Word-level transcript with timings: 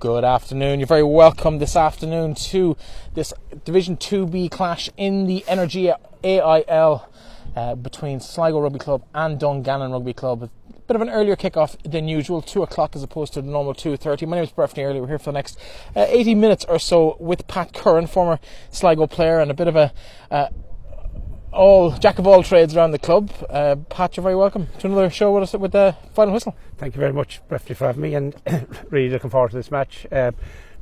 Good 0.00 0.22
afternoon. 0.22 0.78
You're 0.78 0.86
very 0.86 1.02
welcome 1.02 1.58
this 1.58 1.74
afternoon 1.74 2.36
to 2.36 2.76
this 3.14 3.34
Division 3.64 3.96
2B 3.96 4.48
clash 4.48 4.88
in 4.96 5.26
the 5.26 5.44
Energia 5.48 5.96
AIL 6.22 7.08
uh, 7.56 7.74
between 7.74 8.20
Sligo 8.20 8.60
Rugby 8.60 8.78
Club 8.78 9.02
and 9.12 9.40
Dungannon 9.40 9.90
Rugby 9.90 10.12
Club. 10.12 10.44
A 10.44 10.50
bit 10.86 10.94
of 10.94 11.02
an 11.02 11.10
earlier 11.10 11.34
kick-off 11.34 11.76
than 11.82 12.06
usual, 12.06 12.40
2 12.40 12.62
o'clock 12.62 12.94
as 12.94 13.02
opposed 13.02 13.32
to 13.34 13.42
the 13.42 13.50
normal 13.50 13.74
2.30. 13.74 14.28
My 14.28 14.36
name 14.36 14.44
is 14.44 14.52
Breifne 14.52 14.84
Earley. 14.84 15.00
We're 15.00 15.08
here 15.08 15.18
for 15.18 15.32
the 15.32 15.38
next 15.38 15.58
uh, 15.96 16.06
80 16.06 16.36
minutes 16.36 16.64
or 16.68 16.78
so 16.78 17.16
with 17.18 17.48
Pat 17.48 17.72
Curran, 17.72 18.06
former 18.06 18.38
Sligo 18.70 19.08
player 19.08 19.40
and 19.40 19.50
a 19.50 19.54
bit 19.54 19.66
of 19.66 19.74
a 19.74 19.92
uh, 20.30 20.46
all 21.52 21.92
jack 21.92 22.18
of 22.18 22.26
all 22.26 22.42
trades 22.42 22.76
around 22.76 22.90
the 22.92 22.98
club. 22.98 23.30
Uh, 23.48 23.76
Pat, 23.88 24.16
you're 24.16 24.22
very 24.22 24.36
welcome 24.36 24.68
to 24.78 24.86
another 24.86 25.10
show 25.10 25.32
with 25.32 25.42
us 25.42 25.52
with 25.54 25.72
the 25.72 25.96
final 26.14 26.34
whistle. 26.34 26.56
Thank 26.76 26.94
you 26.94 27.00
very 27.00 27.12
much, 27.12 27.40
Breifne, 27.48 27.76
for 27.76 27.86
having 27.86 28.02
me, 28.02 28.14
and 28.14 28.34
really 28.90 29.08
looking 29.08 29.30
forward 29.30 29.50
to 29.50 29.56
this 29.56 29.70
match, 29.70 30.06
uh, 30.12 30.32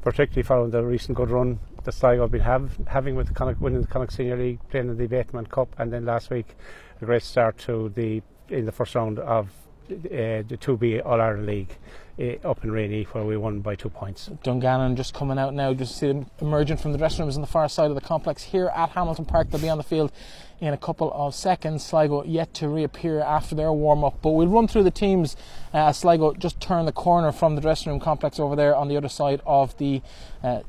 particularly 0.03 0.43
following 0.43 0.71
the 0.71 0.85
recent 0.85 1.17
good 1.17 1.31
run 1.31 1.59
the 1.87 1.93
Sligo 1.93 2.23
have 2.23 2.33
been 2.33 2.41
have, 2.43 2.77
having 2.89 3.15
with 3.15 3.29
the 3.29 3.35
Connacht, 3.35 3.61
winning 3.61 3.81
the 3.81 3.87
Connacht 3.87 4.13
Senior 4.13 4.37
League, 4.37 4.59
playing 4.71 4.89
in 4.89 4.99
the 4.99 5.07
Bateman 5.07 5.47
Cup, 5.47 5.69
and 5.79 5.93
then 5.93 6.05
last 6.05 6.31
week 6.31 6.57
a 7.01 7.05
great 7.05 7.23
start 7.23 7.57
to 7.59 7.91
the 7.95 8.23
in 8.49 8.67
the 8.67 8.73
first 8.73 8.95
round 8.95 9.19
of 9.21 9.49
uh, 9.91 10.43
the 10.49 10.59
2B 10.61 11.05
All 11.07 11.21
Ireland 11.21 11.47
League 11.47 11.79
uh, 12.19 12.49
up 12.49 12.65
in 12.65 12.73
Rainey 12.73 13.05
where 13.05 13.25
we 13.25 13.37
won 13.37 13.61
by 13.61 13.77
two 13.77 13.89
points. 13.89 14.31
Dungannon 14.43 14.97
just 14.97 15.15
coming 15.15 15.39
out 15.39 15.55
now, 15.55 15.73
just 15.75 15.97
see 15.97 16.09
them 16.09 16.27
emerging 16.41 16.77
from 16.79 16.93
the 16.93 16.99
dressing 16.99 17.25
rooms 17.25 17.37
on 17.37 17.41
the 17.41 17.47
far 17.47 17.69
side 17.69 17.91
of 17.91 17.95
the 17.95 18.01
complex 18.01 18.43
here 18.43 18.69
at 18.75 18.91
Hamilton 18.91 19.25
Park. 19.25 19.51
They'll 19.51 19.61
be 19.61 19.69
on 19.69 19.79
the 19.79 19.85
field 19.85 20.13
in 20.61 20.73
a 20.73 20.77
couple 20.77 21.13
of 21.13 21.35
seconds. 21.35 21.85
Sligo 21.85 22.25
yet 22.25 22.55
to 22.55 22.69
reappear 22.69 23.21
after 23.21 23.55
their 23.55 23.73
warm 23.73 24.05
up, 24.05 24.19
but 24.23 24.31
we'll 24.31 24.49
run 24.49 24.67
through 24.69 24.85
the 24.85 24.91
teams 24.91 25.37
uh, 25.73 25.93
Sligo 25.93 26.33
just 26.35 26.61
turn 26.61 26.87
the 26.87 26.93
corner 26.93 27.33
from 27.33 27.55
the 27.55 27.61
dressing 27.61 27.93
room 27.93 28.01
complex 28.01 28.41
over 28.41 28.57
there 28.57 28.75
on 28.75 28.89
the 28.89 28.97
other 28.97 29.09
side 29.09 29.41
of 29.45 29.77
the 29.79 30.01
uh, 30.43 30.61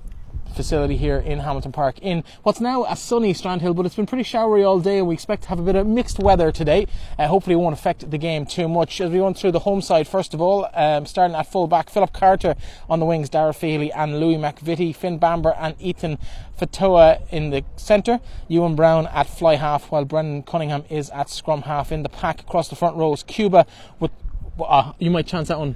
facility 0.56 0.98
here 0.98 1.18
in 1.18 1.40
Hamilton 1.40 1.72
Park 1.72 2.00
in 2.00 2.24
what's 2.44 2.60
now 2.60 2.86
a 2.86 2.96
sunny 2.96 3.34
Strandhill, 3.34 3.76
but 3.76 3.86
it's 3.86 3.96
been 3.96 4.06
pretty 4.06 4.24
showery 4.24 4.64
all 4.64 4.80
day 4.80 5.00
and 5.00 5.08
we 5.08 5.14
expect 5.14 5.44
to 5.44 5.50
have 5.50 5.60
a 5.60 5.64
bit 5.64 5.76
of 5.76 5.88
mixed 5.88 6.20
weather 6.20 6.52
today. 6.52 6.88
Uh, 7.18 7.28
hopefully 7.28 7.54
it 7.54 7.58
won't 7.58 7.74
affect 7.74 8.10
the 8.10 8.18
game 8.18 8.46
too 8.46 8.68
much. 8.68 9.00
As 9.02 9.12
we 9.12 9.20
run 9.20 9.34
through 9.34 9.52
the 9.52 9.60
home 9.60 9.82
side, 9.82 10.08
first 10.08 10.34
of 10.34 10.42
all, 10.42 10.68
um, 10.74 11.06
starting 11.06 11.36
at 11.36 11.52
full 11.52 11.68
back, 11.68 11.90
Philip 11.90 12.14
Carter 12.14 12.56
on 12.90 13.00
the 13.00 13.06
wings, 13.06 13.30
Dara 13.30 13.54
Feely 13.54 13.92
and 13.92 14.20
Louis 14.20 14.38
McVitie, 14.38 14.96
Finn 14.96 15.18
Bamber 15.18 15.54
and 15.58 15.76
Ethan 15.80 16.18
Fatoa 16.60 17.22
in 17.32 17.52
the 17.52 17.64
centre, 17.76 18.20
Ewan 18.48 18.76
Brown 18.76 19.08
at 19.08 19.28
fly 19.28 19.56
half, 19.56 19.92
while 19.92 20.06
Brendan 20.06 20.44
Cunningham 20.44 20.84
is 20.90 21.10
at 21.12 21.30
scrum 21.30 21.64
half. 21.64 21.92
In 21.92 22.04
the 22.04 22.10
pack 22.10 22.42
across 22.42 22.68
the 22.68 22.76
front 22.76 22.98
rows, 22.98 23.24
Kuba 23.24 23.66
with, 24.00 24.12
uh, 24.60 24.94
you 25.00 25.12
might 25.12 25.28
chance 25.28 25.48
that 25.50 25.60
one 25.60 25.76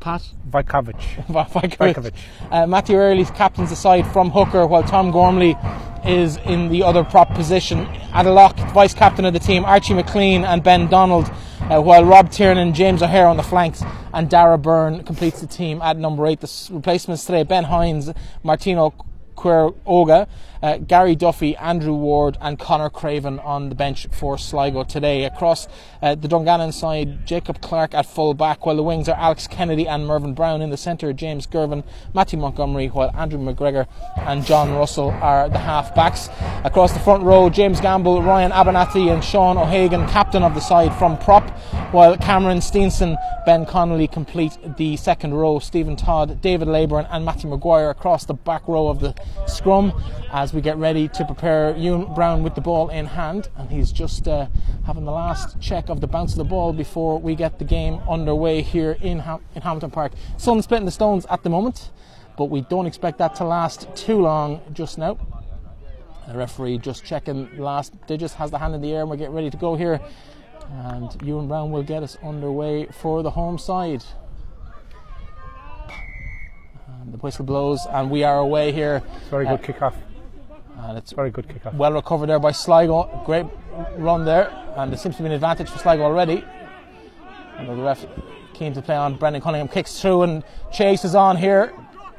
Pat? 0.00 0.22
Vajkovic. 1.26 1.76
Vajkovic. 1.78 2.14
Uh, 2.50 2.66
Matthew 2.66 2.96
Early's 2.96 3.30
captains 3.30 3.72
aside 3.72 4.06
from 4.12 4.30
hooker, 4.30 4.66
while 4.66 4.82
Tom 4.82 5.10
Gormley 5.10 5.56
is 6.04 6.36
in 6.38 6.68
the 6.68 6.82
other 6.82 7.04
prop 7.04 7.34
position. 7.34 7.86
At 8.12 8.26
a 8.26 8.30
lock, 8.30 8.56
vice 8.72 8.94
captain 8.94 9.24
of 9.24 9.32
the 9.32 9.38
team, 9.40 9.64
Archie 9.64 9.94
McLean 9.94 10.44
and 10.44 10.62
Ben 10.62 10.88
Donald, 10.88 11.30
uh, 11.62 11.80
while 11.80 12.04
Rob 12.04 12.30
Tiernan, 12.30 12.68
and 12.68 12.74
James 12.74 13.02
O'Hare 13.02 13.26
on 13.26 13.36
the 13.36 13.42
flanks, 13.42 13.82
and 14.14 14.30
Dara 14.30 14.56
Byrne 14.56 15.02
completes 15.02 15.40
the 15.40 15.46
team 15.46 15.82
at 15.82 15.96
number 15.96 16.26
eight. 16.26 16.40
The 16.40 16.68
replacements 16.70 17.24
today, 17.24 17.42
Ben 17.42 17.64
Hines, 17.64 18.10
Martino 18.42 18.94
Quer 19.36 19.70
Oga, 19.86 20.28
uh, 20.62 20.78
Gary 20.78 21.14
Duffy, 21.14 21.56
Andrew 21.56 21.94
Ward, 21.94 22.38
and 22.40 22.58
Connor 22.58 22.90
Craven 22.90 23.38
on 23.40 23.68
the 23.68 23.74
bench 23.74 24.06
for 24.10 24.38
Sligo 24.38 24.82
today. 24.82 25.24
Across 25.24 25.68
uh, 26.06 26.14
the 26.14 26.28
Dungannon 26.28 26.70
side, 26.70 27.26
Jacob 27.26 27.60
Clark 27.60 27.92
at 27.92 28.06
full 28.06 28.32
back, 28.32 28.64
while 28.64 28.76
the 28.76 28.82
wings 28.82 29.08
are 29.08 29.16
Alex 29.16 29.48
Kennedy 29.48 29.88
and 29.88 30.06
Mervyn 30.06 30.34
Brown 30.34 30.62
in 30.62 30.70
the 30.70 30.76
centre, 30.76 31.12
James 31.12 31.46
Girvin, 31.46 31.82
Matthew 32.14 32.38
Montgomery, 32.38 32.86
while 32.86 33.10
Andrew 33.16 33.40
McGregor 33.40 33.88
and 34.18 34.44
John 34.44 34.72
Russell 34.72 35.10
are 35.10 35.48
the 35.48 35.58
half 35.58 35.94
backs. 35.96 36.28
Across 36.64 36.92
the 36.92 37.00
front 37.00 37.24
row, 37.24 37.50
James 37.50 37.80
Gamble, 37.80 38.22
Ryan 38.22 38.52
Abernathy, 38.52 39.12
and 39.12 39.24
Sean 39.24 39.58
O'Hagan, 39.58 40.06
captain 40.08 40.44
of 40.44 40.54
the 40.54 40.60
side 40.60 40.94
from 40.96 41.18
prop, 41.18 41.50
while 41.90 42.16
Cameron 42.16 42.58
Steenson, 42.58 43.16
Ben 43.44 43.66
Connolly 43.66 44.06
complete 44.06 44.56
the 44.76 44.96
second 44.96 45.34
row, 45.34 45.58
Stephen 45.58 45.96
Todd, 45.96 46.40
David 46.40 46.68
Leyburn, 46.68 47.06
and 47.10 47.24
Matthew 47.24 47.50
Maguire 47.50 47.90
across 47.90 48.24
the 48.24 48.34
back 48.34 48.68
row 48.68 48.88
of 48.88 49.00
the 49.00 49.14
scrum 49.46 49.92
as 50.32 50.52
we 50.52 50.60
get 50.60 50.76
ready 50.76 51.08
to 51.08 51.24
prepare 51.24 51.74
Ewan 51.76 52.12
Brown 52.14 52.42
with 52.42 52.54
the 52.54 52.60
ball 52.60 52.88
in 52.88 53.06
hand. 53.06 53.48
And 53.56 53.70
he's 53.70 53.92
just 53.92 54.28
uh, 54.28 54.48
having 54.84 55.04
the 55.04 55.12
last 55.12 55.60
check 55.60 55.88
of 55.88 55.95
the 56.00 56.06
bounce 56.06 56.32
of 56.32 56.38
the 56.38 56.44
ball 56.44 56.72
before 56.72 57.18
we 57.18 57.34
get 57.34 57.58
the 57.58 57.64
game 57.64 58.00
underway 58.08 58.62
here 58.62 58.96
in, 59.00 59.20
Ham- 59.20 59.44
in 59.54 59.62
Hamilton 59.62 59.90
Park. 59.90 60.12
Sun 60.36 60.62
splitting 60.62 60.86
the 60.86 60.92
stones 60.92 61.26
at 61.30 61.42
the 61.42 61.50
moment, 61.50 61.90
but 62.36 62.46
we 62.46 62.60
don't 62.62 62.86
expect 62.86 63.18
that 63.18 63.34
to 63.36 63.44
last 63.44 63.88
too 63.94 64.20
long 64.20 64.60
just 64.72 64.98
now. 64.98 65.18
The 66.28 66.36
referee 66.36 66.78
just 66.78 67.04
checking 67.04 67.56
last 67.56 67.94
digits, 68.06 68.34
has 68.34 68.50
the 68.50 68.58
hand 68.58 68.74
in 68.74 68.80
the 68.80 68.92
air, 68.92 69.02
and 69.02 69.10
we're 69.10 69.16
getting 69.16 69.34
ready 69.34 69.50
to 69.50 69.56
go 69.56 69.76
here. 69.76 70.00
And 70.70 71.22
Ewan 71.22 71.46
Brown 71.46 71.70
will 71.70 71.84
get 71.84 72.02
us 72.02 72.18
underway 72.22 72.86
for 72.86 73.22
the 73.22 73.30
home 73.30 73.58
side. 73.58 74.02
And 76.88 77.12
the 77.12 77.18
whistle 77.18 77.44
blows, 77.44 77.86
and 77.88 78.10
we 78.10 78.24
are 78.24 78.38
away 78.38 78.72
here. 78.72 79.02
Very 79.30 79.44
good 79.44 79.60
uh, 79.60 79.62
kick 79.62 79.82
off. 79.82 79.96
And 80.78 80.98
it's 80.98 81.12
very 81.12 81.30
good 81.30 81.48
kick 81.48 81.64
off. 81.66 81.74
Well 81.74 81.92
recovered 81.92 82.28
there 82.28 82.38
by 82.38 82.52
Sligo. 82.52 83.22
Great 83.24 83.46
run 83.96 84.24
there, 84.24 84.50
and 84.76 84.92
it 84.92 84.98
seems 84.98 85.16
to 85.16 85.22
be 85.22 85.26
an 85.26 85.32
advantage 85.32 85.70
for 85.70 85.78
Sligo 85.78 86.02
already. 86.02 86.44
And 87.56 87.68
the 87.68 87.74
ref 87.74 88.04
keen 88.52 88.72
to 88.74 88.82
play 88.82 88.96
on. 88.96 89.16
Brendan 89.16 89.42
Cunningham 89.42 89.68
kicks 89.68 90.00
through 90.00 90.22
and 90.22 90.44
chases 90.72 91.14
on 91.14 91.36
here. 91.36 91.72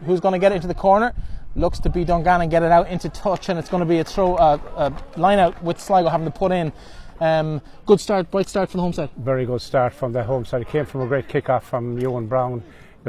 Who's 0.05 0.19
going 0.19 0.33
to 0.33 0.39
get 0.39 0.51
it 0.51 0.55
into 0.55 0.67
the 0.67 0.75
corner? 0.75 1.13
Looks 1.55 1.79
to 1.79 1.89
be 1.89 2.03
Dungannon 2.03 2.49
get 2.49 2.61
it 2.63 2.71
out 2.71 2.87
into 2.87 3.09
touch, 3.09 3.49
and 3.49 3.57
it's 3.57 3.69
going 3.69 3.81
to 3.81 3.85
be 3.85 3.99
a 3.99 4.03
throw, 4.03 4.35
uh, 4.35 4.57
a 4.75 5.19
line 5.19 5.39
out 5.39 5.61
with 5.63 5.79
Sligo 5.79 6.09
having 6.09 6.25
to 6.25 6.31
put 6.31 6.51
in. 6.51 6.71
Um, 7.19 7.61
good 7.87 7.99
start, 7.99 8.29
bright 8.29 8.47
start 8.47 8.69
from 8.69 8.77
the 8.77 8.83
home 8.83 8.93
side. 8.93 9.09
Very 9.17 9.45
good 9.45 9.61
start 9.61 9.93
from 9.93 10.13
the 10.13 10.23
home 10.23 10.45
side. 10.45 10.61
It 10.61 10.67
came 10.67 10.85
from 10.85 11.01
a 11.01 11.07
great 11.07 11.27
kick 11.27 11.49
off 11.49 11.67
from 11.67 11.97
Ewan 11.97 12.27
Brown 12.27 12.63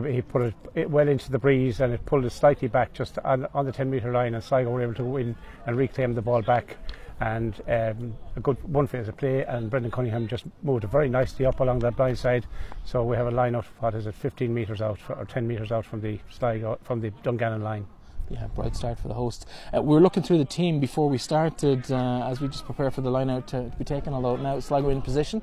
he 0.05 0.23
put 0.23 0.55
it 0.75 0.91
well 0.91 1.09
into 1.09 1.31
the 1.31 1.39
breeze 1.39 1.81
and 1.81 1.93
it 1.93 2.05
pulled 2.07 2.25
it 2.25 2.31
slightly 2.31 2.69
back 2.69 2.93
just 2.93 3.19
on, 3.19 3.47
on 3.55 3.65
the 3.65 3.73
10 3.73 3.91
metre 3.91 4.13
line 4.13 4.35
and 4.35 4.43
Sligo 4.43 4.71
were 4.71 4.83
able 4.83 4.95
to 4.95 5.05
win 5.05 5.37
and 5.67 5.77
reclaim 5.77 6.15
the 6.15 6.23
ball 6.23 6.43
back 6.43 6.77
and 7.21 7.61
um, 7.69 8.15
a 8.37 8.41
good 8.41 8.57
one 8.63 8.87
phase 8.87 9.09
of 9.09 9.17
play 9.17 9.45
and 9.45 9.71
Brendan 9.71 9.91
Cunningham 9.91 10.29
just 10.29 10.45
moved 10.63 10.85
very 10.85 11.09
nicely 11.09 11.45
up 11.47 11.61
along 11.61 11.81
that 11.81 11.97
blind 11.97 12.19
side 12.19 12.47
so 12.85 13.03
we 13.03 13.17
have 13.17 13.27
a 13.27 13.31
line 13.31 13.57
out 13.57 13.67
what 13.81 13.95
is 13.95 14.07
it 14.07 14.15
15 14.15 14.53
metres 14.53 14.81
out 14.81 14.99
or 15.09 15.25
10 15.25 15.47
metres 15.47 15.73
out 15.73 15.85
from 15.85 16.01
the 16.01 16.19
Sligo 16.31 16.79
from 16.83 17.01
the 17.01 17.11
Dungannon 17.23 17.63
line 17.63 17.87
yeah, 18.31 18.47
bright 18.49 18.77
start 18.77 18.99
for 18.99 19.09
the 19.09 19.15
host. 19.15 19.47
Uh, 19.75 19.81
we 19.81 19.95
were 19.95 20.01
looking 20.01 20.23
through 20.23 20.39
the 20.39 20.45
team 20.45 20.81
before 20.81 21.09
we 21.09 21.19
started 21.19 21.91
uh, 21.91 22.29
as 22.29 22.41
we 22.41 22.49
just 22.49 22.65
prepare 22.67 22.91
for 22.91 23.01
the 23.01 23.11
line 23.11 23.31
out 23.31 23.47
to, 23.49 23.71
to 23.71 23.77
be 23.77 23.85
taken. 23.85 24.13
Although 24.13 24.37
now 24.37 24.61
Sligo 24.61 24.91
in 24.91 25.01
position, 25.01 25.43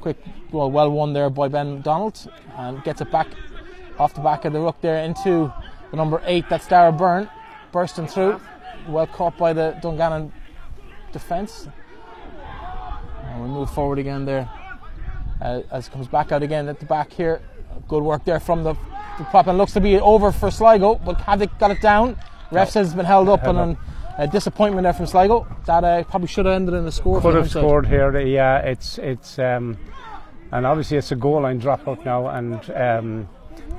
quick, 0.00 0.16
well, 0.50 0.70
well 0.70 0.90
won 0.90 1.12
there 1.12 1.30
by 1.30 1.48
Ben 1.48 1.82
Donald 1.82 2.30
and 2.56 2.82
gets 2.84 3.00
it 3.00 3.10
back 3.10 3.28
off 3.98 4.14
the 4.14 4.20
back 4.20 4.44
of 4.44 4.52
the 4.52 4.60
ruck 4.60 4.80
there 4.80 5.04
into 5.04 5.52
the 5.90 5.96
number 5.96 6.22
eight. 6.24 6.44
That's 6.48 6.66
Dara 6.66 6.92
Byrne 6.92 7.28
bursting 7.72 8.06
through. 8.06 8.40
Well 8.88 9.06
caught 9.06 9.36
by 9.38 9.52
the 9.52 9.78
Dungannon 9.80 10.32
defence. 11.12 11.68
And 13.24 13.42
we 13.42 13.48
move 13.48 13.70
forward 13.70 13.98
again 13.98 14.24
there 14.24 14.50
uh, 15.40 15.62
as 15.70 15.88
comes 15.88 16.06
back 16.06 16.32
out 16.32 16.42
again 16.42 16.68
at 16.68 16.78
the 16.78 16.86
back 16.86 17.12
here. 17.12 17.40
Good 17.88 18.02
work 18.02 18.24
there 18.24 18.40
from 18.40 18.62
the, 18.62 18.74
the 19.18 19.24
prop 19.24 19.46
and 19.46 19.58
looks 19.58 19.72
to 19.72 19.80
be 19.80 19.98
over 19.98 20.30
for 20.30 20.50
Sligo, 20.50 20.96
but 20.96 21.20
have 21.22 21.38
they 21.38 21.46
got 21.46 21.70
it 21.70 21.80
down? 21.80 22.18
Ref 22.50 22.70
says 22.70 22.88
it's 22.88 22.96
been 22.96 23.06
held 23.06 23.28
up 23.28 23.40
held 23.40 23.56
and 23.56 23.76
a 24.18 24.26
disappointment 24.26 24.84
there 24.84 24.92
from 24.92 25.06
Sligo. 25.06 25.46
That 25.66 25.84
uh, 25.84 26.04
probably 26.04 26.28
should 26.28 26.44
have 26.44 26.54
ended 26.54 26.74
in 26.74 26.86
a 26.86 26.92
score. 26.92 27.20
Could 27.20 27.34
have 27.34 27.50
scored 27.50 27.86
here. 27.86 28.18
Yeah, 28.20 28.58
it's 28.58 28.98
it's 28.98 29.38
um, 29.38 29.78
and 30.50 30.66
obviously 30.66 30.98
it's 30.98 31.12
a 31.12 31.16
goal 31.16 31.42
line 31.42 31.60
dropout 31.60 32.04
now 32.04 32.28
and. 32.28 32.70
Um, 32.70 33.28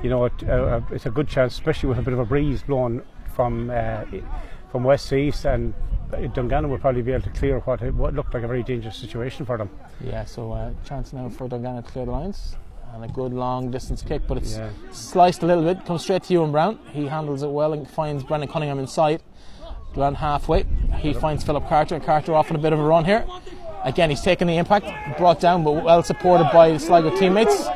you 0.02 0.10
know, 0.10 0.26
it, 0.26 0.50
uh, 0.50 0.82
it's 0.92 1.06
a 1.06 1.12
good 1.12 1.28
chance, 1.28 1.54
especially 1.54 1.90
with 1.90 2.00
a 2.00 2.02
bit 2.02 2.14
of 2.14 2.20
a 2.20 2.26
breeze 2.26 2.64
blowing 2.64 3.02
from 3.34 3.70
uh, 3.70 4.06
from 4.72 4.84
west 4.84 5.10
to 5.10 5.16
east, 5.16 5.46
and 5.46 5.74
Dungannon 6.34 6.70
will 6.70 6.78
probably 6.80 7.02
be 7.02 7.12
able 7.12 7.24
to 7.24 7.30
clear 7.30 7.60
what, 7.60 7.82
what 7.94 8.14
looked 8.14 8.34
like 8.34 8.44
a 8.44 8.48
very 8.48 8.64
dangerous 8.64 8.98
situation 8.98 9.46
for 9.46 9.58
them. 9.58 9.70
Yeah, 10.02 10.26
so 10.26 10.52
uh, 10.52 10.72
chance 10.86 11.14
now 11.14 11.30
for 11.30 11.48
Dungannon 11.48 11.84
to 11.84 11.92
clear 11.92 12.06
the 12.06 12.12
lines. 12.12 12.56
And 12.94 13.04
a 13.04 13.08
good 13.08 13.34
long 13.34 13.72
distance 13.72 14.04
kick, 14.04 14.22
but 14.28 14.38
it's 14.38 14.56
yeah. 14.56 14.70
sliced 14.92 15.42
a 15.42 15.48
little 15.48 15.64
bit. 15.64 15.84
Comes 15.84 16.04
straight 16.04 16.22
to 16.24 16.34
Ewan 16.34 16.52
Brown. 16.52 16.78
He 16.92 17.08
handles 17.08 17.42
it 17.42 17.50
well 17.50 17.74
and 17.74 17.90
finds 17.90 18.24
Brendan 18.24 18.52
Cunningham 18.52 18.78
inside. 18.78 19.24
Around 19.98 20.16
halfway, 20.16 20.66
he 20.98 21.12
finds 21.14 21.44
Philip 21.44 21.68
Carter. 21.68 22.00
Carter 22.00 22.36
off 22.36 22.52
on 22.52 22.56
a 22.56 22.60
bit 22.60 22.72
of 22.72 22.80
a 22.80 22.84
run 22.84 23.04
here. 23.04 23.26
Again, 23.84 24.10
he's 24.10 24.22
taken 24.22 24.48
the 24.48 24.58
impact, 24.58 25.18
brought 25.18 25.40
down, 25.40 25.64
but 25.64 25.84
well 25.84 26.04
supported 26.04 26.50
by 26.54 26.78
Sligo 26.78 27.16
teammates. 27.18 27.68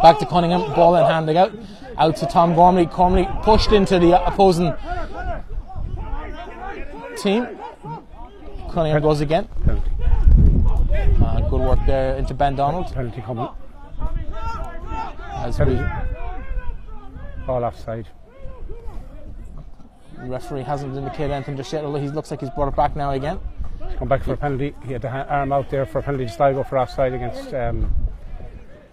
Back 0.00 0.18
to 0.18 0.26
Cunningham, 0.26 0.74
ball 0.74 0.96
in 0.96 1.04
handing 1.04 1.36
out. 1.36 1.52
Out 1.98 2.16
to 2.16 2.26
Tom 2.26 2.54
Gormley. 2.54 2.86
Gormley 2.86 3.28
pushed 3.42 3.72
into 3.72 3.98
the 3.98 4.24
opposing 4.26 4.72
team. 7.18 7.46
Cunningham 8.70 9.02
goes 9.02 9.20
again. 9.20 9.46
Uh, 11.22 11.40
good 11.50 11.60
work 11.60 11.78
there 11.86 12.16
into 12.16 12.32
Ben 12.32 12.56
Donald. 12.56 12.90
Penalty 12.92 13.20
coming. 13.20 13.48
As 15.34 15.58
we 15.58 15.78
ball 17.46 17.64
offside. 17.64 18.08
Referee 20.18 20.62
hasn't 20.62 20.96
indicated 20.96 21.32
anything 21.32 21.56
just 21.56 21.72
yet, 21.72 21.84
although 21.84 21.98
he 21.98 22.08
looks 22.08 22.30
like 22.30 22.40
he's 22.40 22.50
brought 22.50 22.68
it 22.68 22.76
back 22.76 22.94
now 22.94 23.10
again. 23.10 23.40
He's 23.90 23.98
come 23.98 24.08
back 24.08 24.22
for 24.22 24.32
a 24.32 24.36
penalty. 24.36 24.74
He 24.86 24.92
had 24.92 25.02
the 25.02 25.08
arm 25.08 25.52
out 25.52 25.68
there 25.70 25.84
for 25.84 25.98
a 25.98 26.02
penalty 26.02 26.26
to 26.26 26.32
Sligo 26.32 26.62
for 26.62 26.78
offside 26.78 27.12
against. 27.12 27.52
Um, 27.52 27.94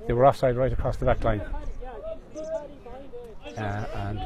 they 0.07 0.13
were 0.13 0.25
offside 0.25 0.55
right 0.57 0.71
across 0.71 0.97
the 0.97 1.05
back 1.05 1.23
line. 1.23 1.41
Uh, 3.57 3.85
and 3.95 4.19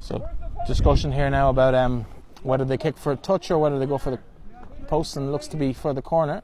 So 0.00 0.28
discussion 0.66 1.12
here 1.12 1.30
now 1.30 1.50
about 1.50 1.74
um, 1.74 2.04
whether 2.42 2.64
they 2.64 2.76
kick 2.76 2.96
for 2.96 3.12
a 3.12 3.16
touch 3.16 3.50
or 3.50 3.58
whether 3.58 3.78
they 3.78 3.86
go 3.86 3.98
for 3.98 4.10
the 4.10 4.18
post, 4.88 5.16
and 5.16 5.28
it 5.28 5.30
looks 5.32 5.46
to 5.48 5.56
be 5.56 5.72
for 5.72 5.94
the 5.94 6.02
corner. 6.02 6.42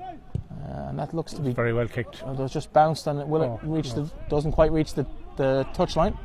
Uh, 0.00 0.88
and 0.88 0.98
that 0.98 1.12
looks 1.14 1.32
to 1.32 1.40
be 1.40 1.52
very 1.52 1.72
well 1.72 1.88
kicked. 1.88 2.22
Although 2.22 2.44
it's 2.44 2.54
just 2.54 2.72
bounced 2.72 3.06
and 3.06 3.18
it 3.18 3.26
will 3.26 3.42
Oh, 3.42 3.60
it 3.62 3.66
reach 3.66 3.94
no. 3.96 4.04
the 4.04 4.10
doesn't 4.28 4.52
quite 4.52 4.70
reach 4.72 4.94
the, 4.94 5.06
the 5.40 5.66
touch 5.72 5.96
line. 5.96 6.16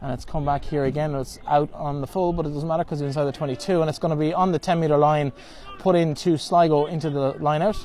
And 0.00 0.12
it's 0.12 0.24
come 0.24 0.44
back 0.44 0.64
here 0.64 0.84
again. 0.84 1.14
It's 1.14 1.38
out 1.46 1.70
on 1.72 2.00
the 2.00 2.06
full, 2.06 2.32
but 2.32 2.44
it 2.46 2.50
doesn't 2.50 2.68
matter 2.68 2.84
because 2.84 3.00
it's 3.00 3.08
inside 3.08 3.24
the 3.24 3.32
22, 3.32 3.80
and 3.80 3.88
it's 3.88 3.98
going 3.98 4.10
to 4.10 4.16
be 4.16 4.32
on 4.34 4.52
the 4.52 4.58
10 4.58 4.78
metre 4.80 4.96
line, 4.96 5.32
put 5.78 5.94
into 5.96 6.36
Sligo 6.36 6.86
into 6.86 7.08
the 7.10 7.32
line 7.38 7.62
out. 7.62 7.78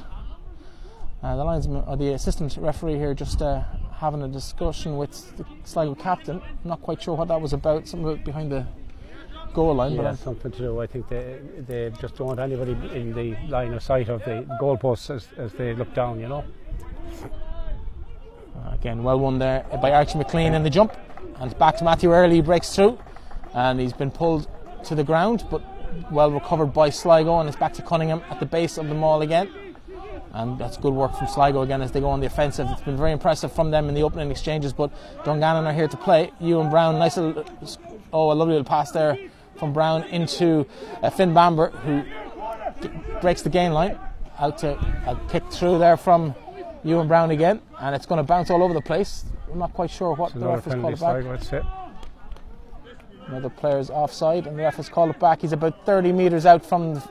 Uh, 1.24 1.36
the 1.36 1.44
linesman 1.44 1.84
or 1.88 1.96
the 1.98 2.10
assistant 2.14 2.58
referee 2.60 2.96
here 2.98 3.14
just 3.14 3.42
uh, 3.42 3.62
having 3.94 4.22
a 4.24 4.28
discussion 4.28 4.98
with 4.98 5.38
the 5.38 5.46
Sligo 5.64 5.94
captain. 5.96 6.42
I'm 6.42 6.70
not 6.70 6.82
quite 6.82 7.02
sure 7.02 7.16
what 7.16 7.28
that 7.28 7.40
was 7.40 7.54
about. 7.54 7.88
Something 7.88 8.24
behind 8.24 8.52
the 8.52 8.66
goal 9.54 9.76
line, 9.76 9.96
but 9.96 10.02
Yeah, 10.04 10.08
I'm- 10.10 10.18
something 10.18 10.52
to 10.52 10.58
do. 10.58 10.82
I 10.82 10.88
think 10.88 11.08
they 11.10 11.40
they 11.68 11.92
just 12.02 12.16
don't 12.18 12.28
want 12.28 12.40
anybody 12.40 12.72
in 13.00 13.14
the 13.14 13.36
line 13.50 13.74
of 13.74 13.84
sight 13.84 14.10
of 14.10 14.24
the 14.26 14.46
goalposts 14.62 15.10
as, 15.16 15.28
as 15.38 15.54
they 15.54 15.74
look 15.76 15.94
down. 15.94 16.20
You 16.20 16.28
know. 16.30 16.44
Uh, 18.63 18.72
Again, 18.74 19.04
well 19.04 19.19
won 19.19 19.40
there 19.40 19.66
by 19.81 19.92
Archie 19.92 20.18
McLean 20.18 20.54
in 20.54 20.63
the 20.63 20.69
jump. 20.69 20.96
And 21.40 21.52
it's 21.52 21.60
back 21.60 21.78
to 21.78 21.84
Matthew 21.84 22.12
Early, 22.12 22.36
he 22.36 22.42
breaks 22.42 22.75
through. 22.75 22.98
And 23.54 23.80
he's 23.80 23.94
been 23.94 24.12
pulled 24.12 24.48
to 24.86 24.96
the 24.96 25.04
ground, 25.04 25.46
but 25.50 25.62
well 26.12 26.31
recovered 26.31 26.68
by 26.68 26.90
Sligo. 26.90 27.40
And 27.40 27.50
it's 27.50 27.58
back 27.58 27.74
to 27.74 27.81
Cunningham 27.81 28.22
at 28.30 28.40
the 28.40 28.46
base 28.46 28.78
of 28.78 28.88
the 28.88 28.96
mall 28.96 29.22
again. 29.22 29.50
And 30.34 30.58
that's 30.58 30.78
good 30.78 30.94
work 30.94 31.16
from 31.18 31.28
Sligo 31.28 31.62
again 31.62 31.81
as 31.81 31.92
they 31.92 32.00
go 32.00 32.10
on 32.10 32.22
the 32.22 32.28
offensive. 32.28 32.68
It's 32.69 32.81
been 32.81 32.96
very 32.96 33.12
impressive 33.12 33.52
from 33.52 33.72
them 33.72 33.90
in 33.90 33.96
the 33.96 34.04
opening 34.04 34.31
exchanges. 34.31 34.72
But 34.72 34.92
Dungannon 35.25 35.66
are 35.66 35.74
here 35.74 35.90
to 35.90 35.98
play. 35.98 36.31
Ewan 36.40 36.69
Brown, 36.69 36.98
nice 36.98 37.18
little, 37.18 37.44
oh, 38.13 38.31
a 38.31 38.34
lovely 38.34 38.54
little 38.54 38.63
pass 38.63 38.92
there 38.92 39.18
from 39.58 39.74
Brown 39.74 40.04
into 40.06 40.66
uh, 41.04 41.10
Finn 41.10 41.34
Bamber, 41.34 41.69
who 41.69 42.04
breaks 43.19 43.42
the 43.42 43.50
gain 43.50 43.74
line. 43.74 44.00
Out 44.40 44.58
to 44.60 44.72
a 45.06 45.19
kick 45.30 45.44
through 45.52 45.78
there 45.80 45.98
from 45.98 46.34
Ewan 46.83 47.07
Brown 47.07 47.31
again, 47.31 47.62
and 47.80 47.95
it's 47.95 48.06
going 48.06 48.18
to 48.18 48.24
bounce 48.24 48.50
all 48.50 48.63
over 48.63 48.74
the 48.74 48.81
place. 48.81 49.24
I'm 49.51 49.60
not 49.60 49.74
quite 49.74 49.89
sure 49.92 50.13
what 50.13 50.33
the 50.33 50.48
ref 50.48 50.66
has 50.66 50.74
called 50.75 50.94
it 50.94 51.00
back. 51.00 51.24
Another 53.28 53.50
player's 53.50 53.89
offside, 53.89 54.48
and 54.48 54.57
the 54.57 54.63
ref 54.63 54.75
has 54.78 54.89
called 54.89 55.12
it 55.12 55.19
back. 55.19 55.42
He's 55.42 55.54
about 55.54 55.86
30 55.86 56.12
metres 56.12 56.45
out 56.45 56.66
from 56.66 56.95
the 56.95 57.04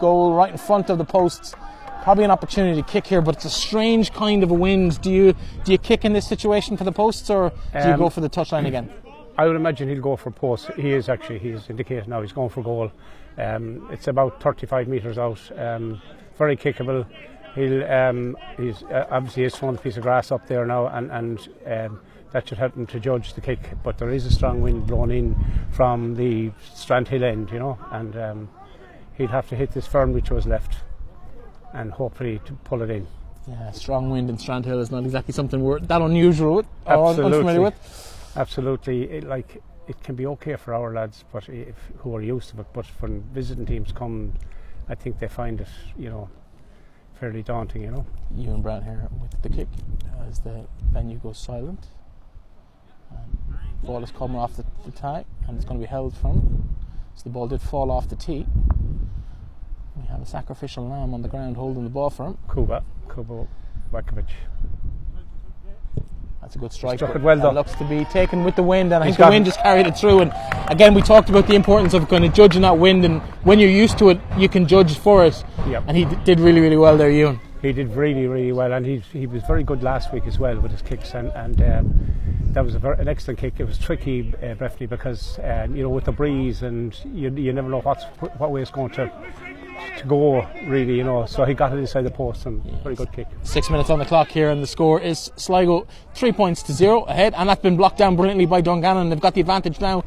goal, 0.00 0.34
right 0.34 0.50
in 0.52 0.58
front 0.58 0.88
of 0.90 0.98
the 0.98 1.04
posts. 1.04 1.54
Probably 2.02 2.24
an 2.24 2.30
opportunity 2.30 2.80
to 2.80 2.88
kick 2.88 3.06
here, 3.06 3.20
but 3.20 3.34
it's 3.36 3.44
a 3.44 3.50
strange 3.50 4.12
kind 4.12 4.42
of 4.42 4.50
a 4.50 4.54
wind. 4.54 5.00
Do 5.02 5.10
you 5.10 5.34
do 5.64 5.72
you 5.72 5.78
kick 5.78 6.04
in 6.04 6.12
this 6.12 6.26
situation 6.26 6.76
for 6.76 6.84
the 6.84 6.92
posts, 6.92 7.28
or 7.28 7.50
do 7.50 7.78
you 7.88 7.94
Um, 7.94 7.98
go 7.98 8.08
for 8.08 8.20
the 8.20 8.30
touchline 8.30 8.66
again? 8.66 8.90
I 9.36 9.46
would 9.46 9.56
imagine 9.56 9.88
he'll 9.88 10.00
go 10.00 10.16
for 10.16 10.30
post. 10.30 10.70
He 10.74 10.92
is 10.92 11.08
actually. 11.08 11.38
He's 11.40 11.68
indicated 11.68 12.08
now. 12.08 12.22
He's 12.22 12.32
going 12.32 12.48
for 12.48 12.62
goal. 12.62 12.90
Um, 13.36 13.88
it's 13.92 14.08
about 14.08 14.40
35 14.40 14.88
metres 14.88 15.18
out. 15.18 15.38
Um, 15.58 16.00
very 16.38 16.56
kickable. 16.56 17.04
He'll. 17.58 17.84
Um, 17.90 18.36
he's 18.56 18.82
uh, 18.84 19.06
obviously 19.10 19.42
he's 19.42 19.56
thrown 19.56 19.74
a 19.74 19.78
piece 19.78 19.96
of 19.96 20.02
grass 20.02 20.30
up 20.30 20.46
there 20.46 20.64
now, 20.64 20.86
and 20.86 21.10
and 21.10 21.48
um, 21.66 22.00
that 22.30 22.48
should 22.48 22.58
help 22.58 22.76
him 22.76 22.86
to 22.86 23.00
judge 23.00 23.34
the 23.34 23.40
kick. 23.40 23.60
But 23.82 23.98
there 23.98 24.10
is 24.10 24.26
a 24.26 24.30
strong 24.30 24.60
wind 24.60 24.86
blowing 24.86 25.10
in 25.10 25.36
from 25.72 26.14
the 26.14 26.50
Strandhill 26.74 27.22
end, 27.22 27.50
you 27.50 27.58
know, 27.58 27.78
and 27.90 28.16
um, 28.16 28.48
he'll 29.16 29.28
have 29.28 29.48
to 29.48 29.56
hit 29.56 29.72
this 29.72 29.86
fern 29.86 30.12
which 30.12 30.30
was 30.30 30.46
left, 30.46 30.76
and 31.74 31.90
hopefully 31.92 32.40
to 32.44 32.52
pull 32.64 32.82
it 32.82 32.90
in. 32.90 33.06
Yeah, 33.48 33.70
strong 33.72 34.10
wind 34.10 34.28
in 34.30 34.36
Strandhill 34.36 34.80
is 34.80 34.90
not 34.90 35.04
exactly 35.04 35.32
something 35.32 35.62
we're 35.62 35.80
that 35.80 36.02
unusual 36.02 36.56
with 36.56 36.66
or 36.86 37.06
un- 37.06 37.24
unfamiliar 37.24 37.62
with. 37.62 38.32
Absolutely, 38.36 39.10
it, 39.10 39.24
like 39.24 39.60
it 39.88 40.00
can 40.02 40.14
be 40.14 40.26
okay 40.26 40.54
for 40.56 40.74
our 40.74 40.92
lads, 40.92 41.24
but 41.32 41.48
if, 41.48 41.74
who 41.98 42.14
are 42.14 42.22
used 42.22 42.50
to 42.50 42.60
it. 42.60 42.66
But 42.72 42.86
when 43.00 43.22
visiting 43.32 43.66
teams 43.66 43.90
come, 43.90 44.34
I 44.88 44.94
think 44.94 45.18
they 45.18 45.28
find 45.28 45.60
it, 45.60 45.68
you 45.96 46.10
know, 46.10 46.28
fairly 47.18 47.42
daunting. 47.42 47.82
You 47.82 47.90
know. 47.90 48.06
Ewan 48.36 48.62
Brown 48.62 48.82
here 48.82 49.08
with 49.20 49.40
the 49.42 49.48
kick 49.48 49.68
uh, 50.04 50.28
as 50.28 50.40
the 50.40 50.66
venue 50.92 51.18
goes 51.18 51.38
silent. 51.38 51.86
And 53.10 53.38
ball 53.82 54.02
is 54.02 54.10
coming 54.10 54.36
off 54.36 54.56
the, 54.56 54.64
the 54.84 54.90
tie 54.90 55.24
and 55.46 55.56
it's 55.56 55.64
going 55.64 55.80
to 55.80 55.86
be 55.86 55.90
held 55.90 56.16
from. 56.16 56.76
So 57.14 57.24
the 57.24 57.30
ball 57.30 57.48
did 57.48 57.60
fall 57.60 57.90
off 57.90 58.08
the 58.08 58.16
tee. 58.16 58.46
We 59.96 60.06
have 60.06 60.22
a 60.22 60.26
sacrificial 60.26 60.88
lamb 60.88 61.14
on 61.14 61.22
the 61.22 61.28
ground 61.28 61.56
holding 61.56 61.84
the 61.84 61.90
ball 61.90 62.10
for 62.10 62.26
him. 62.26 62.38
Kuba, 62.52 62.84
Kuba 63.12 63.48
Vajkovic. 63.92 64.30
That's 66.40 66.54
a 66.56 66.58
good 66.58 66.72
strike. 66.72 66.98
Struck 66.98 67.14
it 67.16 67.22
well, 67.22 67.38
though. 67.38 67.50
looks 67.50 67.74
to 67.74 67.84
be 67.84 68.04
taken 68.06 68.44
with 68.44 68.56
the 68.56 68.62
wind, 68.62 68.92
and 68.92 69.02
I 69.02 69.08
He's 69.08 69.16
think 69.16 69.26
the 69.26 69.30
wind 69.32 69.46
it. 69.46 69.50
just 69.50 69.60
carried 69.60 69.86
it 69.86 69.96
through. 69.98 70.20
And 70.20 70.32
again, 70.70 70.94
we 70.94 71.02
talked 71.02 71.28
about 71.28 71.46
the 71.46 71.54
importance 71.54 71.94
of 71.94 72.08
kind 72.08 72.24
of 72.24 72.32
judging 72.32 72.62
that 72.62 72.78
wind, 72.78 73.04
and 73.04 73.20
when 73.44 73.58
you're 73.58 73.68
used 73.70 73.98
to 73.98 74.08
it, 74.10 74.20
you 74.36 74.48
can 74.48 74.66
judge 74.66 74.96
for 74.98 75.24
it. 75.24 75.44
Yep. 75.68 75.84
And 75.88 75.96
he 75.96 76.04
d- 76.04 76.16
did 76.24 76.40
really, 76.40 76.60
really 76.60 76.76
well 76.76 76.96
there, 76.96 77.10
Ewan. 77.10 77.40
He 77.60 77.72
did 77.72 77.88
really, 77.94 78.26
really 78.28 78.52
well, 78.52 78.72
and 78.72 78.86
he 78.86 78.98
he 79.12 79.26
was 79.26 79.42
very 79.42 79.64
good 79.64 79.82
last 79.82 80.12
week 80.12 80.26
as 80.28 80.38
well 80.38 80.58
with 80.60 80.70
his 80.70 80.80
kicks, 80.80 81.12
and 81.14 81.28
and 81.32 81.60
um, 81.60 82.06
that 82.52 82.64
was 82.64 82.76
a 82.76 82.78
ver- 82.78 82.92
an 82.92 83.08
excellent 83.08 83.40
kick. 83.40 83.54
It 83.58 83.64
was 83.64 83.76
tricky, 83.78 84.32
uh, 84.36 84.54
Breifne, 84.54 84.88
because 84.88 85.40
um, 85.42 85.74
you 85.74 85.82
know 85.82 85.88
with 85.88 86.04
the 86.04 86.12
breeze, 86.12 86.62
and 86.62 86.96
you 87.12 87.30
you 87.34 87.52
never 87.52 87.68
know 87.68 87.80
what's 87.80 88.04
what 88.38 88.52
way 88.52 88.62
it's 88.62 88.70
going 88.70 88.90
to 88.90 89.10
go, 90.06 90.46
really, 90.64 90.96
you 90.96 91.04
know. 91.04 91.26
So 91.26 91.44
he 91.44 91.54
got 91.54 91.72
it 91.72 91.78
inside 91.78 92.02
the 92.02 92.10
post, 92.10 92.46
and 92.46 92.62
very 92.82 92.94
good 92.94 93.12
kick. 93.12 93.26
Six 93.42 93.70
minutes 93.70 93.90
on 93.90 93.98
the 93.98 94.04
clock 94.04 94.28
here, 94.28 94.50
and 94.50 94.62
the 94.62 94.66
score 94.66 95.00
is 95.00 95.30
Sligo 95.36 95.86
three 96.14 96.32
points 96.32 96.62
to 96.64 96.72
zero 96.72 97.02
ahead, 97.04 97.34
and 97.36 97.48
that's 97.48 97.62
been 97.62 97.76
blocked 97.76 97.98
down 97.98 98.16
brilliantly 98.16 98.46
by 98.46 98.60
Dungannon. 98.60 99.10
They've 99.10 99.20
got 99.20 99.34
the 99.34 99.40
advantage 99.40 99.80
now. 99.80 100.04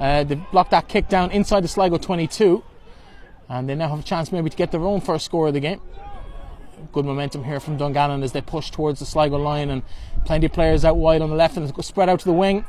Uh, 0.00 0.24
they've 0.24 0.50
blocked 0.50 0.70
that 0.72 0.88
kick 0.88 1.08
down 1.08 1.30
inside 1.30 1.60
the 1.60 1.68
Sligo 1.68 1.98
22, 1.98 2.62
and 3.48 3.68
they 3.68 3.74
now 3.74 3.88
have 3.88 4.00
a 4.00 4.02
chance 4.02 4.32
maybe 4.32 4.50
to 4.50 4.56
get 4.56 4.72
their 4.72 4.82
own 4.82 5.00
first 5.00 5.24
score 5.24 5.48
of 5.48 5.54
the 5.54 5.60
game. 5.60 5.80
Good 6.92 7.04
momentum 7.04 7.44
here 7.44 7.60
from 7.60 7.76
Dungannon 7.76 8.22
as 8.22 8.32
they 8.32 8.40
push 8.40 8.70
towards 8.70 8.98
the 9.00 9.06
Sligo 9.06 9.36
line, 9.36 9.70
and 9.70 9.82
plenty 10.24 10.46
of 10.46 10.52
players 10.52 10.84
out 10.84 10.96
wide 10.96 11.22
on 11.22 11.30
the 11.30 11.36
left 11.36 11.56
and 11.56 11.84
spread 11.84 12.08
out 12.08 12.20
to 12.20 12.24
the 12.24 12.32
wing. 12.32 12.64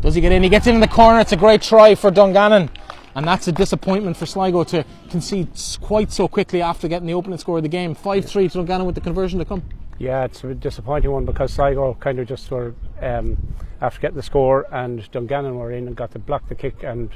Does 0.00 0.14
he 0.14 0.20
get 0.20 0.32
in? 0.32 0.42
He 0.42 0.48
gets 0.48 0.66
in 0.66 0.74
in 0.74 0.80
the 0.80 0.88
corner. 0.88 1.20
It's 1.20 1.32
a 1.32 1.36
great 1.36 1.62
try 1.62 1.94
for 1.94 2.10
Dungannon. 2.10 2.70
And 3.16 3.26
that's 3.26 3.48
a 3.48 3.52
disappointment 3.52 4.14
for 4.14 4.26
Sligo 4.26 4.62
to 4.64 4.84
concede 5.08 5.48
quite 5.80 6.12
so 6.12 6.28
quickly 6.28 6.60
after 6.60 6.86
getting 6.86 7.06
the 7.06 7.14
opening 7.14 7.38
score 7.38 7.56
of 7.56 7.62
the 7.62 7.68
game. 7.68 7.94
5 7.94 8.24
3 8.26 8.48
to 8.50 8.58
Dungannon 8.58 8.86
with 8.86 8.94
the 8.94 9.00
conversion 9.00 9.38
to 9.38 9.46
come. 9.46 9.62
Yeah, 9.98 10.24
it's 10.24 10.44
a 10.44 10.54
disappointing 10.54 11.10
one 11.10 11.24
because 11.24 11.54
Sligo 11.54 11.94
kind 11.94 12.18
of 12.18 12.28
just 12.28 12.50
were 12.50 12.74
um, 13.00 13.38
after 13.80 14.00
getting 14.00 14.16
the 14.16 14.22
score, 14.22 14.66
and 14.70 15.10
Dungannon 15.10 15.56
were 15.56 15.72
in 15.72 15.86
and 15.86 15.96
got 15.96 16.10
to 16.10 16.18
block 16.18 16.46
the 16.50 16.54
kick 16.54 16.82
and 16.82 17.10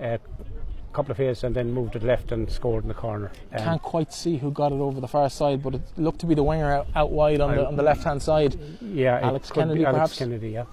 uh, 0.00 0.16
a 0.16 0.94
couple 0.94 1.12
of 1.12 1.18
hits, 1.18 1.44
and 1.44 1.54
then 1.54 1.70
moved 1.72 1.94
it 1.94 2.02
left 2.02 2.32
and 2.32 2.50
scored 2.50 2.84
in 2.84 2.88
the 2.88 2.94
corner. 2.94 3.30
Um, 3.52 3.64
Can't 3.64 3.82
quite 3.82 4.14
see 4.14 4.38
who 4.38 4.50
got 4.50 4.72
it 4.72 4.76
over 4.76 4.98
the 4.98 5.08
far 5.08 5.28
side, 5.28 5.62
but 5.62 5.74
it 5.74 5.82
looked 5.98 6.20
to 6.20 6.26
be 6.26 6.34
the 6.34 6.42
winger 6.42 6.72
out, 6.72 6.86
out 6.94 7.10
wide 7.10 7.42
on 7.42 7.54
the, 7.54 7.66
on 7.66 7.76
the 7.76 7.82
left 7.82 8.04
hand 8.04 8.22
side. 8.22 8.58
yeah, 8.80 9.20
Alex 9.22 9.50
Kennedy, 9.50 9.80
be 9.80 9.84
Alex 9.84 9.96
perhaps? 9.96 10.18
Kennedy, 10.18 10.50
yeah. 10.52 10.64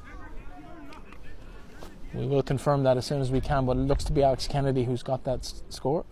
We 2.14 2.28
will 2.28 2.44
confirm 2.44 2.84
that 2.84 2.98
as 2.98 3.06
soon 3.06 3.22
as 3.22 3.32
we 3.32 3.40
can, 3.42 3.66
but 3.66 3.78
it 3.78 3.82
looks 3.82 4.04
to 4.06 4.12
be 4.12 4.22
Alex 4.24 4.48
Kennedy 4.48 4.84
who's 4.84 5.02
got 5.04 5.24
that 5.24 5.40
s- 5.40 5.64
score. 5.70 6.06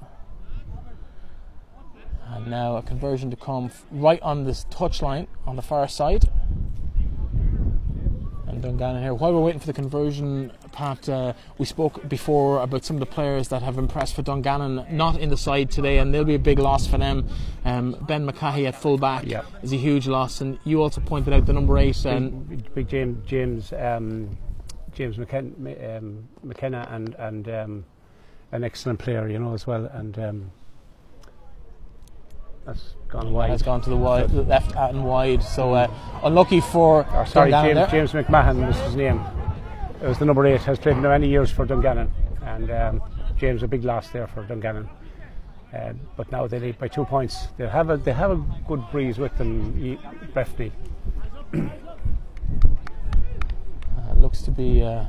And 2.31 2.47
now 2.47 2.77
a 2.77 2.81
conversion 2.83 3.29
to 3.31 3.35
come 3.35 3.65
f- 3.65 3.85
right 3.91 4.21
on 4.21 4.43
this 4.45 4.65
touchline 4.69 5.27
on 5.45 5.55
the 5.55 5.61
far 5.61 5.87
side. 5.87 6.29
And 8.47 8.61
Dungannon 8.61 9.01
here. 9.03 9.13
While 9.13 9.33
we're 9.33 9.41
waiting 9.41 9.59
for 9.59 9.67
the 9.67 9.73
conversion, 9.73 10.51
Pat, 10.71 11.07
uh, 11.09 11.33
we 11.57 11.65
spoke 11.65 12.07
before 12.07 12.61
about 12.61 12.85
some 12.85 12.95
of 12.95 12.99
the 12.99 13.05
players 13.05 13.49
that 13.49 13.61
have 13.63 13.77
impressed 13.77 14.15
for 14.15 14.21
Dungannon, 14.21 14.85
not 14.89 15.19
in 15.19 15.29
the 15.29 15.37
side 15.37 15.69
today, 15.69 15.97
and 15.97 16.13
they'll 16.13 16.23
be 16.23 16.35
a 16.35 16.39
big 16.39 16.59
loss 16.59 16.87
for 16.87 16.97
them. 16.97 17.27
Um, 17.65 17.97
ben 18.07 18.25
McCahey 18.27 18.67
at 18.67 18.75
full 18.75 18.97
back 18.97 19.25
Yeah. 19.25 19.41
is 19.61 19.73
a 19.73 19.77
huge 19.77 20.07
loss, 20.07 20.39
and 20.41 20.57
you 20.63 20.81
also 20.81 21.01
pointed 21.01 21.33
out 21.33 21.45
the 21.45 21.53
number 21.53 21.77
eight. 21.77 22.03
And 22.05 22.47
Big, 22.47 22.73
big 22.73 22.87
James 22.87 23.27
James 23.27 23.73
um, 23.73 24.35
James 24.93 25.17
McKen- 25.17 25.97
um, 25.97 26.27
McKenna 26.43 26.87
and 26.91 27.15
and 27.15 27.49
um, 27.49 27.85
an 28.51 28.63
excellent 28.63 28.99
player, 28.99 29.27
you 29.27 29.39
know, 29.39 29.53
as 29.53 29.67
well, 29.67 29.85
and 29.85 30.17
um, 30.19 30.51
that's 32.65 32.95
gone 33.07 33.31
wide. 33.31 33.49
has 33.49 33.61
gone 33.61 33.81
to 33.81 33.89
the 33.89 33.97
wide, 33.97 34.29
the 34.29 34.43
left 34.43 34.75
and 34.75 35.03
wide. 35.03 35.43
So 35.43 35.73
uh, 35.73 35.91
unlucky 36.23 36.61
for 36.61 37.05
Or, 37.13 37.25
sorry, 37.25 37.51
James. 37.51 37.91
James 37.91 38.11
McMahon 38.11 38.65
was 38.67 38.77
his 38.81 38.95
name. 38.95 39.21
It 40.01 40.07
was 40.07 40.17
the 40.19 40.25
number 40.25 40.45
eight. 40.45 40.61
Has 40.61 40.79
played 40.79 40.97
many 40.97 41.27
years 41.27 41.51
for 41.51 41.65
Dungannon, 41.65 42.11
and 42.43 42.71
um, 42.71 43.01
James 43.37 43.63
a 43.63 43.67
big 43.67 43.83
loss 43.83 44.09
there 44.09 44.27
for 44.27 44.43
Dungannon. 44.43 44.89
Um, 45.71 45.99
but 46.17 46.31
now 46.31 46.47
they 46.47 46.59
lead 46.59 46.79
by 46.79 46.87
two 46.87 47.05
points. 47.05 47.47
They 47.57 47.67
have 47.67 47.89
a 47.89 47.97
they 47.97 48.13
have 48.13 48.31
a 48.31 48.43
good 48.67 48.83
breeze 48.91 49.17
with 49.17 49.37
them, 49.37 49.97
Breifne. 50.33 50.71
looks 54.19 54.41
to 54.43 54.51
be 54.51 54.83
uh, 54.83 55.05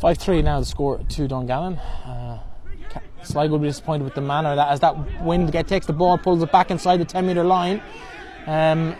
five 0.00 0.18
three 0.18 0.42
now. 0.42 0.60
The 0.60 0.66
score 0.66 0.98
to 0.98 1.28
Dungannon. 1.28 1.76
Uh, 1.78 2.40
Sligo 3.22 3.52
will 3.52 3.58
be 3.58 3.68
disappointed 3.68 4.04
with 4.04 4.14
the 4.14 4.20
manner 4.20 4.56
that 4.56 4.68
as 4.68 4.80
that 4.80 5.22
wind 5.22 5.52
get, 5.52 5.68
takes 5.68 5.86
the 5.86 5.92
ball, 5.92 6.16
pulls 6.18 6.42
it 6.42 6.50
back 6.50 6.70
inside 6.70 6.98
the 6.98 7.04
10 7.04 7.26
metre 7.26 7.44
line. 7.44 7.82
Um, 8.46 8.92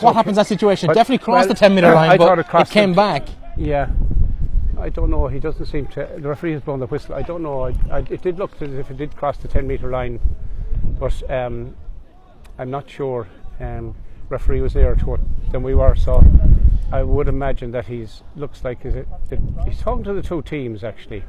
what 0.00 0.14
happens 0.14 0.36
in 0.36 0.40
that 0.40 0.46
situation? 0.46 0.86
But- 0.88 0.94
Definitely 0.94 1.24
crossed 1.24 1.48
well, 1.48 1.54
the 1.54 1.58
10 1.60 1.74
metre 1.74 1.88
I 1.88 1.94
line, 1.94 2.18
thought 2.18 2.36
but 2.36 2.60
it 2.60 2.68
it, 2.68 2.70
came 2.72 2.92
it. 2.92 2.96
back. 2.96 3.28
Yeah, 3.56 3.90
I 4.78 4.88
don't 4.88 5.10
know. 5.10 5.28
He 5.28 5.38
doesn't 5.40 5.66
seem 5.66 5.86
to. 5.88 6.08
The 6.18 6.28
referee 6.28 6.52
has 6.52 6.62
blown 6.62 6.80
the 6.80 6.86
whistle. 6.86 7.14
I 7.14 7.22
don't 7.22 7.42
know. 7.42 7.62
I, 7.62 7.74
I, 7.90 7.98
it 8.10 8.22
did 8.22 8.38
look 8.38 8.60
as 8.60 8.72
if 8.72 8.90
it 8.90 8.96
did 8.96 9.14
cross 9.16 9.36
the 9.36 9.48
10 9.48 9.66
metre 9.66 9.90
line, 9.90 10.20
but 10.98 11.30
um, 11.30 11.76
I'm 12.58 12.70
not 12.70 12.88
sure. 12.88 13.28
Um, 13.60 13.94
referee 14.28 14.60
was 14.60 14.74
nearer 14.74 14.96
to 14.96 15.14
it 15.14 15.20
than 15.52 15.62
we 15.62 15.74
were, 15.74 15.94
so 15.94 16.22
I 16.92 17.02
would 17.02 17.28
imagine 17.28 17.70
that 17.72 17.86
he's 17.86 18.22
looks 18.36 18.64
like 18.64 18.84
is 18.84 18.94
it, 18.94 19.08
that 19.30 19.38
he's 19.66 19.80
talking 19.80 20.04
to 20.04 20.12
the 20.14 20.22
two 20.22 20.42
teams 20.42 20.84
actually. 20.84 21.24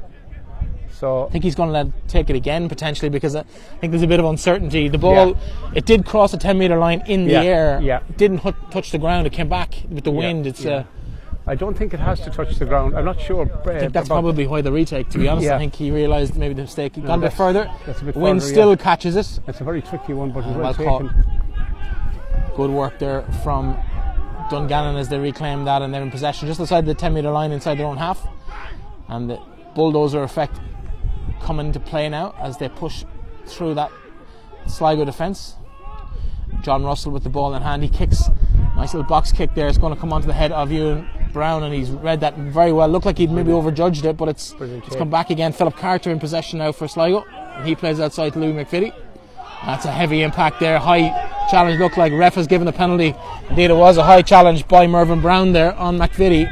So 0.90 1.26
I 1.26 1.30
think 1.30 1.44
he's 1.44 1.54
going 1.54 1.68
to 1.68 1.72
let, 1.72 2.08
take 2.08 2.28
it 2.28 2.34
again 2.34 2.68
potentially 2.68 3.08
because 3.08 3.36
I 3.36 3.44
think 3.80 3.92
there's 3.92 4.02
a 4.02 4.06
bit 4.08 4.18
of 4.18 4.26
uncertainty. 4.26 4.88
The 4.88 4.98
ball, 4.98 5.28
Yeah. 5.28 5.70
it 5.74 5.86
did 5.86 6.04
cross 6.04 6.32
a 6.34 6.38
10 6.38 6.58
metre 6.58 6.76
line 6.76 7.02
in 7.06 7.26
the 7.26 7.32
Yeah, 7.34 7.42
air. 7.42 7.80
yeah. 7.80 8.00
It 8.08 8.16
didn't 8.16 8.40
touch 8.70 8.90
the 8.90 8.98
ground. 8.98 9.26
It 9.26 9.32
came 9.32 9.48
back 9.48 9.74
with 9.88 10.02
the 10.04 10.10
Yeah, 10.10 10.18
wind. 10.18 10.46
It's. 10.46 10.64
yeah. 10.64 10.72
Uh, 10.72 10.84
I 11.46 11.54
don't 11.54 11.74
think 11.78 11.94
it 11.94 12.00
has 12.00 12.20
to 12.20 12.30
touch 12.30 12.56
the 12.56 12.66
ground. 12.66 12.96
I'm 12.96 13.04
not 13.04 13.20
sure. 13.20 13.48
uh, 13.66 13.70
I 13.70 13.78
think 13.78 13.92
that's 13.92 14.08
probably 14.08 14.46
why 14.46 14.60
the 14.60 14.72
retake. 14.72 15.08
To 15.10 15.18
be 15.18 15.28
honest, 15.28 15.48
I 15.48 15.58
think 15.58 15.74
he 15.76 15.90
realised 15.90 16.36
maybe 16.36 16.52
the 16.54 16.62
mistake. 16.62 16.96
He 16.96 17.00
got 17.00 17.18
a 17.18 17.22
bit 17.22 17.32
further. 17.32 17.70
that's 17.86 18.02
a 18.02 18.04
bit 18.04 18.14
the 18.14 18.20
wind 18.20 18.40
further, 18.42 18.52
still 18.52 18.70
yeah. 18.70 18.76
catches 18.76 19.16
it. 19.16 19.40
It's 19.46 19.60
a 19.60 19.64
very 19.64 19.80
tricky 19.80 20.12
one, 20.14 20.30
but 20.32 20.40
it's 20.40 20.48
well 20.48 20.58
well 20.58 20.74
caught. 20.74 21.12
Good 22.56 22.70
work 22.70 22.98
there 22.98 23.22
from 23.42 23.78
Dungannon 24.50 24.96
as 24.96 25.08
they 25.08 25.18
reclaim 25.18 25.64
that 25.64 25.82
and 25.82 25.92
they're 25.92 26.02
in 26.02 26.10
possession 26.10 26.48
just 26.48 26.60
outside 26.60 26.86
the 26.86 26.94
10 26.94 27.14
metre 27.14 27.30
line 27.30 27.52
inside 27.52 27.78
their 27.78 27.86
own 27.86 27.96
half. 27.96 28.26
And 29.08 29.30
the 29.30 29.40
bulldozer 29.74 30.22
effect 30.22 30.58
coming 31.40 31.66
into 31.66 31.80
play 31.80 32.08
now 32.08 32.34
as 32.40 32.58
they 32.58 32.68
push 32.68 33.04
through 33.46 33.74
that 33.74 33.90
Sligo 34.66 35.04
defence. 35.04 35.54
John 36.62 36.84
Russell 36.84 37.12
with 37.12 37.22
the 37.22 37.30
ball 37.30 37.54
in 37.54 37.62
hand. 37.62 37.82
He 37.82 37.88
kicks 37.88 38.28
nice 38.76 38.94
little 38.94 39.08
box 39.08 39.32
kick 39.32 39.54
there. 39.54 39.68
It's 39.68 39.78
going 39.78 39.94
to 39.94 40.00
come 40.00 40.12
onto 40.12 40.26
the 40.26 40.32
head 40.32 40.52
of 40.52 40.70
Ewan 40.70 41.08
Brown, 41.32 41.62
and 41.62 41.74
he's 41.74 41.90
read 41.90 42.20
that 42.20 42.36
very 42.36 42.72
well. 42.72 42.88
Looked 42.88 43.06
like 43.06 43.18
he'd 43.18 43.30
maybe 43.30 43.50
overjudged 43.50 44.04
it, 44.04 44.16
but 44.16 44.28
it's 44.28 44.54
Brilliant 44.54 44.86
it's 44.86 44.96
come 44.96 45.10
back 45.10 45.30
again. 45.30 45.52
Philip 45.52 45.76
Carter 45.76 46.10
in 46.10 46.18
possession 46.18 46.58
now 46.58 46.72
for 46.72 46.88
Sligo, 46.88 47.24
and 47.30 47.66
he 47.66 47.74
plays 47.74 48.00
outside 48.00 48.32
to 48.32 48.38
Louis 48.38 48.52
McVitie. 48.52 48.92
That's 49.64 49.84
a 49.84 49.92
heavy 49.92 50.22
impact 50.22 50.60
there. 50.60 50.78
High 50.78 51.10
challenge. 51.50 51.78
Looked 51.78 51.98
like 51.98 52.12
ref 52.12 52.34
has 52.34 52.46
given 52.46 52.68
a 52.68 52.72
penalty. 52.72 53.14
Indeed, 53.50 53.70
it 53.70 53.74
was 53.74 53.96
a 53.96 54.02
high 54.02 54.22
challenge 54.22 54.66
by 54.68 54.86
Mervyn 54.86 55.20
Brown 55.20 55.52
there 55.52 55.74
on 55.74 55.98
McVitie, 55.98 56.48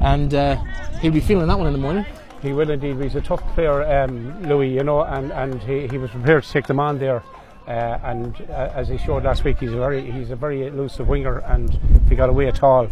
and 0.00 0.34
uh, 0.34 0.56
he'll 1.00 1.12
be 1.12 1.20
feeling 1.20 1.46
that 1.48 1.58
one 1.58 1.66
in 1.66 1.72
the 1.72 1.78
morning. 1.78 2.04
He 2.42 2.52
will 2.52 2.70
indeed. 2.70 3.00
He's 3.00 3.14
a 3.16 3.20
tough 3.20 3.42
player, 3.54 3.82
um, 3.84 4.42
Louis. 4.42 4.70
You 4.72 4.84
know, 4.84 5.02
and, 5.02 5.32
and 5.32 5.62
he, 5.62 5.86
he 5.88 5.98
was 5.98 6.10
prepared 6.10 6.44
to 6.44 6.50
take 6.50 6.66
them 6.66 6.80
on 6.80 6.98
there. 6.98 7.22
Uh, 7.66 7.98
and 8.02 8.34
uh, 8.48 8.72
as 8.74 8.88
he 8.88 8.96
showed 8.96 9.24
last 9.24 9.44
week, 9.44 9.58
he's 9.58 9.72
a 9.72 9.76
very 9.76 10.10
he's 10.10 10.30
a 10.30 10.36
very 10.36 10.66
elusive 10.66 11.06
winger, 11.06 11.38
and 11.40 11.78
he 12.08 12.16
got 12.16 12.30
away 12.30 12.46
at 12.46 12.62
all. 12.62 12.88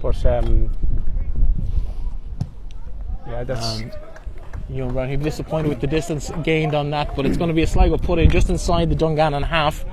But 0.00 0.24
um, 0.24 0.70
yeah, 3.26 3.44
that's 3.44 3.80
Um, 3.80 3.90
Ewan 4.70 4.92
Brown, 4.92 5.08
he'll 5.08 5.18
be 5.18 5.24
disappointed 5.24 5.68
with 5.68 5.80
the 5.80 5.86
distance 5.86 6.30
gained 6.42 6.74
on 6.74 6.90
that, 6.90 7.14
but 7.14 7.26
it's 7.26 7.36
going 7.36 7.48
to 7.48 7.54
be 7.54 7.62
a 7.62 7.66
Sligo 7.66 7.98
put 7.98 8.18
in 8.18 8.30
just 8.30 8.48
inside 8.48 8.88
the 8.88 8.94
Dungannon 8.94 9.42
half. 9.42 9.84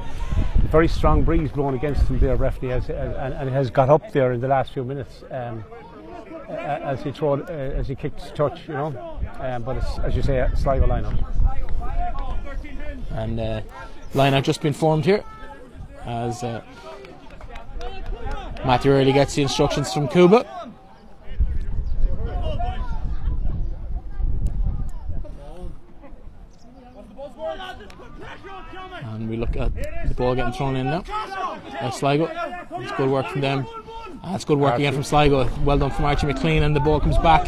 very 0.70 0.88
strong 0.88 1.24
breeze 1.24 1.52
blowing 1.52 1.76
against 1.76 2.04
him 2.04 2.20
there, 2.20 2.38
Breifne, 2.38 2.72
as, 2.72 2.90
as, 2.90 3.16
and, 3.18 3.34
and 3.34 3.50
it 3.50 3.52
has 3.52 3.70
got 3.70 3.90
up 3.90 4.12
there 4.14 4.32
in 4.32 4.40
the 4.40 4.48
last 4.48 4.74
few 4.74 4.84
minutes 4.84 5.24
um, 5.32 5.64
uh, 6.48 6.54
as 6.54 7.04
he 7.04 7.12
throwed, 7.12 7.50
uh, 7.50 7.54
as 7.54 7.88
he 7.88 7.96
kicked 7.96 8.34
touch, 8.36 8.68
you 8.68 8.74
know. 8.74 9.20
Um, 9.40 9.64
but 9.64 9.78
it's 9.78 10.00
as 10.00 10.16
you 10.16 10.22
say, 10.22 10.40
a 10.40 10.56
Sligo 10.56 10.88
lineup. 10.88 11.18
And 13.12 13.40
uh, 13.40 13.62
line 14.14 14.34
out 14.34 14.44
just 14.46 14.62
been 14.62 14.74
formed 14.74 15.04
here 15.04 15.24
as 16.06 16.44
uh, 16.44 16.62
Matthew 18.66 18.92
Early 18.92 19.12
gets 19.12 19.36
the 19.36 19.42
instructions 19.42 19.94
from 19.94 20.08
Kuba. 20.08 20.71
And 29.04 29.30
we 29.30 29.38
look 29.38 29.56
at 29.56 29.74
the 30.08 30.14
ball 30.16 30.36
getting 30.36 30.54
thrown 30.54 30.76
in 30.76 30.88
now. 30.88 31.04
Sligo. 31.92 32.30
It's 32.74 32.92
good 32.94 33.10
work 33.10 33.28
from 33.28 33.42
them. 33.42 33.66
That's 34.24 34.46
good 34.46 34.60
work 34.60 34.76
again 34.76 34.94
from 34.94 35.04
Sligo. 35.04 35.50
Well 35.64 35.78
done 35.78 35.92
from 35.92 36.06
Archie 36.06 36.28
McLean, 36.28 36.64
and 36.64 36.76
the 36.76 36.80
ball 36.80 37.00
comes 37.00 37.18
back 37.20 37.48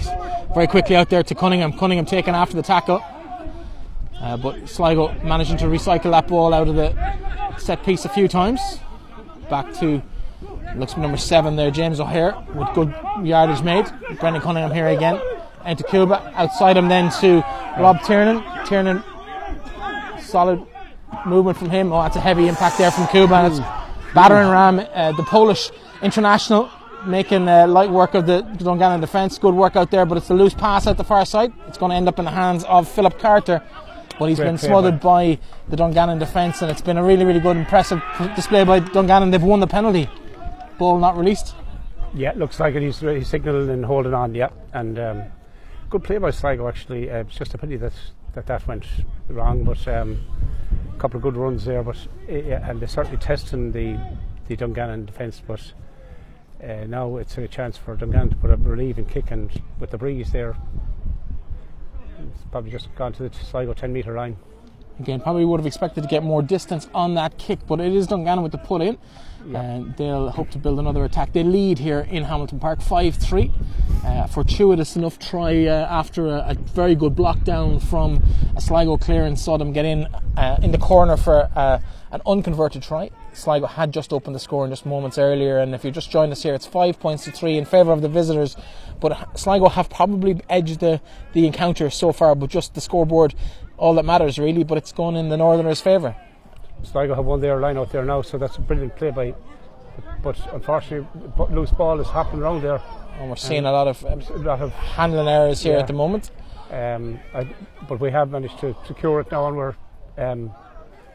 very 0.54 0.68
quickly 0.68 0.96
out 0.96 1.10
there 1.10 1.24
to 1.24 1.36
Cunningham. 1.36 1.74
Cunningham 1.74 2.06
taken 2.06 2.36
after 2.36 2.56
the 2.56 2.64
tackle. 2.64 3.04
Uh, 4.20 4.38
but 4.38 4.68
Sligo 4.70 5.14
managing 5.24 5.58
to 5.58 5.66
recycle 5.66 6.12
that 6.12 6.28
ball 6.28 6.54
out 6.54 6.68
of 6.68 6.76
the 6.76 6.94
set 7.58 7.84
piece 7.84 8.06
a 8.06 8.10
few 8.10 8.28
times. 8.28 8.60
Back 9.50 9.74
to 9.76 10.02
looks 10.76 10.98
number 10.98 11.18
seven 11.18 11.56
there, 11.56 11.72
James 11.72 12.00
O'Hare 12.00 12.36
with 12.56 12.68
good 12.74 12.94
yardage 13.24 13.62
made. 13.64 13.86
Brendan 14.20 14.42
Cunningham 14.42 14.72
here 14.72 14.88
again. 14.88 15.20
And 15.66 15.78
to 15.78 15.84
Kuba. 15.84 16.34
Outside 16.36 16.76
him 16.76 16.90
then 16.90 17.12
to 17.22 17.42
Rob 17.80 18.02
Tiernan. 18.04 18.44
Tiernan 18.66 19.04
solid 20.34 20.60
movement 21.26 21.58
from 21.58 21.70
him. 21.70 21.94
Oh, 21.94 22.02
that's 22.02 22.16
a 22.16 22.26
heavy 22.30 22.48
impact 22.48 22.78
there 22.80 22.92
from 22.92 23.08
Kuba. 23.08 23.36
And 23.36 23.48
it's 23.54 23.62
battering 24.14 24.50
ram 24.50 24.76
uh, 24.80 25.12
the 25.14 25.24
Polish 25.24 25.72
international 26.02 26.70
making 27.06 27.48
uh, 27.48 27.68
light 27.68 27.92
work 28.00 28.16
of 28.16 28.26
the 28.26 28.42
Dungannon 28.58 29.00
defence. 29.00 29.38
Good 29.38 29.54
work 29.54 29.76
out 29.76 29.92
there, 29.92 30.06
but 30.06 30.18
it's 30.18 30.30
a 30.30 30.34
loose 30.34 30.56
pass 30.56 30.88
out 30.88 30.98
the 30.98 31.04
far 31.04 31.26
side. 31.26 31.54
It's 31.68 31.78
going 31.78 31.92
to 31.92 31.96
end 31.96 32.08
up 32.08 32.18
in 32.18 32.26
the 32.26 32.32
hands 32.32 32.64
of 32.64 32.88
Philip 32.88 33.20
Carter. 33.20 33.62
But 34.18 34.30
he's 34.30 34.38
Great 34.38 34.48
been 34.48 34.58
smothered 34.58 35.00
by 35.00 35.40
the 35.70 35.76
Dungannon 35.76 36.20
defence, 36.20 36.62
and 36.62 36.70
it's 36.72 36.82
been 36.82 36.98
a 36.98 37.04
really, 37.04 37.26
really 37.26 37.40
good, 37.40 37.58
impressive 37.58 38.02
display 38.36 38.64
by 38.64 38.80
Dungannon. 38.80 39.32
They've 39.32 39.50
won 39.54 39.60
the 39.60 39.68
penalty. 39.68 40.08
Ball 40.78 41.00
not 41.00 41.18
released. 41.18 41.56
Yeah, 42.16 42.30
it 42.30 42.38
looks 42.38 42.60
like 42.60 42.76
it. 42.76 42.84
He's, 42.84 43.00
he's 43.00 43.28
signalling 43.28 43.70
and 43.70 43.86
holding 43.86 44.14
on. 44.14 44.36
Yeah, 44.36 44.50
and 44.72 45.00
um, 45.00 45.24
good 45.90 46.04
play 46.04 46.20
by 46.20 46.32
Sligo. 46.32 46.68
Actually, 46.68 47.10
uh, 47.10 47.22
it's 47.22 47.36
just 47.36 47.54
a 47.56 47.58
pity 47.58 47.78
that 47.78 47.94
that, 48.34 48.46
that 48.48 48.68
went 48.68 48.86
wrong. 49.30 49.64
But 49.64 49.88
um, 49.88 50.20
a 50.94 51.00
couple 51.00 51.18
of 51.18 51.24
good 51.24 51.36
runs 51.36 51.66
there. 51.66 51.84
But 51.84 51.98
yeah, 52.28 52.70
and 52.70 52.80
they're 52.80 52.88
certainly 52.88 53.18
testing 53.18 53.72
the 53.72 54.00
the 54.48 54.56
Dungannon 54.56 55.06
defence. 55.06 55.42
But 55.46 55.74
uh, 56.64 56.86
now 56.88 57.18
it's 57.18 57.38
a 57.38 57.48
chance 57.48 57.78
for 57.78 57.96
Dungannon 57.96 58.30
to 58.30 58.36
put 58.36 58.52
a 58.52 58.56
relieving 58.56 59.06
kick, 59.06 59.32
and 59.32 59.52
with 59.80 59.92
the 59.92 59.98
breeze 59.98 60.32
there, 60.32 60.56
it's 62.20 62.44
probably 62.52 62.72
just 62.72 62.94
gone 62.96 63.14
to 63.14 63.28
the 63.28 63.36
Sligo 63.36 63.74
10 63.74 63.92
metre 63.92 64.16
line. 64.16 64.38
Again, 65.00 65.20
probably 65.20 65.44
would 65.44 65.60
have 65.60 65.66
expected 65.66 66.02
to 66.02 66.08
get 66.08 66.24
more 66.24 66.42
distance 66.42 66.88
on 66.94 67.16
that 67.16 67.38
kick, 67.38 67.60
but 67.68 67.80
it 67.80 67.94
is 67.94 68.08
Dungannon 68.08 68.44
with 68.44 68.52
the 68.52 68.60
put 68.60 68.82
in. 68.82 68.98
And 69.54 69.96
they'll 69.98 70.30
hope 70.30 70.50
to 70.52 70.58
build 70.58 70.80
another 70.80 71.04
attack. 71.04 71.34
They 71.34 71.44
lead 71.44 71.80
here 71.80 72.08
in 72.10 72.24
Hamilton 72.24 72.60
Park 72.60 72.82
5 72.82 73.16
3. 73.16 73.52
Uh, 74.06 74.28
fortuitous 74.28 74.96
enough 74.96 75.18
try 75.18 75.66
uh, 75.66 75.88
after 75.90 76.28
a, 76.28 76.50
a 76.50 76.54
very 76.56 76.94
good 76.96 77.16
block 77.16 77.42
down 77.44 77.80
from 77.80 78.22
a 78.56 78.62
Sligo 78.62 78.98
clearance 78.98 79.42
saw 79.42 79.58
them 79.58 79.72
get 79.72 79.86
in 79.86 80.08
uh, 80.36 80.58
in 80.62 80.72
the 80.72 80.78
corner 80.78 81.16
for 81.16 81.50
uh, 81.56 81.80
an 82.12 82.22
unconverted 82.26 82.84
try. 82.84 83.10
Sligo 83.34 83.66
had 83.66 83.92
just 83.92 84.14
opened 84.14 84.36
the 84.36 84.40
score 84.40 84.66
in 84.66 84.72
just 84.72 84.86
moments 84.86 85.18
earlier, 85.18 85.60
and 85.60 85.74
if 85.74 85.84
you 85.84 85.92
just 85.92 86.12
joined 86.12 86.32
us 86.32 86.44
here, 86.44 86.54
it's 86.54 86.66
five 86.66 87.00
points 87.00 87.24
to 87.24 87.32
three 87.32 87.58
in 87.58 87.66
favour 87.66 87.92
of 87.92 88.02
the 88.02 88.10
visitors. 88.10 88.56
But 89.00 89.38
Sligo 89.38 89.70
have 89.70 89.90
probably 89.90 90.42
edged 90.50 90.80
the, 90.80 91.02
the 91.34 91.48
encounter 91.48 91.90
so 91.90 92.12
far, 92.12 92.36
but 92.36 92.50
just 92.50 92.76
the 92.76 92.82
scoreboard, 92.82 93.34
all 93.78 93.96
that 93.96 94.06
matters 94.06 94.38
really. 94.38 94.64
But 94.64 94.78
it's 94.78 94.92
gone 94.92 95.16
in 95.16 95.30
the 95.30 95.38
Northerners' 95.38 95.82
favour. 95.82 96.16
Sligo 96.84 97.16
have 97.16 97.26
won 97.26 97.42
their 97.42 97.60
line 97.60 97.78
out 97.78 97.92
there 97.92 98.06
now, 98.06 98.22
so 98.22 98.38
that's 98.38 98.58
a 98.58 98.62
brilliant 98.62 98.96
play 98.96 99.12
by. 99.12 99.34
But 100.22 100.38
unfortunately, 100.54 101.08
loose 101.50 101.72
ball 101.72 102.00
is 102.00 102.08
happening 102.08 102.42
around 102.44 102.62
there. 102.64 102.82
And 103.20 103.30
we're 103.30 103.36
seeing 103.36 103.66
a 103.66 103.72
lot 103.72 103.88
of 103.88 104.04
um, 104.06 104.22
A 104.34 104.38
lot 104.38 104.62
of 104.62 104.72
handling 104.74 105.28
errors 105.28 105.62
here 105.62 105.74
Yeah. 105.74 105.80
at 105.80 105.88
the 105.88 105.94
moment. 105.94 106.32
Um, 106.72 107.20
I, 107.34 107.48
but 107.88 108.00
we 108.00 108.10
have 108.12 108.32
managed 108.32 108.58
to 108.60 108.76
secure 108.88 109.20
it 109.20 109.32
now 109.32 109.48
and 109.48 109.56
we're 109.58 109.76
um, 110.18 110.52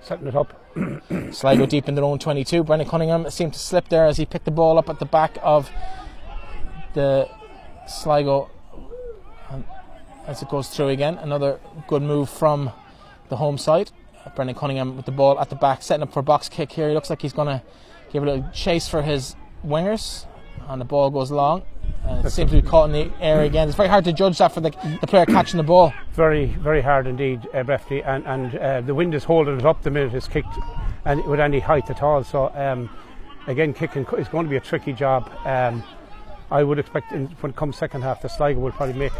setting 0.00 0.28
it 0.28 0.36
up. 0.36 0.54
Sligo 1.32 1.66
deep 1.66 1.88
in 1.88 1.96
their 1.96 2.04
own 2.04 2.18
22. 2.20 2.62
Brendan 2.62 2.88
Cunningham 2.88 3.28
seemed 3.30 3.54
to 3.54 3.58
slip 3.58 3.88
there 3.88 4.06
as 4.06 4.16
he 4.16 4.24
picked 4.26 4.44
the 4.44 4.52
ball 4.52 4.78
up 4.78 4.88
at 4.88 5.00
the 5.00 5.06
back 5.06 5.36
of 5.42 5.68
the 6.94 7.28
Sligo 7.88 8.48
and 9.50 9.64
as 10.26 10.40
it 10.42 10.48
goes 10.48 10.68
through 10.68 10.88
again. 10.88 11.18
Another 11.18 11.58
good 11.88 12.02
move 12.02 12.30
from 12.30 12.70
the 13.28 13.36
home 13.36 13.58
side. 13.58 13.90
Brendan 14.34 14.56
Cunningham 14.56 14.96
with 14.96 15.06
the 15.06 15.12
ball 15.12 15.38
at 15.40 15.50
the 15.50 15.56
back, 15.56 15.82
setting 15.82 16.02
up 16.02 16.12
for 16.12 16.20
a 16.20 16.22
box 16.22 16.48
kick 16.48 16.72
here. 16.72 16.88
He 16.88 16.94
looks 16.94 17.10
like 17.10 17.22
he's 17.22 17.32
going 17.32 17.48
to 17.48 17.62
give 18.12 18.26
a 18.26 18.50
chase 18.54 18.88
for 18.88 19.02
his 19.02 19.36
wingers, 19.64 20.26
and 20.68 20.80
the 20.80 20.84
ball 20.84 21.10
goes 21.10 21.30
long. 21.30 21.62
Uh, 22.06 22.22
it 22.24 22.30
seems 22.30 22.50
to 22.50 22.62
be 22.62 22.66
caught 22.66 22.90
in 22.90 22.92
the 22.92 23.12
air 23.20 23.42
again. 23.42 23.68
It's 23.68 23.76
very 23.76 23.88
hard 23.88 24.04
to 24.04 24.12
judge 24.12 24.38
that 24.38 24.52
for 24.52 24.60
the, 24.60 24.70
the 25.00 25.06
player 25.06 25.26
catching 25.26 25.58
the 25.58 25.62
ball. 25.62 25.92
Very, 26.12 26.46
very 26.46 26.80
hard 26.80 27.06
indeed, 27.06 27.46
uh, 27.52 27.62
Breifne, 27.64 28.06
and, 28.06 28.26
and 28.26 28.54
uh, 28.56 28.80
the 28.80 28.94
wind 28.94 29.14
is 29.14 29.24
holding 29.24 29.58
it 29.58 29.66
up 29.66 29.82
the 29.82 29.90
minute 29.90 30.14
it's 30.14 30.28
kicked, 30.28 30.54
and 31.04 31.24
with 31.24 31.40
any 31.40 31.60
height 31.60 31.90
at 31.90 32.02
all. 32.02 32.22
So 32.24 32.50
um, 32.54 32.88
again, 33.46 33.74
kicking 33.74 34.06
is 34.16 34.28
going 34.28 34.46
to 34.46 34.50
be 34.50 34.56
a 34.56 34.60
tricky 34.60 34.92
job. 34.92 35.30
Um, 35.44 35.82
I 36.50 36.62
would 36.62 36.78
expect 36.78 37.12
in, 37.12 37.26
when 37.40 37.50
it 37.50 37.56
comes 37.56 37.76
second 37.76 38.02
half, 38.02 38.22
the 38.22 38.28
Sligo 38.28 38.60
will 38.60 38.72
probably 38.72 38.94
make 38.94 39.12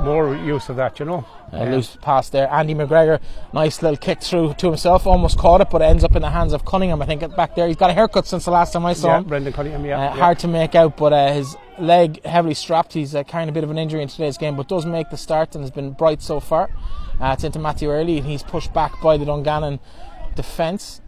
more 0.00 0.34
use 0.36 0.68
of 0.68 0.76
that, 0.76 0.98
you 0.98 1.06
know. 1.06 1.24
Uh, 1.52 1.64
loose 1.64 1.96
pass 2.02 2.28
there. 2.30 2.50
Andy 2.50 2.74
McGregor, 2.74 3.20
nice 3.52 3.80
little 3.82 3.96
kick 3.96 4.20
through 4.20 4.54
to 4.54 4.66
himself, 4.66 5.06
almost 5.06 5.38
caught 5.38 5.60
it, 5.60 5.70
but 5.70 5.82
it 5.82 5.86
ends 5.86 6.02
up 6.02 6.16
in 6.16 6.22
the 6.22 6.30
hands 6.30 6.52
of 6.52 6.64
Cunningham. 6.64 7.00
I 7.00 7.06
think 7.06 7.34
back 7.36 7.54
there. 7.54 7.68
He's 7.68 7.76
got 7.76 7.90
a 7.90 7.92
haircut 7.92 8.26
since 8.26 8.44
the 8.44 8.50
last 8.50 8.72
time 8.72 8.84
I 8.84 8.92
saw 8.92 9.08
yeah, 9.08 9.18
him. 9.18 9.24
Brendan 9.24 9.52
Cunningham, 9.52 9.84
yeah, 9.84 9.98
Uh, 9.98 10.02
yeah. 10.02 10.10
Hard 10.20 10.38
to 10.40 10.48
make 10.48 10.74
out, 10.74 10.96
but 10.96 11.12
uh, 11.12 11.32
his 11.32 11.56
leg 11.78 12.24
heavily 12.24 12.54
strapped. 12.54 12.92
He's 12.92 13.14
uh, 13.14 13.22
carrying 13.24 13.48
a 13.48 13.52
bit 13.52 13.64
of 13.64 13.70
an 13.70 13.78
injury 13.78 14.02
in 14.02 14.08
today's 14.08 14.36
game, 14.38 14.56
but 14.56 14.68
does 14.68 14.86
make 14.86 15.10
the 15.10 15.16
start 15.16 15.54
and 15.54 15.62
has 15.62 15.70
been 15.70 15.92
bright 15.92 16.22
so 16.22 16.40
far. 16.40 16.70
Uh, 17.20 17.32
it's 17.32 17.44
into 17.44 17.58
Matthew 17.58 17.90
Early, 17.90 18.18
and 18.18 18.26
he's 18.26 18.42
pushed 18.42 18.72
back 18.72 19.00
by 19.00 19.16
the 19.16 19.24
Dungannon 19.24 19.78
defence. 20.34 21.00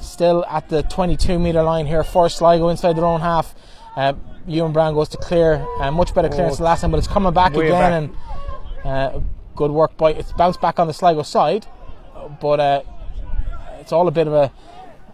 Still 0.00 0.44
at 0.46 0.68
the 0.68 0.84
22 0.84 1.38
metre 1.38 1.62
line 1.62 1.86
here 1.86 2.04
for 2.04 2.28
Sligo 2.28 2.68
inside 2.68 2.96
their 2.96 3.04
own 3.04 3.20
half. 3.20 3.54
Uh, 3.96 4.12
Ewan 4.48 4.72
Brown 4.72 4.94
goes 4.94 5.08
to 5.10 5.18
clear. 5.18 5.66
Uh, 5.78 5.90
much 5.90 6.14
better 6.14 6.28
clearance 6.28 6.56
than 6.56 6.64
last 6.64 6.80
time, 6.80 6.90
but 6.90 6.98
it's 6.98 7.06
coming 7.06 7.32
back 7.32 7.54
again. 7.54 7.70
back. 7.70 7.92
And 7.92 8.86
uh, 8.86 9.20
good 9.54 9.70
work 9.70 9.96
by 9.96 10.12
it's 10.12 10.32
bounced 10.32 10.60
back 10.60 10.78
on 10.78 10.86
the 10.86 10.94
Sligo 10.94 11.22
side, 11.22 11.66
but 12.40 12.60
uh, 12.60 12.82
it's 13.80 13.92
all 13.92 14.08
a 14.08 14.10
bit 14.10 14.26
of 14.26 14.32
a, 14.32 14.52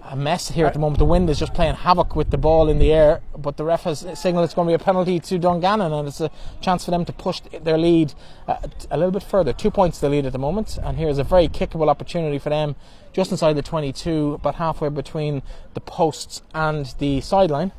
a 0.02 0.16
mess 0.16 0.50
here 0.50 0.66
at 0.66 0.72
the 0.72 0.78
moment. 0.78 0.98
The 0.98 1.04
wind 1.04 1.28
is 1.30 1.38
just 1.38 1.54
playing 1.54 1.74
havoc 1.74 2.14
with 2.14 2.30
the 2.30 2.38
ball 2.38 2.68
in 2.68 2.78
the 2.78 2.92
air, 2.92 3.22
but 3.36 3.56
the 3.56 3.64
ref 3.64 3.82
has 3.82 4.00
signalled 4.18 4.44
it's 4.44 4.54
going 4.54 4.68
to 4.68 4.70
be 4.70 4.80
a 4.80 4.84
penalty 4.84 5.18
to 5.18 5.38
Dungannon, 5.38 5.92
and 5.92 6.06
it's 6.06 6.20
a 6.20 6.30
chance 6.60 6.84
for 6.84 6.90
them 6.90 7.04
to 7.04 7.12
push 7.12 7.40
their 7.62 7.78
lead 7.78 8.14
uh, 8.46 8.56
a 8.90 8.96
little 8.96 9.12
bit 9.12 9.22
further. 9.22 9.52
Two 9.52 9.70
points 9.70 9.98
to 9.98 10.06
the 10.06 10.10
lead 10.10 10.26
at 10.26 10.32
the 10.32 10.38
moment, 10.38 10.78
and 10.82 10.96
here's 10.96 11.18
a 11.18 11.24
very 11.24 11.48
kickable 11.48 11.88
opportunity 11.88 12.38
for 12.38 12.50
them 12.50 12.76
just 13.12 13.30
inside 13.30 13.54
the 13.54 13.62
22, 13.62 14.34
about 14.34 14.56
halfway 14.56 14.88
between 14.88 15.40
the 15.74 15.80
posts 15.80 16.42
and 16.52 16.94
the 16.98 17.20
sideline. 17.20 17.72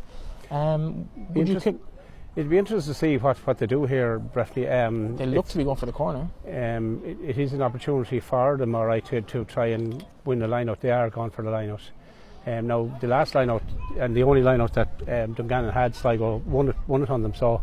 Um, 0.52 1.10
would 1.34 1.48
you 1.48 1.60
kick? 1.60 1.76
It'd 2.36 2.50
be 2.50 2.58
interesting 2.58 2.94
to 2.94 3.00
see 3.00 3.16
what, 3.18 3.38
what 3.48 3.58
they 3.60 3.66
do 3.66 3.86
here, 3.86 4.20
Breifne. 4.20 4.70
Um, 4.70 5.16
They 5.16 5.26
look 5.26 5.48
to 5.48 5.58
be 5.58 5.64
going 5.64 5.78
for 5.78 5.86
the 5.86 5.94
corner. 5.94 6.28
um, 6.46 7.02
it, 7.06 7.18
it 7.22 7.38
is 7.38 7.54
an 7.54 7.62
opportunity 7.62 8.20
for 8.20 8.58
them, 8.58 8.76
all 8.76 8.86
right, 8.86 9.06
to, 9.06 9.22
to 9.22 9.46
try 9.46 9.68
and 9.68 10.06
win 10.26 10.40
the 10.40 10.48
line 10.48 10.68
out. 10.68 10.82
They 10.82 10.92
are 10.92 11.10
going 11.10 11.32
for 11.32 11.44
the 11.44 11.52
line 11.52 11.70
out. 11.70 11.82
Um, 12.46 12.68
now, 12.68 12.98
the 13.00 13.08
last 13.08 13.36
line 13.36 13.50
out, 13.50 13.64
and 13.98 14.14
the 14.16 14.24
only 14.24 14.42
line 14.44 14.60
out 14.60 14.74
that 14.74 14.90
um, 15.08 15.34
Dungannon 15.34 15.72
had, 15.72 15.96
Sligo 15.96 16.42
won 16.46 16.68
it, 16.70 16.76
won 16.88 17.04
it 17.04 17.10
on 17.10 17.24
them. 17.24 17.34
So, 17.34 17.62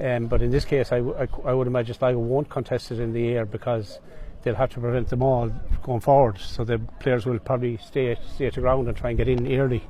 um, 0.00 0.26
but 0.26 0.42
in 0.42 0.50
this 0.50 0.66
case, 0.66 0.92
I, 0.92 0.98
w- 0.98 1.16
I 1.18 1.24
c- 1.26 1.42
I 1.46 1.54
would 1.54 1.66
imagine 1.66 1.94
Sligo 1.94 2.18
won't 2.18 2.48
contest 2.50 2.92
it 2.92 3.00
in 3.00 3.12
the 3.14 3.26
air 3.30 3.46
because 3.46 3.98
they'll 4.42 4.54
have 4.54 4.70
to 4.74 4.80
prevent 4.80 5.08
them 5.08 5.22
all 5.22 5.50
going 5.82 6.00
forward. 6.00 6.38
So 6.38 6.62
the 6.62 6.78
players 7.00 7.24
will 7.26 7.38
probably 7.38 7.78
stay 7.78 8.16
stay 8.34 8.46
at 8.46 8.54
the 8.54 8.60
ground 8.60 8.86
and 8.86 8.96
try 8.96 9.10
and 9.10 9.16
get 9.16 9.28
in 9.28 9.50
early 9.58 9.82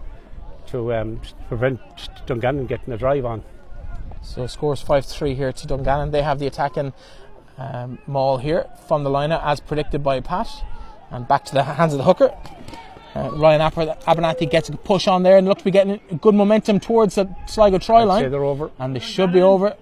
to 0.71 0.93
um, 0.95 1.21
prevent 1.49 1.81
Dungannon 2.27 2.67
getting 2.67 2.93
a 2.93 2.97
drive 2.99 3.25
on. 3.25 3.43
So 4.23 4.47
scores 4.47 4.81
5 4.83 5.05
3 5.05 5.35
here 5.35 5.53
to 5.53 5.67
Dungannon. 5.67 6.11
They 6.11 6.23
have 6.23 6.39
the 6.39 6.47
attacking 6.47 6.93
um, 7.57 7.99
maul 8.07 8.39
here 8.39 8.67
from 8.87 9.05
the 9.05 9.11
liner 9.11 9.41
as 9.45 9.61
predicted 9.61 10.03
by 10.03 10.21
Pat. 10.21 10.49
And 11.11 11.27
back 11.27 11.45
to 11.47 11.55
the 11.55 11.63
hands 11.79 11.93
of 11.93 11.99
the 11.99 12.05
hooker. 12.05 12.35
Uh, 13.15 13.31
Ryan 13.33 13.63
Aber- 13.63 13.97
Abernathy 14.07 14.49
gets 14.51 14.69
a 14.69 14.77
push 14.77 15.09
on 15.09 15.23
there 15.23 15.39
and 15.39 15.49
look 15.49 15.59
to 15.59 15.65
be 15.65 15.71
getting 15.71 15.99
good 16.21 16.35
momentum 16.35 16.79
towards 16.79 17.15
the 17.15 17.35
Sligo 17.47 17.79
try 17.79 18.05
line. 18.05 18.31
they're 18.31 18.45
over. 18.45 18.71
And 18.79 18.95
they 18.95 19.01
should 19.01 19.33
be 19.33 19.41
over. 19.41 19.77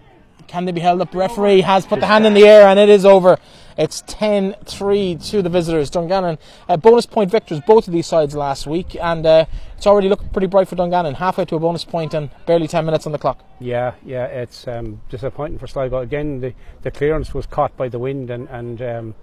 Can 0.47 0.65
they 0.65 0.73
be 0.73 0.81
held 0.81 1.01
up? 1.01 1.15
Referee 1.15 1.63
has 1.63 1.87
put 1.87 2.01
the 2.01 2.07
hand 2.07 2.27
in 2.27 2.35
the 2.35 2.47
air 2.47 2.67
and 2.69 2.79
it 2.79 2.89
is 2.89 3.05
over. 3.05 3.39
It's 3.77 4.03
10 4.07 4.55
3 4.65 5.17
to 5.17 5.43
the 5.43 5.49
visitors. 5.51 5.91
Dungannon, 5.91 6.39
uh, 6.69 6.77
bonus 6.77 7.05
point 7.05 7.31
victors, 7.31 7.61
both 7.67 7.87
of 7.87 7.93
these 7.93 8.07
sides 8.07 8.35
last 8.35 8.67
week. 8.67 8.97
And 8.97 9.27
uh, 9.27 9.47
it's 9.77 9.87
already 9.87 10.09
looking 10.09 10.29
pretty 10.31 10.47
bright 10.47 10.69
for 10.69 10.77
Dungannon. 10.77 11.15
Halfway 11.15 11.45
to 11.47 11.57
a 11.57 11.61
bonus 11.61 11.85
point 11.85 12.15
and 12.15 12.31
barely 12.47 12.69
10 12.69 12.87
minutes 12.87 13.07
on 13.07 13.13
the 13.13 13.19
clock. 13.19 13.45
Yeah, 13.61 13.95
yeah, 14.05 14.25
it's 14.27 14.67
um, 14.67 15.03
disappointing 15.11 15.59
for 15.59 15.67
Sligo. 15.67 15.99
Again, 15.99 16.41
the, 16.41 16.55
the 16.83 16.91
clearance 16.91 17.35
was 17.35 17.47
caught 17.47 17.77
by 17.77 17.89
the 17.89 17.99
wind, 17.99 18.31
and, 18.31 18.49
and 18.49 18.81
um, 18.83 19.15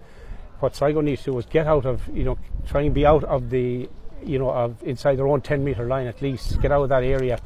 what 0.60 0.76
Sligo 0.76 1.02
needs 1.02 1.24
to 1.24 1.32
do 1.32 1.40
is 1.40 1.46
get 1.46 1.66
out 1.66 1.86
of, 1.86 2.08
you 2.14 2.24
know, 2.24 2.38
try 2.68 2.82
and 2.82 2.94
be 2.94 3.06
out 3.06 3.24
of 3.24 3.50
the, 3.50 3.90
you 4.24 4.38
know, 4.38 4.52
of 4.52 4.82
inside 4.84 5.18
their 5.18 5.28
own 5.28 5.42
10 5.42 5.64
metre 5.64 5.88
line 5.88 6.06
at 6.08 6.22
least, 6.22 6.62
get 6.62 6.72
out 6.72 6.84
of 6.84 6.90
that 6.90 7.04
area 7.04 7.40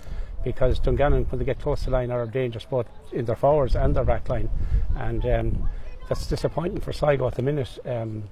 because 0.51 0.79
Dungannon, 0.79 1.25
when 1.25 1.39
they 1.39 1.45
get 1.45 1.60
close 1.60 1.79
to 1.79 1.86
the 1.86 1.91
line, 1.91 2.12
are 2.12 2.25
dangerous 2.25 2.65
both 2.65 2.88
in 3.12 3.25
their 3.25 3.36
forwards 3.36 3.75
and 3.75 3.95
their 3.95 4.03
back 4.03 4.29
line. 4.29 4.49
And 4.95 5.25
um, 5.25 5.69
that's 6.10 6.27
disappointing 6.27 6.81
for 6.81 6.93
Sligo 6.93 7.27
at 7.27 7.36
the 7.36 7.41
minute. 7.41 7.77
Um, 7.86 8.23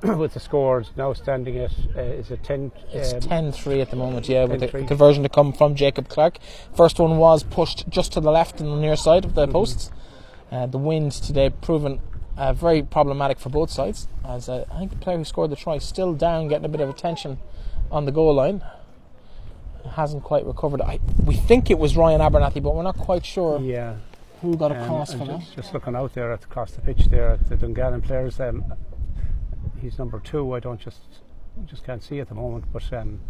with 0.02 0.32
the 0.34 0.40
scores 0.40 0.92
now 0.96 1.12
standing 1.12 1.58
at 1.58 1.72
uh, 1.96 2.00
is 2.00 2.30
it 2.30 2.42
10 2.44 2.72
It's 2.92 3.12
um, 3.12 3.20
10 3.20 3.52
3 3.52 3.80
at 3.80 3.90
the 3.90 3.96
moment, 3.96 4.28
yeah, 4.28 4.44
with 4.44 4.60
the 4.60 4.68
10-3. 4.68 4.86
conversion 4.88 5.22
to 5.24 5.28
come 5.28 5.52
from 5.52 5.74
Jacob 5.74 6.08
Clark. 6.08 6.38
First 6.74 6.98
one 6.98 7.18
was 7.18 7.42
pushed 7.42 7.88
just 7.88 8.12
to 8.12 8.20
the 8.20 8.30
left 8.30 8.60
and 8.60 8.70
the 8.70 8.76
near 8.76 8.96
side 8.96 9.24
of 9.24 9.34
the 9.34 9.42
Mm-hmm. 9.42 9.52
posts. 9.52 9.90
Uh, 10.50 10.66
the 10.66 10.78
wind 10.78 11.12
today 11.12 11.50
proven 11.50 12.00
uh, 12.38 12.52
very 12.54 12.82
problematic 12.82 13.38
for 13.38 13.50
both 13.50 13.70
sides, 13.70 14.06
as 14.26 14.48
uh, 14.48 14.64
I 14.72 14.78
think 14.78 14.92
the 14.92 14.96
player 14.98 15.18
who 15.18 15.24
scored 15.24 15.50
the 15.50 15.56
try 15.56 15.76
still 15.78 16.14
down, 16.14 16.48
getting 16.48 16.64
a 16.64 16.68
bit 16.68 16.80
of 16.80 16.88
attention 16.88 17.38
on 17.90 18.04
the 18.06 18.12
goal 18.12 18.32
line. 18.34 18.62
Hasn't 19.92 20.22
quite 20.22 20.44
recovered. 20.46 20.80
I, 20.82 20.98
we 21.24 21.34
think 21.34 21.70
it 21.70 21.78
was 21.78 21.96
Ryan 21.96 22.20
Abernathy, 22.20 22.62
but 22.62 22.74
we're 22.74 22.82
not 22.82 22.96
quite 22.96 23.24
sure 23.24 23.60
yeah 23.60 23.96
who 24.42 24.56
got 24.56 24.70
Um, 24.70 24.78
across 24.82 25.10
and 25.10 25.20
for 25.20 25.26
that. 25.26 25.40
just, 25.40 25.54
just 25.56 25.74
looking 25.74 25.96
out 25.96 26.14
there 26.14 26.32
at, 26.32 26.44
across 26.44 26.70
the 26.72 26.80
pitch 26.80 27.06
there 27.06 27.30
at 27.30 27.48
the 27.48 27.56
Dungannon 27.56 28.00
players, 28.02 28.38
um, 28.38 28.64
he's 29.80 29.98
number 29.98 30.20
two. 30.20 30.52
I 30.54 30.60
don't 30.60 30.80
just 30.80 31.00
just 31.64 31.84
can't 31.84 32.02
see 32.02 32.20
at 32.20 32.28
the 32.28 32.34
moment, 32.36 32.64
but 32.72 32.92
um, 32.92 33.20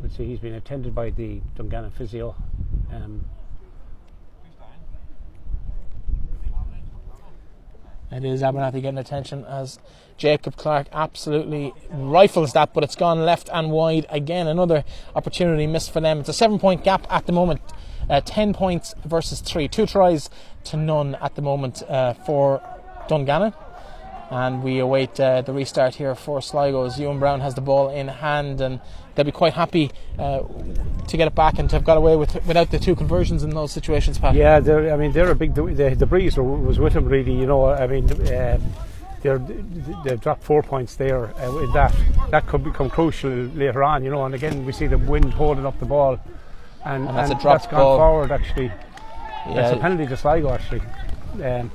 we'll 0.00 0.10
see. 0.10 0.24
He's 0.26 0.40
been 0.40 0.54
attended 0.54 0.94
by 0.94 1.10
the 1.10 1.40
Dungannon 1.56 1.90
physio. 1.92 2.34
Um, 2.92 3.24
It 8.10 8.24
is 8.24 8.40
Abernathy 8.42 8.82
getting 8.82 8.98
attention 8.98 9.44
as 9.46 9.78
Jacob 10.16 10.56
Clark 10.56 10.86
absolutely 10.92 11.72
rifles 11.90 12.52
that, 12.54 12.72
but 12.72 12.82
it's 12.82 12.96
gone 12.96 13.24
left 13.24 13.48
and 13.52 13.70
wide 13.70 14.06
again. 14.08 14.46
Another 14.46 14.84
opportunity 15.14 15.66
missed 15.66 15.90
for 15.90 16.00
them. 16.00 16.20
It's 16.20 16.28
a 16.28 16.32
seven 16.32 16.58
point 16.58 16.84
gap 16.84 17.06
at 17.10 17.26
the 17.26 17.32
moment. 17.32 17.60
Uh, 18.08 18.20
10 18.24 18.54
points 18.54 18.94
versus 19.04 19.40
3. 19.40 19.68
Two 19.68 19.84
tries 19.84 20.30
to 20.64 20.76
none 20.76 21.16
at 21.16 21.34
the 21.34 21.42
moment 21.42 21.82
uh, 21.88 22.14
for 22.14 22.62
Dungannon. 23.08 23.52
And 24.30 24.62
we 24.62 24.78
await 24.78 25.18
uh, 25.20 25.42
the 25.42 25.52
restart 25.52 25.96
here 25.96 26.14
for 26.14 26.40
Sligo 26.40 26.84
as 26.84 26.98
Ewan 26.98 27.18
Brown 27.20 27.40
has 27.40 27.54
the 27.54 27.60
ball 27.60 27.90
in 27.90 28.08
hand 28.08 28.60
and 28.60 28.80
they'll 29.14 29.24
be 29.24 29.32
quite 29.32 29.52
happy 29.52 29.90
uh, 30.18 30.42
to 31.06 31.16
get 31.16 31.28
it 31.28 31.34
back 31.34 31.58
and 31.58 31.70
to 31.70 31.76
have 31.76 31.84
got 31.84 31.96
away 31.96 32.16
with 32.16 32.44
without 32.44 32.70
the 32.70 32.78
two 32.78 32.96
conversions 32.96 33.44
in 33.44 33.50
those 33.50 33.70
situations, 33.70 34.18
Pat. 34.18 34.34
yeah, 34.34 34.56
I 34.56 34.96
mean 34.96 35.12
they're 35.12 35.30
a 35.30 35.34
big. 35.36 35.54
The, 35.54 35.94
the 35.96 36.06
breeze 36.06 36.36
was 36.36 36.78
with 36.80 36.94
them 36.94 37.06
really. 37.06 37.32
You 37.32 37.46
know, 37.46 37.66
I 37.66 37.86
mean. 37.86 38.10
Uh, 38.10 38.58
they're, 39.22 39.38
they've 40.04 40.20
dropped 40.20 40.42
four 40.42 40.62
points 40.62 40.96
there. 40.96 41.34
Uh, 41.36 41.58
in 41.58 41.72
that 41.72 41.94
that 42.30 42.46
could 42.46 42.62
become 42.64 42.90
crucial 42.90 43.30
later 43.30 43.82
on, 43.82 44.04
you 44.04 44.10
know. 44.10 44.24
And 44.24 44.34
again, 44.34 44.64
we 44.64 44.72
see 44.72 44.86
the 44.86 44.98
wind 44.98 45.32
holding 45.34 45.66
up 45.66 45.78
the 45.78 45.86
ball, 45.86 46.20
and, 46.84 47.08
And 47.08 47.16
that's 47.16 47.30
a 47.30 47.34
dropped 47.34 47.62
that's 47.62 47.66
gone 47.66 47.80
ball. 47.80 47.98
forward 47.98 48.32
actually. 48.32 48.70
It's 49.48 49.72
a 49.72 49.76
penalty 49.76 50.06
to 50.06 50.16
Sligo 50.16 50.50
actually, 50.50 50.82
um, 51.44 51.70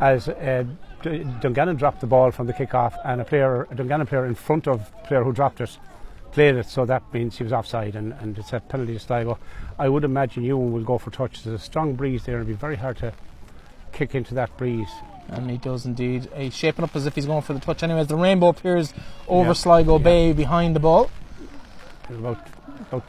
as 0.00 0.28
uh, 0.28 0.64
D- 1.02 1.24
Dungannon 1.40 1.76
dropped 1.76 2.00
the 2.02 2.06
ball 2.06 2.30
from 2.30 2.46
the 2.46 2.52
kick-off, 2.52 2.94
and 3.04 3.20
a 3.22 3.24
player, 3.24 3.66
a 3.70 3.74
Dungannon 3.74 4.06
player 4.06 4.26
in 4.26 4.34
front 4.34 4.68
of 4.68 4.90
the 4.90 5.08
player 5.08 5.24
who 5.24 5.32
dropped 5.32 5.60
it, 5.62 5.78
played 6.32 6.56
it. 6.56 6.66
So 6.66 6.84
that 6.84 7.02
means 7.14 7.38
he 7.38 7.44
was 7.44 7.54
offside, 7.54 7.96
and, 7.96 8.12
and 8.20 8.36
it's 8.36 8.52
a 8.52 8.60
penalty 8.60 8.92
to 8.94 8.98
Sligo. 8.98 9.38
I 9.78 9.88
would 9.88 10.04
imagine 10.04 10.44
Ewan 10.44 10.72
will 10.72 10.84
go 10.84 10.98
for 10.98 11.10
touch. 11.10 11.42
There's 11.42 11.58
a 11.58 11.64
strong 11.64 11.94
breeze 11.94 12.24
there, 12.24 12.36
and 12.36 12.42
it'll 12.42 12.54
be 12.54 12.60
very 12.60 12.76
hard 12.76 12.98
to 12.98 13.14
kick 13.92 14.14
into 14.14 14.34
that 14.34 14.54
breeze. 14.58 14.90
And 15.28 15.50
he 15.50 15.58
does 15.58 15.84
indeed. 15.84 16.28
He's 16.36 16.54
shaping 16.54 16.84
up 16.84 16.94
as 16.94 17.04
if 17.06 17.14
he's 17.14 17.26
going 17.26 17.42
for 17.42 17.52
the 17.52 17.60
touch. 17.60 17.82
Anyways, 17.82 18.06
the 18.06 18.16
rainbow 18.16 18.48
appears 18.48 18.94
over 19.26 19.48
Yeah, 19.48 19.52
Sligo 19.54 19.98
yeah. 19.98 20.04
Bay 20.04 20.32
behind 20.32 20.76
the 20.76 20.80
ball. 20.80 21.10
about 22.08 22.38
about 22.92 23.04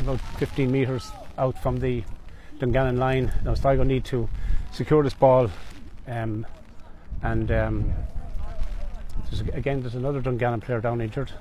about 0.00 0.20
15 0.38 0.70
metres 0.70 1.10
out 1.38 1.60
from 1.60 1.78
the 1.78 2.04
Dungannon 2.58 2.98
line. 2.98 3.32
Now 3.44 3.54
Sligo 3.54 3.82
need 3.82 4.04
to 4.06 4.28
secure 4.70 5.02
this 5.02 5.14
ball, 5.14 5.50
um, 6.06 6.46
and 7.22 7.50
um, 7.50 7.92
there's, 9.30 9.40
again 9.40 9.80
there's 9.80 9.94
another 9.96 10.20
Dungannon 10.20 10.60
player 10.60 10.80
down 10.80 11.00
injured. 11.00 11.32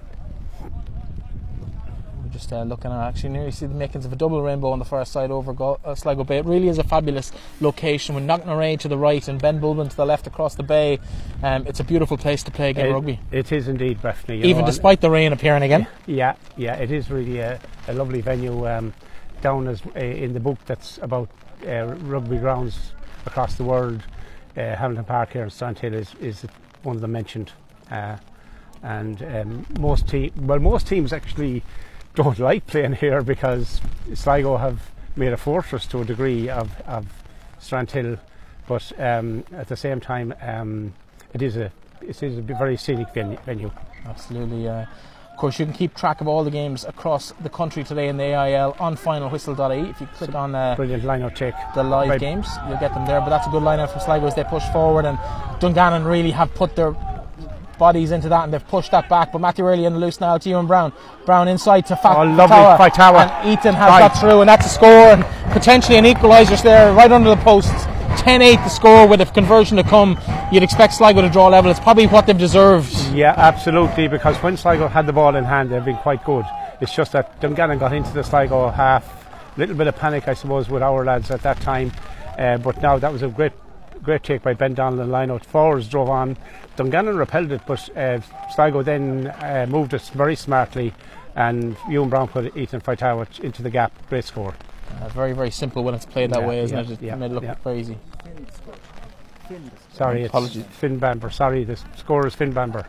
Just 2.35 2.51
uh, 2.51 2.63
looking 2.63 2.91
at 2.91 2.99
actually 2.99 3.45
you 3.45 3.49
see 3.49 3.65
the 3.65 3.73
makings 3.73 4.03
of 4.03 4.11
a 4.11 4.15
double 4.17 4.41
rainbow 4.41 4.71
on 4.71 4.79
the 4.79 4.83
far 4.83 5.05
side 5.05 5.31
over 5.31 5.53
Go- 5.53 5.79
uh, 5.85 5.95
Sligo 5.95 6.25
Bay. 6.25 6.39
It 6.39 6.45
really 6.45 6.67
is 6.67 6.77
a 6.77 6.83
fabulous 6.83 7.31
location 7.61 8.13
with 8.13 8.25
Knocknarea 8.25 8.77
to 8.81 8.89
the 8.89 8.97
right 8.97 9.25
and 9.29 9.41
Ben 9.41 9.61
Bulben 9.61 9.89
to 9.89 9.95
the 9.95 10.05
left 10.05 10.27
across 10.27 10.55
the 10.55 10.63
bay. 10.63 10.99
Um, 11.41 11.65
it's 11.65 11.79
a 11.79 11.83
beautiful 11.85 12.17
place 12.17 12.43
to 12.43 12.51
play 12.51 12.71
a 12.71 12.73
game 12.73 12.87
It- 12.87 12.91
rugby, 12.91 13.19
It 13.31 13.53
is 13.53 13.69
indeed, 13.69 13.99
you 14.27 14.33
even 14.33 14.63
know, 14.63 14.65
despite 14.65 14.99
the 14.99 15.09
rain 15.09 15.31
appearing 15.31 15.63
again. 15.63 15.87
Yeah, 16.07 16.35
yeah, 16.57 16.75
it 16.75 16.91
is 16.91 17.09
really 17.09 17.39
a, 17.39 17.57
a 17.87 17.93
lovely 17.93 18.19
venue. 18.19 18.67
Um, 18.67 18.93
down 19.41 19.67
as 19.69 19.81
uh, 19.95 19.99
in 19.99 20.33
the 20.33 20.39
book 20.41 20.57
that's 20.65 20.97
about 21.01 21.29
uh, 21.65 21.85
rugby 21.85 22.37
grounds 22.37 22.91
across 23.25 23.55
the 23.55 23.63
world. 23.63 24.03
Uh, 24.57 24.75
Hamilton 24.75 25.05
Park 25.05 25.31
here 25.31 25.43
in 25.43 25.49
Strandhill 25.49 25.93
is, 25.93 26.13
is 26.19 26.45
one 26.83 26.97
of 26.97 27.01
them 27.01 27.13
mentioned. 27.13 27.53
Uh, 27.89 28.17
and 28.83 29.23
um, 29.23 29.65
most 29.79 30.07
te- 30.09 30.33
well, 30.35 30.59
most 30.59 30.85
teams 30.87 31.13
actually 31.13 31.63
don't 32.15 32.39
like 32.39 32.65
playing 32.65 32.93
here 32.93 33.21
because 33.21 33.81
Sligo 34.13 34.57
have 34.57 34.89
made 35.15 35.33
a 35.33 35.37
fortress 35.37 35.85
to 35.87 36.01
a 36.01 36.05
degree 36.05 36.49
of, 36.49 36.81
of 36.81 37.07
Strandhill, 37.59 38.19
but 38.67 38.91
um, 38.99 39.43
at 39.53 39.67
the 39.67 39.75
same 39.75 39.99
time, 39.99 40.33
um, 40.41 40.93
it 41.33 41.41
is 41.41 41.57
a 41.57 41.71
it 42.01 42.21
is 42.21 42.37
a 42.37 42.41
very 42.41 42.77
scenic 42.77 43.13
venue. 43.13 43.71
Absolutely. 44.05 44.67
Uh, 44.67 44.85
of 45.35 45.39
course, 45.39 45.59
you 45.59 45.65
can 45.65 45.73
keep 45.73 45.93
track 45.95 46.21
of 46.21 46.27
all 46.29 46.45
the 46.45 46.51
games 46.51 46.85
across 46.85 47.33
the 47.41 47.49
country 47.49 47.83
today 47.83 48.07
in 48.07 48.15
the 48.15 48.23
AIL 48.23 48.75
on 48.79 48.95
finalwhistle.ie. 48.95 49.89
If 49.89 49.99
you 49.99 50.07
click 50.07 50.33
on 50.33 50.55
uh, 50.55 50.75
brilliant 50.75 51.03
line-out 51.03 51.35
check 51.35 51.73
the 51.73 51.83
live 51.83 52.09
right. 52.09 52.19
games, 52.19 52.47
you'll 52.69 52.77
get 52.77 52.93
them 52.93 53.05
there. 53.05 53.19
But 53.19 53.31
that's 53.31 53.47
a 53.47 53.49
good 53.49 53.63
line-out 53.63 53.91
from 53.91 53.99
Sligo 53.99 54.27
as 54.27 54.35
they 54.35 54.45
push 54.45 54.63
forward, 54.71 55.05
and 55.05 55.19
Dungannon 55.59 56.05
really 56.05 56.31
have 56.31 56.53
put 56.53 56.77
their 56.77 56.95
bodies 57.77 58.11
into 58.11 58.29
that 58.29 58.43
and 58.43 58.53
they've 58.53 58.67
pushed 58.67 58.91
that 58.91 59.09
back. 59.09 59.31
But 59.31 59.39
Matthew 59.39 59.65
Early 59.65 59.85
in 59.85 59.93
the 59.93 59.99
loose 59.99 60.19
now 60.19 60.37
to 60.37 60.49
Ewan 60.49 60.67
Brown. 60.67 60.93
Brown 61.25 61.47
inside 61.47 61.85
to 61.87 61.95
Fat- 61.95 62.17
oh, 62.17 62.23
lovely 62.23 62.55
Faitawa. 62.55 63.29
And 63.29 63.49
Ethan 63.49 63.73
has 63.75 63.89
right. 63.89 63.99
got 63.99 64.19
through, 64.19 64.41
and 64.41 64.49
that's 64.49 64.65
a 64.65 64.69
score 64.69 64.89
and 64.89 65.23
potentially 65.51 65.97
an 65.97 66.05
equaliser 66.05 66.61
there 66.61 66.93
right 66.93 67.11
under 67.11 67.29
the 67.29 67.37
posts. 67.37 67.85
10 68.17 68.41
8 68.41 68.55
the 68.55 68.69
score 68.69 69.07
with 69.07 69.21
a 69.21 69.25
conversion 69.25 69.77
to 69.77 69.83
come. 69.83 70.19
You'd 70.51 70.63
expect 70.63 70.93
Sligo 70.93 71.21
to 71.21 71.29
draw 71.29 71.47
level. 71.47 71.69
It's 71.69 71.79
probably 71.79 72.07
what 72.07 72.25
they've 72.25 72.37
deserved. 72.37 72.93
Yeah, 73.13 73.33
absolutely, 73.37 74.07
because 74.07 74.35
when 74.37 74.57
Sligo 74.57 74.87
had 74.87 75.05
the 75.05 75.13
ball 75.13 75.35
in 75.35 75.43
hand, 75.43 75.69
they've 75.69 75.83
been 75.83 75.97
quite 75.97 76.23
good. 76.23 76.45
It's 76.81 76.95
just 76.95 77.11
that 77.11 77.39
Dungannon 77.39 77.77
got 77.77 77.93
into 77.93 78.11
the 78.13 78.23
Sligo 78.23 78.69
half. 78.69 79.05
A 79.55 79.59
little 79.59 79.75
bit 79.75 79.87
of 79.87 79.95
panic, 79.95 80.27
I 80.27 80.33
suppose, 80.33 80.69
with 80.69 80.81
our 80.81 81.05
lads 81.05 81.29
at 81.29 81.41
that 81.43 81.61
time. 81.61 81.91
Uh, 82.37 82.57
but 82.57 82.81
now 82.81 82.97
that 82.97 83.11
was 83.11 83.21
a 83.21 83.27
great 83.27 83.53
great 84.05 84.23
take 84.23 84.43
by 84.43 84.53
Ben 84.53 84.73
Donald 84.73 85.01
and 85.01 85.11
line 85.11 85.31
out. 85.31 85.43
Forwards 85.45 85.87
drove 85.87 86.09
on. 86.09 86.37
Dungannon 86.75 87.17
repelled 87.17 87.51
it, 87.51 87.61
but 87.65 87.95
uh, 87.97 88.19
Sligo 88.53 88.83
then 88.83 89.27
uh, 89.27 89.65
moved 89.69 89.93
it 89.93 90.01
very 90.13 90.35
smartly, 90.35 90.93
and 91.35 91.77
Ewan 91.89 92.09
Brown 92.09 92.27
put 92.27 92.55
Ethan 92.55 92.81
Faitawa 92.81 93.39
into 93.39 93.61
the 93.61 93.69
gap. 93.69 93.91
Great 94.09 94.25
score. 94.25 94.53
Uh, 95.01 95.09
very, 95.09 95.33
very 95.33 95.51
simple 95.51 95.83
when 95.83 95.93
it's 95.93 96.05
played 96.05 96.31
that 96.31 96.41
yeah, 96.41 96.47
way, 96.47 96.59
isn't 96.59 96.77
yeah, 96.77 96.83
it? 96.83 96.91
It 96.91 97.01
yeah, 97.01 97.15
made 97.15 97.31
it 97.31 97.33
look 97.33 97.43
yeah. 97.43 97.73
easy. 97.73 97.97
Sorry, 99.93 100.23
it's 100.23 100.29
Apologies. 100.29 100.65
Finn 100.65 100.97
Bamber. 100.97 101.29
Sorry, 101.29 101.63
the 101.63 101.79
score 101.95 102.25
is 102.27 102.35
Finn 102.35 102.51
Bamber. 102.51 102.85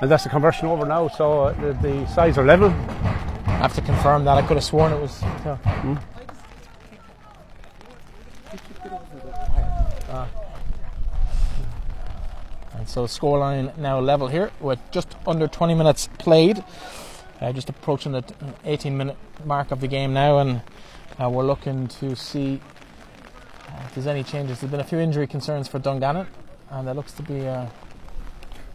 And 0.00 0.10
that's 0.10 0.24
the 0.24 0.28
conversion 0.28 0.66
over 0.68 0.84
now, 0.84 1.08
so 1.08 1.44
uh, 1.44 1.52
the, 1.60 1.72
the 1.88 2.06
sides 2.08 2.36
are 2.36 2.44
level. 2.44 2.74
I 3.54 3.58
have 3.58 3.74
to 3.74 3.82
confirm 3.82 4.24
that. 4.24 4.36
I 4.36 4.42
could 4.42 4.56
have 4.56 4.64
sworn 4.64 4.92
it 4.92 5.00
was. 5.00 5.22
Yeah. 5.22 5.56
Hmm? 5.56 5.96
And 12.84 12.88
so 12.90 13.04
scoreline 13.04 13.74
now 13.78 13.98
level 13.98 14.28
here 14.28 14.50
with 14.60 14.78
just 14.90 15.16
under 15.26 15.48
20 15.48 15.74
minutes 15.74 16.08
played. 16.18 16.62
Uh, 17.40 17.52
just 17.52 17.70
approaching 17.70 18.12
the 18.12 18.22
18 18.64 18.96
minute 18.96 19.16
mark 19.44 19.70
of 19.70 19.80
the 19.80 19.88
game 19.88 20.12
now, 20.12 20.38
and 20.38 20.60
uh, 21.18 21.30
we're 21.30 21.44
looking 21.44 21.88
to 21.88 22.14
see 22.14 22.60
uh, 23.68 23.82
if 23.86 23.94
there's 23.94 24.06
any 24.06 24.22
changes. 24.22 24.60
There's 24.60 24.70
been 24.70 24.80
a 24.80 24.84
few 24.84 24.98
injury 24.98 25.26
concerns 25.26 25.66
for 25.66 25.78
Dungannon, 25.78 26.26
and 26.70 26.86
there 26.86 26.94
looks 26.94 27.12
to 27.12 27.22
be. 27.22 27.46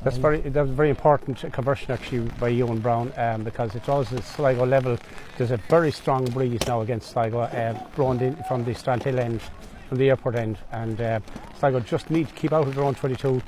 That's 0.02 0.16
very 0.16 0.40
that 0.40 0.62
was 0.62 0.72
very 0.72 0.90
important 0.90 1.44
conversion 1.52 1.92
actually 1.92 2.30
by 2.40 2.50
Ewan 2.50 2.80
Brown 2.80 3.12
um, 3.18 3.44
because 3.44 3.76
it 3.76 3.84
draws 3.84 4.10
the 4.10 4.22
Sligo 4.22 4.66
level. 4.66 4.98
There's 5.38 5.52
a 5.52 5.58
very 5.58 5.92
strong 5.92 6.24
breeze 6.26 6.62
now 6.66 6.80
against 6.82 7.12
Sligo, 7.12 7.42
uh, 7.42 7.78
blowing 7.98 8.22
in 8.22 8.36
from 8.48 8.64
the 8.64 8.72
Strandhill 8.72 9.20
end, 9.20 9.42
from 9.90 9.98
the 9.98 10.10
airport 10.10 10.36
end, 10.36 10.58
and 10.72 11.02
uh, 11.02 11.20
Sligo 11.60 11.82
just 11.82 12.10
need 12.10 12.30
to 12.30 12.34
keep 12.34 12.54
out 12.54 12.66
of 12.66 12.76
their 12.76 12.86
own 12.86 12.96
22, 12.96 13.42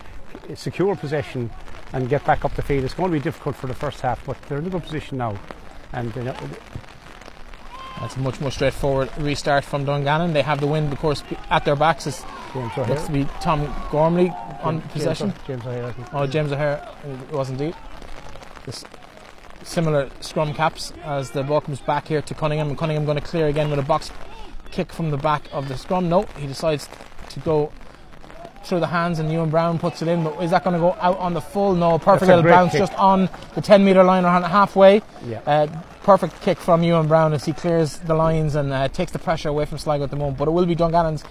secure 0.55 0.93
possession, 0.97 1.49
and 1.93 2.09
get 2.09 2.25
back 2.25 2.43
up 2.43 2.53
the 2.55 2.61
field. 2.61 2.83
It's 2.83 2.93
going 2.93 3.11
to 3.11 3.17
be 3.17 3.23
difficult 3.23 3.55
for 3.55 3.67
the 3.67 3.73
first 3.73 4.01
half, 4.01 4.25
but 4.25 4.35
they're 4.49 4.57
in 4.57 4.65
a 4.65 4.69
good 4.69 4.83
position 4.83 5.19
now, 5.19 5.39
and 5.93 6.13
you 6.17 6.23
know, 6.23 6.35
that's 8.01 8.17
a 8.17 8.19
much 8.19 8.41
more 8.41 8.51
straightforward 8.51 9.09
restart 9.19 9.63
from 9.63 9.85
Dungannon. 9.85 10.33
They 10.33 10.41
have 10.41 10.59
the 10.59 10.67
wind, 10.67 10.91
of 10.91 10.99
course, 10.99 11.23
at 11.49 11.63
their 11.63 11.77
backs. 11.77 12.23
It 12.53 12.89
looks 12.89 13.05
to 13.05 13.11
be 13.11 13.25
Tom 13.39 13.73
Gormley 13.91 14.29
on 14.61 14.81
James, 14.81 14.91
possession. 14.91 15.33
James 15.47 15.65
O'Hare. 15.65 15.95
Oh, 16.13 16.27
James 16.27 16.51
O'Hare. 16.51 16.87
It 17.05 17.33
was 17.33 17.49
indeed. 17.49 17.75
This 18.65 18.83
similar 19.63 20.09
scrum 20.19 20.53
caps 20.53 20.91
as 21.03 21.31
the 21.31 21.43
ball 21.43 21.61
comes 21.61 21.79
back 21.79 22.07
here 22.07 22.21
to 22.21 22.33
Cunningham. 22.33 22.69
And 22.69 22.77
Cunningham 22.77 23.05
going 23.05 23.17
to 23.17 23.23
clear 23.23 23.47
again 23.47 23.69
with 23.69 23.79
a 23.79 23.83
box 23.83 24.11
kick 24.71 24.91
from 24.91 25.11
the 25.11 25.17
back 25.17 25.43
of 25.51 25.67
the 25.67 25.77
scrum. 25.77 26.09
No, 26.09 26.23
he 26.37 26.47
decides 26.47 26.89
to 27.29 27.39
go 27.39 27.71
through 28.63 28.79
the 28.79 28.87
hands 28.87 29.19
and 29.19 29.31
Ewan 29.31 29.49
Brown 29.49 29.79
puts 29.79 30.01
it 30.01 30.07
in. 30.07 30.23
But 30.23 30.41
is 30.43 30.51
that 30.51 30.63
going 30.63 30.73
to 30.73 30.79
go 30.79 30.95
out 30.99 31.17
on 31.19 31.33
the 31.33 31.41
full? 31.41 31.73
No, 31.73 31.97
perfect 31.97 32.27
little 32.27 32.43
bounce 32.43 32.73
kick. 32.73 32.79
just 32.79 32.93
on 32.93 33.29
the 33.55 33.61
10 33.61 33.83
metre 33.83 34.03
line 34.03 34.25
or 34.25 34.29
halfway. 34.29 35.01
Yeah. 35.25 35.41
Uh, 35.45 35.67
perfect 36.03 36.41
kick 36.41 36.57
from 36.57 36.83
Ewan 36.83 37.07
Brown 37.07 37.33
as 37.33 37.45
he 37.45 37.53
clears 37.53 37.97
the 37.99 38.13
lines 38.13 38.55
and 38.55 38.71
uh, 38.71 38.87
takes 38.87 39.11
the 39.11 39.19
pressure 39.19 39.49
away 39.49 39.65
from 39.65 39.77
Sligo 39.77 40.03
at 40.03 40.09
the 40.09 40.15
moment. 40.15 40.37
But 40.37 40.47
it 40.47 40.51
will 40.51 40.65
be 40.65 40.75
Dungannon's 40.75 41.23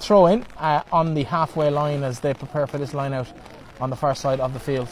throw 0.00 0.26
in 0.26 0.44
uh, 0.58 0.82
on 0.92 1.14
the 1.14 1.24
halfway 1.24 1.70
line 1.70 2.02
as 2.02 2.20
they 2.20 2.34
prepare 2.34 2.66
for 2.66 2.78
this 2.78 2.94
line 2.94 3.12
out 3.12 3.28
on 3.80 3.90
the 3.90 3.96
far 3.96 4.14
side 4.14 4.40
of 4.40 4.52
the 4.52 4.60
field. 4.60 4.88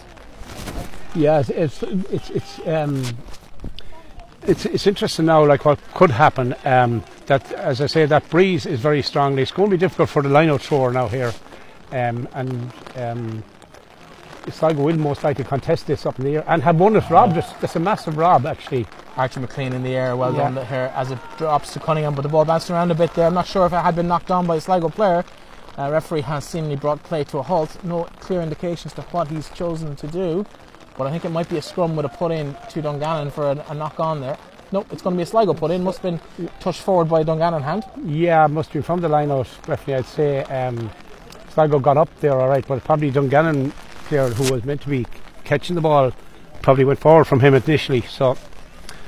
Yeah, 1.14 1.40
it's 1.40 1.51
it's 1.51 1.83
it's 1.83 2.31
it's, 2.31 2.66
um, 2.66 3.03
it's, 4.47 4.66
it's 4.66 4.87
interesting 4.87 5.27
now, 5.27 5.45
like 5.45 5.64
what 5.64 5.81
could 5.95 6.11
happen. 6.11 6.55
Um, 6.64 7.03
that 7.27 7.51
as 7.53 7.81
I 7.81 7.87
say, 7.87 8.07
that 8.07 8.29
breeze 8.29 8.66
is 8.66 8.81
very 8.81 9.03
strongly. 9.03 9.42
It's 9.42 9.51
going 9.51 9.71
to 9.71 9.77
be 9.77 9.81
difficult 9.81 10.11
for 10.11 10.23
the 10.23 10.29
line 10.29 10.51
out 10.51 10.62
thrower 10.62 10.92
now 10.92 11.09
here, 11.09 11.33
um, 11.92 12.29
and 12.35 12.73
um, 12.97 13.45
Sligo 14.51 14.83
will 14.83 14.97
most 14.97 15.25
likely 15.25 15.45
contest 15.45 15.87
this 15.87 16.07
up 16.07 16.19
in 16.19 16.25
the 16.25 16.37
air 16.37 16.45
and 16.47 16.62
have 16.62 16.79
won 16.79 16.97
it. 16.97 17.09
Rob, 17.11 17.35
that's, 17.35 17.53
that's 17.55 17.77
a 17.77 17.81
massive 17.81 18.16
rob 18.16 18.47
actually. 18.47 18.87
Archie 19.17 19.41
McLean 19.41 19.73
in 19.73 19.83
the 19.83 19.95
air, 19.95 20.17
well 20.17 20.35
yeah. 20.35 20.51
done 20.51 20.67
here 20.67 20.93
as 20.95 21.11
it 21.11 21.19
drops 21.39 21.73
to 21.73 21.81
Cunningham, 21.81 22.15
but 22.15 22.23
the 22.23 22.29
ball 22.29 22.45
bounced 22.45 22.71
around 22.71 22.91
a 22.91 22.95
bit 22.95 23.15
there. 23.15 23.27
I'm 23.27 23.35
not 23.35 23.47
sure 23.47 23.67
if 23.67 23.73
it 23.73 23.77
had 23.77 23.97
been 23.97 24.09
knocked 24.09 24.29
down 24.29 24.47
by 24.47 24.57
a 24.57 24.61
Sligo 24.61 24.89
player. 24.89 25.25
Uh, 25.79 25.91
referee 25.91 26.23
has 26.23 26.45
seemingly 26.45 26.77
brought 26.77 27.03
play 27.03 27.25
to 27.25 27.39
a 27.39 27.43
halt. 27.43 27.83
No 27.85 28.05
clear 28.21 28.41
indications 28.41 28.93
to 28.95 29.03
what 29.03 29.29
he's 29.29 29.49
chosen 29.51 29.97
to 29.97 30.07
do, 30.07 30.45
but 30.97 31.07
I 31.07 31.11
think 31.11 31.25
it 31.25 31.31
might 31.31 31.49
be 31.49 31.57
a 31.57 31.63
scrum 31.63 31.97
with 31.97 32.07
a 32.07 32.09
put 32.09 32.33
in 32.33 32.57
to 32.71 32.83
Dungannon 32.83 33.31
for 33.31 33.51
a, 33.51 33.65
a 33.69 33.75
knock 33.75 34.01
on 34.01 34.21
there. 34.21 34.39
Nope, 34.73 34.89
it's 34.91 35.01
going 35.01 35.15
to 35.15 35.19
be 35.19 35.23
a 35.23 35.27
Sligo 35.27 35.55
put 35.55 35.71
in. 35.71 35.85
Must 35.85 36.01
have 36.01 36.21
been 36.37 36.49
touched 36.61 36.81
forward 36.81 37.09
by 37.09 37.23
Dungannon 37.23 37.63
hand. 37.63 37.85
Yeah, 38.05 38.47
must 38.49 38.73
be 38.73 38.81
from 38.83 39.01
the 39.01 39.09
line 39.09 39.31
out. 39.31 39.49
Referee, 39.69 39.95
I'd 39.95 40.07
say 40.07 40.43
um, 40.45 40.91
Sligo 41.51 41.79
got 41.79 41.97
up 41.97 42.09
there 42.21 42.39
all 42.39 42.49
right, 42.49 42.67
but 42.67 42.83
probably 42.85 43.11
Dungannon 43.11 43.73
player 44.09 44.29
who 44.29 44.53
was 44.53 44.65
meant 44.65 44.81
to 44.83 44.89
be 44.89 45.07
catching 45.45 45.75
the 45.75 45.81
ball 45.81 46.13
probably 46.63 46.85
went 46.85 46.99
forward 46.99 47.27
from 47.27 47.41
him 47.41 47.55
initially. 47.55 48.03
So 48.03 48.37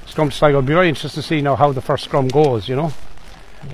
scrum 0.09 0.31
to 0.31 0.47
I'll 0.47 0.63
be 0.63 0.75
very 0.75 0.89
interested 0.89 1.23
to 1.23 1.27
see 1.27 1.41
now 1.41 1.57
how 1.57 1.73
the 1.73 1.81
first 1.81 2.05
scrum 2.05 2.29
goes. 2.29 2.69
You 2.69 2.77
know. 2.77 2.93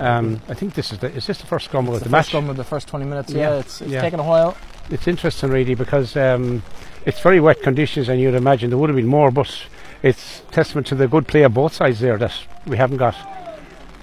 Um, 0.01 0.40
I 0.49 0.55
think 0.55 0.75
this 0.75 0.92
is 0.92 0.99
the 0.99 1.12
is 1.12 1.27
this 1.27 1.38
the 1.38 1.47
first 1.47 1.66
scrum 1.66 1.88
of 1.88 1.94
the, 1.99 2.05
the 2.05 2.11
match? 2.11 2.29
Scrum 2.29 2.49
of 2.51 2.57
the 2.57 2.64
first 2.64 2.88
twenty 2.88 3.05
minutes. 3.05 3.33
Yeah, 3.33 3.51
yeah 3.51 3.59
it's, 3.61 3.81
it's 3.81 3.90
yeah. 3.90 4.01
taken 4.01 4.20
a 4.20 4.25
while. 4.25 4.57
It's 4.90 5.07
interesting, 5.09 5.51
really, 5.51 5.75
because 5.75 6.16
um, 6.16 6.62
it's 7.07 7.20
very 7.20 7.40
wet 7.40 7.62
conditions, 7.62 8.09
and 8.09 8.20
you'd 8.20 8.35
imagine 8.35 8.70
there 8.70 8.79
would 8.79 8.90
have 8.90 8.97
been 8.97 9.07
more, 9.07 9.31
but 9.31 9.66
it's 10.03 10.42
testament 10.51 10.87
to 10.88 10.94
the 10.94 11.09
good 11.09 11.27
play 11.27 11.42
of 11.42 11.55
both 11.55 11.73
sides 11.73 12.01
there 12.01 12.18
that 12.18 12.33
we 12.66 12.77
haven't 12.77 12.99
got. 12.99 13.14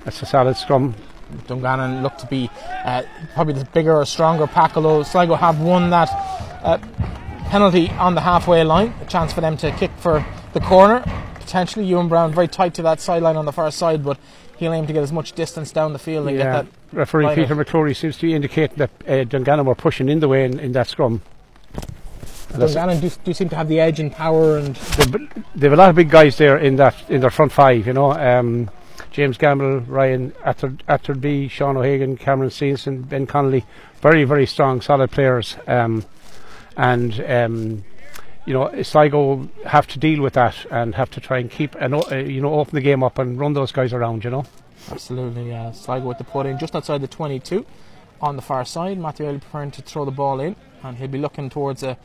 That's 0.04 0.22
a 0.22 0.26
solid 0.26 0.58
scrum. 0.58 0.96
Dungannon 1.48 2.04
look 2.04 2.18
to 2.18 2.28
be 2.28 2.50
uh, 2.84 3.04
probably 3.34 3.54
the 3.54 3.66
bigger 3.66 3.96
or 3.96 4.06
stronger 4.06 4.48
pack, 4.48 4.76
although 4.76 5.04
Sligo 5.04 5.36
have 5.36 5.62
won 5.62 5.90
that 5.92 6.10
uh, 6.64 6.78
penalty 7.50 7.90
on 7.92 8.16
the 8.16 8.22
halfway 8.22 8.64
line, 8.64 8.94
a 9.02 9.06
chance 9.06 9.32
for 9.34 9.42
them 9.42 9.58
to 9.58 9.72
kick 9.74 9.92
for 9.98 10.26
the 10.54 10.60
corner. 10.60 11.04
Potentially, 11.52 11.84
Ewan 11.84 12.08
Brown 12.08 12.34
very 12.34 12.48
tight 12.48 12.76
to 12.76 12.82
that 12.84 13.02
sideline 13.02 13.36
on 13.36 13.44
the 13.44 13.52
far 13.52 13.70
side, 13.72 14.06
but 14.06 14.18
he'll 14.56 14.72
aim 14.72 14.88
to 14.88 14.94
get 14.94 15.04
as 15.04 15.12
much 15.12 15.34
distance 15.34 15.70
down 15.74 15.92
the 15.92 16.00
field 16.00 16.30
and 16.30 16.38
yeah. 16.38 16.44
get 16.44 16.66
that. 16.92 16.98
Referee 16.98 17.36
Peter 17.36 17.58
McClory 17.58 17.94
seems 17.94 18.16
to 18.20 18.22
be 18.22 18.34
indicating 18.34 18.78
that 18.78 18.90
uh, 19.06 19.26
Dungannon 19.26 19.66
were 19.66 19.76
pushing 19.76 20.08
in 20.08 20.22
the 20.22 20.30
way 20.30 20.46
in, 20.46 20.60
in 20.60 20.72
that 20.72 20.88
scrum. 20.88 21.22
Dungannon 22.58 23.02
do, 23.02 23.12
do 23.26 23.34
seem 23.34 23.50
to 23.50 23.58
have 23.58 23.68
the 23.68 23.82
edge 23.82 24.00
in 24.00 24.12
power, 24.12 24.60
and 24.60 24.78
they 25.54 25.68
have 25.68 25.74
a 25.74 25.76
lot 25.76 25.90
of 25.90 25.98
big 25.98 26.10
guys 26.10 26.38
there 26.38 26.58
in 26.58 26.78
that 26.78 26.96
in 27.10 27.20
their 27.20 27.30
front 27.30 27.52
five. 27.52 27.86
You 27.86 27.92
know, 27.92 28.14
um, 28.14 28.70
James 29.12 29.38
Gamble, 29.38 29.82
Ryan 29.82 30.32
Atterby, 30.46 31.52
Sean 31.52 31.76
O'Hagan, 31.76 32.16
Cameron 32.16 32.50
Stevenson, 32.50 33.02
Ben 33.02 33.28
Connolly, 33.28 33.66
very 34.00 34.24
very 34.24 34.46
strong, 34.46 34.80
solid 34.80 35.12
players. 35.12 35.58
Um, 35.68 36.06
and 36.78 37.20
um, 37.30 37.84
you 38.46 38.54
know 38.54 38.82
Sligo 38.84 39.48
have 39.66 39.88
to 39.88 40.00
deal 40.00 40.22
with 40.22 40.34
that 40.34 40.56
and 40.72 40.96
have 40.96 41.10
to 41.12 41.20
try 41.20 41.38
and 41.40 41.50
keep 41.52 41.76
and 41.76 41.96
uh, 41.96 42.16
you 42.16 42.42
know 42.42 42.54
open 42.60 42.76
the 42.76 42.82
game 42.82 43.04
up 43.04 43.20
and 43.20 43.40
run 43.40 43.54
those 43.54 43.72
guys 43.72 43.94
around. 43.94 44.24
You 44.24 44.30
know. 44.32 44.46
Absolutely, 44.92 45.50
yeah. 45.50 45.72
Sligo 45.72 46.08
with 46.08 46.18
the 46.18 46.24
put 46.24 46.46
in 46.46 46.58
just 46.58 46.76
outside 46.76 47.02
the 47.02 47.08
22 47.08 47.66
on 48.20 48.36
the 48.36 48.42
far 48.42 48.66
side. 48.66 48.98
Matthew 48.98 49.26
Early 49.28 49.40
preparing 49.40 49.72
to 49.72 49.82
throw 49.82 50.06
the 50.06 50.12
ball 50.12 50.40
in. 50.40 50.56
and 50.84 50.98
he'll 50.98 51.08
be 51.08 51.20
looking 51.20 51.50
towards 51.50 51.84
a 51.84 51.98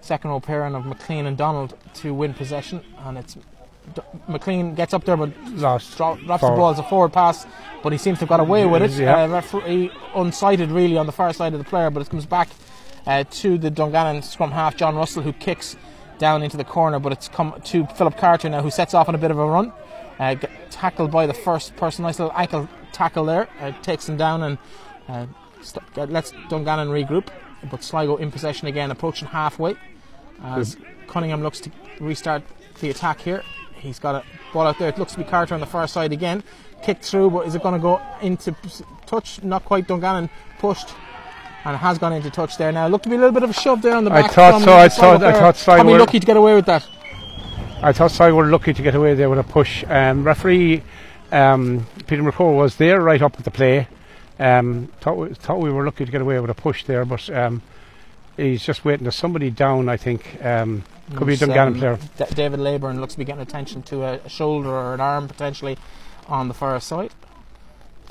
second 0.00 0.30
row 0.30 0.40
pairing 0.40 0.74
of 0.74 0.84
McLean 0.84 1.26
and 1.26 1.36
Donald 1.36 1.76
to 1.94 2.12
win 2.12 2.34
possession. 2.34 2.80
And 3.04 3.18
it's 3.18 3.34
D- 3.94 4.02
McLean 4.28 4.74
gets 4.74 4.94
up 4.94 5.04
there 5.04 5.16
but 5.16 5.30
Lost. 5.52 5.96
dro- 5.96 6.16
drops 6.16 6.40
Forward. 6.40 6.56
the 6.56 6.58
ball 6.58 6.70
as 6.70 6.78
a 6.78 6.82
forward 6.84 7.12
pass, 7.12 7.46
but 7.82 7.92
he 7.92 7.98
seems 7.98 8.18
to 8.18 8.22
have 8.22 8.28
got 8.30 8.40
away 8.40 8.64
with 8.66 8.82
it. 8.82 8.90
Yeah. 8.92 9.22
Uh, 9.24 9.28
referee 9.28 9.90
unsighted 10.14 10.72
really 10.74 10.96
on 10.96 11.06
the 11.06 11.12
far 11.12 11.32
side 11.32 11.52
of 11.52 11.58
the 11.58 11.64
player, 11.64 11.90
but 11.90 12.00
it 12.00 12.08
comes 12.10 12.24
back 12.26 12.48
uh, 13.06 13.24
to 13.30 13.58
the 13.58 13.70
Dungannon 13.70 14.22
scrum 14.22 14.50
half, 14.50 14.76
John 14.76 14.96
Russell, 14.96 15.22
who 15.22 15.32
kicks 15.32 15.76
down 16.18 16.42
into 16.42 16.56
the 16.56 16.64
corner, 16.64 16.98
but 16.98 17.12
it's 17.12 17.28
come 17.28 17.60
to 17.64 17.86
Philip 17.86 18.16
Carter 18.16 18.48
now, 18.48 18.62
who 18.62 18.70
sets 18.70 18.94
off 18.94 19.08
on 19.08 19.14
a 19.14 19.18
bit 19.18 19.30
of 19.30 19.38
a 19.38 19.44
run. 19.44 19.72
Uh, 20.18 20.34
get 20.34 20.50
tackled 20.70 21.10
by 21.10 21.26
the 21.26 21.34
first 21.34 21.74
person, 21.76 22.04
nice 22.04 22.18
little 22.18 22.32
ankle 22.36 22.68
tackle 22.92 23.24
there, 23.24 23.48
uh, 23.60 23.72
takes 23.82 24.08
him 24.08 24.16
down 24.16 24.42
and 24.42 24.58
uh, 25.08 25.26
st- 25.60 26.10
lets 26.10 26.32
Dungannon 26.48 26.88
regroup. 26.88 27.28
But 27.70 27.82
Sligo 27.82 28.16
in 28.16 28.30
possession 28.30 28.68
again, 28.68 28.90
approaching 28.90 29.26
halfway 29.26 29.74
as 30.42 30.76
Cunningham 31.06 31.42
looks 31.42 31.60
to 31.60 31.70
restart 32.00 32.42
the 32.80 32.90
attack 32.90 33.20
here. 33.20 33.42
He's 33.74 33.98
got 33.98 34.14
a 34.14 34.24
ball 34.52 34.66
out 34.66 34.78
there. 34.78 34.88
It 34.88 34.98
looks 34.98 35.12
to 35.12 35.18
be 35.18 35.24
Carter 35.24 35.54
on 35.54 35.60
the 35.60 35.66
far 35.66 35.86
side 35.86 36.12
again. 36.12 36.42
Kicked 36.82 37.04
through, 37.04 37.30
but 37.30 37.46
is 37.46 37.54
it 37.54 37.62
going 37.62 37.74
to 37.74 37.80
go 37.80 38.00
into 38.20 38.54
touch? 39.06 39.42
Not 39.42 39.64
quite. 39.64 39.86
Dungannon 39.88 40.28
pushed 40.58 40.90
and 41.64 41.76
has 41.76 41.98
gone 41.98 42.12
into 42.12 42.30
touch 42.30 42.56
there. 42.58 42.70
Now, 42.72 42.86
looked 42.88 43.04
to 43.04 43.08
be 43.10 43.16
a 43.16 43.18
little 43.18 43.32
bit 43.32 43.42
of 43.42 43.50
a 43.50 43.54
shove 43.54 43.82
there 43.82 43.94
on 43.96 44.04
the 44.04 44.10
back. 44.10 44.24
I 44.26 44.28
thought 44.28 44.62
so, 44.62 44.74
I 44.76 44.88
thought- 44.88 45.22
I 45.22 45.32
thought 45.32 45.56
Sligo 45.56 45.76
Probably 45.78 45.92
were- 45.94 45.98
lucky 46.00 46.20
to 46.20 46.26
get 46.26 46.36
away 46.36 46.54
with 46.54 46.66
that. 46.66 46.86
I 47.82 47.92
thought 47.92 48.10
Sligo 48.10 48.34
were 48.36 48.46
lucky 48.46 48.72
to 48.72 48.82
get 48.82 48.94
away 48.94 49.14
there 49.14 49.28
with 49.30 49.38
a 49.38 49.42
push. 49.44 49.84
Um, 49.88 50.24
referee 50.24 50.82
um, 51.32 51.86
Peter 52.06 52.22
McCall 52.22 52.54
was 52.56 52.76
there 52.76 53.00
right 53.00 53.20
up 53.20 53.34
at 53.38 53.44
the 53.44 53.50
play. 53.50 53.88
Um, 54.38 54.88
thought, 55.00 55.16
we, 55.16 55.28
thought 55.34 55.58
we 55.60 55.70
were 55.70 55.84
lucky 55.84 56.04
to 56.04 56.10
get 56.12 56.20
away 56.20 56.38
with 56.40 56.50
a 56.50 56.54
push 56.54 56.84
there, 56.84 57.04
but 57.04 57.28
um, 57.30 57.62
he's 58.36 58.64
just 58.64 58.84
waiting. 58.84 59.04
There's 59.04 59.14
somebody 59.14 59.50
down, 59.50 59.88
I 59.88 59.96
think. 59.96 60.38
Um, 60.44 60.84
could 61.14 61.26
be 61.26 61.34
a 61.34 61.36
Dungannon 61.36 61.78
player. 61.78 61.98
D- 62.16 62.24
David 62.34 62.60
Leyburn 62.60 62.98
looks 63.00 63.14
to 63.14 63.18
be 63.18 63.24
getting 63.24 63.42
attention 63.42 63.82
to 63.84 64.02
a, 64.04 64.12
a 64.24 64.28
shoulder 64.28 64.70
or 64.70 64.94
an 64.94 65.00
arm 65.00 65.28
potentially 65.28 65.76
on 66.28 66.48
the 66.48 66.54
far 66.54 66.78
side. 66.80 67.12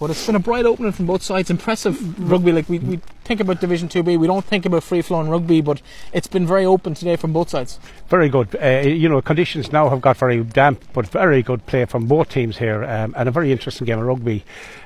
But 0.04 0.12
it's 0.12 0.26
been 0.26 0.36
a 0.36 0.40
bright 0.40 0.66
opening 0.66 0.92
from 0.92 1.06
both 1.06 1.24
sides. 1.24 1.50
Impressive 1.50 2.30
rugby. 2.30 2.52
Like 2.52 2.68
we, 2.68 2.78
we 2.78 2.98
think 3.24 3.40
about 3.40 3.62
Division 3.62 3.88
Two 3.88 4.04
B, 4.04 4.18
we 4.18 4.28
don't 4.28 4.44
think 4.44 4.66
about 4.66 4.84
free 4.84 5.02
flowing 5.02 5.30
rugby, 5.30 5.62
but 5.62 5.82
it's 6.12 6.28
been 6.28 6.46
very 6.46 6.66
open 6.66 6.94
today 6.94 7.16
from 7.16 7.32
both 7.32 7.52
sides. 7.52 7.80
Very 8.10 8.28
good. 8.28 8.54
Uh, 8.62 8.82
you 8.86 9.08
know, 9.08 9.22
conditions 9.22 9.72
now 9.72 9.88
have 9.88 10.02
got 10.02 10.18
very 10.18 10.44
damp, 10.44 10.84
but 10.92 11.08
very 11.08 11.42
good 11.42 11.66
play 11.68 11.86
from 11.86 12.06
both 12.06 12.28
teams 12.28 12.58
here, 12.58 12.84
um, 12.84 13.16
and 13.16 13.30
a 13.30 13.32
very 13.32 13.54
interesting 13.54 13.86
game 13.86 13.98
of 13.98 14.06
rugby. 14.06 14.44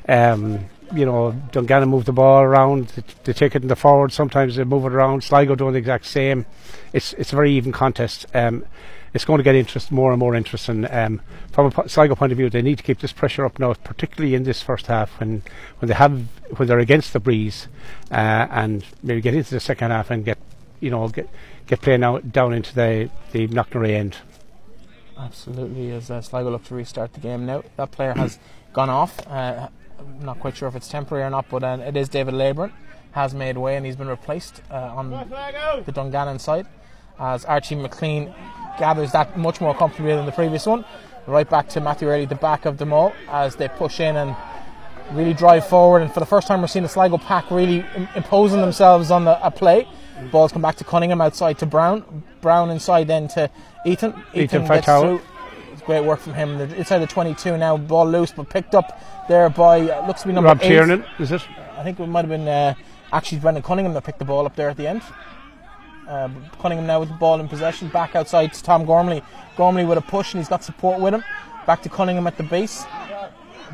Um, 0.08 0.66
you 0.94 1.08
know, 1.08 1.32
Dungannon 1.52 1.90
move 1.90 2.06
the 2.06 2.14
ball 2.14 2.44
around, 2.44 2.90
they, 3.24 3.34
take 3.34 3.56
it 3.56 3.64
in 3.64 3.70
the 3.70 3.76
forward. 3.76 4.14
Sometimes 4.14 4.56
they 4.56 4.66
move 4.66 4.86
it 4.86 4.94
around. 4.94 5.24
Sligo 5.24 5.56
doing 5.56 5.74
the 5.74 5.80
exact 5.80 6.06
same. 6.06 6.46
It's 6.94 7.14
it's 7.14 7.34
a 7.34 7.36
very 7.36 7.54
even 7.54 7.72
contest. 7.72 8.28
Um, 8.36 8.66
it's 9.18 9.26
going 9.26 9.40
to 9.40 9.44
get 9.44 9.56
interest 9.56 9.92
more 9.92 10.12
and 10.12 10.20
more 10.20 10.36
interesting. 10.36 10.86
Um, 10.92 11.22
from 11.52 11.66
a 11.66 11.72
po- 11.72 11.88
Sligo 11.88 12.14
point 12.14 12.32
of 12.32 12.38
view, 12.38 12.52
they 12.52 12.62
need 12.62 12.78
to 12.78 12.84
keep 12.84 13.00
this 13.00 13.12
pressure 13.12 13.46
up 13.46 13.58
now, 13.58 13.74
particularly 13.74 14.36
in 14.36 14.44
this 14.44 14.62
first 14.62 14.86
half 14.86 15.20
when 15.20 15.42
when 15.80 15.90
they 15.90 15.96
have 15.96 16.28
when 16.56 16.68
they're 16.68 16.78
against 16.78 17.14
the 17.14 17.20
breeze, 17.20 17.68
uh, 18.12 18.46
and 18.52 18.86
maybe 19.02 19.20
get 19.20 19.34
into 19.34 19.56
the 19.56 19.60
second 19.60 19.90
half 19.90 20.12
and 20.12 20.24
get 20.24 20.38
you 20.82 20.92
know 20.92 21.08
get 21.08 21.28
get 21.66 21.82
playing 21.82 22.04
out 22.04 22.32
down 22.32 22.54
into 22.54 22.76
the 22.76 23.10
the 23.32 23.48
Knocknarea 23.48 23.96
end. 23.96 24.18
Absolutely, 25.18 25.92
as 25.94 26.12
uh, 26.12 26.22
Sligo 26.22 26.52
look 26.52 26.66
to 26.66 26.76
restart 26.76 27.14
the 27.14 27.20
game 27.20 27.48
now. 27.48 27.64
That 27.76 27.90
player 27.90 28.14
has 28.14 28.38
gone 28.74 28.92
off. 28.92 29.26
Uh, 29.26 29.70
I'm 29.98 30.24
not 30.24 30.40
quite 30.40 30.56
sure 30.56 30.68
if 30.68 30.76
it's 30.76 30.88
temporary 30.88 31.24
or 31.24 31.32
not, 31.32 31.50
but 31.50 31.64
uh, 31.64 31.80
it 31.84 31.98
is 31.98 32.08
David 32.08 32.36
Leyburn 32.36 32.72
has 33.14 33.34
made 33.34 33.58
way 33.58 33.76
and 33.76 33.84
he's 33.84 33.96
been 33.96 34.08
replaced 34.08 34.62
uh, 34.70 34.76
on 34.76 35.10
the 35.10 35.92
Dungannon 35.92 36.38
side 36.38 36.68
as 37.20 37.46
Archie 37.46 37.74
McLean 37.74 38.34
gathers 38.78 39.12
that 39.12 39.38
much 39.38 39.62
more 39.62 39.76
comfortably 39.76 40.14
than 40.14 40.26
the 40.26 40.32
previous 40.32 40.66
one. 40.66 40.86
Right 41.26 41.50
back 41.50 41.68
to 41.70 41.82
Matthew 41.82 42.08
Early, 42.08 42.26
the 42.26 42.36
back 42.36 42.66
of 42.66 42.78
them 42.78 42.94
all, 42.94 43.14
as 43.30 43.56
they 43.56 43.68
push 43.68 44.00
in 44.00 44.16
and 44.16 44.36
really 45.12 45.34
drive 45.34 45.68
forward. 45.68 46.02
And 46.02 46.14
for 46.14 46.20
the 46.20 46.26
first 46.26 46.48
time, 46.48 46.62
we're 46.62 46.68
seeing 46.68 46.84
the 46.84 46.90
Sligo 46.90 47.18
pack 47.18 47.52
really 47.52 47.86
imposing 48.16 48.62
themselves 48.62 49.12
on 49.12 49.26
the, 49.26 49.46
a 49.46 49.52
play. 49.52 49.88
Balls 50.32 50.52
come 50.52 50.62
back 50.62 50.76
to 50.78 50.84
Cunningham 50.84 51.22
outside 51.22 51.60
to 51.60 51.66
Brown. 51.66 52.24
Brown 52.42 52.70
inside 52.70 53.08
then 53.08 53.28
to 53.30 53.50
Ethan. 53.86 54.14
Ethan 54.34 54.66
gets 54.66 54.86
through. 54.86 55.22
It's 55.72 55.82
great 55.82 56.04
work 56.04 56.20
from 56.20 56.34
him. 56.34 56.58
They're 56.58 56.74
inside 56.76 57.00
the 57.00 57.08
22 57.08 57.58
now, 57.58 57.78
ball 57.78 58.10
loose, 58.10 58.32
but 58.32 58.50
picked 58.50 58.74
up 58.74 59.00
there 59.28 59.50
by 59.50 59.82
uh, 59.82 60.08
looks 60.08 60.22
to 60.22 60.28
be 60.28 60.34
number 60.34 60.48
Rob 60.48 60.62
eight. 60.62 60.70
Tiernan, 60.70 61.06
is 61.20 61.32
it? 61.32 61.46
I 61.78 61.84
think 61.84 62.00
it 62.00 62.08
might 62.08 62.22
have 62.22 62.30
been 62.30 62.48
uh, 62.48 62.74
actually 63.14 63.40
Brendan 63.40 63.64
Cunningham 63.64 63.94
that 63.94 64.04
picked 64.04 64.20
the 64.20 64.26
ball 64.26 64.46
up 64.46 64.56
there 64.56 64.70
at 64.70 64.78
the 64.78 64.88
end. 64.88 65.02
Uh, 66.08 66.30
Cunningham 66.62 66.88
now 66.88 67.00
with 67.02 67.10
the 67.10 67.16
ball 67.16 67.40
in 67.40 67.48
possession, 67.50 67.90
back 67.90 68.16
outside 68.16 68.54
to 68.54 68.64
Tom 68.64 68.86
Gormley. 68.86 69.22
Gormley 69.58 69.84
with 69.86 69.98
a 69.98 70.02
push 70.02 70.34
and 70.34 70.40
he's 70.40 70.48
got 70.48 70.64
support 70.64 71.02
with 71.02 71.14
him. 71.14 71.24
Back 71.66 71.82
to 71.84 71.90
Cunningham 71.90 72.28
at 72.28 72.38
the 72.38 72.44
base, 72.44 72.86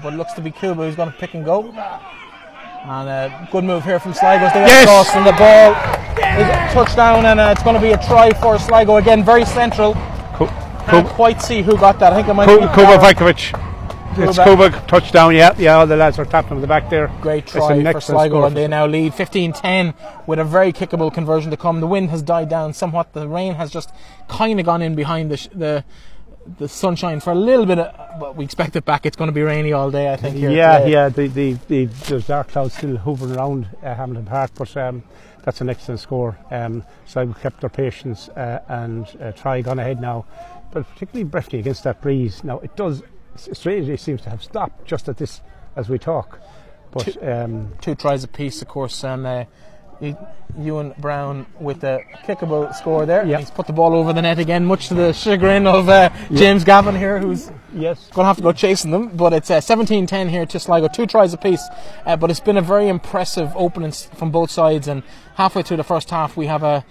but 0.01 0.13
looks 0.15 0.33
to 0.33 0.41
be 0.41 0.49
Kuba 0.49 0.83
who's 0.83 0.95
going 0.95 1.11
to 1.11 1.17
pick 1.17 1.35
and 1.35 1.45
go. 1.45 1.69
And 2.85 3.07
a 3.07 3.47
good 3.51 3.63
move 3.63 3.83
here 3.83 3.99
from 3.99 4.13
Sligo. 4.13 4.45
as 4.45 4.53
They 4.53 4.59
get 4.59 4.67
Yes! 4.87 5.09
and 5.15 5.25
the 5.25 5.31
ball 5.33 5.71
is 6.41 6.73
touchdown 6.73 7.25
and 7.27 7.39
uh, 7.39 7.49
it's 7.55 7.63
going 7.63 7.75
to 7.75 7.81
be 7.81 7.91
a 7.91 7.97
try 8.07 8.31
for 8.41 8.57
Sligo 8.57 8.95
again. 8.97 9.23
Very 9.23 9.45
central. 9.45 9.93
Can't 10.87 11.07
quite 11.07 11.41
see 11.41 11.61
who 11.61 11.77
got 11.77 11.97
that. 11.99 12.11
I 12.11 12.15
think 12.17 12.27
it 12.27 12.33
might 12.33 12.47
Ku- 12.47 12.59
be. 12.59 12.65
Vajkovic. 12.65 13.72
It's. 14.17 14.37
Kuba 14.37 14.69
touchdown. 14.87 15.35
Yeah, 15.35 15.55
yeah. 15.57 15.75
All 15.75 15.87
the 15.87 15.95
lads 15.95 16.19
are 16.19 16.25
tapping 16.25 16.53
on 16.53 16.61
the 16.61 16.67
back 16.67 16.89
there. 16.89 17.07
Great 17.21 17.47
try 17.47 17.91
for 17.91 18.01
Sligo, 18.01 18.45
and 18.45 18.55
they 18.55 18.67
now 18.67 18.85
lead 18.85 19.13
15-10 19.13 20.27
with 20.27 20.39
a 20.39 20.43
very 20.43 20.71
kickable 20.71 21.13
conversion 21.13 21.51
to 21.51 21.57
come. 21.57 21.79
The 21.81 21.87
wind 21.87 22.09
has 22.09 22.21
died 22.21 22.49
down 22.49 22.73
somewhat. 22.73 23.13
The 23.13 23.27
rain 23.27 23.55
has 23.55 23.71
just 23.71 23.91
kind 24.27 24.59
of 24.59 24.65
gone 24.65 24.81
in 24.81 24.95
behind 24.95 25.31
the 25.31 25.37
sh- 25.37 25.49
the 25.53 25.83
the 26.57 26.67
sunshine 26.67 27.19
for 27.21 27.31
a 27.31 27.35
little 27.35 27.65
bit. 27.65 27.79
Of, 27.79 28.19
but 28.19 28.35
we 28.35 28.43
expect 28.43 28.75
it 28.75 28.85
back. 28.85 29.05
It's 29.05 29.15
going 29.15 29.29
to 29.29 29.33
be 29.33 29.41
rainy 29.41 29.73
all 29.73 29.89
day, 29.89 30.11
I 30.11 30.17
think. 30.17 30.35
Here 30.35 30.51
Yeah, 30.51 30.85
yeah. 30.85 31.09
The, 31.09 31.27
the, 31.27 31.53
the 31.67 31.85
there's 31.85 32.27
dark 32.27 32.49
clouds 32.49 32.75
still 32.75 32.97
hovering 32.97 33.35
around 33.35 33.67
uh, 33.81 33.95
Hamilton 33.95 34.25
Park, 34.25 34.51
but 34.55 34.75
um, 34.77 35.03
that's 35.43 35.61
an 35.61 35.69
excellent 35.69 35.99
score. 35.99 36.37
Um, 36.51 36.83
Sligo 37.05 37.33
kept 37.33 37.63
our 37.63 37.69
patience 37.69 38.29
uh, 38.29 38.59
and 38.67 39.07
uh, 39.21 39.31
try 39.31 39.61
gone 39.61 39.79
ahead 39.79 40.01
now, 40.01 40.25
but 40.71 40.87
particularly 40.89 41.29
Breifne 41.29 41.59
against 41.59 41.83
that 41.85 42.01
breeze. 42.01 42.43
Now 42.43 42.59
it 42.59 42.75
does 42.75 43.03
strangely 43.35 43.97
seems 43.97 44.21
to 44.21 44.29
have 44.29 44.43
stopped 44.43 44.85
just 44.85 45.09
at 45.09 45.17
this 45.17 45.41
as 45.75 45.89
we 45.89 45.97
talk, 45.97 46.39
but 46.91 47.21
um, 47.27 47.73
Two 47.81 47.95
tries 47.95 48.23
apiece, 48.23 48.61
of 48.61 48.67
course, 48.67 49.03
and 49.03 49.25
uh, 49.25 49.45
Ewan 50.57 50.93
Brown 50.99 51.45
with 51.59 51.81
the 51.81 52.01
kickable 52.25 52.73
score 52.75 53.05
there. 53.05 53.25
Yeah. 53.25 53.39
He's 53.39 53.49
put 53.51 53.67
the 53.67 53.73
ball 53.73 53.93
over 53.93 54.13
the 54.13 54.21
net 54.21 54.39
again, 54.39 54.65
much 54.65 54.87
to 54.89 54.93
the 54.93 55.13
chagrin 55.13 55.65
of 55.65 55.89
uh, 55.89 56.09
James 56.31 56.63
Gavin 56.63 56.95
here, 56.95 57.19
who's 57.19 57.51
yes, 57.73 58.09
going 58.09 58.23
to 58.23 58.27
have 58.27 58.37
to 58.37 58.43
go 58.43 58.51
chasing 58.51 58.91
them. 58.91 59.07
But 59.09 59.33
it's 59.33 59.49
uh, 59.49 59.59
17-10 59.59 60.29
here 60.29 60.45
to 60.45 60.59
Sligo, 60.59 60.87
two 60.87 61.07
tries 61.07 61.33
apiece. 61.33 61.63
Uh, 62.05 62.15
but 62.15 62.29
it's 62.29 62.39
been 62.39 62.57
a 62.57 62.61
very 62.61 62.87
impressive 62.87 63.51
opening 63.55 63.91
from 63.91 64.31
both 64.31 64.51
sides. 64.51 64.87
And 64.87 65.03
halfway 65.35 65.63
through 65.63 65.77
the 65.77 65.83
first 65.83 66.09
half, 66.09 66.37
we 66.37 66.45
have 66.47 66.63
a, 66.63 66.85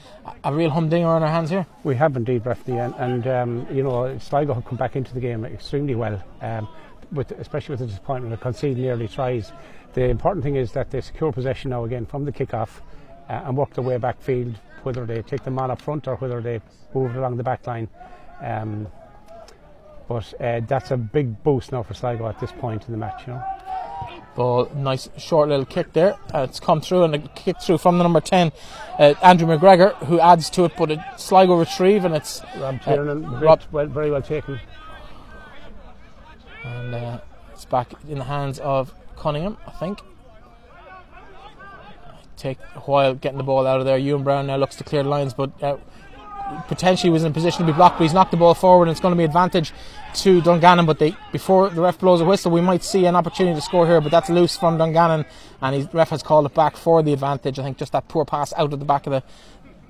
a 0.45 0.53
real 0.53 0.71
humdinger 0.71 1.09
on 1.09 1.23
our 1.23 1.31
hands 1.31 1.51
here. 1.51 1.67
We 1.85 1.97
have 1.97 2.17
indeed, 2.17 2.45
Breifne, 2.45 2.85
and, 2.85 2.95
and 2.97 3.27
um, 3.27 3.67
you 3.75 3.83
know 3.83 4.19
Sligo 4.19 4.55
have 4.55 4.65
come 4.65 4.79
back 4.79 4.97
into 4.97 5.15
the 5.15 5.21
game 5.21 5.45
extremely 5.45 5.95
well, 5.95 6.23
um, 6.41 6.69
with 7.13 7.31
especially 7.33 7.75
with 7.75 7.81
the 7.81 7.87
disappointment 7.87 8.35
of 8.35 8.41
conceding 8.41 8.89
early 8.89 9.09
tries. 9.09 9.53
The 9.95 10.05
important 10.05 10.43
thing 10.45 10.57
is 10.57 10.73
that 10.73 10.91
they 10.91 11.01
secure 11.01 11.33
possession 11.33 11.71
now 11.71 11.85
again 11.85 12.07
from 12.07 12.25
the 12.25 12.33
kick-off 12.33 12.81
uh, 13.29 13.43
and 13.45 13.57
work 13.57 13.75
their 13.75 13.85
way 13.85 13.99
backfield, 13.99 14.57
whether 14.83 15.05
they 15.05 15.23
take 15.23 15.45
the 15.45 15.51
man 15.51 15.71
up 15.71 15.83
front 15.83 16.09
or 16.09 16.17
whether 16.17 16.41
they 16.41 16.61
move 16.95 17.15
it 17.15 17.19
along 17.19 17.37
the 17.37 17.43
back 17.43 17.67
line. 17.67 17.89
Um, 18.43 18.89
but 20.09 20.33
uh, 20.41 20.61
that's 20.67 20.91
a 20.91 20.97
big 20.97 21.43
boost 21.43 21.73
now 21.73 21.83
for 21.83 21.95
Sligo 21.95 22.27
at 22.29 22.41
this 22.41 22.53
point 22.53 22.87
in 22.87 22.93
the 22.93 22.99
match. 22.99 23.27
You 23.27 23.35
know, 23.35 23.45
Ball, 24.35 24.71
nice 24.75 25.11
short 25.19 25.51
little 25.51 25.67
kick 25.67 25.93
there. 25.93 26.15
Uh, 26.35 26.47
it's 26.49 26.59
come 26.59 26.81
through 26.81 27.05
and 27.05 27.15
a 27.15 27.19
kick 27.19 27.61
through 27.61 27.79
from 27.79 27.99
the 27.99 28.03
number 28.03 28.21
10, 28.21 28.51
uh, 28.99 29.15
Andrew 29.23 29.47
McGregor, 29.47 29.95
who 30.07 30.19
adds 30.21 30.49
to 30.51 30.65
it. 30.65 30.73
But 30.77 30.91
it, 30.91 31.01
Sligo 31.19 31.55
retrieve 31.57 32.05
and 32.07 32.15
it's 32.15 32.41
Rob 32.57 32.81
Tiernan, 32.83 33.25
great, 33.25 33.43
Rob- 33.43 33.63
well, 33.71 33.87
very 33.87 34.11
well 34.11 34.23
taken. 34.23 34.59
and 36.65 36.95
uh, 36.95 37.21
it's 37.53 37.67
back 37.67 37.93
in 38.09 38.19
the 38.19 38.25
hands 38.25 38.59
of 38.61 38.95
Cunningham, 39.17 39.57
I 39.67 39.71
think. 39.73 40.01
Take 42.37 42.59
a 42.75 42.81
while 42.81 43.15
getting 43.15 43.39
the 43.39 43.45
ball 43.45 43.67
out 43.67 43.79
of 43.79 43.87
there. 43.87 43.97
Ewan 43.99 44.25
Brown 44.25 44.47
now 44.47 44.57
looks 44.57 44.77
to 44.77 44.85
clear 44.85 45.03
the 45.03 45.09
lines, 45.09 45.33
but 45.33 45.51
uh, 45.63 45.77
potentially 46.67 47.11
was 47.11 47.23
in 47.23 47.31
a 47.31 47.35
position 47.35 47.65
to 47.65 47.73
be 47.73 47.77
blocked. 47.77 47.99
But 47.99 48.05
he's 48.05 48.15
knocked 48.15 48.33
the 48.33 48.37
ball 48.37 48.55
forward, 48.55 48.85
and 48.85 48.91
it's 48.91 49.01
going 49.01 49.13
to 49.13 49.19
be 49.19 49.25
advantage 49.25 49.73
to 50.15 50.41
Dungannon. 50.41 50.87
But 50.87 50.99
they, 50.99 51.17
before 51.31 51.71
the 51.71 51.81
ref 51.81 51.99
blows 51.99 52.21
a 52.21 52.25
whistle, 52.25 52.51
we 52.51 52.61
might 52.61 52.83
see 52.83 53.07
an 53.07 53.15
opportunity 53.15 53.55
to 53.55 53.61
score 53.61 53.87
here. 53.87 54.01
But 54.01 54.11
that's 54.11 54.29
loose 54.29 54.57
from 54.57 54.77
Dungannon, 54.77 55.25
and 55.61 55.85
the 55.85 55.97
ref 55.97 56.11
has 56.11 56.23
called 56.23 56.47
it 56.47 56.55
back 56.55 56.77
for 56.77 57.03
the 57.03 57.13
advantage. 57.13 57.59
I 57.59 57.63
think 57.63 57.79
just 57.79 57.93
that 57.93 58.09
poor 58.09 58.25
pass 58.25 58.53
out 58.55 58.73
of 58.73 58.81
the 58.81 58.87
back 58.87 59.07
of 59.07 59.13
the 59.13 59.23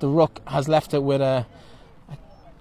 the 0.03 0.09
ruck 0.09 0.45
has 0.49 0.67
left 0.67 0.93
it 0.93 1.01
with 1.01 1.21
a 1.21 1.45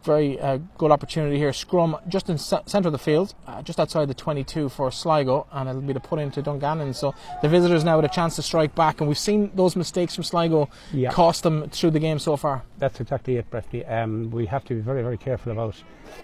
very 0.05 0.41
uh, 0.41 0.59
good 0.79 0.91
opportunity 0.91 1.39
here. 1.39 1.53
Scrum 1.53 1.97
just 2.09 2.29
in 2.31 2.39
c- 2.39 2.57
centre 2.67 2.89
of 2.89 2.93
the 2.93 2.99
field, 2.99 3.35
uh, 3.47 3.63
just 3.63 3.79
outside 3.81 4.09
the 4.09 4.15
22 4.15 4.69
for 4.69 4.91
Sligo, 4.91 5.47
and 5.53 5.69
it'll 5.69 5.81
be 5.83 5.93
the 5.93 6.01
put 6.01 6.19
into 6.19 6.43
Dungannon. 6.43 6.95
So 6.95 7.15
the 7.43 7.49
visitors 7.49 7.85
now 7.85 7.97
with 7.97 8.05
a 8.11 8.15
chance 8.15 8.37
to 8.37 8.43
strike 8.43 8.75
back, 8.75 9.01
and 9.01 9.09
we've 9.09 9.19
seen 9.19 9.51
those 9.55 9.77
mistakes 9.77 10.15
from 10.15 10.25
Sligo 10.25 10.69
Yeah. 10.93 11.11
cost 11.11 11.43
them 11.43 11.69
through 11.71 11.93
the 11.93 12.01
game 12.01 12.19
so 12.19 12.37
far. 12.37 12.63
That's 12.79 13.01
exactly 13.01 13.37
it, 13.37 13.51
Breifne. 13.51 13.91
Um, 13.91 14.31
we 14.31 14.47
have 14.47 14.65
to 14.67 14.75
be 14.75 14.81
very, 14.81 15.03
very 15.03 15.19
careful 15.19 15.53
about, 15.53 15.77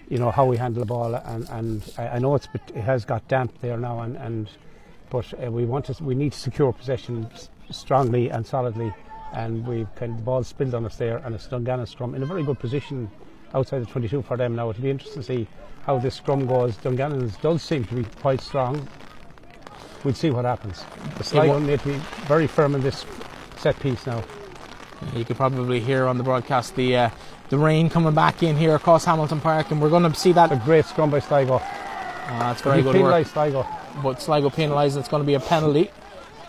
you 0.09 0.17
know, 0.17 0.31
how 0.31 0.45
we 0.45 0.57
handle 0.57 0.81
the 0.81 0.85
ball. 0.87 1.15
And, 1.15 1.47
and 1.49 1.93
I, 1.97 2.07
I 2.07 2.19
know 2.19 2.35
it's 2.35 2.47
it 2.53 2.75
has 2.81 3.05
got 3.05 3.27
damp 3.27 3.53
there 3.61 3.77
now, 3.77 4.01
and, 4.01 4.15
and 4.17 4.49
but 5.09 5.25
uh, 5.43 5.51
we 5.51 5.65
want 5.65 5.85
to 5.85 6.03
we 6.03 6.13
need 6.15 6.33
to 6.33 6.39
secure 6.39 6.71
possession 6.73 7.29
strongly 7.71 8.29
and 8.29 8.45
solidly. 8.45 8.93
And 9.31 9.65
we've 9.67 9.87
kind 9.95 10.11
of 10.13 10.17
the 10.17 10.23
ball 10.23 10.43
spilled 10.43 10.73
on 10.73 10.85
us 10.85 10.95
there, 10.95 11.17
and 11.17 11.35
it's 11.35 11.45
Dungannon 11.47 11.85
scrum 11.85 12.15
in 12.15 12.23
a 12.23 12.25
very 12.25 12.43
good 12.43 12.57
position 12.59 13.09
outside 13.53 13.79
the 13.79 13.85
22 13.85 14.21
for 14.23 14.37
them 14.37 14.55
now. 14.55 14.69
It'll 14.69 14.81
be 14.81 14.89
interesting 14.89 15.21
to 15.21 15.27
see 15.27 15.47
how 15.85 15.97
this 15.99 16.15
scrum 16.15 16.45
goes. 16.45 16.77
Dungannon's 16.77 17.37
does 17.37 17.61
seem 17.63 17.83
to 17.85 17.95
be 17.95 18.03
quite 18.03 18.41
strong. 18.41 18.87
We'll 20.03 20.13
see 20.13 20.29
what 20.29 20.45
happens. 20.45 20.83
The 21.17 21.23
Sligo 21.23 21.53
wa- 21.53 21.59
need 21.59 21.79
to 21.81 21.87
be 21.89 21.95
very 22.27 22.47
firm 22.47 22.75
in 22.75 22.81
this 22.81 23.05
set 23.57 23.79
piece 23.79 24.05
now. 24.07 24.23
You 25.13 25.25
could 25.25 25.37
probably 25.37 25.79
hear 25.79 26.05
on 26.07 26.17
the 26.17 26.23
broadcast 26.23 26.75
the 26.75 26.95
uh, 26.95 27.09
the 27.49 27.57
rain 27.57 27.89
coming 27.89 28.13
back 28.13 28.43
in 28.43 28.55
here 28.57 28.75
across 28.75 29.05
Hamilton 29.05 29.39
Park, 29.41 29.71
and 29.71 29.81
we're 29.81 29.89
going 29.89 30.03
to 30.03 30.13
see 30.13 30.31
that. 30.33 30.51
A 30.51 30.57
great 30.57 30.85
scrum 30.85 31.09
by 31.09 31.19
Sligo. 31.19 31.55
Uh, 31.55 32.39
that's 32.39 32.61
very 32.61 32.81
good 32.81 33.01
work. 33.01 33.25
Sligo. 33.27 33.65
but 34.03 34.21
Sligo 34.21 34.49
penalised. 34.49 34.97
It's 34.97 35.07
going 35.07 35.23
to 35.23 35.27
be 35.27 35.33
a 35.33 35.39
penalty 35.39 35.89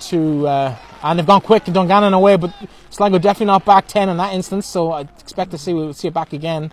to, 0.00 0.46
uh, 0.46 0.76
and 1.02 1.18
they've 1.18 1.26
gone 1.26 1.40
quick. 1.40 1.64
Dungannon 1.64 2.12
away, 2.12 2.36
but 2.36 2.52
Sligo 2.90 3.18
definitely 3.18 3.46
not 3.46 3.64
back 3.64 3.86
ten 3.86 4.08
in 4.08 4.16
that 4.18 4.34
instance. 4.34 4.66
So 4.66 4.92
I 4.92 5.02
expect 5.02 5.52
to 5.52 5.58
see 5.58 5.72
we'll 5.72 5.94
see 5.94 6.08
it 6.08 6.14
back 6.14 6.32
again. 6.32 6.72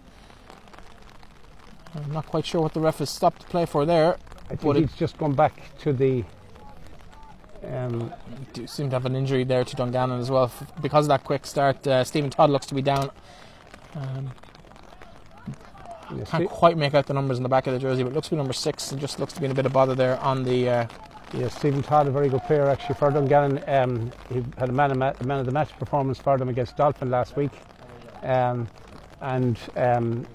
I'm 1.95 2.11
not 2.11 2.25
quite 2.27 2.45
sure 2.45 2.61
what 2.61 2.73
the 2.73 2.79
ref 2.79 2.99
has 2.99 3.09
stopped 3.09 3.41
the 3.41 3.47
play 3.47 3.65
for 3.65 3.85
there. 3.85 4.17
I 4.45 4.49
think 4.49 4.61
But 4.61 4.77
it- 4.77 4.79
he's 4.81 4.93
just 4.95 5.17
gone 5.17 5.33
back 5.33 5.53
to 5.79 5.93
the. 5.93 6.23
Um, 7.67 8.13
do 8.53 8.67
seem 8.67 8.89
to 8.91 8.95
have 8.95 9.05
an 9.05 9.15
injury 9.15 9.43
there 9.43 9.63
to 9.63 9.75
Dungannon 9.75 10.19
as 10.19 10.29
well 10.29 10.51
because 10.81 11.05
of 11.05 11.09
that 11.09 11.23
quick 11.23 11.45
start. 11.45 11.85
Uh, 11.87 12.03
Stephen 12.03 12.29
Todd 12.29 12.49
looks 12.49 12.65
to 12.67 12.75
be 12.75 12.81
down. 12.81 13.09
Um, 13.95 14.31
can't 16.25 16.49
quite 16.49 16.77
make 16.77 16.93
out 16.93 17.07
the 17.07 17.13
numbers 17.13 17.37
in 17.37 17.43
the 17.43 17.49
back 17.49 17.67
of 17.67 17.73
the 17.73 17.79
jersey, 17.79 18.03
but 18.03 18.13
looks 18.13 18.27
to 18.27 18.35
be 18.35 18.37
number 18.37 18.53
six 18.53 18.91
and 18.91 19.01
just 19.01 19.19
looks 19.19 19.33
to 19.33 19.39
be 19.41 19.45
in 19.45 19.51
a 19.51 19.55
bit 19.55 19.65
of 19.65 19.73
bother 19.73 19.95
there 19.95 20.17
on 20.19 20.43
the. 20.43 20.69
Uh, 20.69 20.87
yeah, 21.33 21.49
Stephen 21.49 21.83
Todd, 21.83 22.07
a 22.07 22.11
very 22.11 22.29
good 22.29 22.43
player 22.43 22.69
actually 22.69 22.95
for 22.95 23.11
Dungannon. 23.11 23.61
Um, 23.67 24.11
he 24.29 24.45
had 24.57 24.69
a 24.69 24.71
man, 24.71 24.91
of 24.91 24.97
ma- 24.97 25.11
a 25.19 25.23
man 25.25 25.39
of 25.39 25.45
the 25.45 25.51
match 25.51 25.77
performance 25.77 26.17
for 26.19 26.37
them 26.37 26.47
against 26.47 26.77
Dolphin 26.77 27.09
last 27.09 27.35
week. 27.35 27.51
Um, 28.23 28.69
and 29.19 29.57
um, 29.75 30.25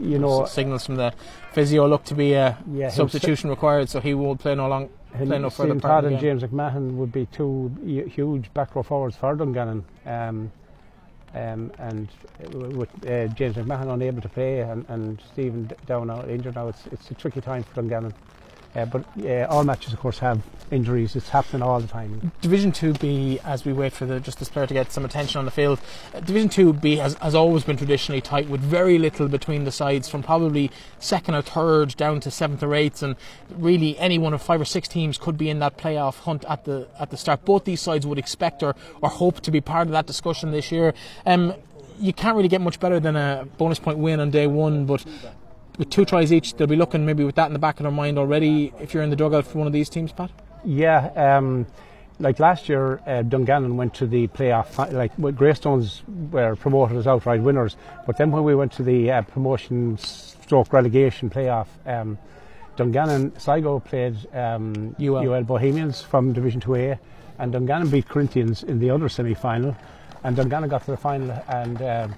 you 0.00 0.18
know, 0.18 0.44
signals 0.46 0.86
from 0.86 0.96
the 0.96 1.12
physio 1.52 1.86
look 1.86 2.04
to 2.04 2.14
be 2.14 2.34
a 2.34 2.58
yeah, 2.70 2.88
substitution 2.88 3.50
required, 3.50 3.88
so 3.88 4.00
he 4.00 4.14
won't 4.14 4.40
play 4.40 4.54
no 4.54 4.68
long. 4.68 4.88
play 5.16 5.38
no 5.38 5.50
further 5.50 5.78
part 5.78 6.04
and 6.04 6.18
James 6.18 6.42
McMahon 6.42 6.94
would 6.94 7.12
be 7.12 7.26
two 7.26 7.70
huge 7.84 8.52
back 8.54 8.74
row 8.74 8.82
forwards 8.82 9.16
for 9.16 9.34
Dungannon. 9.34 9.84
Um, 10.06 10.50
um, 11.34 11.72
and 11.78 12.08
uh, 12.44 12.58
with 12.58 12.88
uh, 13.06 13.26
James 13.34 13.56
McMahon 13.56 13.92
unable 13.92 14.22
to 14.22 14.28
play 14.28 14.60
and, 14.60 14.86
and 14.88 15.20
Stephen 15.32 15.68
down 15.84 16.08
out 16.08 16.28
injured 16.30 16.54
now, 16.54 16.68
it's, 16.68 16.86
it's 16.92 17.10
a 17.10 17.14
tricky 17.14 17.40
time 17.40 17.64
for 17.64 17.74
Dungannon. 17.74 18.14
Uh, 18.74 18.84
but 18.84 19.04
uh, 19.24 19.46
all 19.48 19.62
matches, 19.62 19.92
of 19.92 20.00
course, 20.00 20.18
have 20.18 20.42
injuries. 20.70 21.14
It's 21.14 21.28
happening 21.28 21.62
all 21.62 21.78
the 21.78 21.86
time. 21.86 22.32
Division 22.40 22.72
Two 22.72 22.92
B, 22.94 23.38
as 23.44 23.64
we 23.64 23.72
wait 23.72 23.92
for 23.92 24.04
the 24.04 24.18
just 24.18 24.38
this 24.38 24.48
player 24.48 24.66
to 24.66 24.74
get 24.74 24.90
some 24.90 25.04
attention 25.04 25.38
on 25.38 25.44
the 25.44 25.50
field, 25.50 25.78
uh, 26.12 26.20
Division 26.20 26.48
Two 26.48 26.72
B 26.72 26.96
has, 26.96 27.14
has 27.14 27.34
always 27.34 27.62
been 27.62 27.76
traditionally 27.76 28.20
tight, 28.20 28.48
with 28.48 28.60
very 28.60 28.98
little 28.98 29.28
between 29.28 29.64
the 29.64 29.70
sides, 29.70 30.08
from 30.08 30.22
probably 30.22 30.70
second 30.98 31.34
or 31.34 31.42
third 31.42 31.96
down 31.96 32.18
to 32.20 32.30
seventh 32.30 32.62
or 32.62 32.74
eighth, 32.74 33.02
and 33.02 33.14
really 33.50 33.96
any 33.98 34.18
one 34.18 34.34
of 34.34 34.42
five 34.42 34.60
or 34.60 34.64
six 34.64 34.88
teams 34.88 35.18
could 35.18 35.38
be 35.38 35.48
in 35.48 35.60
that 35.60 35.76
playoff 35.76 36.20
hunt 36.20 36.44
at 36.46 36.64
the 36.64 36.88
at 36.98 37.10
the 37.10 37.16
start. 37.16 37.44
Both 37.44 37.64
these 37.64 37.80
sides 37.80 38.06
would 38.06 38.18
expect 38.18 38.62
or, 38.62 38.74
or 39.00 39.08
hope 39.08 39.40
to 39.42 39.50
be 39.50 39.60
part 39.60 39.86
of 39.86 39.92
that 39.92 40.06
discussion 40.06 40.50
this 40.50 40.72
year. 40.72 40.94
Um, 41.26 41.54
you 42.00 42.12
can't 42.12 42.36
really 42.36 42.48
get 42.48 42.60
much 42.60 42.80
better 42.80 42.98
than 42.98 43.14
a 43.14 43.46
bonus 43.56 43.78
point 43.78 43.98
win 43.98 44.18
on 44.18 44.30
day 44.30 44.48
one, 44.48 44.84
but 44.84 45.04
with 45.78 45.90
two 45.90 46.04
tries 46.04 46.32
each, 46.32 46.54
they'll 46.54 46.66
be 46.66 46.76
looking 46.76 47.04
maybe 47.04 47.24
with 47.24 47.34
that 47.36 47.46
in 47.46 47.52
the 47.52 47.58
back 47.58 47.78
of 47.78 47.84
their 47.84 47.92
mind 47.92 48.18
already. 48.18 48.72
If 48.80 48.94
you're 48.94 49.02
in 49.02 49.10
the 49.10 49.16
dugout 49.16 49.46
for 49.46 49.58
one 49.58 49.66
of 49.66 49.72
these 49.72 49.88
teams, 49.88 50.12
Pat. 50.12 50.30
Yeah, 50.64 51.10
um, 51.16 51.66
like 52.18 52.38
last 52.38 52.68
year, 52.68 53.00
uh, 53.06 53.22
Dungannon 53.22 53.76
went 53.76 53.94
to 53.94 54.06
the 54.06 54.28
playoff. 54.28 54.92
Like 54.92 55.12
well, 55.18 55.32
Greystones 55.32 56.02
were 56.30 56.56
promoted 56.56 56.96
as 56.96 57.06
outright 57.06 57.42
winners, 57.42 57.76
but 58.06 58.16
then 58.16 58.30
when 58.30 58.44
we 58.44 58.54
went 58.54 58.72
to 58.72 58.82
the 58.82 59.10
uh, 59.10 59.22
promotion 59.22 59.98
stroke 59.98 60.72
relegation 60.72 61.28
playoff, 61.28 61.66
um, 61.86 62.18
Dungannon 62.76 63.38
Sligo 63.38 63.80
played 63.80 64.16
um, 64.34 64.96
UL. 65.00 65.42
Bohemians 65.42 66.02
from 66.02 66.32
Division 66.32 66.60
2A, 66.60 66.98
and 67.38 67.52
Dungannon 67.52 67.88
beat 67.88 68.08
Corinthians 68.08 68.62
in 68.62 68.78
the 68.78 68.90
other 68.90 69.08
semi-final, 69.08 69.76
and 70.22 70.36
Dungannon 70.36 70.68
got 70.68 70.84
to 70.84 70.92
the 70.92 70.96
final, 70.96 71.30
and 71.48 71.82
um 71.82 72.14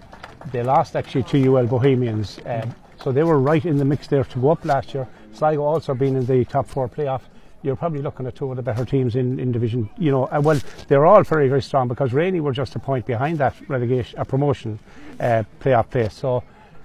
they 0.52 0.62
lost 0.62 0.96
actually 0.96 1.24
to 1.24 1.56
UL 1.56 1.66
Bohemians. 1.66 2.38
Um, 2.46 2.74
so 3.02 3.12
they 3.12 3.22
were 3.22 3.38
right 3.38 3.64
in 3.64 3.76
the 3.76 3.84
mix 3.84 4.06
there 4.06 4.24
to 4.24 4.38
go 4.38 4.50
up 4.50 4.64
last 4.64 4.94
year. 4.94 5.06
Sligo 5.32 5.62
also 5.62 5.94
being 5.94 6.16
in 6.16 6.26
the 6.26 6.44
top 6.44 6.66
four 6.66 6.88
playoff. 6.88 7.22
You're 7.62 7.76
probably 7.76 8.00
looking 8.00 8.26
at 8.26 8.36
two 8.36 8.50
of 8.50 8.56
the 8.56 8.62
better 8.62 8.84
teams 8.84 9.16
in, 9.16 9.40
in 9.40 9.50
division. 9.52 9.90
You 9.98 10.10
know, 10.10 10.24
uh, 10.26 10.40
well, 10.42 10.60
they're 10.88 11.06
all 11.06 11.22
very 11.22 11.48
very 11.48 11.62
strong 11.62 11.88
because 11.88 12.12
Rainey 12.12 12.40
were 12.40 12.52
just 12.52 12.74
a 12.76 12.78
point 12.78 13.06
behind 13.06 13.38
that 13.38 13.54
relegation, 13.68 14.18
a 14.18 14.24
promotion 14.24 14.78
uh, 15.20 15.44
playoff 15.60 15.90
place. 15.90 16.14
So. 16.14 16.42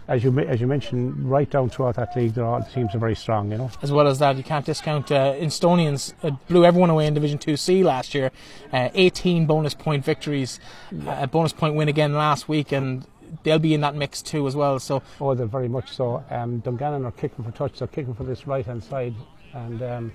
As 0.07 0.25
you, 0.25 0.37
as 0.39 0.59
you 0.59 0.67
mentioned, 0.67 1.29
right 1.29 1.49
down 1.49 1.69
throughout 1.69 1.95
that 1.95 2.13
league, 2.17 2.33
they're 2.33 2.43
all, 2.43 2.59
the 2.59 2.69
teams 2.71 2.93
are 2.93 2.97
very 2.97 3.15
strong. 3.15 3.49
You 3.49 3.59
know. 3.59 3.71
as 3.81 3.93
well 3.93 4.07
as 4.09 4.19
that, 4.19 4.35
you 4.35 4.43
can't 4.43 4.65
discount 4.65 5.09
uh, 5.09 5.35
Instonians 5.35 6.13
uh, 6.21 6.31
blew 6.49 6.65
everyone 6.65 6.89
away 6.89 7.05
in 7.07 7.13
Division 7.13 7.37
2C 7.37 7.81
last 7.81 8.13
year. 8.13 8.29
Uh, 8.73 8.89
18 8.93 9.45
bonus 9.45 9.73
point 9.73 10.03
victories, 10.03 10.59
uh, 11.07 11.19
a 11.19 11.27
bonus 11.27 11.53
point 11.53 11.75
win 11.75 11.87
again 11.87 12.13
last 12.13 12.49
week, 12.49 12.73
and 12.73 13.05
they'll 13.43 13.59
be 13.59 13.73
in 13.73 13.81
that 13.81 13.95
mix 13.95 14.21
too 14.21 14.47
as 14.47 14.55
well. 14.55 14.79
So 14.79 15.01
Oh, 15.19 15.33
they're 15.35 15.45
very 15.45 15.67
much 15.69 15.95
so. 15.95 16.23
Um, 16.29 16.59
Dungannon 16.59 17.05
are 17.05 17.11
kicking 17.11 17.43
for 17.45 17.51
touch. 17.51 17.79
They're 17.79 17.87
kicking 17.87 18.13
for 18.13 18.23
this 18.23 18.47
right 18.47 18.65
hand 18.65 18.83
side, 18.83 19.13
and 19.53 19.81
um, 19.81 20.11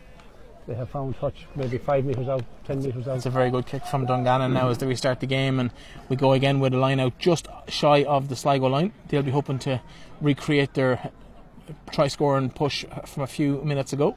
they 0.67 0.75
have 0.75 0.91
found 0.91 1.17
touch 1.19 1.47
maybe 1.55 1.79
five 1.79 2.05
metres 2.05 2.29
out, 2.29 2.43
ten 2.65 2.83
metres 2.83 3.07
out. 3.09 3.17
it's 3.17 3.27
a 3.27 3.31
very 3.31 3.51
good 3.51 3.67
kick 3.67 3.85
from 3.87 4.05
Dungannon 4.07 4.53
now 4.53 4.69
as 4.69 4.79
they 4.79 4.87
restart 4.87 5.21
the 5.21 5.27
game, 5.27 5.61
and 5.61 5.71
we 6.09 6.17
go 6.17 6.33
again 6.33 6.59
with 6.61 6.75
a 6.75 6.77
line 6.79 7.01
out 7.01 7.19
just 7.19 7.47
shy 7.69 8.03
of 8.05 8.29
the 8.29 8.37
Sligo 8.37 8.67
line. 8.69 8.93
They'll 9.09 9.23
be 9.23 9.31
hoping 9.31 9.59
to 9.61 9.81
recreate 10.21 10.75
their 10.75 11.11
try 11.91 12.07
score 12.09 12.39
and 12.39 12.55
push 12.55 12.85
from 13.07 13.23
a 13.23 13.27
few 13.27 13.61
minutes 13.65 13.93
ago. 13.93 14.17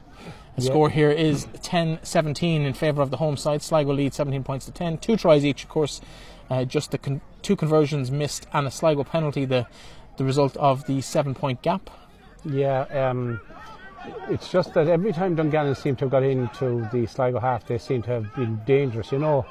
The 0.56 0.62
Yeah. 0.62 0.70
score 0.70 0.90
here 0.90 1.10
is 1.10 1.46
10 1.62 1.98
17 2.02 2.62
in 2.62 2.74
favour 2.74 3.02
of 3.02 3.10
the 3.10 3.16
home 3.18 3.36
side. 3.36 3.62
Sligo 3.62 3.92
lead 3.92 4.12
17 4.14 4.42
points 4.44 4.66
to 4.66 4.72
10. 4.72 4.98
Two 4.98 5.16
tries 5.16 5.44
each, 5.44 5.62
of 5.64 5.68
course. 5.70 6.00
Uh, 6.50 6.64
just 6.64 6.90
the 6.90 6.98
con- 6.98 7.20
two 7.42 7.54
conversions 7.56 8.10
missed 8.10 8.46
and 8.52 8.66
a 8.66 8.70
Sligo 8.70 9.04
penalty, 9.04 9.44
the, 9.44 9.66
the 10.16 10.24
result 10.24 10.56
of 10.56 10.84
the 10.86 11.00
seven 11.00 11.34
point 11.34 11.62
gap. 11.62 11.88
Yeah, 12.44 12.80
um, 13.08 13.40
it's 14.28 14.50
just 14.50 14.74
that 14.74 14.88
every 14.88 15.12
time 15.12 15.34
Dungannon 15.36 15.74
seem 15.74 15.94
to 15.96 16.06
have 16.06 16.10
got 16.10 16.22
into 16.24 16.88
the 16.92 17.06
Sligo 17.06 17.38
half, 17.38 17.66
they 17.66 17.78
seem 17.78 18.02
to 18.02 18.10
have 18.10 18.34
been 18.34 18.60
dangerous. 18.66 19.12
You 19.12 19.18
know, 19.20 19.46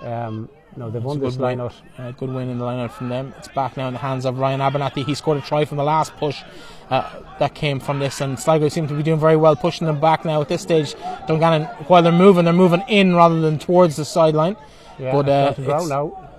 um, 0.00 0.48
no, 0.76 0.90
they've 0.90 1.04
won 1.04 1.18
a 1.18 1.20
this 1.20 1.36
line 1.36 1.60
out. 1.60 1.74
Uh, 1.98 2.10
good 2.12 2.30
win 2.30 2.48
in 2.48 2.58
the 2.58 2.64
line 2.64 2.80
out 2.80 2.92
from 2.92 3.08
them. 3.10 3.34
It's 3.38 3.48
back 3.48 3.76
now 3.76 3.86
in 3.88 3.92
the 3.94 4.00
hands 4.00 4.24
of 4.24 4.38
Ryan 4.38 4.60
Abernathy. 4.60 5.04
He 5.04 5.14
scored 5.14 5.38
a 5.38 5.42
try 5.42 5.64
from 5.66 5.76
the 5.76 5.84
last 5.84 6.16
push 6.16 6.42
uh, 6.90 7.20
that 7.38 7.54
came 7.54 7.78
from 7.78 7.98
this, 7.98 8.20
and 8.20 8.40
Sligo 8.40 8.68
seem 8.68 8.88
to 8.88 8.94
be 8.94 9.02
doing 9.02 9.20
very 9.20 9.36
well 9.36 9.54
pushing 9.54 9.86
them 9.86 10.00
back 10.00 10.24
now 10.24 10.40
at 10.40 10.48
this 10.48 10.62
stage. 10.62 10.94
Dungannon, 11.28 11.64
while 11.86 12.02
they're 12.02 12.10
moving, 12.10 12.46
they're 12.46 12.54
moving 12.54 12.82
in 12.88 13.14
rather 13.14 13.40
than 13.40 13.58
towards 13.58 13.96
the 13.96 14.04
sideline. 14.04 14.56
Yeah, 14.98 15.12
But, 15.12 15.28
uh, 15.28 15.54
it's- 15.58 15.88
now. 15.88 16.30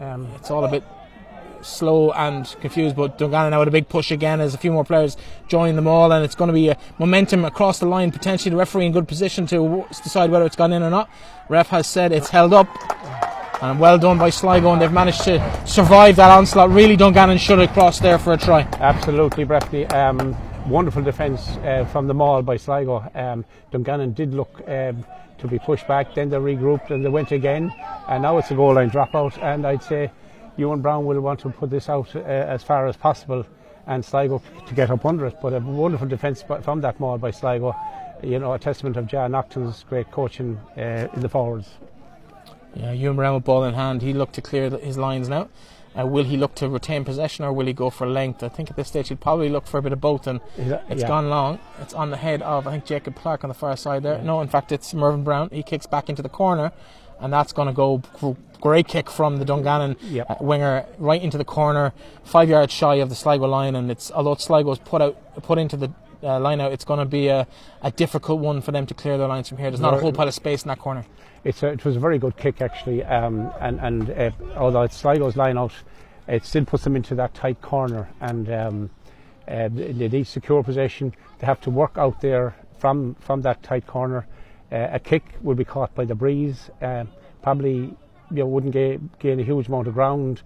Um, 0.00 0.28
It's 0.36 0.50
all 0.50 0.64
a 0.64 0.70
bit 0.70 0.84
slow 1.60 2.12
and 2.12 2.46
confused, 2.60 2.94
but 2.94 3.18
Dungannon 3.18 3.50
now 3.50 3.58
with 3.58 3.68
a 3.68 3.72
big 3.72 3.88
push 3.88 4.12
again 4.12 4.40
as 4.40 4.54
a 4.54 4.58
few 4.58 4.70
more 4.70 4.84
players 4.84 5.16
join 5.48 5.74
them 5.74 5.88
all, 5.88 6.12
and 6.12 6.24
it's 6.24 6.36
going 6.36 6.48
to 6.48 6.54
be 6.54 6.68
a 6.68 6.78
momentum 6.98 7.44
across 7.44 7.80
the 7.80 7.86
line. 7.86 8.12
Potentially, 8.12 8.50
the 8.50 8.56
referee 8.56 8.86
in 8.86 8.92
good 8.92 9.08
position 9.08 9.46
to 9.48 9.84
decide 9.90 10.30
whether 10.30 10.44
it's 10.44 10.56
gone 10.56 10.72
in 10.72 10.82
or 10.82 10.90
not. 10.90 11.10
Ref 11.48 11.68
has 11.68 11.86
said 11.86 12.12
it's 12.12 12.28
held 12.28 12.54
up, 12.54 12.68
and 13.60 13.80
well 13.80 13.98
done 13.98 14.18
by 14.18 14.30
Sligo, 14.30 14.72
and 14.72 14.80
they've 14.80 14.92
managed 14.92 15.24
to 15.24 15.66
survive 15.66 16.14
that 16.16 16.30
onslaught. 16.30 16.70
Really, 16.70 16.96
Dungannon 16.96 17.38
should 17.38 17.58
have 17.58 17.72
crossed 17.72 18.02
there 18.02 18.18
for 18.18 18.34
a 18.34 18.36
try. 18.38 18.62
Absolutely, 18.78 19.44
Breifne. 19.44 19.92
Um, 19.92 20.36
wonderful 20.68 21.02
defence 21.02 21.48
uh, 21.64 21.84
from 21.90 22.06
the 22.06 22.14
mall 22.14 22.42
by 22.42 22.56
Sligo. 22.56 23.04
Um, 23.14 23.44
Dungannon 23.72 24.12
did 24.12 24.32
look 24.32 24.62
um, 24.68 25.04
to 25.38 25.48
be 25.48 25.58
pushed 25.58 25.86
back, 25.88 26.14
then 26.14 26.28
they 26.28 26.36
regrouped 26.36 26.90
and 26.90 27.04
they 27.04 27.08
went 27.08 27.32
again, 27.32 27.72
and 28.08 28.22
now 28.22 28.38
it's 28.38 28.50
a 28.50 28.54
goal 28.54 28.74
line 28.74 28.90
dropout. 28.90 29.40
And 29.42 29.66
I'd 29.66 29.82
say 29.82 30.10
Ewan 30.56 30.80
Brown 30.80 31.04
will 31.06 31.20
want 31.20 31.40
to 31.40 31.50
put 31.50 31.70
this 31.70 31.88
out 31.88 32.14
uh, 32.14 32.20
as 32.20 32.62
far 32.62 32.86
as 32.86 32.96
possible, 32.96 33.46
and 33.86 34.04
Sligo 34.04 34.42
to 34.66 34.74
get 34.74 34.90
up 34.90 35.06
under 35.06 35.26
it. 35.26 35.36
But 35.40 35.54
a 35.54 35.60
wonderful 35.60 36.08
defence 36.08 36.42
from 36.62 36.80
that 36.80 36.98
mall 37.00 37.18
by 37.18 37.30
Sligo. 37.30 37.74
You 38.22 38.38
know, 38.40 38.52
a 38.52 38.58
testament 38.58 38.96
of 38.96 39.06
Jan 39.06 39.30
Nocton's 39.30 39.84
great 39.88 40.10
coaching 40.10 40.58
uh, 40.76 41.06
in 41.14 41.20
the 41.20 41.28
forwards. 41.28 41.68
Yeah, 42.74 42.92
Ewan 42.92 43.16
Brown 43.16 43.34
with 43.34 43.44
ball 43.44 43.64
in 43.64 43.74
hand. 43.74 44.02
He 44.02 44.12
looked 44.12 44.34
to 44.34 44.42
clear 44.42 44.70
his 44.70 44.98
lines 44.98 45.28
now. 45.28 45.48
Uh, 45.98 46.06
will 46.06 46.24
he 46.24 46.36
look 46.36 46.54
to 46.56 46.68
retain 46.68 47.04
possession 47.04 47.44
or 47.44 47.52
will 47.52 47.66
he 47.66 47.72
go 47.72 47.90
for 47.90 48.06
length? 48.06 48.42
I 48.42 48.48
think 48.48 48.70
at 48.70 48.76
this 48.76 48.88
stage 48.88 49.08
he'll 49.08 49.16
probably 49.16 49.48
look 49.48 49.66
for 49.66 49.78
a 49.78 49.82
bit 49.82 49.92
of 49.92 50.00
both, 50.00 50.26
and 50.26 50.40
that- 50.56 50.84
it's 50.88 51.02
yeah. 51.02 51.08
gone 51.08 51.28
long. 51.30 51.58
It's 51.80 51.94
on 51.94 52.10
the 52.10 52.16
head 52.16 52.42
of 52.42 52.66
I 52.66 52.72
think 52.72 52.84
Jacob 52.86 53.16
Clark 53.16 53.44
on 53.44 53.48
the 53.48 53.54
far 53.54 53.76
side 53.76 54.02
there. 54.02 54.18
No, 54.22 54.40
in 54.40 54.48
fact 54.48 54.72
it's 54.72 54.92
Mervyn 54.94 55.24
Brown. 55.24 55.48
He 55.52 55.62
kicks 55.62 55.86
back 55.86 56.08
into 56.08 56.22
the 56.22 56.28
corner, 56.28 56.72
and 57.20 57.32
that's 57.32 57.52
going 57.52 57.68
to 57.68 57.74
go 57.74 58.02
great 58.60 58.88
kick 58.88 59.08
from 59.10 59.38
the 59.38 59.44
Dungannon 59.44 59.96
Yep. 60.02 60.30
uh, 60.30 60.34
winger 60.40 60.84
right 60.98 61.22
into 61.22 61.38
the 61.38 61.44
corner, 61.44 61.92
five 62.24 62.48
yards 62.48 62.72
shy 62.72 62.96
of 62.96 63.08
the 63.08 63.14
Sligo 63.14 63.46
line, 63.46 63.74
and 63.76 63.90
it's 63.90 64.10
although 64.10 64.34
Sligo's 64.34 64.78
put 64.78 65.00
out 65.02 65.16
put 65.42 65.58
into 65.58 65.76
the 65.76 65.92
uh, 66.22 66.38
line 66.40 66.60
out, 66.60 66.72
it's 66.72 66.84
going 66.84 66.98
to 66.98 67.04
be 67.06 67.28
a, 67.28 67.46
a 67.82 67.90
difficult 67.92 68.40
one 68.40 68.60
for 68.60 68.72
them 68.72 68.86
to 68.86 68.94
clear 68.94 69.16
their 69.16 69.28
lines 69.28 69.48
from 69.48 69.58
here. 69.58 69.70
There's 69.70 69.80
not 69.80 69.94
a 69.94 69.98
whole 69.98 70.12
pile 70.12 70.26
of 70.28 70.34
space 70.34 70.62
in 70.64 70.68
that 70.68 70.78
corner. 70.80 71.04
It's 71.48 71.62
a, 71.62 71.68
it 71.68 71.82
was 71.82 71.96
a 71.96 71.98
very 71.98 72.18
good 72.18 72.36
kick 72.36 72.60
actually, 72.60 73.02
um, 73.04 73.50
and 73.58 73.80
and 73.80 74.10
uh, 74.10 74.30
although 74.58 74.82
it's 74.82 74.98
Sligo's 74.98 75.34
line 75.34 75.56
out, 75.56 75.72
it 76.26 76.44
still 76.44 76.66
puts 76.66 76.84
them 76.84 76.94
into 76.94 77.14
that 77.14 77.32
tight 77.32 77.62
corner, 77.62 78.06
and 78.20 78.52
um, 78.52 78.90
uh, 79.48 79.70
they 79.72 80.08
need 80.08 80.26
secure 80.26 80.62
possession. 80.62 81.14
They 81.38 81.46
have 81.46 81.58
to 81.62 81.70
work 81.70 81.96
out 81.96 82.20
there 82.20 82.54
from 82.78 83.14
from 83.20 83.40
that 83.42 83.62
tight 83.62 83.86
corner. 83.86 84.26
Uh, 84.70 84.88
a 84.92 84.98
kick 84.98 85.24
will 85.40 85.54
be 85.54 85.64
caught 85.64 85.94
by 85.94 86.04
the 86.04 86.14
breeze. 86.14 86.68
Uh, 86.82 87.06
probably 87.40 87.76
you 87.76 87.96
know, 88.30 88.46
wouldn't 88.46 88.74
gain, 88.74 89.08
gain 89.18 89.40
a 89.40 89.42
huge 89.42 89.68
amount 89.68 89.88
of 89.88 89.94
ground. 89.94 90.42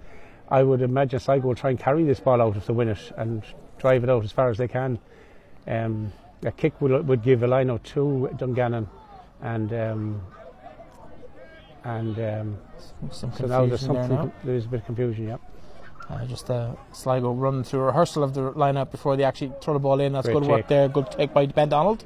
I 0.49 0.63
would 0.63 0.83
imagine 0.83 1.19
Sligo 1.19 1.49
will 1.49 1.57
try 1.57 1.71
and 1.71 1.81
carry 1.81 2.05
this 2.05 2.21
ball 2.21 2.41
out 2.41 2.57
if 2.57 2.67
they 2.67 2.75
win 2.75 2.89
it 2.89 3.13
and 3.17 3.43
drive 3.77 4.05
it 4.05 4.11
out 4.11 4.23
as 4.23 4.31
far 4.31 4.51
as 4.51 4.59
they 4.59 4.69
can. 4.69 5.01
Um, 5.67 6.13
a 6.45 6.53
kick 6.53 6.81
would, 6.81 7.09
would 7.09 7.25
give 7.25 7.43
a 7.43 7.49
line 7.49 7.71
out 7.71 7.83
to 7.95 8.31
Dungannon, 8.37 8.89
and 9.41 9.73
um, 9.73 10.23
and 11.85 12.19
um, 12.19 12.59
Some 13.11 13.33
so 13.33 13.47
now 13.47 13.67
there's 13.67 13.81
there 13.83 13.89
something 13.95 14.09
now. 14.17 14.33
there 14.45 14.55
is 14.55 14.65
a 14.67 14.69
bit 14.69 14.81
of 14.81 14.87
confusion. 14.87 15.29
Yeah, 15.29 15.37
Uh, 16.09 16.25
just 16.27 16.51
uh, 16.51 16.73
Sligo 16.93 17.33
run 17.33 17.65
through 17.65 17.81
a 17.81 17.85
rehearsal 17.87 18.23
of 18.23 18.35
the 18.35 18.53
lineup 18.53 18.91
before 18.91 19.17
they 19.17 19.25
actually 19.25 19.53
throw 19.61 19.75
the 19.75 19.81
ball 19.81 20.01
in. 20.01 20.13
That's 20.13 20.27
Great 20.27 20.41
good 20.41 20.49
work 20.49 20.69
there. 20.69 20.89
Good 20.89 21.11
take 21.13 21.33
by 21.35 21.47
Ben 21.47 21.69
Donald. 21.69 22.05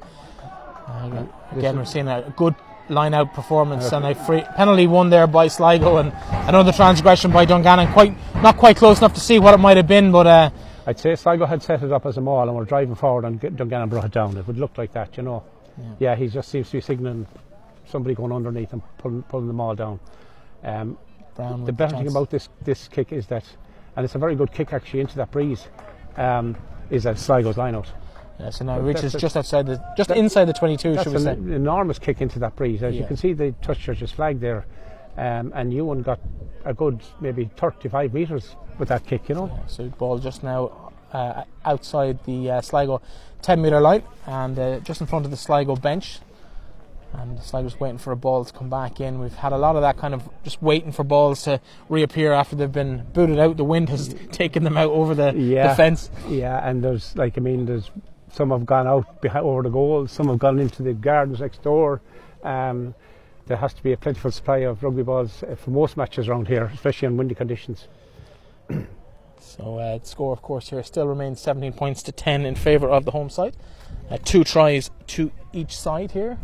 Uh, 0.87 1.24
again, 1.57 1.77
we're 1.77 1.85
seeing 1.85 2.09
a 2.09 2.33
good 2.37 2.55
line 2.89 3.12
out 3.14 3.35
performance 3.35 3.91
and 3.93 4.05
a 4.05 4.14
free 4.14 4.43
penalty 4.55 4.87
won 4.87 5.11
there 5.11 5.27
by 5.27 5.49
Sligo 5.49 5.97
and 5.97 6.12
another 6.49 6.70
transgression 6.72 7.33
by 7.33 7.45
Dungannon. 7.45 7.93
Quite 7.93 8.14
not 8.43 8.57
quite 8.57 8.77
close 8.77 8.99
enough 8.99 9.14
to 9.14 9.20
see 9.20 9.41
what 9.41 9.53
it 9.55 9.59
might 9.59 9.77
have 9.77 9.89
been, 9.89 10.12
but 10.12 10.27
uh, 10.29 10.51
I'd 10.87 11.01
say 11.01 11.16
Sligo 11.16 11.47
had 11.47 11.62
set 11.64 11.83
it 11.83 11.91
up 11.91 12.07
as 12.07 12.16
a 12.16 12.20
maul 12.20 12.47
and 12.49 12.57
were 12.57 12.64
driving 12.64 12.95
forward 12.95 13.24
and 13.24 13.41
Dungannon 13.41 13.89
brought 13.89 14.05
it 14.05 14.12
down. 14.12 14.37
It 14.37 14.47
would 14.47 14.59
look 14.59 14.79
like 14.79 14.93
that, 14.93 15.16
you 15.16 15.24
know. 15.24 15.43
Yeah, 15.99 16.14
he 16.14 16.29
just 16.29 16.49
seems 16.49 16.68
to 16.70 16.77
be 16.77 16.81
signalling 16.81 17.27
somebody 17.87 18.14
going 18.14 18.32
underneath 18.32 18.72
and 18.72 18.82
pulling, 18.99 19.22
pulling 19.24 19.47
the 19.47 19.53
maul 19.53 19.74
down. 19.74 20.01
Um, 20.64 20.99
Brown 21.34 21.64
the 21.64 21.72
better 21.72 21.97
thing 21.97 22.09
about 22.09 22.30
this 22.30 22.49
this 22.62 22.89
kick 22.89 23.12
is 23.12 23.26
that, 23.26 23.45
and 23.95 24.05
it's 24.05 24.14
a 24.14 24.18
very 24.18 24.34
good 24.34 24.53
kick 24.53 24.72
actually 24.72 25.01
into 25.01 25.16
that 25.16 25.30
breeze, 25.30 25.68
um, 26.16 26.57
is 26.91 27.03
that 27.03 27.18
Sligo's 27.18 27.59
line 27.59 27.74
out. 27.74 27.91
yeah, 28.41 28.49
so 28.51 28.64
now 28.64 28.74
it 28.74 28.76
But 28.78 28.84
reaches 28.87 29.12
that's 29.12 29.20
just 29.20 29.37
outside 29.37 29.66
the 29.66 29.82
just 29.97 30.09
that- 30.09 30.16
inside 30.16 30.47
the 30.47 30.53
22, 30.55 30.93
That's 30.95 31.05
should 31.05 31.12
we 31.12 31.18
say? 31.20 31.32
an 31.32 31.53
enormous 31.53 31.99
kick 31.99 32.20
into 32.22 32.39
that 32.39 32.57
breeze. 32.57 32.82
As 32.82 32.95
you 32.95 33.05
can 33.05 33.16
see, 33.16 33.32
they 33.34 33.51
touched 33.62 33.82
Church's 33.82 34.12
flag 34.12 34.41
there, 34.41 34.64
um, 35.18 35.53
and 35.55 35.72
Ewan 35.74 36.01
got 36.03 36.20
a 36.64 36.72
good 36.72 37.01
maybe 37.20 37.51
35 37.57 38.14
metres 38.14 38.57
with 38.78 38.89
that 38.89 39.05
kick. 39.07 39.28
You 39.28 39.34
know, 39.34 39.61
So 39.66 39.89
ball 39.91 40.18
just 40.18 40.43
now 40.43 40.93
uh, 41.12 41.45
outside 41.66 42.18
the 42.24 42.51
uh, 42.51 42.61
Sligo 42.62 43.01
10 43.43 43.61
metre 43.61 43.80
line 43.80 44.03
and 44.26 44.59
uh, 44.59 44.80
just 44.80 45.01
in 45.03 45.07
front 45.07 45.24
of 45.26 45.30
the 45.30 45.37
Sligo 45.37 45.76
bench. 45.76 46.18
And 47.12 47.40
Sligo's 47.42 47.80
waiting 47.80 47.98
for 47.98 48.12
a 48.12 48.16
ball 48.16 48.44
to 48.44 48.52
come 48.52 48.68
back 48.68 49.00
in. 49.00 49.18
We've 49.20 49.32
had 49.34 49.52
a 49.52 49.57
lot 49.59 49.74
of 49.76 49.82
that 49.82 49.96
kind 49.96 50.12
of 50.12 50.28
just 50.44 50.61
waiting 50.61 50.92
for 50.92 51.02
balls 51.02 51.42
to 51.44 51.61
reappear 51.88 52.32
after 52.32 52.54
they've 52.57 52.70
been 52.70 53.07
booted 53.14 53.38
out. 53.38 53.57
The 53.57 53.64
wind 53.64 53.88
has 53.88 54.14
taken 54.32 54.64
them 54.64 54.76
out 54.76 54.90
over 54.90 55.14
the, 55.14 55.32
Yeah. 55.34 55.68
the 55.68 55.74
fence. 55.76 56.11
yeah. 56.28 56.68
And 56.68 56.84
there's 56.84 57.16
like 57.16 57.38
I 57.38 57.40
mean, 57.40 57.64
there's 57.66 57.90
some 58.32 58.50
have 58.50 58.66
gone 58.66 58.86
out 58.86 59.22
behind, 59.22 59.46
over 59.46 59.62
the 59.62 59.70
goal, 59.70 60.07
some 60.09 60.28
have 60.28 60.38
gone 60.38 60.59
into 60.59 60.82
the 60.82 60.92
gardens 60.92 61.40
next 61.40 61.62
door. 61.62 62.02
Um, 62.42 62.94
there 63.46 63.57
has 63.57 63.72
to 63.74 63.82
be 63.82 63.92
a 63.92 63.96
plentiful 63.96 64.30
supply 64.30 64.59
of 64.59 64.82
rugby 64.82 65.02
balls 65.02 65.42
uh, 65.42 65.54
for 65.54 65.70
most 65.70 65.96
matches 65.96 66.28
around 66.28 66.48
here, 66.48 66.64
especially 66.74 67.07
in 67.07 67.16
windy 67.16 67.34
conditions. 67.34 67.86
So 69.57 69.78
uh, 69.78 69.98
the 69.98 70.07
score, 70.07 70.32
of 70.32 70.42
course, 70.42 70.68
here 70.70 70.82
still 70.82 71.07
remains 71.07 71.40
17 71.40 71.72
points 71.72 72.02
to 72.04 72.12
10 72.12 72.44
in 72.44 72.54
favour 72.54 72.88
of 72.88 73.04
the 73.04 73.11
home 73.11 73.30
side. 73.30 73.57
Uh, 74.11 74.18
two 74.22 74.44
tries 74.44 74.90
to 75.09 75.32
each 75.52 75.76
side 75.76 76.12
here, 76.12 76.38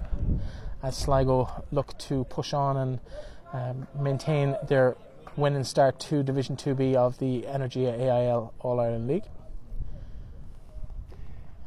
as 0.82 0.96
Sligo 0.96 1.64
look 1.70 1.96
to 1.98 2.24
push 2.24 2.52
on 2.52 2.76
and 2.76 3.00
um, 3.52 3.86
maintain 4.00 4.56
their 4.66 4.96
win 5.36 5.54
and 5.54 5.66
start 5.66 5.98
to 6.00 6.22
Division 6.22 6.56
2B 6.56 6.94
of 6.94 7.18
the 7.18 7.42
Energia 7.42 7.98
AIL 7.98 8.54
All 8.60 8.80
Ireland 8.80 9.08
League. 9.08 9.24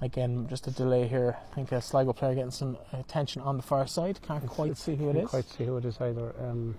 Again, 0.01 0.47
just 0.49 0.67
a 0.67 0.71
delay 0.71 1.07
here. 1.07 1.37
I 1.51 1.55
think 1.55 1.71
a 1.71 1.81
Sligo 1.81 2.11
player 2.13 2.35
getting 2.35 2.51
some 2.51 2.77
attention 2.91 3.41
on 3.41 3.57
the 3.57 3.63
far 3.63 3.87
side. 3.87 4.19
Can't 4.21 4.45
quite 4.45 4.77
see 4.77 4.95
who 4.95 5.09
it 5.09 5.15
Can't. 5.15 5.27
Quite 5.27 5.49
see 5.49 5.63
who 5.65 5.77
it 5.77 5.85
is 5.85 5.99
either. 6.01 6.33
Um, 6.39 6.75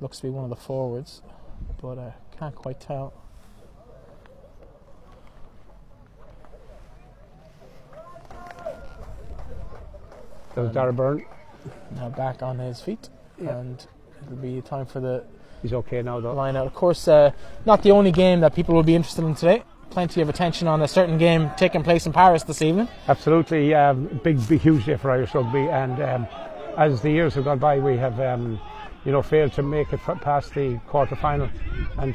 Looks 0.00 0.18
to 0.18 0.24
be 0.24 0.30
one 0.30 0.44
of 0.44 0.50
the 0.50 0.56
forwards, 0.56 1.22
but 1.80 1.98
I 1.98 2.12
can't 2.38 2.54
quite 2.54 2.80
tell. 2.80 3.12
was 10.56 10.72
Dara 10.72 10.92
Byrne. 10.92 11.24
now 11.96 12.08
back 12.10 12.42
on 12.42 12.58
his 12.58 12.80
feet, 12.80 13.08
Yeah. 13.40 13.58
and 13.58 13.86
it'll 14.24 14.36
be 14.36 14.60
time 14.62 14.86
for 14.86 15.00
the 15.00 15.22
He's 15.62 15.72
okay 15.72 16.02
now 16.02 16.20
though. 16.20 16.32
line 16.34 16.56
out. 16.56 16.66
Of 16.66 16.74
course, 16.74 17.08
uh, 17.08 17.30
not 17.66 17.82
the 17.82 17.90
only 17.90 18.12
game 18.12 18.40
that 18.40 18.54
people 18.54 18.74
will 18.74 18.82
be 18.82 18.94
interested 18.94 19.24
in 19.24 19.34
today. 19.34 19.62
Plenty 19.90 20.20
of 20.20 20.28
attention 20.28 20.68
on 20.68 20.82
a 20.82 20.88
certain 20.88 21.18
game 21.18 21.50
taking 21.56 21.82
place 21.82 22.06
in 22.06 22.12
Paris 22.12 22.42
this 22.42 22.60
evening. 22.62 22.88
Absolutely, 23.08 23.74
um, 23.74 24.20
big, 24.22 24.46
big, 24.48 24.60
huge 24.60 24.84
day 24.84 24.96
for 24.96 25.10
Irish 25.10 25.34
rugby. 25.34 25.68
And 25.68 26.00
um, 26.00 26.26
as 26.76 27.00
the 27.00 27.10
years 27.10 27.34
have 27.34 27.44
gone 27.44 27.58
by, 27.58 27.78
we 27.78 27.96
have, 27.96 28.20
um, 28.20 28.60
you 29.08 29.12
know, 29.12 29.22
failed 29.22 29.54
to 29.54 29.62
make 29.62 29.90
it 29.94 30.00
past 30.20 30.52
the 30.52 30.78
quarter 30.86 31.16
final. 31.16 31.48
And 31.96 32.14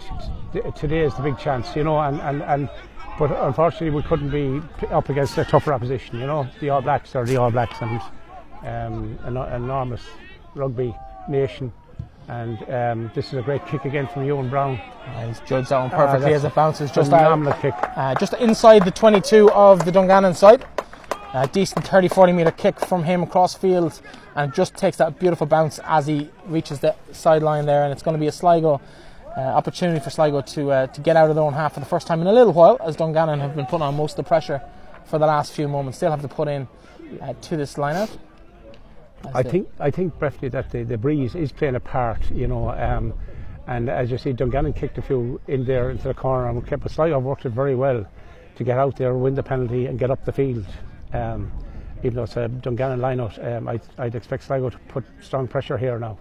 t- 0.53 0.61
today 0.75 0.99
is 0.99 1.15
the 1.15 1.23
big 1.23 1.39
chance, 1.39 1.75
you 1.75 1.83
know. 1.83 1.97
And, 1.99 2.21
and, 2.21 2.43
and 2.43 2.69
but 3.17 3.31
unfortunately, 3.31 3.89
we 3.89 4.03
couldn't 4.03 4.29
be 4.29 4.61
up 4.91 5.09
against 5.09 5.35
a 5.39 5.43
tougher 5.43 5.73
opposition. 5.73 6.19
You 6.19 6.27
know, 6.27 6.47
the 6.59 6.69
All 6.69 6.83
Blacks 6.83 7.15
are 7.15 7.25
the 7.25 7.37
All 7.37 7.49
Blacks, 7.49 7.81
and 7.81 7.99
um, 8.61 9.17
an 9.23 9.37
enormous 9.37 10.03
rugby 10.53 10.95
nation. 11.27 11.73
And 12.27 12.61
um, 12.71 13.11
this 13.15 13.33
is 13.33 13.39
a 13.39 13.41
great 13.41 13.65
kick 13.65 13.85
again 13.85 14.05
from 14.05 14.23
Ewan 14.23 14.51
Brown. 14.51 14.75
Uh, 14.77 15.27
he's 15.27 15.39
judged 15.39 15.69
that 15.69 15.79
one 15.79 15.89
perfectly 15.89 16.31
that's 16.31 16.45
as 16.45 16.51
it 16.51 16.53
bounces 16.53 16.91
just 16.91 17.11
out, 17.11 17.59
kick. 17.59 17.73
uh, 17.97 18.13
just 18.19 18.33
inside 18.33 18.85
the 18.85 18.91
22 18.91 19.49
of 19.49 19.83
the 19.83 19.91
Dungannon 19.91 20.35
side. 20.35 20.63
A 21.33 21.47
decent 21.47 21.87
30 21.87 22.09
40 22.09 22.31
metre 22.33 22.51
kick 22.51 22.79
from 22.79 23.03
him 23.03 23.23
across 23.23 23.55
field 23.55 23.99
and 24.35 24.53
just 24.53 24.75
takes 24.75 24.97
that 24.97 25.19
beautiful 25.19 25.47
bounce 25.47 25.79
as 25.83 26.05
he 26.05 26.29
reaches 26.45 26.79
the 26.79 26.95
sideline 27.11 27.65
there. 27.65 27.83
And 27.83 27.91
it's 27.91 28.03
going 28.03 28.13
to 28.13 28.19
be 28.19 28.27
a 28.27 28.31
Sligo 28.31 28.79
uh, 29.35 29.39
opportunity 29.39 29.99
for 29.99 30.11
Sligo 30.11 30.41
to, 30.41 30.71
uh, 30.71 30.87
to 30.87 31.01
get 31.01 31.15
out 31.15 31.29
of 31.29 31.35
their 31.35 31.43
own 31.43 31.53
half 31.53 31.73
for 31.73 31.79
the 31.79 31.87
first 31.87 32.05
time 32.05 32.21
in 32.21 32.27
a 32.27 32.31
little 32.33 32.53
while, 32.53 32.77
as 32.85 32.95
Dungannon 32.95 33.39
have 33.39 33.55
been 33.55 33.65
putting 33.65 33.81
on 33.81 33.95
most 33.95 34.11
of 34.11 34.17
the 34.17 34.23
pressure 34.23 34.61
for 35.05 35.17
the 35.17 35.25
last 35.25 35.53
few 35.53 35.67
moments. 35.67 35.99
They'll 35.99 36.11
have 36.11 36.21
to 36.21 36.27
put 36.27 36.47
in 36.47 36.67
uh, 37.19 37.33
to 37.33 37.57
this 37.57 37.75
lineup. 37.75 38.15
I 39.33 39.41
think 39.41 39.69
I 39.79 39.89
think 39.89 40.19
briefly 40.19 40.49
that 40.49 40.69
the, 40.71 40.83
the 40.83 40.97
breeze 40.97 41.33
is 41.33 41.51
playing 41.51 41.75
a 41.75 41.79
part, 41.79 42.29
you 42.29 42.47
know. 42.47 42.69
Um, 42.69 43.13
and 43.67 43.89
as 43.89 44.11
you 44.11 44.17
see, 44.17 44.33
Dungannon 44.33 44.73
kicked 44.73 44.97
a 44.97 45.01
few 45.01 45.39
in 45.47 45.65
there 45.65 45.89
into 45.89 46.09
the 46.09 46.13
corner 46.13 46.49
and 46.49 46.67
kept 46.67 46.89
Sligo 46.91 47.17
worked 47.19 47.45
it 47.45 47.51
very 47.51 47.75
well 47.75 48.05
to 48.55 48.63
get 48.63 48.77
out 48.77 48.97
there, 48.97 49.15
win 49.15 49.33
the 49.35 49.43
penalty, 49.43 49.85
and 49.85 49.97
get 49.97 50.11
up 50.11 50.25
the 50.25 50.31
field. 50.31 50.65
Um, 51.13 51.51
even 52.03 52.15
though 52.15 52.23
it's 52.23 52.37
a 52.37 52.47
Dungannon 52.47 52.99
line-out, 52.99 53.43
um, 53.45 53.67
I'd, 53.67 53.81
I'd 53.97 54.15
expect 54.15 54.43
Sligo 54.43 54.69
to 54.69 54.77
put 54.89 55.05
strong 55.21 55.47
pressure 55.47 55.77
here 55.77 55.97
now. 55.99 56.17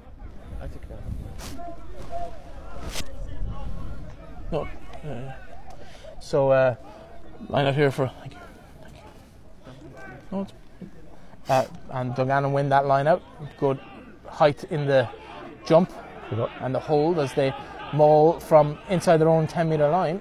No. 4.53 4.69
Uh, 5.05 5.33
so, 6.21 6.51
uh, 6.51 6.77
line 7.49 7.67
up 7.67 7.75
here 7.75 7.91
for. 7.91 8.13
Thank 8.21 8.35
you. 8.35 8.39
Thank 8.83 8.95
you. 8.97 9.03
No, 10.31 10.47
uh, 11.49 11.65
and 11.91 12.15
Dungannon 12.15 12.53
win 12.53 12.69
that 12.69 12.87
line 12.87 13.07
out. 13.07 13.23
Good 13.59 13.81
height 14.29 14.65
in 14.65 14.87
the 14.87 15.09
jump 15.67 15.93
and 16.61 16.75
the 16.75 16.81
hold 16.81 17.19
as 17.19 17.35
they 17.35 17.55
maul 17.93 18.41
from 18.41 18.79
inside 18.89 19.19
their 19.19 19.29
own 19.29 19.47
10 19.47 19.69
metre 19.69 19.89
line. 19.89 20.21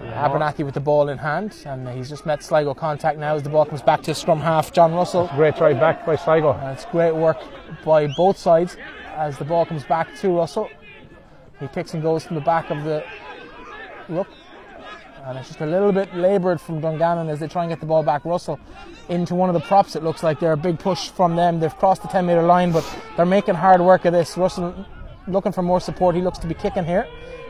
Abernathy 0.00 0.64
with 0.64 0.74
the 0.74 0.80
ball 0.80 1.08
in 1.08 1.18
hand, 1.18 1.56
and 1.66 1.88
he's 1.88 2.08
just 2.08 2.24
met 2.24 2.42
Sligo 2.42 2.72
contact 2.72 3.18
now 3.18 3.34
as 3.34 3.42
the 3.42 3.50
ball 3.50 3.64
comes 3.64 3.82
back 3.82 4.02
to 4.02 4.14
scrum 4.14 4.40
half. 4.40 4.72
John 4.72 4.94
Russell. 4.94 5.28
Great 5.34 5.56
drive 5.56 5.80
back 5.80 6.06
by 6.06 6.14
Sligo. 6.16 6.52
And 6.52 6.70
it's 6.70 6.84
great 6.86 7.14
work 7.14 7.38
by 7.84 8.06
both 8.06 8.38
sides 8.38 8.76
as 9.16 9.36
the 9.38 9.44
ball 9.44 9.66
comes 9.66 9.84
back 9.84 10.14
to 10.20 10.28
Russell. 10.28 10.70
He 11.58 11.66
kicks 11.68 11.94
and 11.94 12.02
goes 12.02 12.24
from 12.24 12.36
the 12.36 12.42
back 12.42 12.70
of 12.70 12.84
the 12.84 13.04
ruck. 14.08 14.28
And 15.24 15.36
it's 15.36 15.48
just 15.48 15.60
a 15.60 15.66
little 15.66 15.90
bit 15.90 16.14
laboured 16.14 16.60
from 16.60 16.80
Dungannon 16.80 17.28
as 17.28 17.40
they 17.40 17.48
try 17.48 17.64
and 17.64 17.70
get 17.70 17.80
the 17.80 17.86
ball 17.86 18.04
back. 18.04 18.24
Russell 18.24 18.60
into 19.08 19.34
one 19.34 19.50
of 19.50 19.54
the 19.54 19.60
props. 19.60 19.96
It 19.96 20.04
looks 20.04 20.22
like 20.22 20.38
they're 20.38 20.52
a 20.52 20.56
big 20.56 20.78
push 20.78 21.08
from 21.10 21.34
them. 21.34 21.58
They've 21.58 21.76
crossed 21.76 22.02
the 22.02 22.08
10 22.08 22.24
metre 22.24 22.42
line, 22.42 22.70
but 22.70 22.88
they're 23.16 23.26
making 23.26 23.56
hard 23.56 23.80
work 23.80 24.04
of 24.04 24.12
this. 24.12 24.38
Russell 24.38 24.86
looking 25.26 25.50
for 25.50 25.62
more 25.62 25.80
support. 25.80 26.14
He 26.14 26.22
looks 26.22 26.38
to 26.38 26.46
be 26.46 26.54
kicking 26.54 26.84
here 26.84 27.06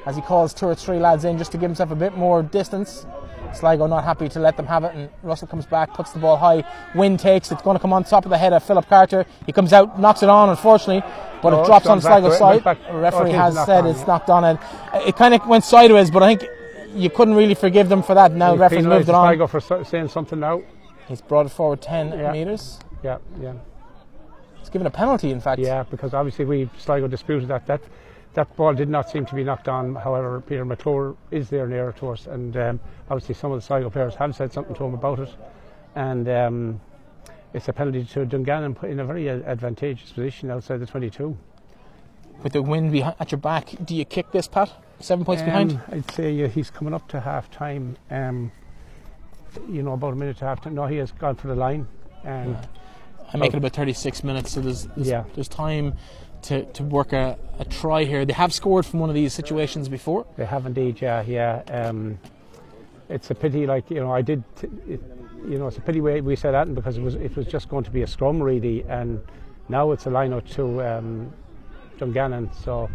as 0.08 0.16
he 0.16 0.22
calls 0.22 0.54
two 0.54 0.64
or 0.64 0.74
three 0.74 0.98
lads 0.98 1.26
in 1.26 1.36
just 1.36 1.52
to 1.52 1.58
give 1.58 1.68
himself 1.68 1.90
a 1.90 1.94
bit 1.94 2.16
more 2.16 2.42
distance. 2.42 3.04
Sligo 3.52 3.86
not 3.86 4.04
happy 4.04 4.26
to 4.30 4.40
let 4.40 4.56
them 4.56 4.66
have 4.66 4.84
it, 4.84 4.94
and 4.94 5.10
Russell 5.22 5.48
comes 5.48 5.66
back, 5.66 5.92
puts 5.92 6.12
the 6.12 6.18
ball 6.18 6.38
high. 6.38 6.64
Wind 6.94 7.20
takes 7.20 7.52
it's 7.52 7.60
going 7.60 7.76
to 7.76 7.80
come 7.80 7.92
on 7.92 8.04
top 8.04 8.24
of 8.24 8.30
the 8.30 8.38
head 8.38 8.54
of 8.54 8.62
Philip 8.62 8.88
Carter. 8.88 9.26
He 9.44 9.52
comes 9.52 9.74
out, 9.74 10.00
knocks 10.00 10.22
it 10.22 10.30
on, 10.30 10.48
unfortunately, 10.48 11.02
but 11.42 11.50
No, 11.50 11.58
it 11.58 11.62
oh, 11.62 11.66
drops 11.66 11.86
on 11.86 12.00
Sligo's 12.00 12.38
side. 12.38 12.64
The 12.64 12.94
referee 12.94 13.32
oh, 13.32 13.38
has 13.38 13.54
said 13.66 13.84
on, 13.84 13.86
it's 13.90 14.00
yeah. 14.00 14.06
knocked 14.06 14.30
on, 14.30 14.44
and 14.44 14.58
it 15.06 15.14
kind 15.14 15.34
of 15.34 15.46
went 15.46 15.64
sideways, 15.64 16.10
but 16.10 16.22
I 16.22 16.36
think 16.36 16.50
you 16.94 17.10
couldn't 17.10 17.34
really 17.34 17.54
forgive 17.54 17.90
them 17.90 18.02
for 18.02 18.14
that. 18.14 18.32
Now 18.32 18.52
the 18.54 18.60
referee's 18.60 18.86
moved 18.86 19.10
it 19.10 19.14
on. 19.14 19.28
Sligo 19.28 19.46
for 19.46 19.84
saying 19.84 20.08
something 20.08 20.40
now. 20.40 20.62
He's 21.06 21.20
brought 21.20 21.44
it 21.44 21.50
forward 21.50 21.82
10 21.82 22.18
Yeah. 22.18 22.32
metres. 22.32 22.78
Yeah, 23.02 23.18
yeah, 23.40 23.52
He's 24.58 24.70
given 24.70 24.86
a 24.86 24.90
penalty, 24.90 25.30
in 25.30 25.40
fact. 25.40 25.60
yeah. 25.60 25.84
Because 25.90 26.14
obviously 26.14 26.46
we 26.46 26.70
Sligo 26.78 27.08
disputed 27.08 27.48
that 27.48 27.66
that 27.66 27.82
that 28.38 28.54
ball 28.54 28.72
did 28.72 28.88
not 28.88 29.10
seem 29.10 29.26
to 29.26 29.34
be 29.34 29.42
knocked 29.42 29.66
on. 29.68 29.96
However, 29.96 30.40
Peter 30.40 30.64
McClure 30.64 31.16
is 31.32 31.50
there 31.50 31.66
nearer 31.66 31.90
to 31.98 32.10
us, 32.10 32.28
and 32.28 32.56
um, 32.56 32.80
obviously 33.10 33.34
some 33.34 33.50
of 33.50 33.60
the 33.60 33.66
Sligo 33.66 33.90
players 33.90 34.14
have 34.14 34.36
said 34.36 34.52
something 34.52 34.76
to 34.76 34.84
him 34.84 34.94
about 34.94 35.18
it, 35.20 35.34
and. 35.94 36.28
Um, 36.28 36.80
it's 37.54 37.66
a 37.66 37.72
penalty 37.72 38.04
to 38.04 38.26
Dungannon 38.26 38.74
put 38.74 38.90
in 38.90 39.00
a 39.00 39.06
very 39.06 39.28
uh, 39.30 39.40
advantageous 39.46 40.12
position 40.12 40.50
outside 40.50 40.80
the 40.80 40.86
22. 40.86 41.34
With 42.42 42.52
the 42.52 42.60
wind 42.60 42.94
at 42.94 43.32
your 43.32 43.38
back, 43.38 43.70
do 43.84 43.96
you 43.96 44.04
kick 44.04 44.30
this, 44.32 44.46
Pat? 44.46 44.70
Seven 45.00 45.24
points 45.24 45.42
behind? 45.42 45.72
Um, 45.72 45.80
I'd 45.90 46.10
say 46.10 46.44
uh, 46.44 46.48
he's 46.48 46.70
coming 46.70 46.92
up 46.92 47.08
to 47.08 47.20
half 47.20 47.50
time. 47.50 47.96
Um, 48.10 48.52
you 49.66 49.82
know, 49.82 49.94
about 49.94 50.12
a 50.12 50.16
minute 50.16 50.36
to 50.38 50.44
half 50.44 50.60
time. 50.60 50.74
No, 50.74 50.86
he 50.86 50.96
has 50.96 51.10
gone 51.12 51.36
for 51.36 51.48
the 51.48 51.54
line. 51.54 51.88
Um, 52.24 52.58
I 53.32 53.36
make 53.36 53.52
making 53.52 53.58
about 53.58 53.72
36 53.72 54.22
minutes, 54.24 54.52
so 54.52 54.60
there's 54.60 54.86
there's, 54.88 55.08
Yeah. 55.08 55.24
there's 55.34 55.48
time 55.48 55.96
to, 56.42 56.64
to 56.72 56.82
work 56.82 57.12
a, 57.12 57.38
a 57.58 57.64
try 57.64 58.04
here. 58.04 58.24
They 58.24 58.32
have 58.32 58.52
scored 58.52 58.86
from 58.86 59.00
one 59.00 59.08
of 59.08 59.14
these 59.14 59.32
situations 59.32 59.88
before. 59.88 60.26
They 60.36 60.44
have 60.44 60.66
indeed, 60.66 61.00
yeah, 61.00 61.22
yeah. 61.22 61.62
Um, 61.70 62.18
it's 63.08 63.30
a 63.30 63.34
pity, 63.34 63.66
like 63.66 63.90
you 63.90 64.00
know, 64.00 64.12
I 64.12 64.22
did. 64.22 64.42
T- 64.56 64.68
it, 64.88 65.00
you 65.48 65.56
know, 65.56 65.68
it's 65.68 65.78
a 65.78 65.80
pity 65.80 66.00
we, 66.00 66.20
we 66.20 66.36
said 66.36 66.52
that 66.52 66.74
because 66.74 66.98
it 66.98 67.02
was 67.02 67.14
it 67.14 67.36
was 67.36 67.46
just 67.46 67.68
going 67.68 67.84
to 67.84 67.90
be 67.90 68.02
a 68.02 68.06
scrum 68.06 68.42
really, 68.42 68.84
and 68.84 69.20
now 69.68 69.92
it's 69.92 70.06
a 70.06 70.10
line 70.10 70.32
out 70.32 70.46
to 70.50 70.82
um, 70.82 71.32
Dungannon, 71.98 72.50
so 72.52 72.90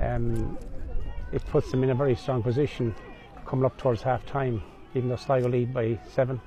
um, 0.00 0.58
it 1.32 1.44
puts 1.46 1.70
them 1.70 1.82
in 1.82 1.90
a 1.90 1.94
very 1.94 2.14
strong 2.14 2.42
position 2.42 2.94
coming 3.46 3.64
up 3.64 3.76
towards 3.76 4.02
half 4.02 4.24
time, 4.26 4.62
even 4.94 5.08
though 5.08 5.16
Sligo 5.16 5.48
lead 5.48 5.72
by 5.72 5.98
seven. 6.08 6.40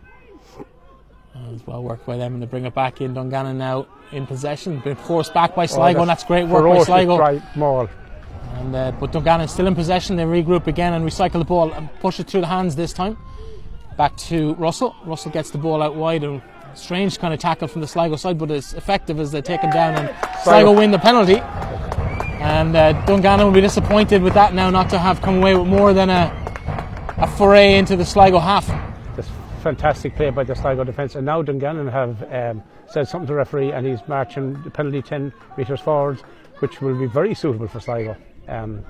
It's 1.54 1.66
well 1.68 1.84
worked 1.84 2.06
by 2.06 2.18
them, 2.18 2.34
and 2.34 2.42
they 2.42 2.48
bring 2.48 2.66
it 2.66 2.74
back 2.74 3.02
in. 3.02 3.14
Dungannon 3.14 3.58
now 3.58 3.88
in 4.12 4.26
possession, 4.28 4.80
been 4.80 4.96
forced 4.96 5.34
back 5.34 5.56
by 5.56 5.66
Sligo, 5.66 6.02
and 6.02 6.10
that's 6.10 6.24
great 6.24 6.48
work 6.48 6.64
by 6.64 6.84
Sligo. 6.84 7.18
Right, 7.18 7.42
Maul. 7.56 7.90
And, 8.56 8.76
uh, 8.76 8.92
but 9.00 9.12
Dungannon 9.12 9.46
is 9.46 9.52
still 9.52 9.68
in 9.68 9.76
possession. 9.76 10.16
They 10.16 10.24
regroup 10.24 10.68
again 10.68 10.94
and 10.94 11.06
recycle 11.06 11.34
the 11.34 11.46
ball 11.46 11.72
and 11.74 11.90
push 12.00 12.20
it 12.20 12.28
through 12.28 12.42
the 12.42 12.48
hands 12.48 12.76
this 12.76 12.94
time. 12.94 13.18
Back 13.98 14.16
to 14.18 14.54
Russell. 14.56 14.96
Russell 15.06 15.32
gets 15.32 15.52
the 15.52 15.58
ball 15.58 15.82
out 15.82 15.96
wide. 15.96 16.24
and 16.24 16.42
strange 16.76 17.20
kind 17.20 17.34
of 17.34 17.40
tackle 17.40 17.68
from 17.68 17.82
the 17.82 17.88
Sligo 17.88 18.16
side, 18.16 18.38
but 18.38 18.52
as 18.52 18.74
effective 18.74 19.20
as 19.20 19.32
they 19.32 19.42
take 19.42 19.62
him 19.62 19.70
down 19.72 19.96
and 19.96 20.16
Sligo 20.44 20.72
win 20.72 20.92
the 20.92 21.00
penalty. 21.00 21.38
And 22.42 22.76
uh, 22.76 22.94
Dungannon 23.06 23.46
will 23.46 23.54
be 23.54 23.62
disappointed 23.62 24.22
with 24.22 24.34
that 24.34 24.54
now 24.54 24.70
not 24.70 24.90
to 24.90 25.00
have 25.00 25.22
come 25.22 25.38
away 25.38 25.56
with 25.56 25.68
more 25.68 25.94
than 25.94 26.10
a, 26.10 26.32
a 27.18 27.28
foray 27.28 27.76
into 27.76 27.96
the 27.96 28.06
Sligo 28.06 28.40
half. 28.40 28.68
Fantastic 29.64 30.14
play 30.18 30.30
by 30.30 30.44
the 30.44 30.56
Sligo 30.56 30.84
defence, 30.84 31.16
and 31.16 31.26
now 31.26 31.42
Dungannon 31.42 31.88
have 31.88 32.22
um, 32.34 32.62
said 32.86 33.08
something 33.08 33.28
to 33.28 33.32
the 33.32 33.38
referee, 33.38 33.72
and 33.72 33.88
he's 33.88 34.06
marching 34.10 34.62
the 34.64 34.70
penalty 34.70 35.02
10 35.02 35.32
metres 35.58 35.80
forwards, 35.80 36.22
which 36.60 36.82
will 36.82 37.00
be 37.00 37.06
very 37.06 37.34
suitable 37.34 37.70
for 37.70 37.80
Sligo. 37.80 38.18
Um, 38.50 38.84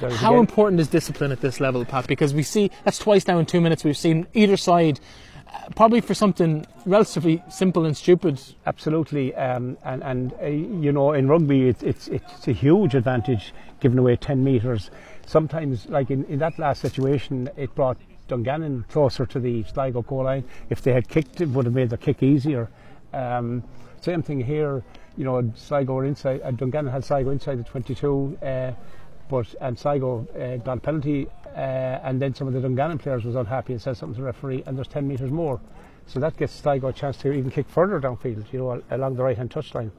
How 0.00 0.30
again- 0.30 0.40
important 0.40 0.80
is 0.80 0.88
discipline 0.88 1.30
at 1.30 1.40
this 1.42 1.60
level, 1.60 1.84
Pat? 1.84 2.08
Because 2.08 2.34
we 2.34 2.42
see 2.42 2.72
that's 2.82 2.98
twice 2.98 3.28
now 3.28 3.38
in 3.38 3.46
two 3.46 3.60
minutes 3.60 3.84
we've 3.84 3.96
seen 3.96 4.26
either 4.34 4.56
side, 4.56 4.98
uh, 5.46 5.68
probably 5.76 6.00
for 6.00 6.12
something 6.12 6.66
relatively 6.84 7.40
simple 7.48 7.86
and 7.86 7.96
stupid, 7.96 8.40
Absolutely, 8.66 9.32
um, 9.36 9.78
and 9.84 10.02
and 10.02 10.34
uh, 10.42 10.46
you 10.46 10.90
know 10.90 11.12
in 11.12 11.28
rugby 11.28 11.68
it's 11.68 11.84
it's 11.84 12.08
it's 12.08 12.48
a 12.48 12.52
huge 12.52 12.96
advantage 12.96 13.54
giving 13.78 13.98
away 13.98 14.16
ten 14.16 14.42
meters. 14.42 14.90
Sometimes, 15.24 15.86
like 15.88 16.10
in, 16.10 16.24
in 16.24 16.40
that 16.40 16.58
last 16.58 16.80
situation, 16.82 17.48
it 17.56 17.72
brought 17.76 17.96
Dungannon 18.28 18.84
closer 18.88 19.26
to 19.26 19.40
the 19.40 19.64
Sligo 19.64 20.02
goal 20.02 20.24
line. 20.24 20.44
If 20.70 20.82
they 20.82 20.92
had 20.92 21.08
kicked, 21.08 21.40
it 21.40 21.48
would 21.48 21.64
have 21.64 21.74
made 21.74 21.90
the 21.90 21.98
kick 21.98 22.22
easier. 22.22 22.70
Um, 23.12 23.64
same 24.00 24.22
thing 24.22 24.40
here. 24.40 24.84
You 25.16 25.24
know, 25.24 25.52
Sligo 25.56 25.94
were 25.94 26.04
inside. 26.04 26.42
Uh, 26.42 26.52
Dungannon 26.52 26.92
had 26.92 27.04
Sligo 27.04 27.30
inside 27.30 27.58
the 27.58 27.64
twenty-two. 27.64 28.38
Uh, 28.42 28.72
but 29.28 29.54
and 29.60 29.78
Sligo 29.78 30.26
uh, 30.34 30.56
got 30.64 30.78
a 30.78 30.80
penalty, 30.80 31.26
uh, 31.54 31.58
and 31.58 32.20
then 32.20 32.34
some 32.34 32.48
of 32.48 32.54
the 32.54 32.60
Dungannon 32.60 32.98
players 32.98 33.24
was 33.24 33.34
unhappy 33.34 33.74
and 33.74 33.82
said 33.82 33.96
something 33.96 34.14
to 34.14 34.20
the 34.20 34.26
referee, 34.26 34.62
and 34.66 34.76
there's 34.76 34.88
10 34.88 35.06
metres 35.06 35.30
more, 35.30 35.60
so 36.06 36.18
that 36.20 36.36
gives 36.36 36.52
Sligo 36.52 36.88
a 36.88 36.92
chance 36.92 37.16
to 37.18 37.32
even 37.32 37.50
kick 37.50 37.68
further 37.68 38.00
downfield, 38.00 38.50
you 38.52 38.58
know, 38.60 38.82
along 38.90 39.16
the 39.16 39.22
right-hand 39.22 39.50
touchline. 39.50 39.90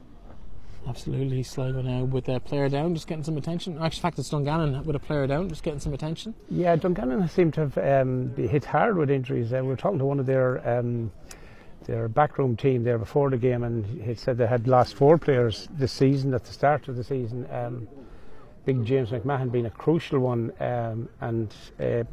Absolutely, 0.88 1.44
Sligo 1.44 1.82
now 1.82 2.04
with 2.04 2.26
their 2.26 2.40
player 2.40 2.68
down, 2.70 2.94
just 2.96 3.08
getting 3.08 3.24
some 3.24 3.38
attention. 3.38 3.74
Actually, 3.80 3.98
in 3.98 4.02
fact, 4.02 4.20
it's 4.20 4.30
Dungannon 4.30 4.84
with 4.86 4.96
a 4.96 5.00
player 5.00 5.28
down, 5.28 5.48
just 5.50 5.62
getting 5.62 5.80
some 5.80 5.94
attention. 5.94 6.34
Yeah, 6.50 6.76
Dungannon 6.76 7.28
seem 7.28 7.52
to 7.54 7.62
have 7.70 7.78
um, 7.78 8.28
been 8.30 8.48
hit 8.48 8.66
hard 8.66 8.98
with 8.98 9.12
injuries. 9.12 9.54
Uh, 9.54 9.58
we 9.58 9.68
were 9.68 9.76
talking 9.76 10.00
to 10.00 10.06
one 10.06 10.20
of 10.20 10.26
their 10.26 10.68
um, 10.68 11.12
their 11.86 12.08
backroom 12.08 12.56
team 12.56 12.84
there 12.84 12.98
before 12.98 13.30
the 13.30 13.38
game, 13.38 13.64
and 13.64 13.86
he 14.02 14.14
said 14.16 14.38
they 14.38 14.48
had 14.48 14.68
lost 14.68 14.96
four 14.96 15.18
players 15.18 15.68
this 15.72 15.92
season 15.92 16.34
at 16.34 16.44
the 16.44 16.54
start 16.54 16.88
of 16.88 16.96
the 16.96 17.04
season. 17.04 17.48
Um, 17.52 17.88
Big 18.66 18.86
James 18.86 19.10
McMahon 19.10 19.52
being 19.52 19.66
a 19.66 19.72
crucial 19.72 20.20
one, 20.20 20.52
um, 20.60 21.10
and 21.22 21.54
uh, 21.80 22.04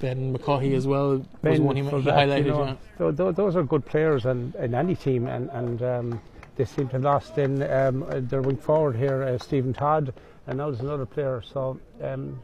Ben 0.00 0.36
McCaughey 0.36 0.74
as 0.74 0.86
well 0.86 1.10
was 1.10 1.20
Ben 1.42 1.64
one 1.64 1.76
he, 1.76 1.82
he 1.82 1.88
highlighted. 1.88 2.44
you 2.44 2.50
know, 2.50 2.64
yeah. 2.64 2.76
tho- 2.98 3.12
tho- 3.12 3.32
those 3.32 3.56
are 3.56 3.62
good 3.62 3.84
players 3.84 4.26
and 4.26 4.54
in 4.56 4.74
any 4.74 4.94
team, 4.94 5.26
and, 5.26 5.48
and 5.50 5.82
um, 5.82 6.20
they 6.56 6.64
seem 6.64 6.88
to 6.88 6.94
have 6.94 7.02
lost 7.02 7.38
in 7.38 7.62
um, 7.70 8.04
their 8.28 8.42
wing 8.42 8.56
forward 8.56 8.96
here, 8.96 9.22
uh, 9.22 9.38
Stephen 9.38 9.72
Todd, 9.72 10.12
and 10.46 10.58
now 10.58 10.70
there's 10.70 10.80
another 10.80 11.06
player. 11.06 11.42
So 11.42 11.78
um, 12.02 12.40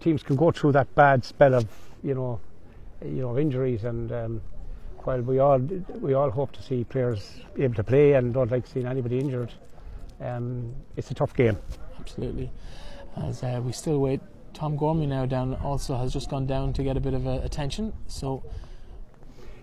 teams 0.00 0.22
can 0.22 0.36
go 0.36 0.50
through 0.50 0.72
that 0.72 0.92
bad 0.94 1.24
spell 1.24 1.54
of 1.54 1.66
you 2.02 2.14
know, 2.14 2.40
you 3.04 3.22
know, 3.22 3.38
injuries, 3.38 3.84
and 3.84 4.10
um, 4.12 4.42
while 4.98 5.20
we 5.20 5.38
all 5.38 5.58
we 5.58 6.14
all 6.14 6.30
hope 6.30 6.52
to 6.52 6.62
see 6.62 6.84
players 6.84 7.40
able 7.58 7.74
to 7.74 7.84
play 7.84 8.14
and 8.14 8.34
don't 8.34 8.50
like 8.50 8.66
seeing 8.66 8.86
anybody 8.86 9.18
injured, 9.18 9.52
um, 10.20 10.74
it's 10.96 11.10
a 11.10 11.14
tough 11.14 11.34
game. 11.34 11.58
Absolutely. 11.98 12.50
As 13.16 13.42
uh, 13.42 13.60
we 13.62 13.72
still 13.72 13.98
wait, 13.98 14.20
Tom 14.54 14.76
Gormley 14.76 15.06
now 15.06 15.26
down 15.26 15.54
also 15.56 15.96
has 15.96 16.12
just 16.12 16.30
gone 16.30 16.46
down 16.46 16.72
to 16.74 16.82
get 16.82 16.96
a 16.96 17.00
bit 17.00 17.14
of 17.14 17.26
uh, 17.26 17.40
attention. 17.42 17.92
So 18.06 18.42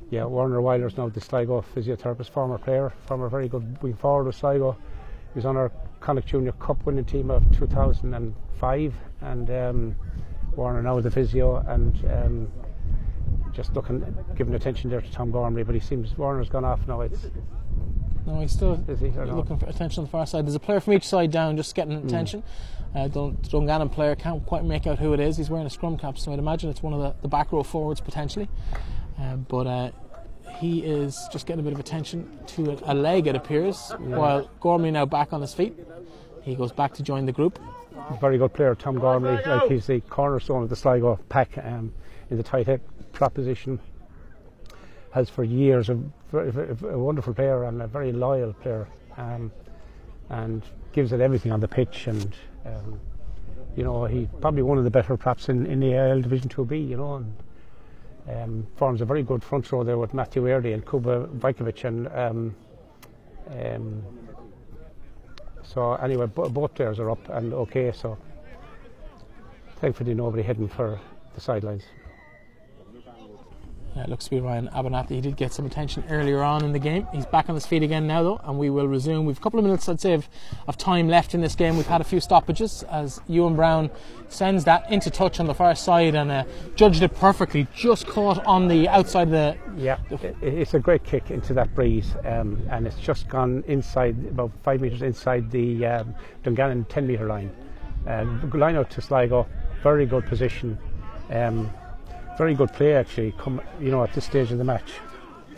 Yeah, 0.10 0.26
Warner 0.26 0.62
Wilder's 0.62 0.98
now 0.98 1.10
the 1.10 1.20
Sligo 1.20 1.64
physiotherapist, 1.76 2.30
former 2.30 2.58
player, 2.58 2.94
former 3.06 3.28
very 3.28 3.50
good 3.50 3.82
wing 3.82 3.96
forward 3.96 4.28
of 4.28 4.36
Sligo. 4.36 4.74
He 5.34 5.38
was 5.38 5.46
on 5.46 5.58
our 5.58 5.72
Connacht 6.00 6.28
Junior 6.28 6.54
Cup 6.54 6.86
winning 6.86 7.04
team 7.04 7.30
of 7.30 7.44
2005, 7.58 8.96
and 9.22 9.50
um, 9.50 9.96
Warner 10.56 10.82
now 10.82 11.00
the 11.02 11.12
physio 11.12 11.58
and 11.68 12.06
um, 12.06 12.52
just 13.52 13.74
looking, 13.74 14.16
giving 14.36 14.56
attention 14.56 14.90
there 14.90 15.02
to 15.02 15.12
Tom 15.12 15.30
Gormley. 15.32 15.64
But 15.64 15.76
he 15.76 15.82
seems 15.82 16.18
Warner's 16.18 16.48
gone 16.50 16.64
off 16.64 16.88
now. 16.88 17.02
It's 17.02 17.28
no, 18.26 18.42
he's 18.42 18.52
still 18.52 18.76
he 18.76 19.08
not? 19.10 19.36
looking 19.36 19.58
for 19.58 19.68
attention 19.68 20.02
on 20.02 20.06
the 20.06 20.12
far 20.12 20.26
side. 20.26 20.46
There's 20.46 20.56
a 20.56 20.60
player 20.60 20.80
from 20.82 20.94
each 20.94 21.08
side 21.08 21.32
down, 21.32 21.56
just 21.56 21.74
getting 21.76 21.94
attention. 21.94 22.44
Uh, 22.94 23.08
Dun- 23.08 23.38
Dungannon 23.50 23.90
player 23.90 24.16
can't 24.16 24.46
quite 24.46 24.66
make 24.66 24.86
out 24.86 25.00
who 25.00 25.14
it 25.14 25.20
is. 25.20 25.38
He's 25.38 25.50
wearing 25.50 25.66
a 25.66 25.70
scrum 25.70 25.98
cap, 25.98 26.18
so 26.18 26.34
I'd 26.34 26.40
imagine 26.40 26.70
it's 26.70 26.84
one 26.84 26.94
of 26.94 27.00
the, 27.00 27.16
the 27.22 27.28
back 27.30 27.52
row 27.52 27.64
forwards 27.64 28.02
potentially. 28.02 28.50
Uh, 29.20 29.36
but 29.36 29.68
uh, 29.68 29.92
he 30.60 30.80
is 30.84 31.28
just 31.32 31.46
getting 31.48 31.60
a 31.60 31.64
bit 31.64 31.74
of 31.74 31.80
attention 31.80 32.40
to 32.48 32.72
a, 32.72 32.94
a 32.94 32.96
leg, 32.96 33.28
it 33.28 33.36
appears. 33.36 33.92
While 34.00 34.50
Gormley 34.60 34.92
now 34.92 35.06
back 35.06 35.34
on 35.34 35.42
his 35.42 35.54
feet, 35.54 35.76
he 36.44 36.56
goes 36.56 36.72
back 36.72 36.94
to 36.96 37.04
join 37.04 37.26
the 37.26 37.32
group. 37.32 37.60
very 38.22 38.38
good 38.38 38.54
player, 38.54 38.76
Tom 38.76 39.00
Gormley. 39.00 39.40
Like 39.46 39.70
he's 39.70 39.88
the 39.88 40.02
cornerstone 40.02 40.64
of 40.64 40.70
the 40.70 40.76
Sligo 40.76 41.20
pack 41.30 41.58
um, 41.58 41.94
in 42.30 42.38
the 42.38 42.44
tight 42.44 42.68
head 42.68 42.82
prop 43.12 43.34
position. 43.34 43.80
Has 45.12 45.30
for 45.30 45.44
years 45.44 45.90
a, 45.90 45.96
very, 46.32 46.52
very- 46.52 46.94
a 46.94 46.98
wonderful 46.98 47.34
player 47.34 47.64
and 47.64 47.82
a 47.82 47.88
very 47.88 48.12
loyal 48.12 48.54
player, 48.54 48.88
um, 49.18 49.52
and 50.30 50.62
gives 50.92 51.12
it 51.12 51.22
everything 51.22 51.52
on 51.52 51.60
the 51.60 51.68
pitch. 51.68 52.06
And 52.08 52.36
um, 52.66 53.00
you 53.76 53.84
know, 53.84 54.06
he's 54.06 54.28
probably 54.42 54.62
one 54.62 54.78
of 54.78 54.84
the 54.84 54.92
better 54.92 55.18
props 55.18 55.50
in, 55.50 55.66
in 55.66 55.80
the 55.80 55.94
AIL 55.96 56.22
Division 56.22 56.50
Two 56.50 56.66
B. 56.66 56.78
You 56.78 56.98
know, 56.98 57.16
and 57.16 57.34
um, 58.30 58.68
forms 58.76 59.02
a 59.02 59.06
very 59.06 59.24
good 59.24 59.44
front 59.44 59.72
row 59.72 59.84
there 59.84 59.98
with 59.98 60.14
Matthew 60.14 60.48
Early 60.50 60.74
and 60.74 60.86
Kuba 60.86 61.28
Vajkovic 61.28 61.84
and. 61.86 62.08
Um, 62.10 62.56
um, 63.50 64.04
so 65.64 65.94
anyway, 65.96 66.28
bo- 66.28 66.50
both 66.50 66.74
players 66.76 67.00
are 67.00 67.10
up 67.10 67.30
and 67.30 67.54
okay. 67.54 67.92
So 67.92 68.18
thankfully, 69.80 70.14
nobody 70.14 70.44
heading 70.44 70.68
for 70.68 71.00
the 71.36 71.42
sidelines. 71.42 71.84
Uh, 73.98 74.02
it 74.02 74.10
looks 74.10 74.26
to 74.26 74.32
be 74.32 74.40
Ryan 74.40 74.70
Abernathy. 74.74 75.12
He 75.12 75.22
did 75.22 75.38
get 75.38 75.54
some 75.54 75.66
attention 75.66 76.04
earlier 76.10 76.44
on 76.44 76.64
in 76.64 76.72
the 76.72 76.80
game. 76.80 77.08
He's 77.12 77.26
back 77.26 77.50
on 77.50 77.56
his 77.56 77.66
feet 77.66 77.82
again 77.82 78.06
now, 78.06 78.22
though, 78.22 78.42
and 78.44 78.60
we 78.60 78.70
will 78.70 78.88
resume. 78.88 79.26
We've 79.26 79.38
a 79.38 79.42
couple 79.42 79.60
of 79.60 79.66
minutes, 79.66 79.90
I'd 79.90 80.00
say, 80.00 80.14
of, 80.14 80.30
of 80.68 80.78
time 80.78 81.08
left 81.08 81.34
in 81.34 81.42
this 81.42 81.56
game. 81.56 81.78
We've 81.78 81.88
had 81.88 82.02
a 82.02 82.04
few 82.04 82.20
stoppages 82.20 82.84
as 82.84 83.20
Ewan 83.28 83.56
Brown 83.56 83.90
sends 84.30 84.66
that 84.66 84.92
into 84.92 85.10
touch 85.10 85.40
on 85.40 85.48
the 85.48 85.54
far 85.54 85.74
side 85.74 86.14
and 86.14 86.30
uh, 86.30 86.44
judged 86.76 87.02
it 87.02 87.16
perfectly. 87.16 87.66
Just 87.74 88.08
caught 88.08 88.44
on 88.46 88.68
the 88.68 88.88
outside 88.88 89.30
of 89.30 89.32
the. 89.32 89.58
Yeah, 89.76 89.98
it, 90.12 90.36
it's 90.42 90.74
a 90.74 90.80
great 90.80 91.04
kick 91.04 91.32
into 91.32 91.54
that 91.56 91.74
breeze, 91.74 92.14
um, 92.24 92.62
and 92.70 92.86
it's 92.86 93.00
just 93.00 93.28
gone 93.30 93.64
inside, 93.68 94.16
about 94.30 94.52
five 94.64 94.82
metres 94.82 95.02
inside 95.02 95.50
the 95.50 95.86
um, 95.86 96.16
Dungannon 96.44 96.86
10 96.86 97.08
metre 97.08 97.26
line. 97.26 97.52
And 98.06 98.54
line 98.54 98.76
out 98.76 98.92
to 98.92 99.02
Sligo, 99.02 99.48
very 99.82 100.06
good 100.06 100.26
position. 100.28 100.78
Um, 101.32 101.72
very 102.38 102.54
good 102.54 102.72
play 102.74 102.94
actually. 102.94 103.34
Come, 103.38 103.62
you 103.80 103.92
know, 103.92 104.04
at 104.04 104.14
this 104.14 104.26
stage 104.26 104.52
of 104.52 104.58
the 104.58 104.64
match. 104.64 104.92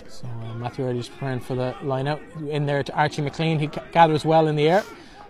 So 0.07 0.27
uh, 0.27 0.53
Matthew 0.55 0.85
Early's 0.85 1.09
preparing 1.09 1.39
for 1.39 1.55
the 1.55 1.75
line 1.83 2.07
out 2.07 2.21
in 2.49 2.65
there 2.65 2.83
to 2.83 2.93
Archie 2.93 3.21
McLean. 3.21 3.59
He 3.59 3.67
g- 3.67 3.79
gathers 3.91 4.25
well 4.25 4.47
in 4.47 4.55
the 4.55 4.67
air. 4.67 4.83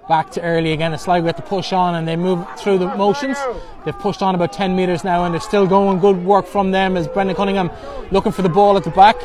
Back 0.07 0.31
to 0.31 0.41
Early 0.41 0.71
again. 0.71 0.93
As 0.93 1.03
Sligo 1.03 1.27
get 1.27 1.37
to 1.37 1.43
push 1.43 1.71
on 1.71 1.95
and 1.95 2.07
they 2.07 2.15
move 2.15 2.45
through 2.57 2.79
the 2.79 2.87
motions. 2.95 3.37
They've 3.85 3.97
pushed 3.97 4.23
on 4.23 4.33
about 4.33 4.51
10 4.53 4.75
metres 4.75 5.03
now 5.03 5.25
and 5.25 5.33
they're 5.33 5.41
still 5.41 5.67
going. 5.67 5.99
Good 5.99 6.23
work 6.25 6.47
from 6.47 6.71
them 6.71 6.97
as 6.97 7.07
Brendan 7.07 7.35
Cunningham 7.35 7.69
looking 8.11 8.31
for 8.31 8.41
the 8.41 8.49
ball 8.49 8.77
at 8.77 8.83
the 8.83 8.89
back. 8.91 9.17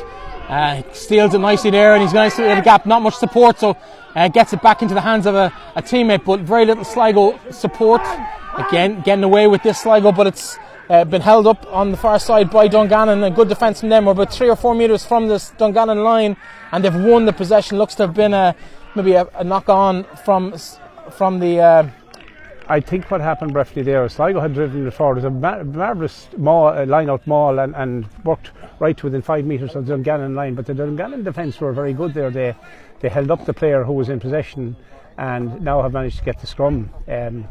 Uh, 0.49 0.83
steals 0.93 1.33
it 1.33 1.39
nicely 1.39 1.71
there 1.71 1.95
and 1.95 2.03
he's 2.03 2.13
going 2.13 2.29
to 2.29 2.37
see 2.37 2.43
the 2.43 2.61
gap. 2.61 2.85
Not 2.85 3.01
much 3.01 3.15
support, 3.17 3.59
so 3.59 3.79
uh, 4.15 4.29
gets 4.29 4.53
it 4.53 4.61
back 4.61 4.83
into 4.83 4.93
the 4.95 5.01
hands 5.01 5.25
of 5.25 5.35
a, 5.35 5.51
a 5.75 5.83
teammate, 5.83 6.25
but 6.25 6.41
very 6.41 6.67
little 6.67 6.85
Sligo 6.85 7.39
support. 7.51 8.03
Again, 8.59 9.01
getting 9.01 9.25
away 9.25 9.47
with 9.47 9.63
this 9.63 9.81
Sligo, 9.81 10.13
but 10.13 10.27
it's 10.27 10.59
uh, 10.91 11.05
been 11.05 11.23
held 11.23 11.47
up 11.47 11.67
on 11.73 11.91
the 11.91 11.97
far 11.97 12.19
side 12.19 12.51
by 12.51 12.69
Dungannon. 12.69 13.23
A 13.25 13.31
good 13.31 13.49
defence 13.49 13.81
from 13.81 13.89
them. 13.89 14.05
We're 14.05 14.13
about 14.13 14.33
three 14.33 14.51
or 14.51 14.57
four 14.57 14.75
metres 14.75 15.05
from 15.05 15.29
this 15.29 15.51
Dungannon 15.51 16.03
line, 16.03 16.37
and 16.73 16.85
they've 16.85 16.95
won 16.95 17.25
the 17.25 17.33
possession. 17.33 17.79
Looks 17.79 17.95
to 17.97 18.07
have 18.07 18.15
been 18.15 18.35
a 18.35 18.55
maybe 18.95 19.13
a, 19.13 19.27
a 19.35 19.45
knock 19.45 19.69
on 19.69 20.05
from 20.25 20.55
from 21.11 21.41
the. 21.41 21.61
Uh, 21.61 21.91
I 22.67 22.81
think 22.81 23.11
what 23.11 23.21
happened 23.21 23.53
briefly 23.53 23.83
there, 23.83 24.09
Sligo 24.09 24.41
had 24.41 24.55
driven 24.55 24.87
it 24.87 24.95
forward. 24.95 25.19
It 25.19 25.25
was 25.25 25.25
a 25.25 25.31
mar- 25.31 25.65
marvellous 25.65 26.29
uh, 26.35 26.87
line 26.87 27.11
out 27.11 27.27
maul 27.27 27.59
and, 27.59 27.75
and 27.77 28.07
worked 28.25 28.53
right 28.79 29.03
within 29.03 29.21
five 29.21 29.45
metres 29.45 29.77
of 29.77 29.85
the 29.85 29.93
Dungannon 29.93 30.35
line. 30.35 30.55
But 30.55 30.65
the 30.67 30.75
Dungannon 30.75 31.25
defence 31.25 31.61
were 31.61 31.73
very 31.73 31.93
good 31.93 32.15
there. 32.15 32.31
They 32.31 32.55
they 33.01 33.09
held 33.09 33.31
up 33.31 33.45
the 33.45 33.53
player 33.53 33.85
who 33.85 33.93
was 33.93 34.09
in 34.09 34.19
possession 34.21 34.77
and 35.19 35.61
now 35.61 35.83
have 35.83 35.93
managed 35.93 36.19
to 36.19 36.25
get 36.25 36.41
the 36.41 36.47
scrum. 36.47 36.91
Um, 37.07 37.47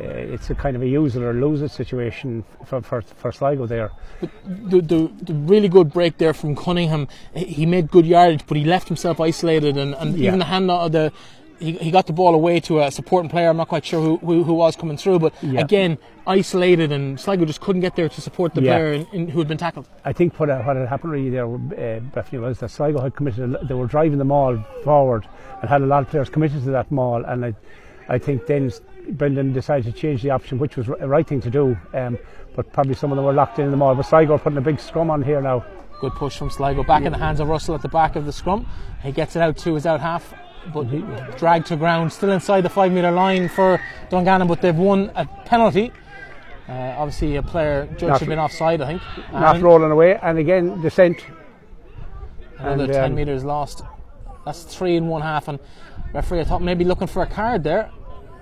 it's 0.00 0.50
a 0.50 0.54
kind 0.54 0.76
of 0.76 0.82
a 0.82 0.86
use 0.88 1.16
it 1.16 1.22
or 1.22 1.32
lose 1.32 1.62
it 1.62 1.70
situation 1.70 2.44
for, 2.64 2.80
for, 2.82 3.02
for 3.02 3.32
Sligo 3.32 3.66
there. 3.66 3.90
the, 4.44 4.80
the, 4.80 5.10
the 5.22 5.34
really 5.34 5.68
good 5.68 5.92
break 5.92 6.18
there 6.18 6.34
from 6.34 6.56
Cunningham. 6.56 7.08
He 7.34 7.66
made 7.66 7.90
good 7.90 8.06
yardage, 8.06 8.44
but 8.46 8.56
he 8.56 8.64
left 8.64 8.88
himself 8.88 9.20
isolated, 9.20 9.76
and, 9.76 9.94
and 9.94 10.16
Yeah. 10.16 10.28
even 10.28 10.38
the 10.38 10.44
hand 10.46 10.70
of 10.70 10.92
the. 10.92 11.12
He, 11.58 11.72
he 11.72 11.90
got 11.90 12.06
the 12.06 12.14
ball 12.14 12.34
away 12.34 12.58
to 12.60 12.80
a 12.80 12.90
supporting 12.90 13.28
player. 13.28 13.50
I'm 13.50 13.58
not 13.58 13.68
quite 13.68 13.84
sure 13.84 14.00
who, 14.00 14.16
who, 14.16 14.44
who 14.44 14.54
was 14.54 14.76
coming 14.76 14.96
through, 14.96 15.18
but 15.18 15.34
Yeah. 15.42 15.60
again, 15.60 15.98
isolated, 16.26 16.90
and 16.90 17.20
Sligo 17.20 17.44
just 17.44 17.60
couldn't 17.60 17.82
get 17.82 17.96
there 17.96 18.08
to 18.08 18.20
support 18.22 18.54
the 18.54 18.62
Yeah. 18.62 18.76
player 18.76 18.92
in, 18.94 19.06
in, 19.12 19.28
who 19.28 19.40
had 19.40 19.48
been 19.48 19.58
tackled. 19.58 19.86
I 20.02 20.14
think 20.14 20.40
what, 20.40 20.48
what 20.48 20.76
had 20.76 20.88
happened 20.88 21.12
really 21.12 21.28
there, 21.28 21.44
uh, 21.46 22.00
Bethany, 22.00 22.38
was 22.40 22.60
that 22.60 22.70
Sligo 22.70 23.00
had 23.02 23.14
committed, 23.14 23.54
a- 23.56 23.64
they 23.66 23.74
were 23.74 23.86
driving 23.86 24.16
the 24.16 24.24
maul 24.24 24.56
forward 24.84 25.28
and 25.60 25.68
had 25.68 25.82
a 25.82 25.86
lot 25.86 26.02
of 26.02 26.08
players 26.08 26.30
committed 26.30 26.64
to 26.64 26.70
that 26.70 26.90
maul. 26.90 27.22
And 27.26 27.44
I, 27.44 27.54
I 28.08 28.16
think 28.16 28.46
then 28.46 28.72
Brendan 29.08 29.52
decided 29.52 29.92
to 29.92 29.98
change 29.98 30.22
the 30.22 30.30
option, 30.30 30.58
which 30.58 30.76
was 30.76 30.86
the 30.86 31.08
right 31.08 31.26
thing 31.26 31.40
to 31.42 31.50
do. 31.50 31.76
Um, 31.94 32.18
but 32.54 32.72
probably 32.72 32.94
some 32.94 33.12
of 33.12 33.16
them 33.16 33.24
were 33.24 33.32
locked 33.32 33.58
in 33.58 33.70
the 33.70 33.76
maul. 33.76 33.94
But 33.94 34.06
Sligo 34.06 34.34
are 34.34 34.38
putting 34.38 34.58
a 34.58 34.62
big 34.62 34.80
scrum 34.80 35.10
on 35.10 35.22
here 35.22 35.40
now. 35.40 35.64
Good 36.00 36.12
push 36.14 36.36
from 36.36 36.50
Sligo. 36.50 36.82
Back 36.82 37.04
in 37.04 37.12
the 37.12 37.18
hands 37.18 37.40
of 37.40 37.48
Russell 37.48 37.74
at 37.74 37.82
the 37.82 37.88
back 37.88 38.16
of 38.16 38.26
the 38.26 38.32
scrum. 38.32 38.66
He 39.02 39.12
gets 39.12 39.36
it 39.36 39.42
out 39.42 39.56
to 39.58 39.74
his 39.74 39.86
out 39.86 40.00
half, 40.00 40.34
but 40.72 40.84
dragged 41.36 41.66
to 41.66 41.76
ground. 41.76 42.12
Still 42.12 42.30
inside 42.30 42.62
the 42.62 42.70
five 42.70 42.92
metre 42.92 43.10
line 43.10 43.48
for 43.48 43.80
Dungannon, 44.08 44.48
but 44.48 44.62
they've 44.62 44.74
won 44.76 45.10
a 45.14 45.26
penalty. 45.44 45.92
Uh, 46.68 46.94
obviously, 46.96 47.36
a 47.36 47.42
player 47.42 47.86
judge 47.98 48.10
Not- 48.10 48.20
had 48.20 48.28
been 48.28 48.38
offside, 48.38 48.80
I 48.80 48.86
think. 48.86 49.02
Not 49.32 49.56
And 49.56 49.64
rolling 49.64 49.90
away. 49.90 50.18
And 50.22 50.38
again, 50.38 50.80
descent. 50.80 51.24
Another 52.58 52.84
and, 52.84 52.92
10 52.92 53.04
um, 53.04 53.14
metres 53.14 53.44
lost. 53.44 53.82
That's 54.44 54.62
three 54.62 54.96
and 54.96 55.08
one 55.08 55.22
half. 55.22 55.48
And 55.48 55.58
referee, 56.12 56.40
I 56.40 56.44
thought 56.44 56.62
maybe 56.62 56.84
looking 56.84 57.08
for 57.08 57.22
a 57.22 57.26
card 57.26 57.64
there. 57.64 57.90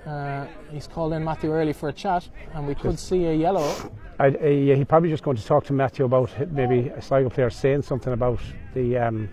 Uh, 0.09 0.47
he's 0.71 0.87
called 0.87 1.13
in 1.13 1.23
Matthew 1.23 1.51
Early 1.53 1.71
for 1.73 1.89
a 1.89 1.93
chat, 1.93 2.27
and 2.55 2.67
we 2.67 2.73
could 2.73 2.97
see 2.97 3.25
a 3.25 3.33
yellow. 3.33 3.71
I, 4.17 4.25
I, 4.27 4.47
yeah, 4.47 4.75
he 4.75 4.83
probably 4.83 5.09
just 5.09 5.23
going 5.23 5.37
to 5.37 5.45
talk 5.45 5.65
to 5.65 5.73
Matthew 5.73 6.03
about 6.05 6.31
maybe 6.51 6.89
a 6.89 7.01
Sligo 7.01 7.29
player 7.29 7.49
saying 7.51 7.83
something 7.83 8.11
about 8.13 8.39
the. 8.73 8.97
Um, 8.97 9.29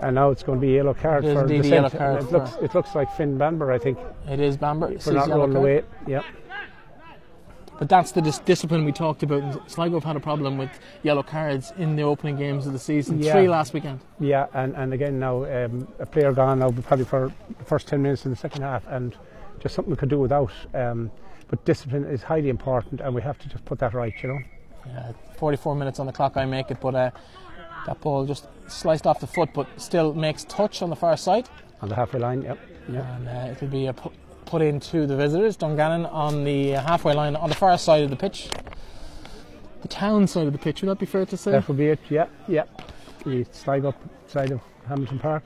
and 0.00 0.14
now 0.14 0.30
it's 0.30 0.42
going 0.42 0.58
to 0.58 0.66
be 0.66 0.74
a 0.74 0.76
yellow 0.76 0.94
card 0.94 1.24
It 1.24 1.28
is 1.28 1.34
for 1.34 1.46
the 1.46 1.68
yellow 1.68 1.90
card 1.90 2.22
it 2.22 2.32
looks 2.32 2.54
it 2.62 2.74
looks 2.74 2.94
like 2.94 3.12
Finn 3.16 3.36
Bamber, 3.36 3.70
I 3.70 3.78
think, 3.78 3.98
It 4.28 4.40
is 4.40 4.56
Bamber. 4.56 4.98
for 4.98 5.12
not 5.12 5.28
rolling 5.28 5.52
card. 5.52 5.56
away. 5.56 5.82
Yep. 6.06 6.24
But 7.78 7.88
that's 7.88 8.12
the 8.12 8.22
dis- 8.22 8.38
discipline 8.38 8.84
we 8.84 8.92
talked 8.92 9.22
about. 9.22 9.70
Sligo 9.70 9.96
have 9.96 10.04
had 10.04 10.16
a 10.16 10.20
problem 10.20 10.58
with 10.58 10.70
yellow 11.02 11.22
cards 11.22 11.72
in 11.76 11.96
the 11.96 12.02
opening 12.02 12.36
games 12.36 12.66
of 12.66 12.72
the 12.72 12.78
season. 12.78 13.22
Yeah. 13.22 13.32
Three 13.32 13.48
last 13.48 13.74
weekend. 13.74 14.00
Yeah, 14.20 14.46
and, 14.54 14.74
and 14.76 14.94
again 14.94 15.18
now 15.18 15.44
um, 15.44 15.88
a 15.98 16.06
player 16.06 16.32
gone 16.32 16.60
now 16.60 16.70
probably 16.70 17.04
for 17.04 17.32
the 17.58 17.64
first 17.64 17.88
ten 17.88 18.00
minutes 18.00 18.24
in 18.24 18.30
the 18.30 18.36
second 18.36 18.62
half, 18.62 18.86
and 18.86 19.16
just 19.60 19.74
something 19.74 19.90
we 19.90 19.96
could 19.96 20.08
do 20.08 20.18
without. 20.18 20.52
Um, 20.74 21.10
but 21.48 21.64
discipline 21.64 22.04
is 22.04 22.22
highly 22.22 22.48
important, 22.48 23.00
and 23.00 23.14
we 23.14 23.22
have 23.22 23.38
to 23.38 23.48
just 23.48 23.64
put 23.64 23.78
that 23.80 23.94
right, 23.94 24.14
you 24.22 24.28
know. 24.28 24.38
Uh, 24.96 25.12
44 25.36 25.74
minutes 25.74 25.98
on 25.98 26.06
the 26.06 26.12
clock, 26.12 26.36
I 26.36 26.44
make 26.46 26.70
it, 26.70 26.80
but 26.80 26.94
uh, 26.94 27.10
that 27.86 28.00
ball 28.00 28.24
just 28.24 28.46
sliced 28.68 29.06
off 29.06 29.20
the 29.20 29.26
foot, 29.26 29.50
but 29.52 29.66
still 29.80 30.14
makes 30.14 30.44
touch 30.44 30.82
on 30.82 30.90
the 30.90 30.96
far 30.96 31.16
side. 31.16 31.48
On 31.82 31.88
the 31.88 31.94
halfway 31.94 32.20
line, 32.20 32.42
yep. 32.42 32.58
yep. 32.88 33.04
And 33.04 33.28
uh, 33.28 33.52
it'll 33.52 33.68
be 33.68 33.86
a 33.86 33.92
pu- 33.92 34.12
put 34.44 34.62
into 34.62 35.06
the 35.06 35.16
visitors. 35.16 35.56
Dungannon 35.56 36.06
on 36.06 36.44
the 36.44 36.70
halfway 36.70 37.14
line 37.14 37.36
on 37.36 37.48
the 37.48 37.54
far 37.54 37.76
side 37.78 38.02
of 38.04 38.10
the 38.10 38.16
pitch. 38.16 38.50
The 39.82 39.88
town 39.88 40.26
side 40.26 40.46
of 40.46 40.52
the 40.52 40.58
pitch, 40.58 40.82
would 40.82 40.90
that 40.90 40.98
be 40.98 41.06
fair 41.06 41.24
to 41.26 41.36
say? 41.36 41.52
That 41.52 41.68
would 41.68 41.78
be 41.78 41.86
it. 41.86 42.00
Yeah, 42.08 42.26
yeah. 42.46 42.64
The 43.24 43.46
slide 43.52 43.84
up 43.84 43.96
side 44.26 44.50
of 44.50 44.60
Hamilton 44.86 45.18
Park. 45.18 45.44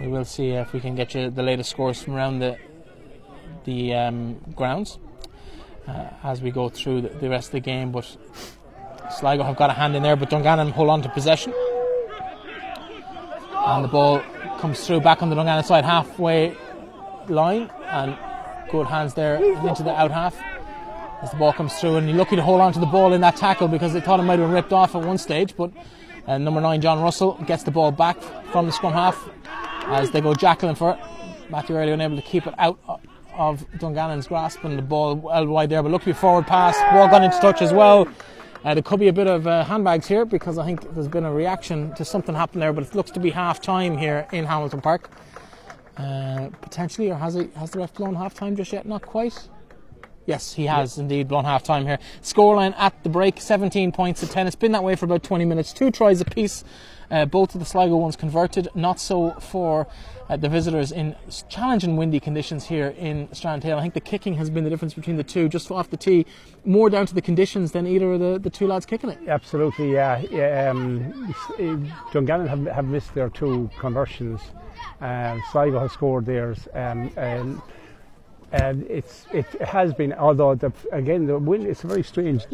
We 0.00 0.08
will 0.08 0.24
see 0.24 0.50
if 0.50 0.72
we 0.72 0.80
can 0.80 0.94
get 0.94 1.14
you 1.14 1.30
the 1.30 1.42
latest 1.42 1.70
scores 1.70 2.02
from 2.02 2.14
around 2.14 2.38
the 2.40 2.56
the 3.64 3.94
um, 3.94 4.36
grounds 4.54 4.98
uh, 5.88 6.08
as 6.22 6.40
we 6.40 6.50
go 6.50 6.68
through 6.68 7.00
the, 7.00 7.08
the 7.08 7.28
rest 7.28 7.48
of 7.48 7.52
the 7.52 7.60
game. 7.60 7.90
But 7.92 8.04
Sligo 9.18 9.42
have 9.42 9.56
got 9.56 9.70
a 9.70 9.72
hand 9.72 9.96
in 9.96 10.02
there, 10.02 10.16
but 10.16 10.30
Dungannon 10.30 10.70
hold 10.70 10.90
on 10.90 11.02
to 11.02 11.08
possession. 11.08 11.52
And 13.54 13.84
the 13.84 13.88
ball 13.88 14.20
comes 14.60 14.86
through 14.86 15.00
back 15.00 15.22
on 15.22 15.30
the 15.30 15.34
Dungannon 15.34 15.64
side 15.64 15.84
halfway 15.84 16.56
line, 17.28 17.70
and 17.86 18.16
good 18.70 18.86
hands 18.86 19.14
there 19.14 19.42
into 19.66 19.82
the 19.82 19.90
out 19.90 20.10
half 20.12 20.36
as 21.22 21.30
the 21.30 21.36
ball 21.36 21.52
comes 21.52 21.74
through. 21.74 21.96
And 21.96 22.08
you're 22.08 22.18
lucky 22.18 22.36
to 22.36 22.42
hold 22.42 22.60
on 22.60 22.72
to 22.74 22.78
the 22.78 22.86
ball 22.86 23.12
in 23.12 23.20
that 23.22 23.36
tackle 23.36 23.66
because 23.66 23.92
they 23.92 24.00
thought 24.00 24.20
it 24.20 24.24
might 24.24 24.38
have 24.38 24.48
been 24.48 24.54
ripped 24.54 24.72
off 24.72 24.94
at 24.94 25.02
one 25.02 25.18
stage, 25.18 25.56
but. 25.56 25.72
uh, 26.26 26.38
number 26.38 26.60
nine, 26.60 26.80
John 26.80 27.00
Russell, 27.00 27.34
gets 27.46 27.62
the 27.62 27.70
ball 27.70 27.92
back 27.92 28.20
from 28.50 28.66
the 28.66 28.72
scrum 28.72 28.92
half 28.92 29.28
as 29.86 30.10
they 30.10 30.20
go 30.20 30.34
jackling 30.34 30.76
for 30.76 30.92
it. 30.92 31.50
Matthew 31.50 31.76
Early 31.76 31.92
unable 31.92 32.16
to 32.16 32.22
keep 32.22 32.46
it 32.46 32.54
out 32.58 32.78
of 33.34 33.64
Dungannon's 33.78 34.26
grasp 34.26 34.64
and 34.64 34.78
the 34.78 34.82
ball 34.82 35.14
well 35.14 35.46
wide 35.46 35.70
there, 35.70 35.82
but 35.82 35.92
luckily 35.92 36.12
forward 36.12 36.46
pass, 36.46 36.76
ball 36.92 37.08
gone 37.08 37.22
into 37.22 37.38
touch 37.38 37.62
as 37.62 37.72
well. 37.72 38.08
Uh, 38.64 38.74
there 38.74 38.82
could 38.82 38.98
be 38.98 39.08
a 39.08 39.12
bit 39.12 39.28
of 39.28 39.46
uh, 39.46 39.62
handbags 39.64 40.08
here 40.08 40.24
because 40.24 40.58
I 40.58 40.64
think 40.64 40.92
there's 40.94 41.06
been 41.06 41.24
a 41.24 41.32
reaction 41.32 41.94
to 41.94 42.04
something 42.04 42.34
happened 42.34 42.62
there, 42.62 42.72
but 42.72 42.84
it 42.84 42.94
looks 42.94 43.12
to 43.12 43.20
be 43.20 43.30
half 43.30 43.60
time 43.60 43.96
here 43.96 44.26
in 44.32 44.44
Hamilton 44.44 44.80
Park. 44.80 45.10
Uh, 45.96 46.48
potentially, 46.60 47.10
or 47.10 47.14
has, 47.14 47.34
he, 47.34 47.48
has 47.56 47.70
the 47.70 47.78
ref 47.78 47.94
blown 47.94 48.14
half 48.14 48.34
time 48.34 48.56
just 48.56 48.72
yet? 48.72 48.84
Not 48.84 49.02
quite. 49.02 49.48
Yes, 50.26 50.52
he 50.52 50.66
has 50.66 50.98
indeed 50.98 51.28
blown 51.28 51.44
half 51.44 51.62
time 51.62 51.86
here. 51.86 52.00
Scoreline 52.22 52.74
at 52.76 53.02
the 53.04 53.08
break 53.08 53.40
17 53.40 53.92
points 53.92 54.20
to 54.20 54.26
10. 54.26 54.48
It's 54.48 54.56
been 54.56 54.72
that 54.72 54.82
way 54.82 54.96
for 54.96 55.04
about 55.04 55.22
20 55.22 55.44
minutes. 55.44 55.72
Two 55.72 55.92
tries 55.92 56.20
apiece. 56.20 56.64
Uh, 57.10 57.24
both 57.24 57.54
of 57.54 57.60
the 57.60 57.66
Sligo 57.66 57.96
ones 57.96 58.16
converted. 58.16 58.68
Not 58.74 58.98
so 59.00 59.32
for 59.32 59.86
uh, 60.28 60.36
the 60.36 60.48
visitors 60.48 60.92
in 60.92 61.14
challenging 61.48 61.96
windy 61.96 62.20
conditions 62.20 62.66
here 62.66 62.88
in 62.98 63.28
Strandhill. 63.28 63.76
I 63.76 63.82
think 63.82 63.94
the 63.94 64.00
kicking 64.00 64.34
has 64.34 64.50
been 64.50 64.64
the 64.64 64.70
difference 64.70 64.94
between 64.94 65.16
the 65.16 65.24
two, 65.24 65.48
just 65.48 65.70
off 65.70 65.90
the 65.90 65.96
tee. 65.96 66.26
More 66.64 66.90
down 66.90 67.06
to 67.06 67.14
the 67.14 67.22
conditions 67.22 67.72
than 67.72 67.86
either 67.86 68.12
of 68.12 68.20
the, 68.20 68.38
the 68.38 68.50
two 68.50 68.66
lads 68.66 68.86
kicking 68.86 69.10
it. 69.10 69.18
Absolutely, 69.28 69.92
yeah. 69.92 70.22
yeah 70.30 70.70
um, 70.70 71.34
uh, 71.58 71.76
Dungannon 72.12 72.48
have, 72.48 72.66
have 72.66 72.84
missed 72.86 73.14
their 73.14 73.30
two 73.30 73.70
conversions. 73.78 74.40
Um, 75.00 75.42
Sligo 75.52 75.78
has 75.78 75.92
scored 75.92 76.26
theirs. 76.26 76.66
Um, 76.74 77.10
and, 77.16 77.60
and 78.52 78.82
it's 78.84 79.26
it 79.32 79.46
has 79.60 79.92
been, 79.92 80.12
although 80.12 80.54
the, 80.54 80.72
again 80.92 81.26
the 81.26 81.38
wind 81.38 81.66
it's 81.66 81.84
a 81.84 81.86
very 81.86 82.02
strange. 82.02 82.44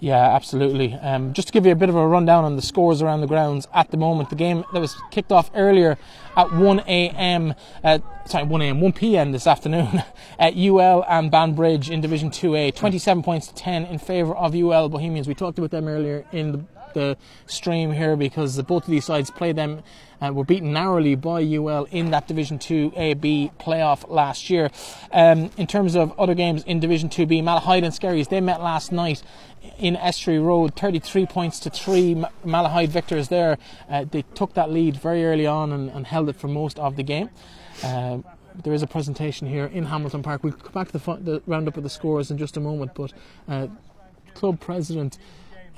Yeah, 0.00 0.34
absolutely. 0.34 0.94
Um, 0.94 1.34
just 1.34 1.48
to 1.48 1.52
give 1.52 1.66
you 1.66 1.72
a 1.72 1.76
bit 1.76 1.90
of 1.90 1.94
a 1.94 2.06
rundown 2.06 2.44
on 2.44 2.56
the 2.56 2.62
scores 2.62 3.02
around 3.02 3.20
the 3.20 3.26
grounds 3.26 3.68
at 3.74 3.90
the 3.90 3.98
moment, 3.98 4.30
the 4.30 4.34
game 4.36 4.64
that 4.72 4.80
was 4.80 4.96
kicked 5.10 5.30
off 5.30 5.50
earlier 5.54 5.98
at 6.38 6.50
1 6.54 6.80
a.m. 6.80 7.54
Uh, 7.84 7.98
sorry, 8.24 8.44
1 8.44 8.62
a.m. 8.62 8.80
1 8.80 8.92
p.m. 8.94 9.32
this 9.32 9.46
afternoon 9.46 10.02
at 10.38 10.56
UL 10.56 11.04
and 11.06 11.30
Banbridge 11.30 11.90
in 11.90 12.00
Division 12.00 12.30
2A. 12.30 12.74
27 12.74 13.22
points 13.22 13.48
to 13.48 13.54
10 13.54 13.84
in 13.84 13.98
favour 13.98 14.34
of 14.34 14.54
UL 14.54 14.88
Bohemians. 14.88 15.28
We 15.28 15.34
talked 15.34 15.58
about 15.58 15.70
them 15.70 15.86
earlier 15.86 16.24
in 16.32 16.52
the 16.52 16.64
the 16.94 17.16
stream 17.46 17.92
here 17.92 18.16
because 18.16 18.60
both 18.62 18.84
of 18.84 18.90
these 18.90 19.04
sides 19.04 19.30
played 19.30 19.56
them 19.56 19.82
uh, 20.20 20.30
were 20.32 20.44
beaten 20.44 20.72
narrowly 20.72 21.14
by 21.14 21.40
UL 21.40 21.84
in 21.90 22.10
that 22.10 22.28
Division 22.28 22.58
2 22.58 22.92
AB 22.96 23.52
playoff 23.58 24.08
last 24.08 24.50
year. 24.50 24.70
Um, 25.12 25.50
in 25.56 25.66
terms 25.66 25.94
of 25.94 26.18
other 26.18 26.34
games 26.34 26.62
in 26.64 26.80
Division 26.80 27.08
2B, 27.08 27.42
Malahide 27.42 27.84
and 27.84 27.94
Skerries, 27.94 28.28
they 28.28 28.40
met 28.40 28.62
last 28.62 28.92
night 28.92 29.22
in 29.78 29.96
Estuary 29.96 30.38
Road, 30.38 30.74
33 30.76 31.26
points 31.26 31.60
to 31.60 31.70
3. 31.70 32.24
Malahide 32.44 32.88
victors 32.88 33.28
there. 33.28 33.58
Uh, 33.88 34.04
they 34.10 34.22
took 34.22 34.54
that 34.54 34.70
lead 34.70 34.96
very 34.96 35.24
early 35.24 35.46
on 35.46 35.72
and, 35.72 35.90
and 35.90 36.06
held 36.06 36.28
it 36.28 36.36
for 36.36 36.48
most 36.48 36.78
of 36.78 36.96
the 36.96 37.02
game. 37.02 37.30
Uh, 37.82 38.18
there 38.62 38.72
is 38.72 38.82
a 38.82 38.86
presentation 38.86 39.46
here 39.46 39.66
in 39.66 39.84
Hamilton 39.84 40.22
Park. 40.22 40.42
We'll 40.42 40.52
come 40.52 40.72
back 40.72 40.90
to 40.92 40.98
the, 40.98 41.16
the 41.16 41.42
roundup 41.46 41.76
of 41.76 41.82
the 41.82 41.90
scores 41.90 42.30
in 42.30 42.38
just 42.38 42.56
a 42.56 42.60
moment, 42.60 42.94
but 42.94 43.12
uh, 43.48 43.68
club 44.34 44.60
president 44.60 45.18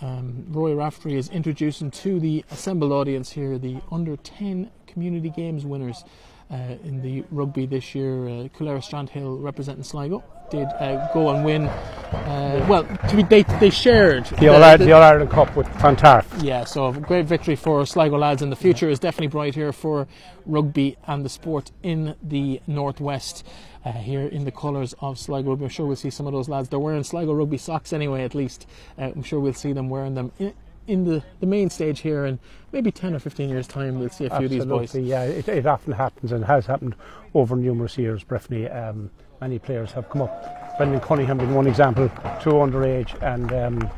um, 0.01 0.47
Roy 0.49 0.75
Raftery 0.75 1.15
is 1.15 1.29
introducing 1.29 1.91
to 1.93 2.19
the 2.19 2.45
assembled 2.51 2.91
audience 2.91 3.31
here 3.31 3.57
the 3.57 3.81
under 3.91 4.17
10 4.17 4.71
community 4.87 5.31
games 5.31 5.65
winners 5.65 6.05
uh, 6.53 6.77
in 6.85 7.01
the 7.03 7.25
rugby 7.31 7.67
this 7.67 7.95
year. 7.95 8.29
Uh, 8.29 8.49
Strandhill 8.53 9.43
representing 9.43 9.83
Sligo 9.83 10.23
did 10.51 10.69
uh, 10.79 11.13
go 11.15 11.31
and 11.31 11.45
win. 11.45 11.67
Uh, 11.67 12.65
well, 12.69 12.83
be, 13.15 13.23
they, 13.23 13.43
they 13.59 13.71
shared 13.71 14.27
the, 14.27 14.49
All, 14.49 14.79
the, 14.79 14.85
the 14.85 14.93
All 14.93 15.03
Ireland 15.03 15.31
Cup 15.31 15.57
with 15.57 15.67
Clontarf. 15.79 16.27
Yeah, 16.43 16.65
so 16.65 16.87
a 16.87 16.93
great 16.93 17.27
victory 17.27 17.57
for 17.57 17.85
Sligo 17.87 18.19
lads, 18.19 18.43
and 18.43 18.53
the 18.53 18.57
future 18.57 18.91
is 18.91 18.99
definitely 18.99 19.29
bright 19.29 19.55
here 19.55 19.73
for 19.73 20.07
rugby 20.45 20.99
and 21.07 21.25
the 21.25 21.31
sport 21.31 21.71
in 21.83 22.15
the 22.23 22.61
northwest. 22.67 23.47
Uh, 23.85 23.91
here 23.91 24.29
in 24.29 24.45
the 24.45 24.53
colours 24.53 24.95
of 25.01 25.19
Sligo 25.19 25.51
Rugby. 25.51 25.65
I'm 25.65 25.69
sure 25.69 25.87
we'll 25.87 25.97
see 25.97 26.09
some 26.09 26.29
of 26.29 26.33
those 26.33 26.49
lads. 26.49 26.69
They're 26.69 26.79
wearing 26.79 27.03
Sligo 27.03 27.33
Rugby 27.33 27.59
socks 27.59 27.93
anyway, 27.93 28.23
at 28.23 28.33
least. 28.33 28.65
Uh, 28.97 29.11
I'm 29.13 29.25
sure 29.25 29.41
we'll 29.41 29.55
see 29.55 29.73
them 29.73 29.91
wearing 29.91 30.15
them 30.15 30.31
in, 30.39 30.55
in 30.87 31.05
the, 31.05 31.23
the 31.41 31.47
main 31.47 31.71
stage 31.71 32.01
here, 32.01 32.25
and 32.25 32.39
maybe 32.73 32.91
10 32.91 33.15
or 33.15 33.19
15 33.19 33.49
years' 33.49 33.67
time, 33.67 33.99
we'll 33.99 34.09
see 34.09 34.27
a 34.27 34.31
few 34.31 34.47
Absolutely, 34.47 34.59
of 34.59 34.81
these 34.81 34.93
boys. 34.93 35.05
Yeah, 35.05 35.23
it, 35.25 35.49
it, 35.49 35.67
often 35.67 35.93
happens 35.93 36.33
and 36.33 36.45
has 36.45 36.67
happened 36.67 36.95
over 37.35 37.57
numerous 37.57 37.97
years. 37.97 38.25
Breifne, 38.25 38.75
um, 38.75 39.11
many 39.41 39.59
players 39.59 39.93
have 39.93 40.09
come 40.11 40.23
up. 40.23 40.77
Brendan 40.77 41.01
Cunningham 41.01 41.39
being 41.39 41.55
one 41.55 41.67
example, 41.67 42.09
two 42.41 42.51
underage, 42.51 43.21
and 43.23 43.53
um, 43.53 43.91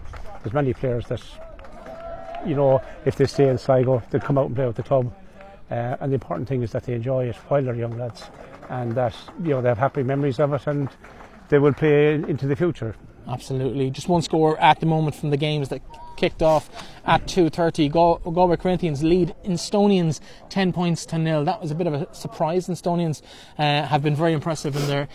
there's 0.42 0.52
many 0.54 0.74
players 0.74 1.06
that, 1.06 1.22
you 2.46 2.54
know, 2.54 2.82
if 3.04 3.16
they 3.16 3.26
stay 3.26 3.48
in 3.48 3.58
Sligo, 3.58 4.02
they'll 4.10 4.20
come 4.20 4.38
out 4.38 4.46
and 4.46 4.56
play 4.56 4.66
with 4.66 4.76
the 4.76 4.82
club. 4.82 5.14
Uh, 5.70 5.96
and 6.00 6.12
the 6.12 6.14
important 6.14 6.46
thing 6.48 6.62
is 6.62 6.72
that 6.72 6.84
they 6.84 6.92
enjoy 6.92 7.24
it 7.26 7.36
while 7.48 7.62
they're 7.62 7.74
young 7.74 7.96
lads 7.96 8.24
and 8.70 8.92
that 8.92 9.14
you 9.42 9.50
know 9.50 9.62
they 9.62 9.68
have 9.68 9.78
happy 9.78 10.02
memories 10.02 10.38
of 10.38 10.52
it 10.52 10.66
and 10.66 10.88
they 11.48 11.58
will 11.58 11.72
play 11.72 12.14
into 12.14 12.46
the 12.46 12.56
future. 12.56 12.94
Absolutely. 13.28 13.90
Just 13.90 14.08
one 14.08 14.22
score 14.22 14.58
at 14.58 14.80
the 14.80 14.86
moment 14.86 15.16
from 15.16 15.30
the 15.30 15.36
games 15.36 15.68
that 15.70 15.80
kicked 16.16 16.42
off 16.42 16.70
at 17.04 17.26
2.30. 17.26 17.92
Gal- 17.92 18.18
Galway 18.18 18.56
Corinthians 18.56 19.02
lead 19.02 19.34
Instonians 19.44 20.20
10 20.48 20.72
points 20.72 21.06
to 21.06 21.18
nil. 21.18 21.44
That 21.44 21.60
was 21.60 21.70
a 21.70 21.74
bit 21.74 21.86
of 21.86 21.94
a 21.94 22.14
surprise. 22.14 22.68
Instonians 22.68 23.22
uh, 23.58 23.82
have 23.82 24.02
been 24.02 24.16
very 24.16 24.32
impressive 24.32 24.76
in 24.76 24.86
their 24.86 25.08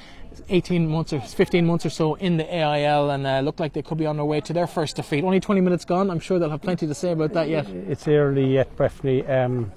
18 0.49 0.87
months 0.87 1.11
or 1.13 1.19
15 1.19 1.65
months 1.65 1.85
or 1.85 1.89
so 1.89 2.15
in 2.15 2.37
the 2.37 2.55
AIL 2.55 3.09
and 3.09 3.25
uh, 3.25 3.39
look 3.39 3.59
like 3.59 3.73
they 3.73 3.81
could 3.81 3.97
be 3.97 4.05
on 4.05 4.15
their 4.15 4.25
way 4.25 4.41
to 4.41 4.53
their 4.53 4.67
first 4.67 4.95
defeat. 4.95 5.23
Only 5.23 5.39
20 5.39 5.61
minutes 5.61 5.85
gone. 5.85 6.09
I'm 6.09 6.19
sure 6.19 6.39
they'll 6.39 6.49
have 6.49 6.61
plenty 6.61 6.87
to 6.87 6.93
say 6.93 7.11
about 7.11 7.33
that 7.33 7.49
yet. 7.49 7.67
It's 7.67 8.07
early 8.07 8.53
yet, 8.53 8.75
Breifne. 8.75 9.27
Um, 9.29 9.71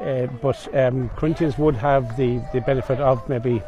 uh, 0.00 0.26
but 0.42 0.74
um, 0.76 1.08
Corinthians 1.10 1.56
would 1.56 1.76
have 1.76 2.16
the, 2.16 2.42
the 2.52 2.60
benefit 2.60 3.00
of 3.00 3.26
maybe 3.28 3.62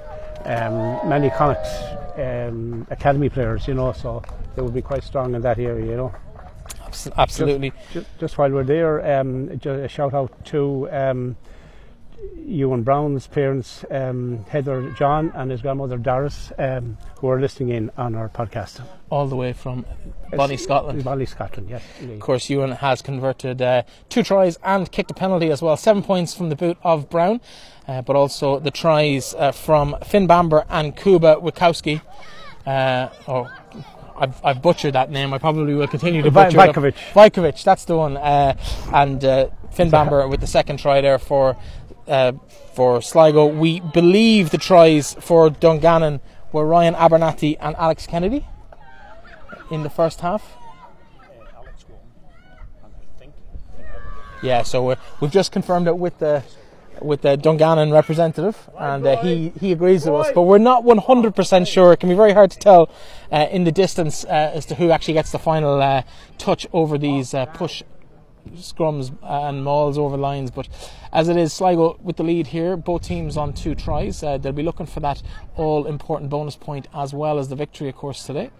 um, 0.44 1.08
many 1.08 1.30
Connacht 1.30 1.66
um, 2.18 2.86
academy 2.90 3.28
players, 3.28 3.66
you 3.66 3.74
know, 3.74 3.92
so 3.92 4.22
they 4.54 4.62
would 4.62 4.74
be 4.74 4.82
quite 4.82 5.04
strong 5.04 5.34
in 5.34 5.42
that 5.42 5.58
area, 5.58 5.86
you 5.86 5.96
know. 5.96 6.14
Absolutely. 7.16 7.70
Just, 7.70 7.92
just, 7.92 8.18
just 8.18 8.38
while 8.38 8.50
we're 8.50 8.64
there, 8.64 9.20
um, 9.20 9.48
a 9.64 9.88
shout 9.88 10.14
out 10.14 10.44
to 10.46 10.88
um, 10.90 11.36
Ewan 12.44 12.82
Brown's 12.82 13.26
parents, 13.26 13.84
um, 13.90 14.44
Heather 14.48 14.90
John 14.92 15.30
and 15.34 15.50
his 15.50 15.62
grandmother 15.62 15.98
Doris, 15.98 16.52
um, 16.58 16.98
who 17.18 17.28
are 17.28 17.40
listening 17.40 17.70
in 17.70 17.90
on 17.96 18.14
our 18.14 18.28
podcast. 18.28 18.82
All 19.10 19.26
the 19.26 19.36
way 19.36 19.52
from 19.52 19.84
Bonnie, 20.32 20.56
Scotland. 20.56 21.04
Bonnie, 21.04 21.26
Scotland, 21.26 21.68
yes. 21.70 21.82
Of 22.02 22.20
course, 22.20 22.48
Ewan 22.50 22.72
has 22.72 23.02
converted 23.02 23.62
uh, 23.62 23.82
two 24.08 24.22
tries 24.22 24.58
and 24.62 24.90
kicked 24.90 25.10
a 25.10 25.14
penalty 25.14 25.50
as 25.50 25.62
well. 25.62 25.76
Seven 25.76 26.02
points 26.02 26.34
from 26.34 26.48
the 26.48 26.56
boot 26.56 26.78
of 26.82 27.08
Brown, 27.08 27.40
uh, 27.86 28.02
but 28.02 28.16
also 28.16 28.58
the 28.58 28.70
tries 28.70 29.34
uh, 29.34 29.52
from 29.52 29.96
Finn 30.04 30.26
Bamber 30.26 30.64
and 30.68 30.96
Kuba 30.96 31.36
Wikowski. 31.36 32.02
Uh, 32.66 33.08
oh, 33.26 33.50
I've, 34.18 34.44
I've, 34.44 34.62
butchered 34.62 34.94
that 34.94 35.10
name. 35.10 35.32
I 35.32 35.38
probably 35.38 35.74
will 35.74 35.86
continue 35.86 36.22
to 36.22 36.30
butcher 36.30 36.58
Vajkovic. 36.58 36.88
it. 36.88 36.94
Vajkovic, 37.14 37.62
that's 37.62 37.84
the 37.84 37.96
one. 37.96 38.16
Uh, 38.16 38.54
and 38.92 39.24
uh, 39.24 39.48
Finn 39.72 39.90
Bamber 39.90 40.26
with 40.28 40.40
the 40.40 40.46
second 40.46 40.78
try 40.78 41.00
there 41.00 41.18
for 41.18 41.56
uh, 42.06 42.32
for 42.74 43.00
Sligo. 43.02 43.46
We 43.46 43.80
believe 43.80 44.50
the 44.50 44.58
tries 44.58 45.14
for 45.14 45.50
Dungannon 45.50 46.20
were 46.52 46.66
Ryan 46.66 46.94
Abernathy 46.94 47.56
and 47.60 47.76
Alex 47.76 48.06
Kennedy 48.06 48.46
in 49.70 49.82
the 49.82 49.90
first 49.90 50.20
half. 50.20 50.54
Yeah, 54.42 54.62
so 54.62 54.90
we 54.90 54.94
have 55.20 55.32
just 55.32 55.50
confirmed 55.50 55.88
it 55.88 55.98
with 55.98 56.18
the 56.18 56.44
with 57.00 57.22
the 57.22 57.36
Dungannon 57.36 57.90
representative, 57.90 58.68
and 58.78 59.06
uh, 59.06 59.22
he 59.22 59.52
he 59.60 59.72
agrees 59.72 60.04
with 60.04 60.14
us. 60.14 60.32
But 60.34 60.42
we're 60.42 60.58
not 60.58 60.84
100% 60.84 61.66
sure. 61.66 61.92
It 61.92 62.00
can 62.00 62.08
be 62.08 62.14
very 62.14 62.32
hard 62.32 62.50
to 62.50 62.58
tell 62.58 62.90
uh, 63.32 63.46
in 63.50 63.64
the 63.64 63.72
distance 63.72 64.24
uh, 64.24 64.52
as 64.54 64.66
to 64.66 64.74
who 64.74 64.90
actually 64.90 65.14
gets 65.14 65.32
the 65.32 65.38
final 65.38 65.80
uh, 65.80 66.02
touch 66.38 66.66
over 66.72 66.98
these 66.98 67.34
uh, 67.34 67.46
push 67.46 67.82
scrums 68.56 69.16
and 69.22 69.64
mauls 69.64 69.98
over 69.98 70.16
lines. 70.16 70.50
But 70.50 70.68
as 71.12 71.28
it 71.28 71.36
is, 71.36 71.52
Sligo 71.52 71.98
with 72.02 72.16
the 72.16 72.24
lead 72.24 72.48
here, 72.48 72.76
both 72.76 73.02
teams 73.02 73.36
on 73.36 73.52
two 73.52 73.74
tries. 73.74 74.22
Uh, 74.22 74.38
they'll 74.38 74.52
be 74.52 74.62
looking 74.62 74.86
for 74.86 75.00
that 75.00 75.22
all 75.56 75.86
important 75.86 76.30
bonus 76.30 76.56
point 76.56 76.88
as 76.94 77.12
well 77.12 77.38
as 77.38 77.48
the 77.48 77.56
victory, 77.56 77.88
of 77.88 77.96
course, 77.96 78.24
today. 78.24 78.50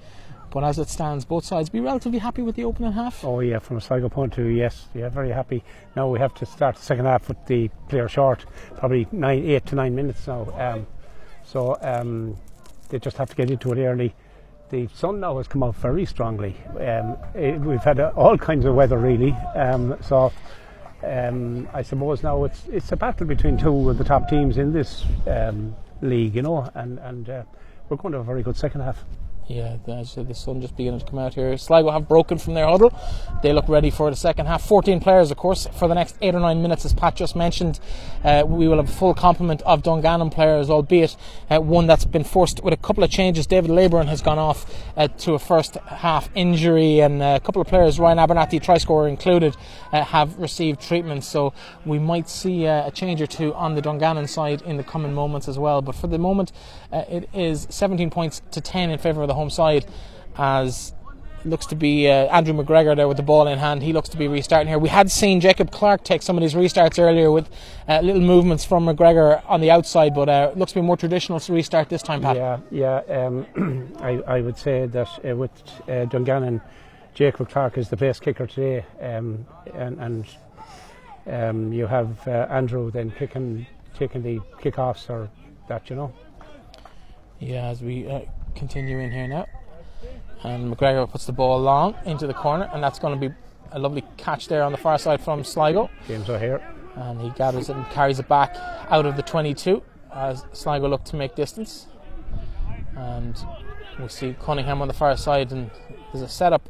But 0.58 0.66
as 0.66 0.78
it 0.80 0.88
stands, 0.88 1.24
both 1.24 1.44
sides 1.44 1.68
be 1.68 1.78
relatively 1.78 2.18
happy 2.18 2.42
with 2.42 2.56
the 2.56 2.64
opening 2.64 2.90
half. 2.90 3.24
Oh 3.24 3.38
yeah, 3.38 3.60
from 3.60 3.76
a 3.76 3.80
Sligo 3.80 4.08
point 4.08 4.36
of 4.36 4.42
view, 4.42 4.52
yes, 4.52 4.88
yeah, 4.92 5.08
very 5.08 5.30
happy. 5.30 5.62
Now 5.94 6.08
we 6.08 6.18
have 6.18 6.34
to 6.34 6.46
start 6.46 6.74
the 6.74 6.82
second 6.82 7.04
half 7.04 7.28
with 7.28 7.36
the 7.46 7.68
player 7.88 8.08
short, 8.08 8.44
probably 8.76 9.06
nine, 9.12 9.44
eight 9.44 9.66
to 9.66 9.76
nine 9.76 9.94
minutes 9.94 10.26
now. 10.26 10.52
Um, 10.58 10.88
so 11.44 11.78
um, 11.80 12.36
they 12.88 12.98
just 12.98 13.18
have 13.18 13.30
to 13.30 13.36
get 13.36 13.52
into 13.52 13.72
it 13.72 13.78
early 13.78 14.16
the 14.70 14.88
sun 14.88 15.20
now 15.20 15.36
has 15.36 15.46
come 15.46 15.62
out 15.62 15.76
very 15.76 16.04
strongly. 16.04 16.56
Um, 16.80 17.16
it, 17.36 17.60
we've 17.60 17.84
had 17.84 18.00
uh, 18.00 18.10
all 18.16 18.36
kinds 18.36 18.64
of 18.64 18.74
weather 18.74 18.98
really, 18.98 19.30
um, 19.54 19.96
so 20.02 20.32
um, 21.04 21.68
I 21.72 21.82
suppose 21.82 22.24
now 22.24 22.42
it's 22.42 22.66
it's 22.66 22.90
a 22.90 22.96
battle 22.96 23.28
between 23.28 23.58
two 23.58 23.90
of 23.90 23.96
the 23.96 24.02
top 24.02 24.28
teams 24.28 24.58
in 24.58 24.72
this 24.72 25.04
um, 25.28 25.76
league, 26.02 26.34
you 26.34 26.42
know, 26.42 26.68
and 26.74 26.98
and 26.98 27.30
uh, 27.30 27.42
we're 27.88 27.96
going 27.96 28.10
to 28.10 28.18
have 28.18 28.26
a 28.26 28.32
very 28.32 28.42
good 28.42 28.56
second 28.56 28.80
half. 28.80 29.04
Yeah, 29.48 29.78
as 29.88 30.14
the 30.14 30.34
sun 30.34 30.60
just 30.60 30.76
beginning 30.76 31.00
to 31.00 31.06
come 31.06 31.18
out 31.18 31.32
here. 31.32 31.56
Sligo 31.56 31.90
have 31.90 32.06
broken 32.06 32.36
from 32.36 32.52
their 32.52 32.66
huddle. 32.66 32.92
They 33.42 33.54
look 33.54 33.66
ready 33.66 33.88
for 33.88 34.10
the 34.10 34.16
second 34.16 34.44
half. 34.44 34.62
14 34.62 35.00
players, 35.00 35.30
of 35.30 35.38
course, 35.38 35.66
for 35.68 35.88
the 35.88 35.94
next 35.94 36.16
eight 36.20 36.34
or 36.34 36.40
nine 36.40 36.60
minutes, 36.60 36.84
as 36.84 36.92
Pat 36.92 37.16
just 37.16 37.34
mentioned. 37.34 37.80
Uh, 38.22 38.44
we 38.46 38.68
will 38.68 38.76
have 38.76 38.90
a 38.90 38.92
full 38.92 39.14
complement 39.14 39.62
of 39.62 39.82
Dungannon 39.82 40.28
players, 40.28 40.68
albeit 40.68 41.16
uh, 41.48 41.60
one 41.60 41.86
that's 41.86 42.04
been 42.04 42.24
forced 42.24 42.62
with 42.62 42.74
a 42.74 42.76
couple 42.76 43.02
of 43.02 43.10
changes. 43.10 43.46
David 43.46 43.70
Leyburn 43.70 44.06
has 44.08 44.20
gone 44.20 44.38
off 44.38 44.66
uh, 44.98 45.08
to 45.08 45.32
a 45.32 45.38
first 45.38 45.76
half 45.76 46.28
injury, 46.34 47.00
and 47.00 47.22
uh, 47.22 47.38
a 47.40 47.40
couple 47.40 47.62
of 47.62 47.68
players, 47.68 47.98
Ryan 47.98 48.18
Abernathy, 48.18 48.62
try 48.62 48.76
scorer 48.76 49.08
included, 49.08 49.56
uh, 49.94 50.04
have 50.04 50.38
received 50.38 50.82
treatment. 50.82 51.24
So 51.24 51.54
we 51.86 51.98
might 51.98 52.28
see 52.28 52.66
uh, 52.66 52.88
a 52.88 52.90
change 52.90 53.22
or 53.22 53.26
two 53.26 53.54
on 53.54 53.74
the 53.74 53.80
Dungannon 53.80 54.26
side 54.26 54.60
in 54.60 54.76
the 54.76 54.84
coming 54.84 55.14
moments 55.14 55.48
as 55.48 55.58
well. 55.58 55.80
But 55.80 55.94
for 55.94 56.06
the 56.06 56.18
moment, 56.18 56.52
it 56.92 57.30
is 57.32 57.66
17 57.70 58.10
points 58.10 58.42
to 58.50 58.60
10 58.60 58.90
in 58.90 58.98
favour 58.98 59.22
of 59.22 59.28
the 59.28 59.37
home 59.38 59.50
side 59.50 59.86
as 60.36 60.92
looks 61.44 61.66
to 61.66 61.74
be 61.74 62.08
uh, 62.08 62.26
Andrew 62.26 62.54
McGregor 62.54 62.96
there 62.96 63.08
with 63.08 63.16
the 63.16 63.22
ball 63.22 63.46
in 63.46 63.58
hand. 63.58 63.82
He 63.82 63.92
looks 63.92 64.08
to 64.10 64.16
be 64.16 64.28
restarting 64.28 64.68
here. 64.68 64.78
We 64.78 64.88
had 64.88 65.10
seen 65.10 65.40
Jacob 65.40 65.70
Clark 65.70 66.04
take 66.04 66.22
some 66.22 66.36
of 66.36 66.42
these 66.42 66.54
restarts 66.54 66.98
earlier 66.98 67.30
with 67.30 67.48
uh, 67.88 68.00
little 68.00 68.20
movements 68.20 68.64
from 68.64 68.86
McGregor 68.86 69.42
on 69.46 69.60
the 69.60 69.70
outside, 69.70 70.14
but 70.14 70.28
uh, 70.28 70.52
looks 70.56 70.72
to 70.72 70.80
be 70.80 70.82
more 70.82 70.96
traditional 70.96 71.40
to 71.40 71.52
restart 71.52 71.88
this 71.88 72.02
time, 72.02 72.22
Pat. 72.22 72.36
Yeah, 72.36 72.58
yeah. 72.70 73.26
Um, 73.26 73.94
I, 74.00 74.22
I, 74.26 74.40
would 74.40 74.58
say 74.58 74.86
that 74.86 75.08
uh, 75.24 75.36
with 75.36 75.50
uh, 75.88 76.04
Dungannon, 76.06 76.60
Jacob 77.14 77.48
Clark 77.48 77.78
is 77.78 77.88
the 77.88 77.96
best 77.96 78.22
kicker 78.22 78.46
today, 78.46 78.84
um, 79.00 79.46
and, 79.74 79.98
and 80.00 80.26
um, 81.26 81.72
you 81.72 81.86
have 81.86 82.26
uh, 82.26 82.46
Andrew 82.50 82.90
then 82.90 83.10
kicking, 83.10 83.66
taking 83.94 84.22
the 84.22 84.38
kickoffs 84.60 85.08
or 85.10 85.30
that, 85.68 85.90
you 85.90 85.96
know. 85.96 86.12
Yeah, 87.40 87.66
as 87.68 87.82
we 87.82 88.08
continue 88.58 88.98
in 88.98 89.10
here 89.10 89.28
now. 89.28 89.46
And 90.42 90.74
McGregor 90.74 91.10
puts 91.10 91.26
the 91.26 91.32
ball 91.32 91.60
long 91.60 91.94
into 92.04 92.26
the 92.26 92.34
corner, 92.34 92.68
and 92.72 92.82
that's 92.82 92.98
going 92.98 93.18
to 93.18 93.28
be 93.28 93.34
a 93.72 93.78
lovely 93.78 94.04
catch 94.16 94.48
there 94.48 94.62
on 94.62 94.72
the 94.72 94.78
far 94.78 94.98
side 94.98 95.20
from 95.20 95.44
Sligo. 95.44 95.90
James 96.06 96.28
O'Hare. 96.28 96.62
And 96.96 97.20
he 97.20 97.30
gathers 97.30 97.68
it 97.68 97.76
and 97.76 97.86
carries 97.90 98.18
it 98.18 98.28
back 98.28 98.56
out 98.90 99.06
of 99.06 99.16
the 99.16 99.22
22 99.22 99.82
as 100.12 100.44
Sligo 100.52 100.88
look 100.88 101.04
to 101.04 101.16
make 101.16 101.34
distance. 101.34 101.86
And 102.96 103.36
we 104.00 104.08
see 104.08 104.34
Cunningham 104.40 104.82
on 104.82 104.88
the 104.88 104.94
far 104.94 105.16
side, 105.16 105.52
and 105.52 105.70
there's 106.12 106.22
a 106.22 106.28
setup 106.28 106.68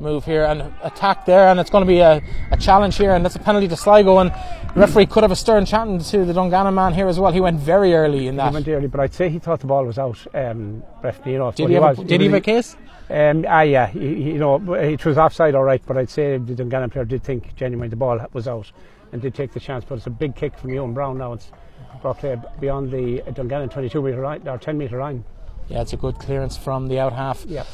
move 0.00 0.24
here 0.24 0.44
and 0.44 0.72
attack 0.82 1.26
there, 1.26 1.48
and 1.48 1.60
it's 1.60 1.70
going 1.70 1.82
to 1.84 1.88
be 1.88 2.00
a, 2.00 2.22
a 2.50 2.56
challenge 2.56 2.96
here, 2.96 3.14
and 3.14 3.24
that's 3.24 3.36
a 3.36 3.40
penalty 3.40 3.68
to 3.68 3.76
Sligo. 3.76 4.18
And 4.18 4.32
the 4.74 4.80
referee 4.80 5.06
could 5.06 5.22
have 5.22 5.32
a 5.32 5.36
stern 5.36 5.66
chatting 5.66 5.98
to 5.98 6.24
the 6.24 6.32
Dungannon 6.32 6.74
man 6.74 6.94
here 6.94 7.08
as 7.08 7.18
well. 7.18 7.32
He 7.32 7.40
went 7.40 7.58
very 7.58 7.94
early 7.94 8.28
in 8.28 8.36
that. 8.36 8.48
He 8.48 8.54
went 8.54 8.68
early, 8.68 8.86
but 8.86 9.00
I'd 9.00 9.14
say 9.14 9.28
he 9.28 9.38
thought 9.38 9.60
the 9.60 9.66
ball 9.66 9.84
was 9.84 9.98
out. 9.98 10.18
Um, 10.34 10.82
know, 11.02 11.52
did 11.52 11.68
he, 11.68 11.74
have, 11.74 11.82
was, 11.82 11.98
a, 11.98 12.04
did 12.04 12.20
he 12.20 12.26
have 12.28 12.34
a 12.34 12.40
case? 12.40 12.76
Um, 13.08 13.44
ah, 13.48 13.62
yeah, 13.62 13.88
he, 13.88 14.14
he, 14.14 14.32
you 14.32 14.38
know, 14.38 14.74
it 14.74 15.04
was 15.04 15.18
offside, 15.18 15.54
all 15.54 15.64
right, 15.64 15.82
but 15.84 15.96
I'd 15.96 16.10
say 16.10 16.38
the 16.38 16.54
Dungannon 16.54 16.90
player 16.90 17.04
did 17.04 17.24
think 17.24 17.56
genuinely 17.56 17.88
the 17.88 17.96
ball 17.96 18.24
was 18.32 18.46
out 18.46 18.70
and 19.12 19.20
did 19.20 19.34
take 19.34 19.52
the 19.52 19.60
chance. 19.60 19.84
But 19.84 19.96
it's 19.96 20.06
a 20.06 20.10
big 20.10 20.36
kick 20.36 20.56
from 20.56 20.70
Ewan 20.70 20.94
Brown 20.94 21.18
now. 21.18 21.32
It's 21.32 21.50
brought 22.00 22.20
beyond 22.60 22.92
the 22.92 23.22
Dungannon 23.32 23.68
22 23.68 24.02
metre 24.02 24.22
line 24.22 24.46
or 24.46 24.58
10 24.58 24.78
metre 24.78 25.00
line. 25.00 25.24
Yeah, 25.70 25.82
it's 25.82 25.92
a 25.92 25.96
good 25.96 26.18
clearance 26.18 26.56
from 26.56 26.88
the 26.88 26.98
out 26.98 27.12
half. 27.12 27.44
Yep. 27.46 27.64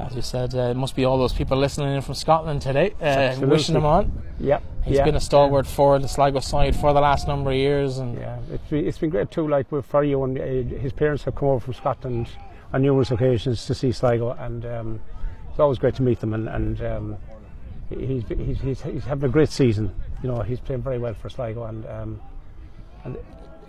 As 0.00 0.16
you 0.16 0.22
said, 0.22 0.56
uh, 0.56 0.70
it 0.70 0.74
must 0.76 0.96
be 0.96 1.04
all 1.04 1.18
those 1.18 1.32
people 1.32 1.56
listening 1.56 1.94
in 1.94 2.02
from 2.02 2.14
Scotland 2.14 2.62
today, 2.62 2.94
uh, 3.00 3.38
wishing 3.46 3.76
him 3.76 3.84
on. 3.84 4.24
Yep. 4.40 4.62
He's 4.84 4.96
yeah. 4.96 5.04
been 5.04 5.14
a 5.14 5.20
stalwart 5.20 5.64
for 5.64 6.00
the 6.00 6.08
Sligo 6.08 6.40
side 6.40 6.74
for 6.74 6.92
the 6.92 7.00
last 7.00 7.28
number 7.28 7.50
of 7.50 7.56
years, 7.56 7.98
and 7.98 8.18
yeah, 8.18 8.38
it's 8.50 8.68
been, 8.68 8.86
it's 8.88 8.98
been 8.98 9.10
great 9.10 9.30
too. 9.30 9.46
Like 9.46 9.68
for 9.68 10.02
you 10.02 10.24
and 10.24 10.36
uh, 10.36 10.78
his 10.78 10.92
parents 10.92 11.22
have 11.22 11.36
come 11.36 11.48
over 11.48 11.60
from 11.60 11.74
Scotland 11.74 12.28
on 12.72 12.82
numerous 12.82 13.12
occasions 13.12 13.66
to 13.66 13.74
see 13.74 13.92
Sligo, 13.92 14.32
and 14.32 14.66
um, 14.66 15.00
it's 15.48 15.60
always 15.60 15.78
great 15.78 15.94
to 15.94 16.02
meet 16.02 16.18
them. 16.18 16.34
And, 16.34 16.48
and 16.48 16.82
um, 16.82 17.16
he's, 17.88 18.24
he's, 18.36 18.60
he's 18.60 18.82
he's 18.82 19.04
having 19.04 19.30
a 19.30 19.32
great 19.32 19.50
season. 19.50 19.94
You 20.24 20.28
know, 20.28 20.42
he's 20.42 20.58
playing 20.58 20.82
very 20.82 20.98
well 20.98 21.14
for 21.14 21.28
Sligo, 21.28 21.64
and 21.66 21.86
um, 21.86 22.20
and. 23.04 23.16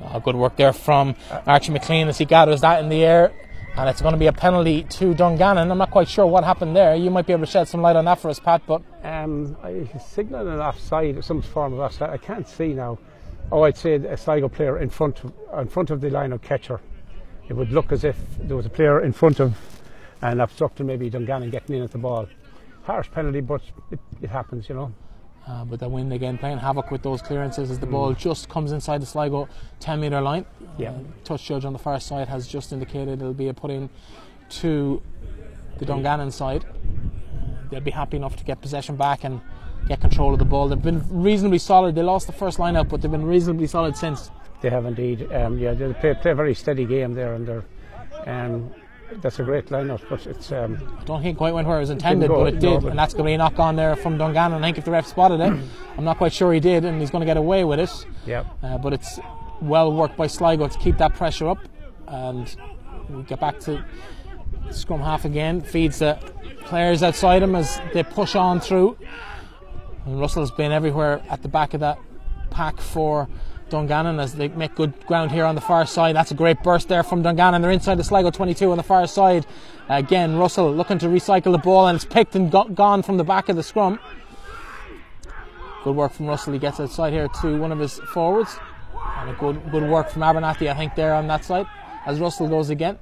Oh, 0.03 0.19
good 0.19 0.35
work 0.35 0.57
there 0.57 0.73
from 0.73 1.15
Archie 1.47 1.71
McLean 1.71 2.09
as 2.09 2.17
he 2.17 2.25
gathers 2.25 2.59
that 2.59 2.83
in 2.83 2.89
the 2.89 3.05
air 3.05 3.31
and 3.77 3.89
it's 3.89 4.01
going 4.01 4.13
to 4.13 4.19
be 4.19 4.27
a 4.27 4.33
penalty 4.33 4.83
to 4.83 5.13
Dungannon. 5.13 5.69
I'm 5.69 5.77
not 5.77 5.91
quite 5.91 6.07
sure 6.07 6.25
what 6.25 6.43
happened 6.43 6.75
there. 6.75 6.95
You 6.95 7.09
might 7.11 7.27
be 7.27 7.33
able 7.33 7.45
to 7.45 7.51
shed 7.51 7.67
some 7.67 7.81
light 7.81 7.95
on 7.95 8.05
that 8.05 8.19
for 8.19 8.29
us, 8.29 8.39
Pat. 8.39 8.61
But 8.65 8.81
um, 9.03 9.57
I 9.61 9.85
signalled 9.99 10.47
an 10.47 10.59
offside, 10.59 11.23
some 11.23 11.41
form 11.41 11.73
of 11.73 11.79
offside. 11.79 12.09
I 12.09 12.17
can't 12.17 12.47
see 12.47 12.73
now. 12.73 12.97
Oh, 13.51 13.63
I'd 13.63 13.77
say 13.77 13.95
a 13.95 14.17
Sligo 14.17 14.47
player 14.47 14.79
in 14.79 14.89
front 14.89 15.23
of, 15.23 15.33
in 15.59 15.67
front 15.67 15.89
of 15.89 16.01
the 16.01 16.09
line 16.09 16.31
of 16.31 16.41
catcher. 16.41 16.79
It 17.47 17.53
would 17.53 17.71
look 17.71 17.91
as 17.91 18.03
if 18.03 18.17
there 18.39 18.57
was 18.57 18.65
a 18.65 18.69
player 18.69 19.01
in 19.01 19.11
front 19.11 19.39
of 19.39 19.55
and 20.21 20.41
obstructing 20.41 20.87
maybe 20.87 21.09
Dungannon 21.09 21.49
getting 21.49 21.75
in 21.75 21.83
at 21.83 21.91
the 21.91 21.97
ball. 21.97 22.27
Harsh 22.83 23.11
penalty, 23.11 23.41
but 23.41 23.61
it, 23.91 23.99
it 24.21 24.29
happens, 24.29 24.69
you 24.69 24.75
know. 24.75 24.93
Uh, 25.47 25.63
but 25.63 25.79
the 25.79 25.87
wind 25.87 26.11
again 26.11 26.37
playing 26.37 26.57
havoc 26.57 26.89
with 26.89 27.03
those 27.03 27.21
clearances 27.21 27.69
as 27.69 27.77
the 27.77 27.85
mm. 27.85 27.91
ball 27.91 28.13
just 28.13 28.49
comes 28.49 28.71
inside 28.71 28.99
the 29.01 29.05
Sligo 29.05 29.47
10 29.79 29.99
metre 29.99 30.21
line. 30.21 30.45
Yeah. 30.77 30.89
Uh, 30.89 30.99
touch 31.23 31.45
judge 31.45 31.65
on 31.65 31.73
the 31.73 31.79
far 31.79 31.99
side 31.99 32.27
has 32.27 32.47
just 32.47 32.73
indicated 32.73 33.21
it'll 33.21 33.33
be 33.33 33.47
a 33.47 33.53
put 33.53 33.69
in 33.69 33.89
to 34.49 35.01
the 35.77 35.85
Dungannon 35.85 36.31
side. 36.31 36.65
Uh, 36.65 37.69
they'll 37.69 37.79
be 37.79 37.91
happy 37.91 38.17
enough 38.17 38.35
to 38.37 38.43
get 38.43 38.59
possession 38.61 38.95
back 38.95 39.23
and 39.23 39.39
get 39.87 40.01
control 40.01 40.33
of 40.33 40.39
the 40.39 40.45
ball. 40.45 40.67
They've 40.67 40.81
been 40.81 41.03
reasonably 41.09 41.59
solid. 41.59 41.93
They 41.93 42.01
lost 42.01 42.25
the 42.25 42.33
first 42.33 42.57
line 42.57 42.75
out, 42.75 42.89
but 42.89 43.01
they've 43.01 43.11
been 43.11 43.25
reasonably 43.25 43.67
solid 43.67 43.95
since. 43.95 44.31
They 44.61 44.71
have 44.71 44.85
indeed. 44.85 45.31
Um, 45.31 45.59
yeah, 45.59 45.73
they 45.73 45.93
play, 45.93 46.15
play, 46.15 46.31
a 46.31 46.35
very 46.35 46.55
steady 46.55 46.85
game 46.85 47.13
there, 47.13 47.35
and 47.35 47.47
they're 47.47 47.65
um, 48.25 48.73
that's 49.21 49.39
a 49.39 49.43
great 49.43 49.67
lineup, 49.67 50.01
but 50.09 50.25
it's. 50.27 50.51
Um, 50.51 50.77
I 50.99 51.03
don't 51.03 51.21
think 51.21 51.35
it 51.35 51.37
quite 51.37 51.53
went 51.53 51.67
where 51.67 51.77
it 51.77 51.81
was 51.81 51.89
intended, 51.89 52.27
go, 52.27 52.43
but 52.43 52.53
it 52.53 52.59
did, 52.59 52.69
no, 52.69 52.79
but 52.79 52.89
and 52.89 52.99
that's 52.99 53.13
going 53.13 53.25
to 53.25 53.29
be 53.29 53.33
a 53.33 53.37
knock 53.37 53.59
on 53.59 53.75
there 53.75 53.95
from 53.95 54.17
Dungannon. 54.17 54.63
I 54.63 54.67
think 54.67 54.77
if 54.77 54.85
the 54.85 54.91
ref 54.91 55.07
spotted 55.07 55.39
it, 55.39 55.53
I'm 55.97 56.03
not 56.03 56.17
quite 56.17 56.33
sure 56.33 56.53
he 56.53 56.59
did, 56.59 56.85
and 56.85 56.99
he's 56.99 57.11
going 57.11 57.21
to 57.21 57.25
get 57.25 57.37
away 57.37 57.63
with 57.63 57.79
it. 57.79 58.05
Yeah. 58.25 58.45
Uh, 58.63 58.77
but 58.77 58.93
it's 58.93 59.19
well 59.61 59.93
worked 59.93 60.17
by 60.17 60.27
Sligo 60.27 60.67
to 60.67 60.77
keep 60.79 60.97
that 60.97 61.15
pressure 61.15 61.47
up, 61.47 61.59
and 62.07 62.55
we 63.09 63.23
get 63.23 63.39
back 63.39 63.59
to 63.61 63.83
scrum 64.71 65.01
half 65.01 65.25
again. 65.25 65.61
Feeds 65.61 65.99
the 65.99 66.19
players 66.61 67.03
outside 67.03 67.43
him 67.43 67.55
as 67.55 67.79
they 67.93 68.03
push 68.03 68.35
on 68.35 68.59
through. 68.59 68.97
And 70.05 70.19
Russell's 70.19 70.51
been 70.51 70.71
everywhere 70.71 71.21
at 71.29 71.41
the 71.41 71.47
back 71.47 71.73
of 71.73 71.79
that 71.79 71.99
pack 72.49 72.79
for 72.79 73.27
Dungannon 73.69 74.19
as 74.19 74.33
they 74.33 74.47
make 74.49 74.75
good 74.75 74.93
ground 75.07 75.31
here 75.31 75.45
on 75.45 75.55
the 75.55 75.61
far 75.61 75.85
side. 75.85 76.15
That's 76.15 76.31
a 76.31 76.35
great 76.35 76.61
burst 76.63 76.87
there 76.87 77.03
from 77.03 77.21
Dungannon. 77.21 77.61
They're 77.61 77.71
inside 77.71 77.95
the 77.95 78.03
Sligo 78.03 78.31
22 78.31 78.71
on 78.71 78.77
the 78.77 78.83
far 78.83 79.07
side. 79.07 79.45
Again, 79.89 80.37
Russell 80.37 80.73
looking 80.73 80.99
to 80.99 81.07
recycle 81.07 81.51
the 81.51 81.57
ball 81.57 81.87
and 81.87 81.95
it's 81.95 82.05
picked 82.05 82.35
and 82.35 82.51
got, 82.51 82.75
gone 82.75 83.01
from 83.03 83.17
the 83.17 83.23
back 83.23 83.49
of 83.49 83.55
the 83.55 83.63
scrum. 83.63 83.99
Good 85.83 85.95
work 85.95 86.13
from 86.13 86.27
Russell. 86.27 86.53
He 86.53 86.59
gets 86.59 86.79
outside 86.79 87.13
here 87.13 87.27
to 87.41 87.59
one 87.59 87.71
of 87.71 87.79
his 87.79 87.99
forwards. 88.13 88.57
And 89.17 89.29
a 89.29 89.33
good 89.33 89.71
good 89.71 89.89
work 89.89 90.09
from 90.09 90.21
Abernathy, 90.21 90.69
I 90.69 90.73
think, 90.73 90.95
there 90.95 91.13
on 91.13 91.27
that 91.27 91.45
side 91.45 91.67
as 92.05 92.19
Russell 92.19 92.47
goes 92.47 92.69
again. 92.69 92.97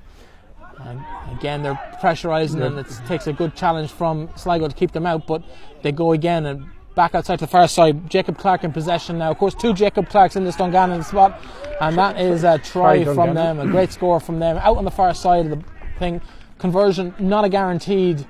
And 0.80 1.02
again, 1.32 1.64
they're 1.64 1.80
pressurising 2.02 2.66
and 2.66 2.80
it 2.80 2.88
takes 3.08 3.28
a 3.28 3.34
good 3.34 3.56
challenge 3.56 3.92
from 3.92 4.30
Sligo 4.36 4.68
to 4.68 4.76
keep 4.76 4.92
them 4.92 5.06
out, 5.06 5.28
but 5.28 5.44
they 5.82 5.92
go 5.92 6.12
again 6.12 6.46
and 6.46 6.66
back 6.96 7.16
outside 7.16 7.40
to 7.40 7.46
the 7.46 7.52
far 7.52 7.68
side. 7.68 8.10
Jacob 8.10 8.38
Clark 8.38 8.64
in 8.64 8.72
possession 8.72 9.18
now. 9.18 9.32
Of 9.32 9.38
course, 9.38 9.56
two 9.56 9.74
Jacob 9.74 10.10
Clarks 10.10 10.36
in 10.36 10.44
this 10.44 10.56
Dungannon 10.56 11.04
spot, 11.04 11.42
and 11.82 11.98
that 11.98 12.20
is 12.20 12.44
a 12.44 12.58
try 12.60 13.04
from 13.04 13.34
them, 13.34 13.60
a 13.60 13.66
great 13.68 13.92
score 13.92 14.20
from 14.20 14.40
them. 14.40 14.58
Out 14.58 14.78
on 14.78 14.86
the 14.86 14.92
far 14.92 15.14
side 15.14 15.46
of 15.46 15.52
the 15.52 15.64
thing, 15.98 16.22
conversion 16.60 17.14
not 17.20 17.46
a 17.46 17.50
guaranteed. 17.50 18.26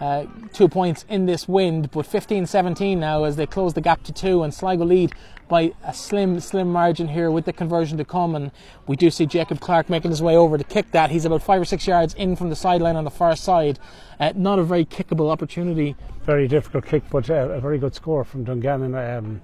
Uh, 0.00 0.24
two 0.54 0.66
points 0.66 1.04
in 1.10 1.26
this 1.26 1.46
wind, 1.46 1.90
but 1.90 2.06
15 2.06 2.46
17 2.46 2.98
now 2.98 3.24
as 3.24 3.36
they 3.36 3.46
close 3.46 3.74
the 3.74 3.82
gap 3.82 4.02
to 4.02 4.12
two, 4.12 4.42
and 4.42 4.54
Sligo 4.54 4.84
lead 4.84 5.12
by 5.46 5.74
a 5.84 5.92
slim, 5.92 6.40
slim 6.40 6.72
margin 6.72 7.08
here 7.08 7.30
with 7.30 7.44
the 7.44 7.52
conversion 7.52 7.98
to 7.98 8.04
come. 8.04 8.34
And 8.34 8.50
we 8.86 8.96
do 8.96 9.10
see 9.10 9.26
Jacob 9.26 9.60
Clark 9.60 9.90
making 9.90 10.10
his 10.10 10.22
way 10.22 10.36
over 10.36 10.56
to 10.56 10.64
kick 10.64 10.90
that. 10.92 11.10
He's 11.10 11.26
about 11.26 11.42
five 11.42 11.60
or 11.60 11.66
six 11.66 11.86
yards 11.86 12.14
in 12.14 12.34
from 12.36 12.48
the 12.48 12.56
sideline 12.56 12.96
on 12.96 13.04
the 13.04 13.10
far 13.10 13.36
side. 13.36 13.78
Uh, 14.18 14.32
not 14.34 14.58
a 14.58 14.62
very 14.62 14.86
kickable 14.86 15.30
opportunity. 15.30 15.96
Very 16.24 16.48
difficult 16.48 16.86
kick, 16.86 17.02
but 17.10 17.28
uh, 17.28 17.50
a 17.50 17.60
very 17.60 17.78
good 17.78 17.94
score 17.94 18.24
from 18.24 18.44
Dungannon. 18.44 18.94
Um, 18.94 19.42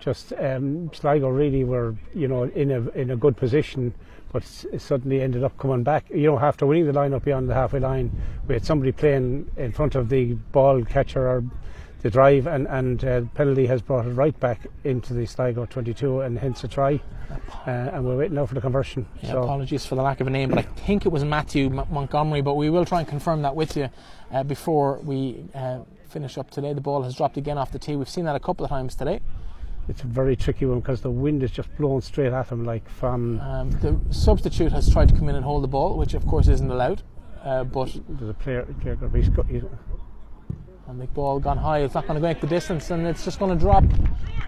just 0.00 0.32
um, 0.32 0.90
Sligo 0.92 1.28
really 1.28 1.62
were, 1.62 1.94
you 2.12 2.26
know, 2.26 2.44
in 2.44 2.72
a 2.72 2.88
in 2.98 3.12
a 3.12 3.16
good 3.16 3.36
position 3.36 3.94
but 4.32 4.42
it 4.72 4.80
suddenly 4.80 5.20
ended 5.20 5.44
up 5.44 5.56
coming 5.58 5.82
back. 5.82 6.08
You 6.10 6.28
know, 6.28 6.38
after 6.38 6.66
winning 6.66 6.86
the 6.86 6.92
line 6.92 7.12
up 7.12 7.24
beyond 7.24 7.48
the 7.48 7.54
halfway 7.54 7.80
line, 7.80 8.10
we 8.48 8.54
had 8.54 8.64
somebody 8.64 8.92
playing 8.92 9.50
in 9.56 9.72
front 9.72 9.94
of 9.94 10.08
the 10.08 10.32
ball 10.52 10.84
catcher 10.84 11.26
or 11.28 11.44
the 12.00 12.10
drive, 12.10 12.46
and 12.46 12.66
and 12.66 13.04
uh, 13.04 13.20
penalty 13.34 13.66
has 13.66 13.80
brought 13.80 14.06
it 14.06 14.10
right 14.10 14.38
back 14.40 14.66
into 14.84 15.14
the 15.14 15.26
Sligo 15.26 15.66
22, 15.66 16.22
and 16.22 16.38
hence 16.38 16.64
a 16.64 16.68
try. 16.68 17.00
Uh, 17.66 17.70
and 17.70 18.04
we're 18.04 18.16
waiting 18.16 18.34
now 18.34 18.44
for 18.44 18.54
the 18.54 18.60
conversion. 18.60 19.06
Yeah, 19.22 19.32
so. 19.32 19.42
Apologies 19.42 19.86
for 19.86 19.94
the 19.94 20.02
lack 20.02 20.20
of 20.20 20.26
a 20.26 20.30
name, 20.30 20.50
but 20.50 20.58
I 20.58 20.62
think 20.62 21.06
it 21.06 21.10
was 21.10 21.24
Matthew 21.24 21.66
M- 21.66 21.86
Montgomery. 21.90 22.40
But 22.40 22.54
we 22.54 22.70
will 22.70 22.84
try 22.84 22.98
and 23.00 23.08
confirm 23.08 23.42
that 23.42 23.54
with 23.54 23.76
you 23.76 23.88
uh, 24.32 24.42
before 24.42 24.98
we 24.98 25.44
uh, 25.54 25.80
finish 26.08 26.36
up 26.36 26.50
today. 26.50 26.72
The 26.72 26.80
ball 26.80 27.02
has 27.02 27.14
dropped 27.14 27.36
again 27.36 27.56
off 27.56 27.72
the 27.72 27.78
tee. 27.78 27.96
We've 27.96 28.08
seen 28.08 28.24
that 28.24 28.36
a 28.36 28.40
couple 28.40 28.64
of 28.64 28.70
times 28.70 28.94
today 28.94 29.20
it's 29.88 30.02
a 30.02 30.06
very 30.06 30.36
tricky 30.36 30.66
one 30.66 30.80
because 30.80 31.00
the 31.00 31.10
wind 31.10 31.42
is 31.42 31.50
just 31.50 31.74
blowing 31.76 32.00
straight 32.00 32.32
at 32.32 32.48
him, 32.48 32.64
like 32.64 32.88
from. 32.88 33.40
Um, 33.40 33.70
the 33.70 33.98
substitute 34.10 34.72
has 34.72 34.90
tried 34.92 35.08
to 35.08 35.14
come 35.14 35.28
in 35.28 35.34
and 35.34 35.44
hold 35.44 35.64
the 35.64 35.68
ball, 35.68 35.96
which 35.98 36.14
of 36.14 36.26
course 36.26 36.48
isn't 36.48 36.70
allowed. 36.70 37.02
Uh, 37.42 37.64
but 37.64 37.96
there's 38.08 38.30
a 38.30 38.34
player, 38.34 38.62
player 38.80 38.96
he's 39.14 39.28
got, 39.28 39.46
he's 39.46 39.64
and 40.88 41.00
the 41.00 41.06
ball 41.06 41.40
gone 41.40 41.58
high. 41.58 41.78
It's 41.80 41.94
not 41.94 42.06
going 42.06 42.20
to 42.20 42.26
make 42.26 42.40
the 42.40 42.46
distance, 42.46 42.90
and 42.90 43.06
it's 43.06 43.24
just 43.24 43.38
going 43.38 43.56
to 43.56 43.60
drop 43.60 43.84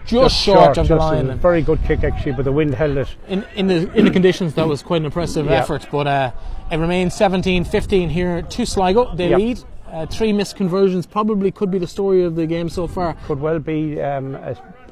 just, 0.05 0.11
just 0.11 0.43
short, 0.43 0.75
short, 0.75 0.77
of 0.77 0.87
the 0.87 0.95
line. 0.95 1.29
A 1.29 1.35
very 1.35 1.61
good 1.61 1.81
kick 1.83 2.03
actually, 2.03 2.33
but 2.33 2.45
the 2.45 2.51
wind 2.51 2.73
held 2.73 2.97
it. 2.97 3.07
In 3.27 3.45
in 3.55 3.67
the 3.67 3.91
in 3.93 4.05
the 4.05 4.11
conditions, 4.11 4.53
that 4.53 4.67
was 4.67 4.83
quite 4.83 4.97
an 4.97 5.05
impressive 5.05 5.45
yeah. 5.45 5.53
effort. 5.53 5.87
But 5.91 6.07
uh, 6.07 6.31
it 6.71 6.77
remains 6.77 7.15
17-15 7.15 8.09
here 8.09 8.41
to 8.41 8.65
Sligo. 8.65 9.15
They 9.15 9.29
yep. 9.29 9.39
lead. 9.39 9.59
Uh, 9.87 10.05
three 10.05 10.33
missed 10.33 10.55
conversions 10.55 11.05
probably 11.05 11.51
could 11.51 11.71
be 11.71 11.77
the 11.77 11.87
story 11.87 12.23
of 12.23 12.35
the 12.35 12.45
game 12.45 12.69
so 12.69 12.87
far. 12.87 13.15
Could 13.27 13.39
well 13.39 13.59
be. 13.59 14.01
Um, 14.01 14.35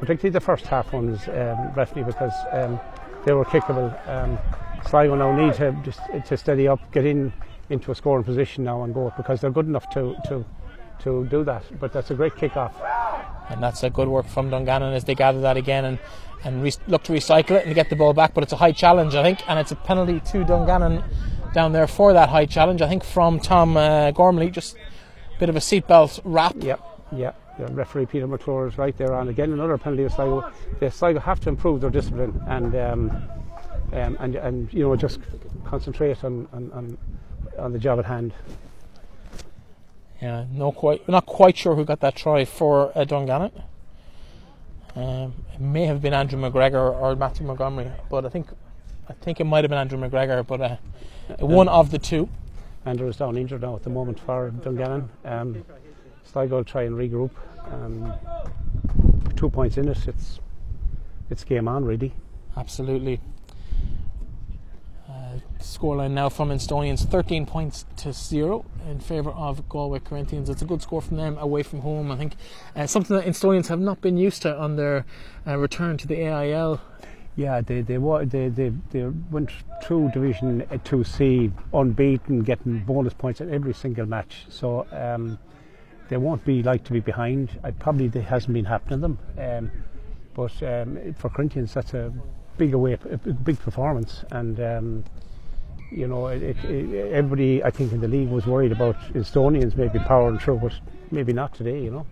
particularly 0.06 0.34
the 0.34 0.42
first 0.42 0.66
half 0.66 0.92
ones, 0.94 1.28
um, 1.28 1.72
because 1.76 2.34
um, 2.52 2.80
they 3.26 3.34
were 3.34 3.46
kickable. 3.46 3.90
Um, 4.08 4.38
Sligo 4.86 5.16
now 5.16 5.36
need 5.36 5.54
to 5.56 5.72
just 5.84 6.00
to 6.26 6.38
steady 6.38 6.68
up, 6.68 6.80
get 6.92 7.06
in 7.06 7.32
into 7.70 7.92
a 7.92 7.96
scoring 7.96 8.24
position 8.24 8.64
now 8.64 8.84
and 8.84 8.94
go 8.94 9.08
up 9.08 9.18
because 9.18 9.42
they're 9.42 9.52
good 9.52 9.68
enough 9.68 9.90
to 9.92 10.16
to 10.28 10.46
to 11.04 11.26
do 11.26 11.44
that. 11.46 11.64
But 11.80 11.94
that's 11.94 12.12
a 12.12 12.16
great 12.16 12.36
kick 12.36 12.58
off. 12.58 12.76
And 13.50 13.62
that's 13.62 13.84
a 13.84 13.90
good 13.90 14.08
work 14.08 14.26
from 14.26 14.50
Dungannon 14.50 14.94
as 14.94 15.04
they 15.04 15.16
gather 15.16 15.42
that 15.42 15.58
again 15.58 15.86
and 15.86 16.00
and 16.44 16.62
re- 16.62 16.74
look 16.88 17.04
to 17.04 17.14
recycle 17.14 17.52
it 17.52 17.66
and 17.66 17.74
get 17.74 17.90
the 17.90 17.96
ball 17.96 18.14
back. 18.14 18.34
But 18.34 18.44
it's 18.44 18.54
a 18.54 18.58
high 18.58 18.74
challenge, 18.74 19.16
I 19.16 19.24
think, 19.24 19.48
and 19.50 19.60
it's 19.60 19.72
a 19.72 19.76
penalty 19.76 20.20
to 20.20 20.44
Dungannon 20.44 21.04
down 21.54 21.72
there 21.72 21.88
for 21.88 22.14
that 22.14 22.30
high 22.30 22.46
challenge. 22.46 22.82
I 22.82 22.90
think 22.90 23.04
from 23.04 23.40
Tom 23.40 23.78
uh, 23.78 24.12
Gormley, 24.12 24.50
just 24.50 24.76
a 24.76 25.40
bit 25.40 25.50
of 25.50 25.56
a 25.56 25.60
seatbelt 25.60 26.20
wrap. 26.24 26.56
Yep, 26.58 26.82
yep 27.14 27.43
the 27.58 27.68
referee 27.68 28.06
Peter 28.06 28.28
McClure 28.28 28.68
is 28.68 28.78
right 28.78 28.98
there 28.98 29.14
on 29.14 29.30
again 29.30 29.52
another 29.52 29.78
penalty 29.78 30.04
of 30.04 30.12
Sligo. 30.14 30.52
The 30.80 30.90
Sligo 30.90 31.20
have 31.20 31.40
to 31.42 31.50
improve 31.50 31.82
their 31.82 31.90
discipline 31.90 32.42
and 32.48 32.76
um, 32.76 33.12
um, 33.94 34.18
and 34.20 34.36
and 34.36 34.74
you 34.74 34.84
know 34.84 34.96
just 34.96 35.20
concentrate 35.66 36.24
on, 36.24 36.48
on, 36.54 36.72
on, 36.72 36.98
on 37.58 37.74
the 37.74 37.80
job 37.80 38.00
at 38.00 38.06
hand. 38.06 38.34
Yeah, 40.22 40.46
no, 40.52 40.72
quite, 40.72 41.08
not 41.10 41.26
quite 41.26 41.58
sure 41.58 41.76
who 41.76 41.84
got 41.84 42.00
that 42.00 42.16
try 42.16 42.46
for 42.46 42.98
uh, 42.98 43.04
Dungannon. 43.04 43.52
Um, 44.96 45.34
it 45.54 45.60
may 45.60 45.86
have 45.86 46.02
been 46.02 46.14
Andrew 46.14 46.40
McGregor 46.40 46.96
or 46.96 47.16
Matthew 47.16 47.46
Montgomery, 47.46 47.92
but 48.10 48.26
I 48.26 48.30
think 48.30 48.48
I 49.10 49.14
think 49.14 49.40
it 49.42 49.44
might 49.44 49.64
have 49.64 49.70
been 49.70 49.80
Andrew 49.80 50.00
McGregor, 50.00 50.46
but 50.48 50.62
uh, 50.62 50.78
one 51.46 51.68
of 51.68 51.92
the 51.92 52.00
two. 52.00 52.30
Andrew 52.86 53.08
is 53.08 53.18
down 53.18 53.38
injured 53.38 53.62
now 53.62 53.76
at 53.76 53.84
the 53.84 53.90
moment 53.90 54.20
for 54.20 54.50
Dungannon. 54.50 55.10
Um, 55.24 55.66
Sligo 56.26 56.58
will 56.58 56.64
try 56.64 56.84
and 56.84 56.96
regroup. 56.96 57.32
Um, 57.72 58.14
two 59.36 59.50
points 59.50 59.78
in 59.78 59.88
it, 59.88 60.08
it's 60.08 60.40
it's 61.30 61.44
game 61.44 61.68
on 61.68 61.86
really. 61.86 62.14
Absolutely. 62.56 63.20
Uh, 65.10 65.38
scoreline 65.60 66.12
now 66.12 66.30
from 66.30 66.50
Instonians 66.50 67.06
13 67.06 67.46
points 67.46 67.86
to 67.98 68.14
0 68.14 68.66
in 68.90 69.00
favour 69.00 69.32
of 69.32 69.68
Galway 69.68 70.00
Corinthians. 70.00 70.50
It's 70.50 70.62
a 70.62 70.66
good 70.66 70.82
score 70.82 71.02
from 71.02 71.18
them 71.18 71.38
away 71.38 71.64
from 71.64 71.82
home. 71.82 72.12
I 72.12 72.18
think 72.18 72.36
uh, 72.76 72.88
something 72.88 73.16
that 73.16 73.26
Instonians 73.26 73.68
have 73.68 73.80
not 73.80 74.02
been 74.02 74.18
used 74.18 74.42
to 74.44 74.58
on 74.58 74.76
their 74.76 75.06
uh, 75.48 75.58
return 75.58 75.98
to 75.98 76.08
the 76.08 76.22
AIL. 76.22 76.80
Yeah, 77.36 77.62
they 77.62 77.82
they, 77.82 77.98
wa- 77.98 78.24
they 78.26 78.50
they 78.50 78.72
they 78.92 79.06
went 79.32 79.50
through 79.82 80.12
Division 80.14 80.62
2C 80.72 81.52
unbeaten, 81.74 82.44
getting 82.44 82.80
bonus 82.80 83.14
points 83.14 83.42
in 83.42 83.52
every 83.52 83.74
single 83.74 84.06
match. 84.06 84.46
So 84.50 84.86
um, 84.92 85.40
they 86.14 86.18
won't 86.18 86.46
be 86.46 86.62
like 86.62 86.84
to 86.84 86.94
be 86.94 87.00
behind. 87.00 87.60
It 87.64 87.80
probably 87.80 88.06
it 88.06 88.26
hasn't 88.26 88.54
been 88.54 88.66
happening 88.66 89.02
to 89.02 89.08
them. 89.08 89.20
Um, 89.36 89.72
but 90.36 90.62
um, 90.62 91.16
for 91.18 91.30
Corinthians, 91.30 91.74
that's 91.74 91.96
a 91.96 92.14
big 92.56 92.76
away, 92.76 92.94
a 92.94 93.18
big 93.18 93.60
performance, 93.60 94.24
and 94.30 94.60
um, 94.60 95.04
you 95.92 96.08
know, 96.08 96.28
it, 96.28 96.44
it, 96.44 97.12
everybody 97.12 97.64
I 97.64 97.72
think 97.72 97.94
in 97.94 98.00
the 98.00 98.08
league 98.08 98.30
was 98.30 98.46
worried 98.46 98.72
about 98.72 98.96
Instonians 99.14 99.76
maybe 99.76 99.98
powering 99.98 100.38
through, 100.38 100.60
but 100.60 100.74
maybe 101.10 101.34
not 101.34 101.56
today. 101.56 101.82
You 101.82 101.90
know. 101.90 102.06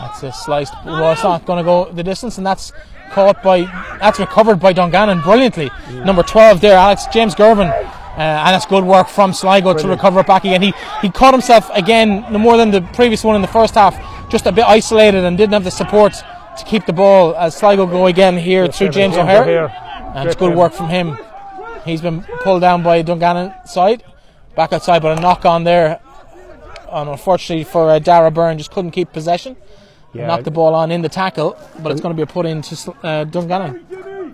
That's 0.00 0.24
a 0.24 0.32
sliced. 0.32 0.74
Well, 0.84 1.12
it's 1.12 1.22
not 1.22 1.46
going 1.46 1.58
to 1.58 1.64
go 1.64 1.92
the 1.92 2.02
distance, 2.02 2.38
and 2.38 2.46
that's 2.46 2.72
caught 3.12 3.40
by. 3.40 3.62
That's 4.00 4.18
recovered 4.18 4.58
by 4.58 4.72
Dungannon 4.72 5.20
brilliantly. 5.20 5.70
Yeah. 5.90 6.04
Number 6.04 6.24
12 6.24 6.60
there, 6.60 6.76
Alex 6.76 7.06
James 7.12 7.36
Gervin. 7.36 7.70
Uh, 8.16 8.20
and 8.20 8.54
that's 8.54 8.66
good 8.66 8.84
work 8.84 9.08
from 9.08 9.32
Sligo 9.32 9.72
Brilliant. 9.72 9.80
to 9.82 9.88
recover 9.88 10.20
it 10.20 10.26
back 10.26 10.44
again. 10.44 10.60
He 10.62 10.74
he 11.00 11.10
caught 11.10 11.32
himself 11.32 11.70
again, 11.72 12.24
no 12.30 12.38
more 12.38 12.56
than 12.56 12.70
the 12.70 12.82
previous 12.92 13.24
one 13.24 13.36
in 13.36 13.42
the 13.42 13.48
first 13.48 13.74
half, 13.74 13.96
just 14.30 14.46
a 14.46 14.52
bit 14.52 14.64
isolated 14.64 15.24
and 15.24 15.38
didn't 15.38 15.54
have 15.54 15.64
the 15.64 15.70
support 15.70 16.12
to 16.58 16.64
keep 16.64 16.84
the 16.84 16.92
ball. 16.92 17.34
As 17.34 17.56
Sligo 17.56 17.86
go 17.86 18.06
again 18.06 18.36
here 18.36 18.68
through 18.68 18.90
James 18.90 19.16
O'Hare, 19.16 19.42
O'Hare. 19.42 20.12
and 20.14 20.28
it's 20.28 20.36
good 20.36 20.54
work 20.54 20.72
from 20.72 20.88
him. 20.88 21.16
He's 21.84 22.00
been 22.00 22.22
pulled 22.44 22.60
down 22.60 22.82
by 22.82 23.02
Dungannon 23.02 23.54
side, 23.64 24.04
back 24.54 24.72
outside, 24.72 25.02
but 25.02 25.18
a 25.18 25.20
knock 25.20 25.44
on 25.44 25.64
there. 25.64 26.00
And 26.90 27.08
unfortunately 27.08 27.64
for 27.64 27.90
uh, 27.90 27.98
Dara 27.98 28.30
Byrne, 28.30 28.58
just 28.58 28.70
couldn't 28.70 28.90
keep 28.90 29.12
possession 29.12 29.56
yeah. 30.12 30.26
knock 30.26 30.44
the 30.44 30.50
ball 30.50 30.74
on 30.74 30.90
in 30.90 31.02
the 31.02 31.08
tackle, 31.08 31.56
but 31.80 31.92
it's 31.92 32.00
going 32.00 32.14
to 32.14 32.16
be 32.16 32.22
a 32.22 32.26
put 32.26 32.46
into 32.46 32.94
uh, 33.02 33.24
Dungannon. 33.24 33.84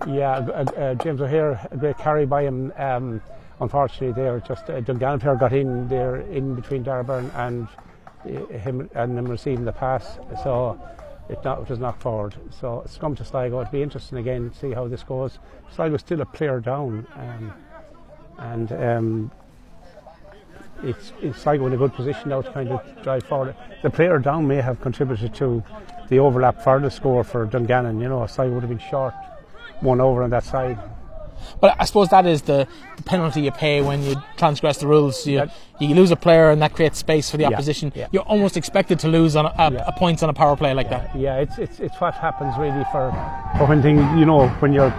Yeah, 0.06 0.36
uh, 0.36 0.64
uh, 0.76 0.94
James 0.94 1.20
O'Hare, 1.20 1.66
a 1.70 1.76
great 1.76 1.98
carry 1.98 2.26
by 2.26 2.42
him. 2.42 2.72
Um, 2.76 3.20
unfortunately, 3.60 4.12
there 4.12 4.40
just 4.40 4.68
uh, 4.70 4.80
Dungannon 4.80 5.20
player 5.20 5.36
got 5.36 5.52
in 5.52 5.88
there 5.88 6.16
in 6.16 6.54
between 6.54 6.82
Dara 6.82 7.04
Byrne 7.04 7.30
and 7.34 7.68
uh, 8.24 8.28
him 8.58 8.88
and 8.94 9.18
him 9.18 9.26
receiving 9.26 9.64
the 9.64 9.72
pass, 9.72 10.18
so 10.42 10.80
it, 11.28 11.42
not, 11.44 11.60
it 11.60 11.68
was 11.68 11.78
knocked 11.78 12.02
forward. 12.02 12.34
So 12.50 12.82
it's 12.84 12.96
come 12.96 13.14
to 13.16 13.24
Sligo. 13.24 13.60
It'll 13.60 13.72
be 13.72 13.82
interesting 13.82 14.18
again 14.18 14.50
to 14.50 14.56
see 14.56 14.72
how 14.72 14.88
this 14.88 15.02
goes. 15.02 15.38
Sligo's 15.74 16.00
still 16.00 16.20
a 16.20 16.26
player 16.26 16.60
down, 16.60 17.06
um, 17.14 17.52
and 18.38 18.72
um, 18.72 19.30
it's, 20.82 21.12
it's 21.20 21.40
Sligo 21.40 21.66
in 21.66 21.72
a 21.72 21.76
good 21.76 21.92
position 21.92 22.30
now 22.30 22.42
to 22.42 22.52
kind 22.52 22.70
of 22.70 23.02
drive 23.02 23.24
forward. 23.24 23.54
The 23.82 23.90
player 23.90 24.18
down 24.18 24.46
may 24.46 24.60
have 24.60 24.80
contributed 24.80 25.34
to 25.36 25.62
the 26.08 26.18
overlap 26.18 26.62
for 26.62 26.80
the 26.80 26.90
score 26.90 27.24
for 27.24 27.44
Dungannon. 27.44 28.00
You 28.00 28.08
know, 28.08 28.26
Sligo 28.26 28.54
would 28.54 28.62
have 28.62 28.70
been 28.70 28.78
short 28.78 29.14
one 29.80 30.00
over 30.00 30.22
on 30.22 30.30
that 30.30 30.44
side. 30.44 30.78
But 31.60 31.76
I 31.78 31.84
suppose 31.84 32.08
that 32.08 32.26
is 32.26 32.42
the, 32.42 32.66
the 32.96 33.02
penalty 33.02 33.42
you 33.42 33.50
pay 33.50 33.80
when 33.80 34.02
you 34.02 34.16
transgress 34.36 34.78
the 34.78 34.86
rules. 34.86 35.26
You, 35.26 35.48
you 35.80 35.94
lose 35.94 36.10
a 36.10 36.16
player, 36.16 36.50
and 36.50 36.60
that 36.62 36.74
creates 36.74 36.98
space 36.98 37.30
for 37.30 37.36
the 37.36 37.46
opposition. 37.46 37.92
Yeah, 37.94 38.02
yeah. 38.02 38.08
You're 38.12 38.22
almost 38.22 38.56
expected 38.56 38.98
to 39.00 39.08
lose 39.08 39.36
on 39.36 39.46
a, 39.46 39.54
a, 39.58 39.84
a 39.88 39.92
points 39.92 40.22
on 40.22 40.30
a 40.30 40.34
power 40.34 40.56
play 40.56 40.74
like 40.74 40.90
that. 40.90 41.14
Yeah, 41.16 41.36
it's, 41.36 41.58
it's 41.58 41.80
it's 41.80 42.00
what 42.00 42.14
happens 42.14 42.56
really 42.58 42.84
for 42.92 43.12
for 43.56 43.66
when 43.66 43.82
things 43.82 44.00
you 44.18 44.26
know 44.26 44.48
when 44.60 44.72
you're 44.72 44.90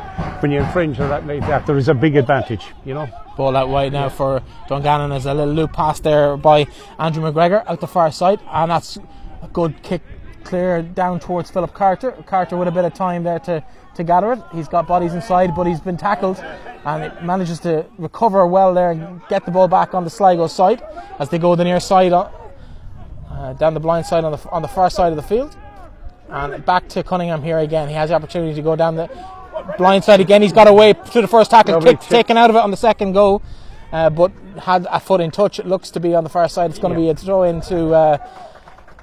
when 0.42 0.52
you 0.52 0.60
infringe 0.60 1.00
or 1.00 1.08
that 1.08 1.26
like 1.28 1.42
that. 1.42 1.66
There 1.66 1.78
is 1.78 1.90
a 1.90 1.94
big 1.94 2.16
advantage, 2.16 2.66
you 2.86 2.94
know. 2.94 3.10
Ball 3.38 3.56
out 3.56 3.70
wide 3.70 3.94
now 3.94 4.10
for 4.10 4.42
Dungannon. 4.68 5.12
There's 5.12 5.26
a 5.26 5.34
little 5.34 5.54
loop 5.54 5.72
pass 5.72 6.00
there 6.02 6.36
by 6.36 6.68
Andrew 6.98 7.24
McGregor 7.24 7.64
out 7.68 7.80
the 7.80 7.88
far 7.88 8.12
side, 8.12 8.40
and 8.50 8.72
that's 8.72 8.98
a 9.42 9.48
good 9.48 9.82
kick 9.82 10.02
clear 10.44 10.82
down 10.82 11.20
towards 11.20 11.50
Philip 11.52 11.74
Carter. 11.74 12.12
Carter 12.26 12.58
with 12.58 12.68
a 12.68 12.72
bit 12.72 12.86
of 12.86 12.94
time 12.94 13.24
there 13.24 13.40
to, 13.40 13.64
to 14.00 14.04
gather 14.04 14.34
it. 14.34 14.39
He's 14.52 14.68
got 14.68 14.88
bodies 14.88 15.14
inside, 15.14 15.56
but 15.56 15.68
he's 15.68 15.80
been 15.80 15.97
tackled 15.97 16.43
and 16.86 17.04
it 17.04 17.24
manages 17.24 17.60
to 17.60 17.86
recover 17.97 18.45
well 18.47 18.74
there 18.74 18.91
and 18.91 19.22
get 19.30 19.45
the 19.45 19.52
ball 19.52 19.68
back 19.68 19.93
on 19.93 20.04
the 20.04 20.10
Sligo 20.10 20.47
side 20.47 20.82
as 21.20 21.30
they 21.30 21.38
go 21.38 21.56
the 21.56 21.64
near 21.64 21.80
side 21.80 22.14
uh, 22.14 23.54
down 23.54 23.74
the 23.74 23.80
blind 23.80 24.06
side 24.06 24.24
on 24.24 24.32
the 24.32 24.50
on 24.50 24.62
the 24.62 24.68
far 24.68 24.89
side 24.89 25.12
of 25.12 25.16
the 25.16 25.24
field. 25.24 25.56
And 26.30 26.64
back 26.66 26.88
to 26.89 27.04
Cunningham 27.04 27.43
here 27.43 27.58
again. 27.60 27.88
He 27.88 27.95
has 27.95 28.10
the 28.10 28.16
opportunity 28.16 28.54
to 28.54 28.62
go 28.62 28.76
down 28.76 28.95
the 28.95 29.10
blind 29.78 30.04
side 30.04 30.20
again. 30.20 30.41
He's 30.41 30.54
got 30.54 30.68
away 30.68 30.93
to 30.93 31.22
the 31.22 31.28
first 31.28 31.52
tackle, 31.52 31.82
kick 31.82 32.00
taken 32.02 32.38
out 32.38 32.50
of 32.50 32.56
it 32.56 32.60
on 32.60 32.72
the 32.72 32.78
second 32.78 33.14
go, 33.14 33.41
uh, 33.91 34.10
but 34.10 34.32
had 34.62 34.88
a 34.89 35.00
foot 35.00 35.22
in 35.22 35.32
touch. 35.32 35.60
It 35.60 35.66
looks 35.66 35.89
to 35.91 36.00
be 36.00 36.16
on 36.16 36.24
the 36.24 36.30
far 36.30 36.47
side. 36.47 36.70
It's 36.70 36.80
going 36.80 36.93
to 36.93 37.00
yeah. 37.02 37.14
be 37.14 37.20
a 37.22 37.26
throw 37.26 37.43
into 37.43 37.93
uh, 37.93 38.18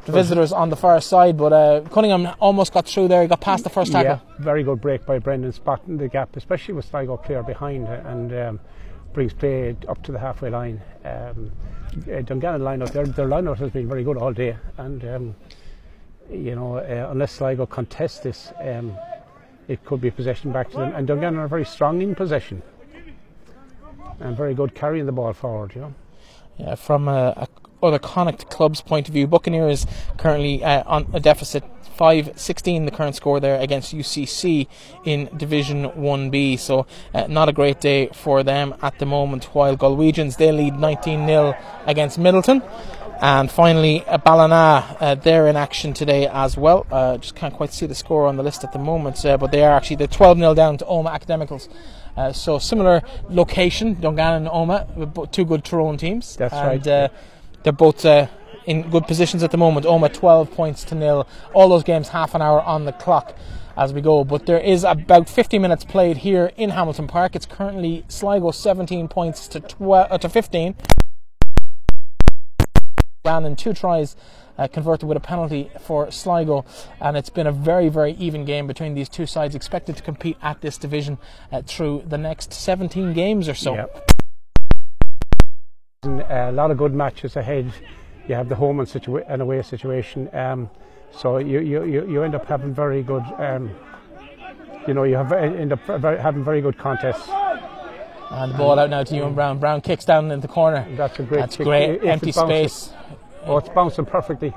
the 0.06 0.12
visitors 0.12 0.52
on 0.52 0.70
the 0.70 0.76
far 0.76 1.00
side, 1.00 1.36
but 1.36 1.52
uh, 1.52 1.80
Cunningham 1.90 2.34
almost 2.40 2.72
got 2.72 2.86
through 2.86 3.08
there. 3.08 3.22
He 3.22 3.28
got 3.28 3.40
past 3.40 3.64
the 3.64 3.70
first 3.70 3.92
tackle. 3.92 4.20
Yeah, 4.24 4.34
very 4.38 4.62
good 4.62 4.80
break 4.80 5.04
by 5.04 5.18
Brendan, 5.18 5.52
spotting 5.52 5.96
the 5.98 6.08
gap, 6.08 6.36
especially 6.36 6.74
with 6.74 6.84
Sligo 6.86 7.16
clear 7.16 7.42
behind 7.42 7.88
and 7.88 8.32
um, 8.32 8.60
brings 9.12 9.32
play 9.32 9.76
up 9.88 10.02
to 10.04 10.12
the 10.12 10.18
halfway 10.18 10.50
line. 10.50 10.80
Um, 11.04 11.52
uh, 12.12 12.20
Dungannon 12.22 12.60
lineup, 12.60 12.92
their, 12.92 13.06
their 13.06 13.26
lineup 13.26 13.58
has 13.58 13.70
been 13.70 13.88
very 13.88 14.04
good 14.04 14.16
all 14.16 14.32
day, 14.32 14.56
and 14.78 15.04
um, 15.04 15.34
you 16.30 16.54
know, 16.54 16.76
uh, 16.76 17.08
unless 17.10 17.32
Sligo 17.32 17.66
contest 17.66 18.22
this, 18.22 18.52
um, 18.60 18.96
it 19.68 19.84
could 19.84 20.00
be 20.00 20.10
possession 20.10 20.52
back 20.52 20.70
to 20.70 20.76
them. 20.76 20.92
And 20.94 21.06
Dungannon 21.06 21.40
are 21.40 21.48
very 21.48 21.64
strong 21.64 22.02
in 22.02 22.14
possession 22.14 22.62
and 24.20 24.36
very 24.36 24.54
good 24.54 24.74
carrying 24.74 25.06
the 25.06 25.12
ball 25.12 25.32
forward. 25.32 25.74
You 25.74 25.80
know. 25.82 25.94
Yeah, 26.58 26.74
from 26.74 27.08
a, 27.08 27.34
a 27.36 27.46
other 27.86 27.98
Connacht 27.98 28.50
club's 28.50 28.80
point 28.80 29.08
of 29.08 29.14
view, 29.14 29.26
Buccaneers 29.26 29.86
currently 30.18 30.62
uh, 30.62 30.82
on 30.86 31.08
a 31.12 31.20
deficit 31.20 31.64
5 31.96 32.38
16 32.38 32.84
the 32.84 32.90
current 32.90 33.16
score 33.16 33.40
there 33.40 33.58
against 33.58 33.94
UCC 33.94 34.66
in 35.04 35.30
Division 35.36 35.84
1B. 35.90 36.58
So, 36.58 36.86
uh, 37.14 37.26
not 37.26 37.48
a 37.48 37.52
great 37.52 37.80
day 37.80 38.08
for 38.12 38.42
them 38.42 38.74
at 38.82 38.98
the 38.98 39.06
moment. 39.06 39.44
While 39.54 39.76
Galwegians 39.76 40.36
they 40.36 40.52
lead 40.52 40.78
19 40.78 41.26
0 41.26 41.56
against 41.86 42.18
Middleton. 42.18 42.62
And 43.18 43.50
finally, 43.50 44.04
uh, 44.04 44.18
Ballina, 44.18 44.96
uh, 45.00 45.14
they're 45.14 45.48
in 45.48 45.56
action 45.56 45.94
today 45.94 46.26
as 46.26 46.58
well. 46.58 46.86
Uh, 46.92 47.16
just 47.16 47.34
can't 47.34 47.54
quite 47.54 47.72
see 47.72 47.86
the 47.86 47.94
score 47.94 48.26
on 48.26 48.36
the 48.36 48.42
list 48.42 48.62
at 48.62 48.74
the 48.74 48.78
moment, 48.78 49.24
uh, 49.24 49.38
but 49.38 49.52
they 49.52 49.64
are 49.64 49.74
actually 49.74 49.96
the 49.96 50.06
12 50.06 50.36
0 50.36 50.54
down 50.54 50.76
to 50.76 50.84
Omagh 50.84 51.14
Academicals. 51.14 51.68
Uh, 52.14 52.32
so 52.32 52.58
similar 52.58 53.02
location, 53.30 53.98
Dungannon 54.00 54.46
and 54.46 54.48
Omagh, 54.48 55.32
two 55.32 55.46
good 55.46 55.64
Tyrone 55.64 55.96
teams. 55.96 56.36
That's 56.36 56.52
and, 56.52 56.86
right. 56.86 57.10
They're 57.66 57.72
both 57.72 58.04
uh, 58.04 58.28
in 58.64 58.90
good 58.90 59.08
positions 59.08 59.42
at 59.42 59.50
the 59.50 59.56
moment. 59.56 59.86
Omagh 59.86 60.14
12 60.14 60.52
points 60.52 60.84
to 60.84 60.94
nil. 60.94 61.26
All 61.52 61.68
those 61.68 61.82
games 61.82 62.10
half 62.10 62.32
an 62.36 62.40
hour 62.40 62.62
on 62.62 62.84
the 62.84 62.92
clock 62.92 63.36
as 63.76 63.92
we 63.92 64.00
go. 64.00 64.22
But 64.22 64.46
there 64.46 64.60
is 64.60 64.84
about 64.84 65.28
50 65.28 65.58
minutes 65.58 65.82
played 65.82 66.18
here 66.18 66.52
in 66.56 66.70
Hamilton 66.70 67.08
Park. 67.08 67.34
It's 67.34 67.44
currently 67.44 68.04
Sligo 68.06 68.52
17 68.52 69.08
points 69.08 69.48
to 69.48 69.58
12 69.58 70.12
uh, 70.12 70.16
to 70.16 70.28
15. 70.28 70.76
And 73.24 73.58
two 73.58 73.72
tries 73.72 74.14
uh, 74.56 74.68
converted 74.68 75.08
with 75.08 75.16
a 75.16 75.20
penalty 75.20 75.68
for 75.80 76.08
Sligo, 76.12 76.64
and 77.00 77.16
it's 77.16 77.30
been 77.30 77.48
a 77.48 77.52
very, 77.52 77.88
very 77.88 78.12
even 78.12 78.44
game 78.44 78.68
between 78.68 78.94
these 78.94 79.08
two 79.08 79.26
sides. 79.26 79.56
Expected 79.56 79.96
to 79.96 80.04
compete 80.04 80.36
at 80.40 80.60
this 80.60 80.78
division 80.78 81.18
uh, 81.50 81.62
through 81.62 82.04
the 82.06 82.16
next 82.16 82.52
17 82.52 83.12
games 83.12 83.48
or 83.48 83.54
so. 83.54 83.74
Yep. 83.74 84.15
A 86.06 86.52
lot 86.52 86.70
of 86.70 86.78
good 86.78 86.94
matches 86.94 87.36
ahead. 87.36 87.72
You 88.28 88.34
have 88.34 88.48
the 88.48 88.54
home 88.54 88.80
and, 88.80 88.88
situa- 88.88 89.24
and 89.28 89.42
away 89.42 89.60
situation. 89.62 90.28
Um, 90.32 90.70
so 91.10 91.38
you, 91.38 91.60
you, 91.60 91.84
you 91.84 92.22
end 92.22 92.34
up 92.34 92.46
having 92.46 92.72
very 92.74 93.02
good, 93.02 93.22
um, 93.38 93.70
you 94.86 94.94
know, 94.94 95.04
you 95.04 95.16
have 95.16 95.32
end 95.32 95.72
up 95.72 95.80
having 95.86 96.44
very 96.44 96.60
good 96.60 96.78
contests. 96.78 97.28
And 98.30 98.52
the 98.52 98.58
ball 98.58 98.78
out 98.78 98.90
now 98.90 99.02
to 99.04 99.14
Ewan 99.16 99.34
Brown. 99.34 99.58
Brown 99.58 99.80
kicks 99.80 100.04
down 100.04 100.30
in 100.30 100.40
the 100.40 100.48
corner. 100.48 100.86
That's 100.96 101.18
a 101.18 101.22
great 101.22 101.40
That's 101.40 101.56
kick. 101.56 101.66
great. 101.66 101.90
If 101.96 102.04
Empty 102.04 102.32
space. 102.32 102.90
Oh, 103.44 103.58
it's 103.58 103.68
bouncing 103.68 104.04
perfectly. 104.04 104.52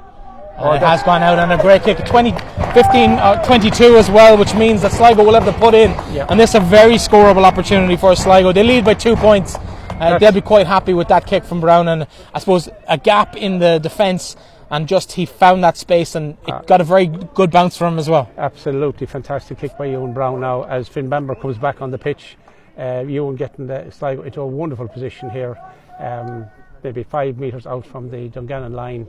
Oh, 0.57 0.73
it 0.73 0.81
has 0.81 1.03
gone 1.03 1.23
out 1.23 1.39
on 1.39 1.51
a 1.51 1.57
great 1.61 1.83
kick. 1.83 2.03
20, 2.05 2.31
15, 2.73 3.11
uh, 3.11 3.43
22 3.45 3.95
as 3.95 4.09
well, 4.11 4.37
which 4.37 4.53
means 4.55 4.81
that 4.81 4.91
Sligo 4.91 5.23
will 5.23 5.33
have 5.33 5.45
to 5.45 5.53
put 5.53 5.73
in. 5.73 5.91
Yeah. 6.13 6.25
And 6.29 6.39
this 6.39 6.49
is 6.49 6.55
a 6.55 6.59
very 6.59 6.95
scoreable 6.95 7.45
opportunity 7.45 7.95
for 7.95 8.13
Sligo. 8.15 8.51
They 8.51 8.63
lead 8.63 8.83
by 8.83 8.95
two 8.95 9.15
points 9.15 9.55
Uh, 9.99 10.17
they'll 10.17 10.31
be 10.31 10.41
quite 10.41 10.67
happy 10.67 10.93
with 10.93 11.07
that 11.09 11.27
kick 11.27 11.43
from 11.43 11.61
Brown, 11.61 11.87
and 11.87 12.07
I 12.33 12.39
suppose 12.39 12.69
a 12.87 12.97
gap 12.97 13.35
in 13.35 13.59
the 13.59 13.79
defence, 13.79 14.35
and 14.71 14.87
just 14.87 15.13
he 15.13 15.25
found 15.25 15.63
that 15.63 15.77
space, 15.77 16.15
and 16.15 16.37
it 16.47 16.51
uh, 16.51 16.61
got 16.61 16.81
a 16.81 16.83
very 16.83 17.07
good 17.07 17.51
bounce 17.51 17.77
from 17.77 17.93
him 17.93 17.99
as 17.99 18.09
well. 18.09 18.31
Absolutely 18.37 19.07
fantastic 19.07 19.57
kick 19.59 19.77
by 19.77 19.87
Ewan 19.87 20.13
Brown. 20.13 20.39
Now, 20.39 20.63
as 20.63 20.87
Finn 20.87 21.09
Bamber 21.09 21.35
comes 21.35 21.57
back 21.57 21.81
on 21.81 21.91
the 21.91 21.97
pitch, 21.97 22.37
uh, 22.77 23.03
Ewan 23.07 23.35
getting 23.35 23.67
the 23.67 23.89
Sligo 23.91 24.23
into 24.23 24.41
a 24.41 24.47
wonderful 24.47 24.87
position 24.87 25.29
here, 25.29 25.57
um, 25.99 26.45
maybe 26.83 27.03
five 27.03 27.37
metres 27.37 27.67
out 27.67 27.85
from 27.85 28.09
the 28.09 28.29
Dungannon 28.29 28.73
line. 28.73 29.07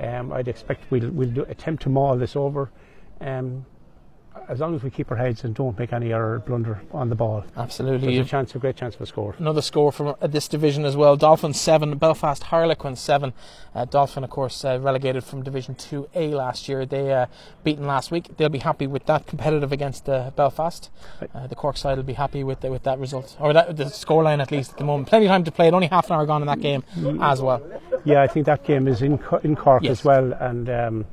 Um, 0.00 0.32
I'd 0.32 0.48
expect 0.48 0.90
we'll, 0.90 1.08
we'll 1.10 1.30
do, 1.30 1.42
attempt 1.44 1.84
to 1.84 1.88
maul 1.88 2.16
this 2.16 2.36
over. 2.36 2.70
Um, 3.20 3.64
as 4.48 4.60
long 4.60 4.74
as 4.74 4.82
we 4.82 4.90
keep 4.90 5.10
our 5.10 5.16
heads 5.16 5.44
and 5.44 5.54
don't 5.54 5.78
make 5.78 5.92
any 5.92 6.12
error 6.12 6.38
blunder 6.38 6.80
on 6.92 7.08
the 7.08 7.14
ball. 7.14 7.44
Absolutely. 7.56 8.14
There's 8.14 8.26
a 8.26 8.30
chance, 8.30 8.54
a 8.54 8.58
great 8.58 8.76
chance 8.76 8.94
of 8.94 9.00
a 9.00 9.06
score. 9.06 9.34
Another 9.38 9.62
score 9.62 9.92
from 9.92 10.14
uh, 10.20 10.26
this 10.26 10.48
division 10.48 10.84
as 10.84 10.96
well. 10.96 11.16
Dolphin 11.16 11.54
7, 11.54 11.96
Belfast 11.98 12.44
Harlequins 12.44 13.00
7. 13.00 13.32
Uh, 13.74 13.84
Dolphin, 13.84 14.24
of 14.24 14.30
course, 14.30 14.64
uh, 14.64 14.78
relegated 14.80 15.24
from 15.24 15.42
Division 15.42 15.74
2A 15.74 16.32
last 16.32 16.68
year. 16.68 16.86
They 16.86 17.12
uh, 17.12 17.26
beaten 17.64 17.86
last 17.86 18.10
week. 18.10 18.36
They'll 18.36 18.48
be 18.48 18.58
happy 18.58 18.86
with 18.86 19.06
that, 19.06 19.26
competitive 19.26 19.72
against 19.72 20.08
uh, 20.08 20.30
Belfast. 20.34 20.90
Uh, 21.34 21.46
the 21.46 21.54
Cork 21.54 21.76
side 21.76 21.96
will 21.96 22.04
be 22.04 22.14
happy 22.14 22.42
with 22.42 22.62
with 22.64 22.84
that 22.84 22.98
result, 22.98 23.36
or 23.38 23.52
that, 23.52 23.76
the 23.76 23.84
scoreline 23.84 24.40
at 24.40 24.50
least 24.50 24.72
at 24.72 24.78
the 24.78 24.84
moment. 24.84 25.08
Plenty 25.08 25.26
of 25.26 25.30
time 25.30 25.44
to 25.44 25.52
play 25.52 25.68
it, 25.68 25.74
only 25.74 25.88
half 25.88 26.06
an 26.06 26.16
hour 26.16 26.26
gone 26.26 26.42
in 26.42 26.46
that 26.46 26.60
game 26.60 26.82
mm. 26.94 27.22
as 27.22 27.42
well. 27.42 27.62
Yeah, 28.04 28.22
I 28.22 28.26
think 28.26 28.46
that 28.46 28.64
game 28.64 28.88
is 28.88 29.02
in, 29.02 29.20
in 29.44 29.56
Cork 29.56 29.82
yes. 29.82 29.90
as 29.98 30.04
well. 30.04 30.32
and. 30.32 30.68
Um, 30.70 31.06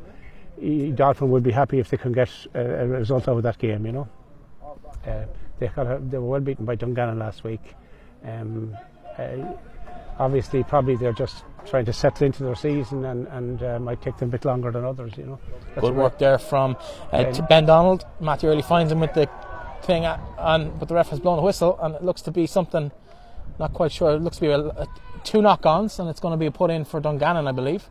Dolphin 0.95 1.29
would 1.31 1.43
be 1.43 1.51
happy 1.51 1.79
if 1.79 1.89
they 1.89 1.97
can 1.97 2.11
get 2.11 2.29
a, 2.53 2.83
a 2.83 2.87
result 2.87 3.27
out 3.27 3.37
of 3.37 3.43
that 3.43 3.57
game. 3.57 3.85
You 3.85 3.91
know, 3.91 4.07
uh, 5.07 5.25
they 5.59 5.67
got 5.67 6.09
they 6.09 6.17
were 6.17 6.27
well 6.27 6.41
beaten 6.41 6.65
by 6.65 6.75
Dungannon 6.75 7.19
last 7.19 7.43
week. 7.43 7.75
Um, 8.23 8.75
uh, 9.17 9.53
obviously, 10.19 10.63
probably 10.63 10.95
they're 10.95 11.13
just 11.13 11.43
trying 11.65 11.85
to 11.85 11.93
settle 11.93 12.25
into 12.25 12.43
their 12.43 12.55
season 12.55 13.05
and, 13.05 13.27
and 13.27 13.63
uh, 13.63 13.79
might 13.79 14.01
take 14.01 14.17
them 14.17 14.29
a 14.29 14.31
bit 14.31 14.45
longer 14.45 14.71
than 14.71 14.83
others. 14.83 15.13
You 15.17 15.25
know, 15.25 15.39
That's 15.69 15.81
good 15.81 15.95
work 15.95 16.19
there 16.19 16.37
from 16.37 16.77
uh, 17.11 17.31
Ben 17.47 17.65
Donald. 17.65 18.05
Matthew 18.19 18.49
Early 18.49 18.61
finds 18.61 18.91
him 18.91 18.99
with 18.99 19.13
the 19.13 19.29
thing, 19.83 20.05
on, 20.05 20.77
but 20.77 20.87
the 20.87 20.95
ref 20.95 21.09
has 21.09 21.19
blown 21.19 21.39
a 21.39 21.41
whistle, 21.41 21.79
and 21.81 21.95
it 21.95 22.03
looks 22.03 22.21
to 22.23 22.31
be 22.31 22.47
something. 22.47 22.91
Not 23.59 23.73
quite 23.73 23.91
sure. 23.91 24.11
It 24.11 24.21
looks 24.21 24.37
to 24.37 24.41
be 24.41 24.47
a, 24.47 24.59
a 24.59 24.87
two 25.23 25.41
knock-ons, 25.41 25.99
and 25.99 26.09
it's 26.09 26.19
going 26.19 26.31
to 26.31 26.37
be 26.37 26.47
a 26.47 26.51
put 26.51 26.71
in 26.71 26.85
for 26.85 26.99
Dungannon, 26.99 27.47
I 27.47 27.51
believe 27.51 27.89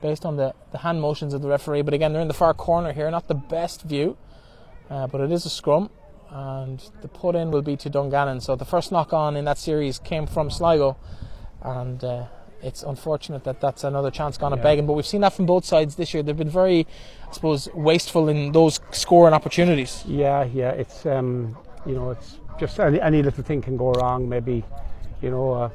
based 0.00 0.24
on 0.24 0.36
the, 0.36 0.54
the 0.72 0.78
hand 0.78 1.00
motions 1.00 1.34
of 1.34 1.42
the 1.42 1.48
referee. 1.48 1.82
But 1.82 1.94
again, 1.94 2.12
they're 2.12 2.22
in 2.22 2.28
the 2.28 2.34
far 2.34 2.54
corner 2.54 2.92
here, 2.92 3.10
not 3.10 3.28
the 3.28 3.34
best 3.34 3.82
view, 3.82 4.16
uh, 4.88 5.06
but 5.06 5.20
it 5.20 5.30
is 5.30 5.44
a 5.46 5.50
scrum. 5.50 5.90
And 6.30 6.82
the 7.02 7.08
put 7.08 7.34
in 7.34 7.50
will 7.50 7.62
be 7.62 7.76
to 7.78 7.90
Dungannon. 7.90 8.40
So 8.40 8.54
the 8.54 8.64
first 8.64 8.92
knock 8.92 9.12
on 9.12 9.36
in 9.36 9.44
that 9.46 9.58
series 9.58 9.98
came 9.98 10.26
from 10.26 10.50
Sligo. 10.50 10.96
And 11.62 12.02
uh, 12.04 12.26
it's 12.62 12.82
unfortunate 12.82 13.44
that 13.44 13.60
that's 13.60 13.82
another 13.84 14.10
chance 14.10 14.38
gone 14.38 14.52
yeah. 14.52 14.58
a 14.58 14.62
begging. 14.62 14.86
But 14.86 14.92
we've 14.92 15.06
seen 15.06 15.22
that 15.22 15.32
from 15.32 15.46
both 15.46 15.64
sides 15.64 15.96
this 15.96 16.14
year. 16.14 16.22
They've 16.22 16.36
been 16.36 16.48
very, 16.48 16.86
I 17.28 17.32
suppose, 17.32 17.68
wasteful 17.74 18.28
in 18.28 18.52
those 18.52 18.80
scoring 18.92 19.34
opportunities. 19.34 20.04
Yeah, 20.06 20.44
yeah. 20.44 20.70
It's, 20.70 21.04
um, 21.04 21.56
you 21.84 21.94
know, 21.94 22.10
it's 22.10 22.38
just 22.60 22.78
any, 22.78 23.00
any 23.00 23.22
little 23.22 23.42
thing 23.42 23.60
can 23.60 23.76
go 23.76 23.92
wrong. 23.92 24.28
Maybe, 24.28 24.62
you 25.20 25.30
know, 25.30 25.52
uh, 25.52 25.70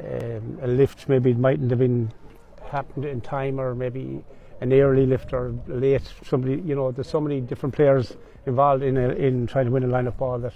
um, 0.00 0.58
a 0.62 0.66
lift 0.66 1.08
maybe 1.08 1.30
it 1.30 1.38
mightn't 1.38 1.70
have 1.70 1.78
been 1.78 2.12
happened 2.70 3.04
in 3.04 3.20
time 3.20 3.60
or 3.60 3.74
maybe 3.74 4.24
an 4.60 4.72
early 4.72 5.06
lift 5.06 5.32
or 5.32 5.54
late. 5.66 6.02
Somebody 6.24 6.62
you 6.62 6.74
know 6.74 6.90
there's 6.92 7.08
so 7.08 7.20
many 7.20 7.40
different 7.40 7.74
players 7.74 8.16
involved 8.46 8.82
in 8.82 8.96
a, 8.96 9.08
in 9.10 9.46
trying 9.46 9.66
to 9.66 9.70
win 9.70 9.84
a 9.84 9.86
line 9.86 10.06
of 10.06 10.16
ball 10.16 10.38
that 10.38 10.54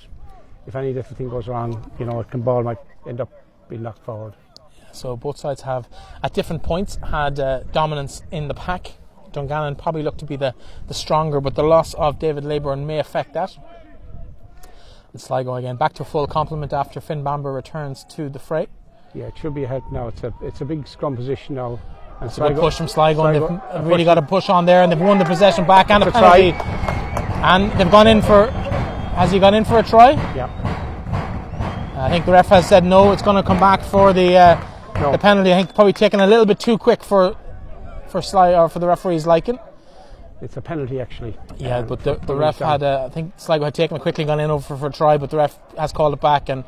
if 0.67 0.77
any 0.77 0.93
little 0.93 1.17
thing 1.17 1.29
goes 1.29 1.49
wrong 1.49 1.91
you 1.99 2.07
know 2.07 2.21
it 2.21 2.31
can 2.31 2.41
ball 2.41 2.62
might 2.62 2.79
end 3.07 3.21
up 3.21 3.31
being 3.69 3.83
knocked 3.83 4.05
forward. 4.05 4.35
So 4.93 5.17
both 5.17 5.39
sides 5.39 5.62
have 5.62 5.89
at 6.23 6.33
different 6.35 6.62
points 6.62 6.99
had 7.11 7.41
uh, 7.41 7.61
dominance 7.73 8.23
in 8.31 8.49
the 8.49 8.55
pack. 8.55 8.93
Dungannon 9.33 9.75
probably 9.75 10.05
looked 10.05 10.21
to 10.21 10.25
be 10.25 10.37
the, 10.37 10.55
the 10.87 10.95
stronger 10.95 11.41
but 11.41 11.55
the 11.57 11.65
loss 11.65 11.95
of 11.95 12.19
David 12.19 12.45
Leyburn 12.45 12.87
may 12.87 12.99
affect 12.99 13.35
that. 13.35 13.57
And 15.12 15.21
Sligo 15.21 15.55
again 15.55 15.77
back 15.77 15.95
to 15.95 16.05
full 16.05 16.27
complement 16.27 16.73
after 16.73 17.01
Finn 17.01 17.25
Bamber 17.25 17.53
returns 17.53 18.05
to 18.11 18.29
the 18.29 18.39
fray. 18.39 18.69
Yeah 19.15 19.27
it 19.27 19.39
should 19.39 19.55
be 19.55 19.65
ahead 19.65 19.83
now 19.91 20.09
it's 20.09 20.23
a 20.23 20.33
it's 20.43 20.61
a 20.61 20.65
big 20.65 20.87
scrum 20.87 21.17
position 21.17 21.57
now 21.57 21.81
it's 22.23 22.39
a 22.39 22.41
good 22.41 22.57
push 22.57 22.77
from 22.77 22.89
Sligo, 22.89 23.23
Sligo 23.23 23.47
and 23.47 23.61
they've 23.73 23.87
really 23.87 24.05
got 24.05 24.15
to 24.15 24.23
push 24.23 24.49
on 24.49 24.67
there, 24.67 24.83
and 24.83 24.91
they've 24.91 25.01
won 25.01 25.19
the 25.19 25.25
possession 25.25 25.67
back 25.67 25.91
and 25.91 26.03
a 26.03 26.11
penalty. 26.11 26.53
And 27.43 27.71
they've 27.79 27.91
gone 27.91 28.07
in 28.07 28.23
for. 28.23 28.51
Has 29.17 29.31
he 29.31 29.39
gone 29.39 29.55
in 29.55 29.65
for 29.65 29.79
a 29.79 29.83
try? 29.83 30.12
Yeah. 30.35 30.51
I 31.97 32.09
think 32.09 32.27
the 32.27 32.33
ref 32.33 32.49
has 32.49 32.69
said 32.69 32.85
no. 32.85 33.12
It's 33.12 33.23
going 33.23 33.37
to 33.37 33.43
come 33.43 33.61
back 33.61 33.83
for 33.83 34.12
the 34.12 34.37
uh, 34.37 34.67
no. 35.01 35.12
the 35.12 35.19
penalty. 35.19 35.53
I 35.53 35.57
think 35.57 35.75
probably 35.75 35.93
taken 35.93 36.21
a 36.21 36.27
little 36.27 36.47
bit 36.47 36.59
too 36.59 36.79
quick 36.79 37.05
for 37.05 37.37
for 38.09 38.23
Sligo 38.23 38.62
or 38.62 38.69
for 38.69 38.79
the 38.79 38.87
referee's 38.87 39.27
liking. 39.27 39.59
It's 40.41 40.57
a 40.57 40.61
penalty, 40.61 41.01
actually. 41.01 41.37
Yeah, 41.57 41.79
um, 41.79 41.87
but 41.87 42.03
the, 42.03 42.17
the 42.17 42.35
ref 42.35 42.59
had. 42.59 42.83
I 42.83 43.09
think 43.09 43.35
Sligo 43.39 43.65
had 43.65 43.75
taken 43.75 43.97
it 43.97 44.01
quickly, 44.01 44.25
gone 44.25 44.41
in 44.41 44.51
over 44.51 44.62
for, 44.62 44.77
for 44.77 44.87
a 44.89 44.93
try, 44.93 45.17
but 45.17 45.31
the 45.31 45.37
ref 45.37 45.59
has 45.79 45.93
called 45.93 46.12
it 46.12 46.21
back 46.21 46.49
and 46.49 46.65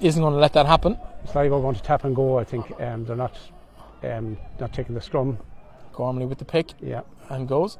isn't 0.00 0.20
going 0.20 0.34
to 0.34 0.40
let 0.40 0.52
that 0.54 0.66
happen. 0.66 0.98
Sligo 1.30 1.60
going 1.60 1.74
to 1.74 1.82
tap 1.82 2.04
and 2.04 2.14
go. 2.14 2.38
I 2.38 2.44
think 2.44 2.70
um, 2.80 3.04
they're 3.04 3.16
not 3.16 3.36
um, 4.12 4.38
not 4.60 4.72
taking 4.72 4.94
the 4.94 5.00
scrum. 5.00 5.38
Gormley 5.92 6.26
with 6.26 6.38
the 6.38 6.44
pick. 6.44 6.72
Yeah. 6.80 7.02
And 7.28 7.48
goes. 7.48 7.78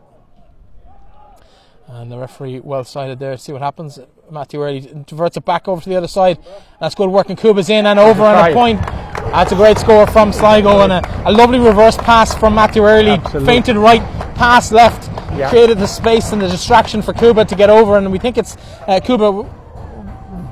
And 1.89 2.11
the 2.11 2.19
referee 2.19 2.61
well 2.61 2.83
sided 2.83 3.19
there. 3.21 3.37
See 3.37 3.53
what 3.53 3.63
happens. 3.63 3.99
Matthew 4.31 4.61
Early 4.61 4.81
diverts 5.07 5.37
it 5.37 5.45
back 5.45 5.69
over 5.69 5.81
to 5.81 5.89
the 5.89 5.95
other 5.95 6.09
side. 6.09 6.39
That's 6.81 6.97
good 6.97 7.11
work. 7.11 7.29
And 7.29 7.39
Kuba's 7.39 7.71
in 7.71 7.87
and 7.87 7.99
over 7.99 8.25
on 8.25 8.51
a 8.51 8.53
point. 8.53 8.83
That's 8.83 9.53
a 9.53 9.55
great 9.55 9.79
score 9.79 10.07
from 10.07 10.33
Sligo 10.33 10.81
and 10.81 10.93
a, 10.93 11.29
a 11.29 11.31
lovely 11.31 11.59
reverse 11.59 11.97
pass 11.97 12.35
from 12.35 12.55
Matthew 12.55 12.83
Early. 12.85 13.11
Absolutely. 13.11 13.47
Fainted 13.47 13.77
right, 13.77 14.03
pass 14.35 14.73
left. 14.73 15.09
Yeah. 15.37 15.51
Created 15.51 15.79
the 15.79 15.87
space 15.87 16.33
and 16.33 16.41
the 16.41 16.49
distraction 16.49 17.03
for 17.03 17.13
Kuba 17.13 17.45
to 17.45 17.55
get 17.55 17.71
over. 17.71 17.99
And 17.99 18.11
we 18.11 18.19
think 18.19 18.39
it's 18.39 18.57
uh, 18.89 18.99
Kuba 18.99 19.45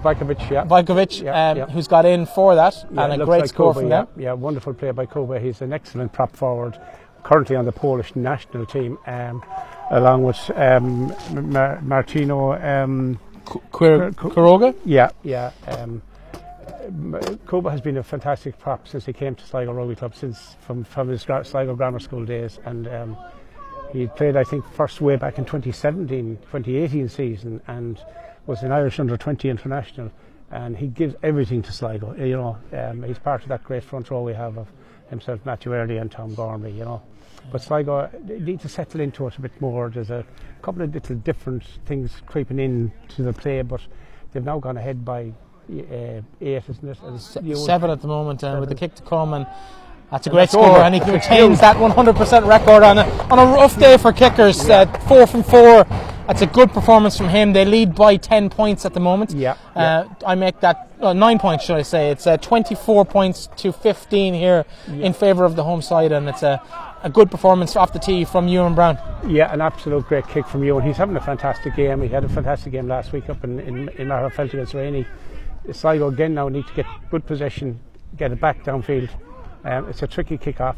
Vajkovic, 0.05 0.51
yeah. 0.51 0.65
Vajkovic, 0.65 1.23
yeah, 1.23 1.51
um, 1.51 1.57
yeah. 1.57 1.67
who's 1.67 1.89
got 1.89 2.05
in 2.05 2.27
for 2.27 2.55
that, 2.55 2.75
yeah, 2.93 3.05
and 3.05 3.23
a 3.23 3.25
great 3.25 3.41
like 3.41 3.49
score 3.49 3.73
Kuba, 3.73 3.81
from 3.81 3.91
yeah, 3.91 4.05
them. 4.05 4.09
Yeah, 4.17 4.33
wonderful 4.35 4.75
play 4.75 4.91
by 4.91 5.07
Kuba. 5.07 5.41
He's 5.41 5.63
an 5.63 5.73
excellent 5.73 6.13
prop 6.13 6.37
forward, 6.37 6.79
currently 7.23 7.57
on 7.57 7.65
the 7.65 7.73
Polish 7.73 8.15
national 8.15 8.67
team, 8.67 8.99
um, 9.07 9.43
along 9.91 10.25
with 10.25 10.51
um, 10.57 11.15
Mar- 11.33 11.81
Martino 11.81 12.53
um, 12.53 13.19
Quiroga. 13.47 14.75
Yeah, 14.85 15.11
yeah. 15.23 15.53
Um, 15.67 16.03
Kuba 17.49 17.71
has 17.71 17.81
been 17.81 17.97
a 17.97 18.03
fantastic 18.03 18.59
prop 18.59 18.87
since 18.87 19.07
he 19.07 19.13
came 19.15 19.35
to 19.35 19.47
Sligo 19.47 19.73
Rugby 19.73 19.95
Club, 19.95 20.15
since 20.15 20.57
from 20.67 20.85
from 20.85 21.09
his 21.09 21.23
Sligo 21.23 21.75
Grammar 21.75 21.99
School 21.99 22.27
days, 22.27 22.61
and 22.67 22.87
um, 22.89 23.17
he 23.91 24.07
played, 24.09 24.37
I 24.37 24.45
think, 24.45 24.67
first 24.73 25.01
way 25.01 25.17
back 25.17 25.39
in 25.39 25.45
2017, 25.45 26.37
2018 26.51 27.09
season, 27.09 27.63
and 27.69 27.99
was 28.47 28.63
an 28.63 28.73
Irish 28.73 28.99
under 29.01 29.17
20 29.17 29.49
international, 29.49 30.11
and 30.51 30.77
he 30.77 30.87
gives 30.87 31.15
everything 31.23 31.63
to 31.63 31.73
Sligo. 31.73 32.15
You 32.15 32.37
know, 32.37 32.59
um, 32.73 33.03
he's 33.03 33.19
part 33.19 33.43
of 33.43 33.49
that 33.49 33.65
great 33.65 33.85
front 33.85 34.11
row 34.11 34.23
we 34.23 34.35
have 34.35 34.59
of 34.59 34.69
himself, 35.09 35.41
Matthew 35.45 35.75
Early, 35.75 35.97
and 35.97 36.11
Tom 36.11 36.35
Gormley. 36.35 36.73
You 36.73 36.85
know, 36.85 37.03
but 37.51 37.63
Sligo 37.63 38.11
need 38.25 38.61
to 38.61 38.69
settle 38.69 39.01
into 39.01 39.27
it 39.27 39.37
a 39.39 39.41
bit 39.41 39.59
more. 39.61 39.89
There's 39.89 40.11
a 40.11 40.25
couple 40.63 40.83
of 40.83 40.93
little 40.95 41.17
different 41.17 41.65
things 41.87 42.23
creeping 42.27 42.59
in 42.59 42.93
to 43.17 43.23
the 43.23 43.33
play, 43.33 43.63
but 43.63 43.81
they've 44.33 44.45
now 44.45 44.59
gone 44.59 44.77
ahead 44.77 45.05
by 45.05 45.33
uh, 45.71 46.21
eight, 46.41 46.63
isn't 46.69 46.85
it? 46.85 47.57
seven 47.57 47.91
at 47.91 48.01
the 48.01 48.09
moment, 48.09 48.43
and 48.43 48.61
with 48.61 48.69
the 48.69 48.75
kick 48.75 48.95
to 48.97 49.03
come 49.03 49.35
and. 49.35 49.47
That's 50.11 50.27
a 50.29 50.31
great 50.31 50.51
score, 50.51 50.79
and 50.81 50.95
he 50.95 51.01
retains 51.11 51.59
that 51.61 51.77
100% 51.77 52.47
record 52.47 52.85
on 52.85 52.99
a, 52.99 53.03
on 53.33 53.39
a 53.39 53.53
rough 53.53 53.77
day 53.81 53.97
for 53.97 54.13
kickers. 54.13 54.69
Yeah. 54.69 54.81
Uh, 54.81 54.99
four 55.09 55.27
from 55.27 55.43
four 55.43 55.85
that's 56.27 56.43
a 56.43 56.47
good 56.47 56.71
performance 56.73 57.17
from 57.17 57.29
him. 57.29 57.53
They 57.53 57.65
lead 57.65 57.95
by 57.95 58.17
10 58.17 58.51
points 58.51 58.85
at 58.85 58.95
the 58.95 59.01
moment. 59.01 59.33
Yeah. 59.33 59.57
Uh, 59.75 60.09
I 60.27 60.35
make 60.35 60.61
that 60.61 60.91
uh, 61.01 61.13
9 61.13 61.39
points, 61.39 61.65
should 61.65 61.77
I 61.77 61.83
say. 61.83 62.11
It's 62.11 62.27
uh, 62.27 62.37
24 62.39 63.05
points 63.05 63.49
to 63.57 63.73
15 63.73 64.35
here 64.35 64.65
yeah. 64.89 64.95
in 65.07 65.13
favour 65.13 65.45
of 65.45 65.57
the 65.57 65.65
home 65.65 65.83
side, 65.83 66.13
and 66.13 66.29
it's 66.29 66.43
a, 66.43 66.63
a 67.03 67.11
good 67.11 67.31
performance 67.31 67.77
off 67.77 67.93
the 67.93 67.99
tee 67.99 68.25
from 68.25 68.49
Ewan 68.49 68.75
Brown. 68.75 68.99
Yeah, 69.29 69.53
an 69.53 69.61
absolute 69.61 70.07
great 70.07 70.27
kick 70.29 70.47
from 70.47 70.65
Ewan. 70.65 70.83
He's 70.85 70.97
having 70.97 71.17
a 71.17 71.21
fantastic 71.21 71.77
game. 71.77 72.01
He 72.01 72.09
had 72.09 72.25
a 72.25 72.29
fantastic 72.29 72.73
game 72.73 72.89
last 72.89 73.13
week 73.13 73.29
up 73.29 73.45
in, 73.45 73.61
in, 73.61 73.89
in 73.91 74.09
Magherafelt 74.09 74.55
against 74.55 74.75
Rainey. 74.75 75.07
Sligo 75.73 76.09
again 76.09 76.35
now 76.35 76.49
need 76.49 76.67
to 76.67 76.75
get 76.75 76.87
good 77.11 77.27
possession, 77.27 77.81
get 78.17 78.33
it 78.33 78.41
back 78.41 78.65
downfield. 78.65 79.09
Um, 79.65 79.89
it's 79.89 80.03
a 80.03 80.07
tricky 80.07 80.37
kick 80.37 80.61
off. 80.61 80.77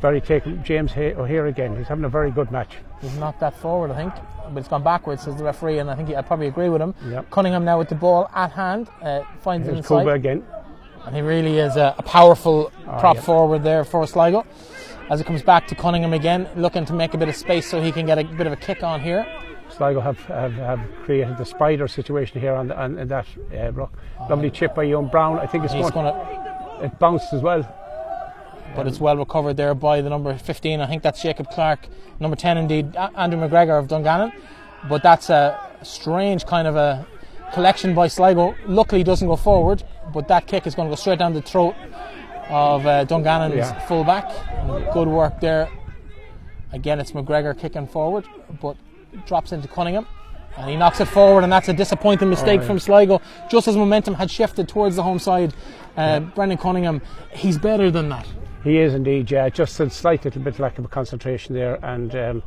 Very 0.00 0.20
taken. 0.20 0.62
James 0.62 0.92
O'Hare 0.92 1.46
again. 1.46 1.76
He's 1.76 1.88
having 1.88 2.04
a 2.04 2.08
very 2.08 2.30
good 2.30 2.50
match. 2.50 2.76
He's 3.00 3.16
knocked 3.16 3.40
that 3.40 3.56
forward, 3.58 3.90
I 3.90 3.96
think 3.96 4.14
but 4.52 4.60
it's 4.60 4.68
gone 4.68 4.82
backwards, 4.82 5.22
says 5.22 5.36
the 5.36 5.44
referee, 5.44 5.78
and 5.78 5.90
I 5.90 5.94
think 5.94 6.08
he, 6.08 6.16
I 6.16 6.22
probably 6.22 6.46
agree 6.46 6.68
with 6.68 6.80
him. 6.80 6.94
Yep. 7.08 7.30
Cunningham 7.30 7.64
now 7.64 7.78
with 7.78 7.88
the 7.88 7.94
ball 7.94 8.30
at 8.34 8.52
hand, 8.52 8.88
uh, 9.02 9.22
finds 9.40 9.66
Here's 9.66 9.76
it 9.76 9.78
inside. 9.78 10.00
Kuba 10.00 10.12
again. 10.12 10.44
And 11.04 11.14
he 11.14 11.22
really 11.22 11.58
is 11.58 11.76
a, 11.76 11.94
a 11.98 12.02
powerful 12.02 12.72
oh, 12.86 12.98
prop 12.98 13.16
yep. 13.16 13.24
forward 13.24 13.62
there 13.62 13.84
for 13.84 14.06
Sligo. 14.06 14.44
As 15.08 15.20
it 15.20 15.26
comes 15.26 15.42
back 15.42 15.68
to 15.68 15.74
Cunningham 15.74 16.12
again, 16.12 16.48
looking 16.56 16.84
to 16.86 16.92
make 16.92 17.14
a 17.14 17.18
bit 17.18 17.28
of 17.28 17.36
space 17.36 17.68
so 17.68 17.80
he 17.80 17.92
can 17.92 18.06
get 18.06 18.18
a 18.18 18.24
bit 18.24 18.46
of 18.46 18.52
a 18.52 18.56
kick 18.56 18.82
on 18.82 19.00
here. 19.00 19.24
Sligo 19.70 20.00
have, 20.00 20.18
have, 20.22 20.52
have 20.54 20.80
created 21.04 21.38
the 21.38 21.44
spider 21.44 21.86
situation 21.86 22.40
here 22.40 22.54
on, 22.54 22.68
the, 22.68 22.80
on, 22.80 22.98
on 22.98 23.08
that 23.08 23.26
uh, 23.56 23.70
rock. 23.72 23.92
Lovely 24.28 24.50
chip 24.50 24.74
by 24.74 24.82
Ewan 24.84 25.08
Brown. 25.08 25.38
I 25.38 25.46
think 25.46 25.64
it's 25.64 25.72
He's 25.72 25.90
going 25.90 26.06
to, 26.06 26.84
it 26.84 26.98
bounced 26.98 27.32
as 27.32 27.42
well. 27.42 27.62
But 28.76 28.86
it's 28.86 29.00
well 29.00 29.16
recovered 29.16 29.56
there 29.56 29.74
by 29.74 30.00
the 30.00 30.10
number 30.10 30.36
15. 30.36 30.80
I 30.80 30.86
think 30.86 31.02
that's 31.02 31.22
Jacob 31.22 31.50
Clark. 31.50 31.88
Number 32.20 32.36
10, 32.36 32.58
indeed, 32.58 32.94
Andrew 32.96 33.40
McGregor 33.40 33.78
of 33.78 33.88
Dungannon. 33.88 34.32
But 34.88 35.02
that's 35.02 35.30
a 35.30 35.58
strange 35.82 36.44
kind 36.46 36.68
of 36.68 36.76
a 36.76 37.06
collection 37.52 37.94
by 37.94 38.08
Sligo. 38.08 38.54
Luckily, 38.66 39.02
doesn't 39.02 39.26
go 39.26 39.36
forward, 39.36 39.82
but 40.12 40.28
that 40.28 40.46
kick 40.46 40.66
is 40.66 40.74
going 40.74 40.88
to 40.88 40.92
go 40.92 40.96
straight 40.96 41.18
down 41.18 41.32
the 41.34 41.42
throat 41.42 41.74
of 42.48 42.86
uh, 42.86 43.04
Dungannon's 43.06 43.56
Yeah. 43.56 43.78
fullback. 43.86 44.30
Good 44.92 45.08
work 45.08 45.40
there. 45.40 45.68
Again, 46.72 47.00
it's 47.00 47.12
McGregor 47.12 47.58
kicking 47.58 47.86
forward, 47.86 48.24
but 48.60 48.76
drops 49.26 49.52
into 49.52 49.68
Cunningham. 49.68 50.06
And 50.58 50.70
he 50.70 50.76
knocks 50.76 51.00
it 51.00 51.06
forward, 51.06 51.44
and 51.44 51.52
that's 51.52 51.68
a 51.68 51.72
disappointing 51.74 52.30
mistake 52.30 52.62
from 52.62 52.78
Sligo. 52.78 53.20
Just 53.50 53.68
as 53.68 53.76
momentum 53.76 54.14
had 54.14 54.30
shifted 54.30 54.68
towards 54.68 54.96
the 54.96 55.02
home 55.02 55.18
side, 55.18 55.52
uh, 55.98 56.20
Brendan 56.20 56.56
Cunningham, 56.58 57.02
he's 57.30 57.58
better 57.58 57.90
than 57.90 58.08
that. 58.08 58.26
He 58.66 58.78
is 58.78 58.94
indeed, 58.94 59.30
yeah. 59.30 59.48
Just 59.48 59.78
a 59.78 59.88
slight 59.88 60.24
little 60.24 60.42
bit 60.42 60.58
lack 60.58 60.80
of 60.80 60.90
concentration 60.90 61.54
there, 61.54 61.78
and 61.84 62.12
um, 62.16 62.42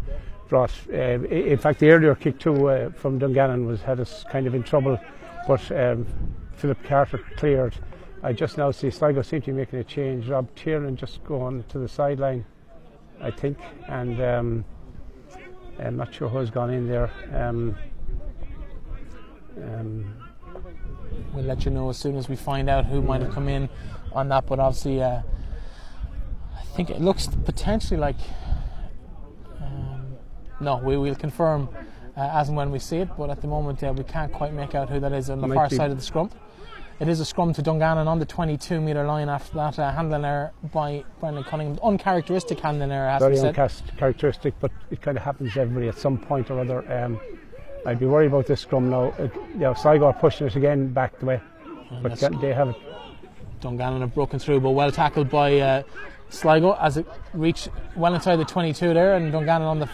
brought. 0.50 0.70
Uh, 0.92 1.24
in 1.24 1.58
fact, 1.58 1.80
the 1.80 1.90
earlier 1.92 2.14
kick 2.14 2.38
too 2.40 2.70
uh, 2.70 2.90
from 2.90 3.20
Dungannon 3.20 3.66
was 3.66 3.82
had 3.82 4.02
us 4.02 4.26
kind 4.30 4.46
of 4.46 4.54
in 4.54 4.62
trouble, 4.62 5.00
but 5.48 5.72
um, 5.72 6.06
Philip 6.58 6.84
Carter 6.84 7.20
cleared. 7.38 7.74
I 8.22 8.34
just 8.34 8.58
now 8.58 8.70
see 8.72 8.90
Sligo 8.90 9.22
seem 9.22 9.40
to 9.44 9.46
be 9.46 9.54
making 9.54 9.80
a 9.80 9.84
change. 9.86 10.28
Rob 10.28 10.54
Tiernan 10.56 10.98
just 10.98 11.24
going 11.24 11.64
to 11.70 11.80
the 11.80 11.88
sideline, 11.88 12.46
I 13.22 13.32
think, 13.32 13.58
and 13.88 14.22
um, 14.22 14.66
I'm 15.80 15.96
not 15.96 16.14
sure 16.14 16.28
who's 16.28 16.50
gone 16.50 16.70
in 16.70 16.86
there. 16.86 17.10
Um, 17.34 17.78
um, 19.56 20.14
We'll 21.34 21.46
let 21.46 21.64
you 21.64 21.72
know 21.72 21.90
as 21.90 21.98
soon 21.98 22.18
as 22.18 22.28
we 22.28 22.36
find 22.36 22.70
out 22.70 22.86
who 22.86 23.02
might 23.02 23.22
have 23.22 23.32
come 23.32 23.48
in 23.48 23.70
on 24.12 24.30
that. 24.30 24.46
But 24.48 24.60
obviously, 24.60 25.02
uh, 25.02 25.22
think 26.80 26.98
it 26.98 27.02
looks 27.02 27.28
potentially 27.44 28.00
like. 28.00 28.16
Um, 29.62 30.16
no, 30.62 30.78
we 30.78 30.96
will 30.96 31.14
confirm 31.16 31.68
uh, 32.16 32.22
as 32.22 32.48
and 32.48 32.56
when 32.56 32.72
we 32.72 32.80
see 32.80 33.00
it. 33.00 33.10
But 33.18 33.30
at 33.30 33.42
the 33.42 33.48
moment, 33.48 33.84
uh, 33.84 33.92
we 33.94 34.06
can't 34.06 34.32
quite 34.32 34.54
make 34.54 34.76
out 34.76 34.90
who 34.90 34.98
that 35.02 35.12
is 35.12 35.30
on 35.30 35.42
the 35.42 35.48
Might 35.48 35.56
far 35.56 35.68
be- 35.68 35.76
side 35.76 35.92
of 35.92 35.98
the 35.98 36.04
scrum. 36.04 36.32
It 37.02 37.10
is 37.10 37.20
a 37.20 37.26
scrum 37.26 37.52
to 37.54 37.62
Dungannon 37.62 38.08
on 38.08 38.20
the 38.20 38.26
22 38.26 38.80
metre 38.80 39.06
line 39.06 39.28
after 39.28 39.56
that 39.56 39.78
uh, 39.80 39.92
handling 39.92 40.24
error 40.24 40.52
by 40.72 41.04
Brendan 41.20 41.44
Cunningham. 41.44 41.80
Uncharacteristic 41.84 42.60
handling 42.62 42.92
error, 42.92 43.10
has 43.10 43.22
to 43.22 43.30
very 43.30 43.42
be 43.54 43.62
uncharacteristic, 43.62 44.54
but 44.62 44.72
it 44.90 45.02
kind 45.02 45.18
of 45.18 45.24
happens 45.24 45.54
to 45.54 45.62
everybody 45.62 45.90
at 45.90 45.98
some 45.98 46.18
point 46.18 46.50
or 46.50 46.60
other. 46.62 46.80
Um, 46.92 47.20
I'd 47.86 48.00
be 48.00 48.06
worried 48.06 48.28
about 48.28 48.48
this 48.48 48.62
scrum 48.62 48.90
now. 48.90 49.14
Uh, 49.20 49.28
you 49.54 49.60
know, 49.60 49.74
Sligo 49.74 50.06
are 50.08 50.14
pushing 50.14 50.48
it 50.48 50.56
again 50.56 50.94
back 50.94 51.20
the 51.20 51.26
way, 51.26 51.42
but 52.02 52.16
that's- 52.18 52.42
they 52.42 52.54
have 52.54 52.70
it. 52.70 52.76
Dungannon 53.62 54.00
have 54.02 54.14
broken 54.14 54.40
through, 54.40 54.62
but 54.62 54.70
well 54.72 54.92
tackled 54.92 55.30
by 55.30 55.60
uh, 55.60 55.84
Sligo 56.30 56.74
as 56.80 56.98
it 56.98 57.08
reached 57.34 57.70
well 57.96 58.14
inside 58.14 58.38
the 58.38 58.46
22 58.46 58.94
there, 58.94 59.16
and 59.16 59.32
Dungannon 59.32 59.68
on 59.68 59.80
the 59.80 59.90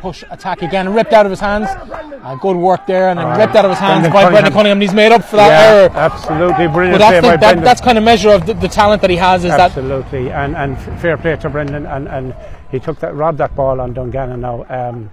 push 0.00 0.22
attack 0.30 0.62
again, 0.62 0.92
ripped 0.92 1.12
out 1.12 1.26
of 1.26 1.30
his 1.30 1.40
hands. 1.40 1.66
Uh, 1.68 2.34
good 2.36 2.56
work 2.56 2.86
there, 2.86 3.08
and 3.08 3.18
then 3.18 3.38
ripped 3.38 3.54
out 3.56 3.64
of 3.64 3.70
his 3.70 3.80
hands 3.80 4.02
Brendan 4.08 4.12
by 4.12 4.30
Brendan 4.30 4.52
Cunningham. 4.52 4.80
He's 4.80 4.94
made 4.94 5.12
up 5.12 5.24
for 5.24 5.36
that 5.36 5.48
yeah, 5.48 5.76
error. 5.76 5.90
absolutely 5.96 6.68
brilliant 6.68 6.98
that's 6.98 7.10
play 7.10 7.20
the, 7.20 7.26
by 7.26 7.30
that, 7.36 7.40
Brendan. 7.40 7.64
that's 7.64 7.80
kind 7.80 7.98
of 7.98 8.04
measure 8.04 8.30
of 8.30 8.46
the, 8.46 8.54
the 8.54 8.68
talent 8.68 9.02
that 9.02 9.10
he 9.10 9.16
has. 9.16 9.44
Is 9.44 9.50
that 9.50 9.60
absolutely, 9.60 10.30
and 10.30 10.56
and 10.56 10.78
fair 11.00 11.16
play 11.16 11.36
to 11.36 11.50
Brendan, 11.50 11.86
and, 11.86 12.08
and 12.08 12.34
he 12.70 12.78
took 12.78 12.98
that, 13.00 13.14
robbed 13.14 13.38
that 13.38 13.54
ball 13.54 13.80
on 13.80 13.92
Dungannon 13.92 14.40
now. 14.40 14.64
Um, 14.68 15.10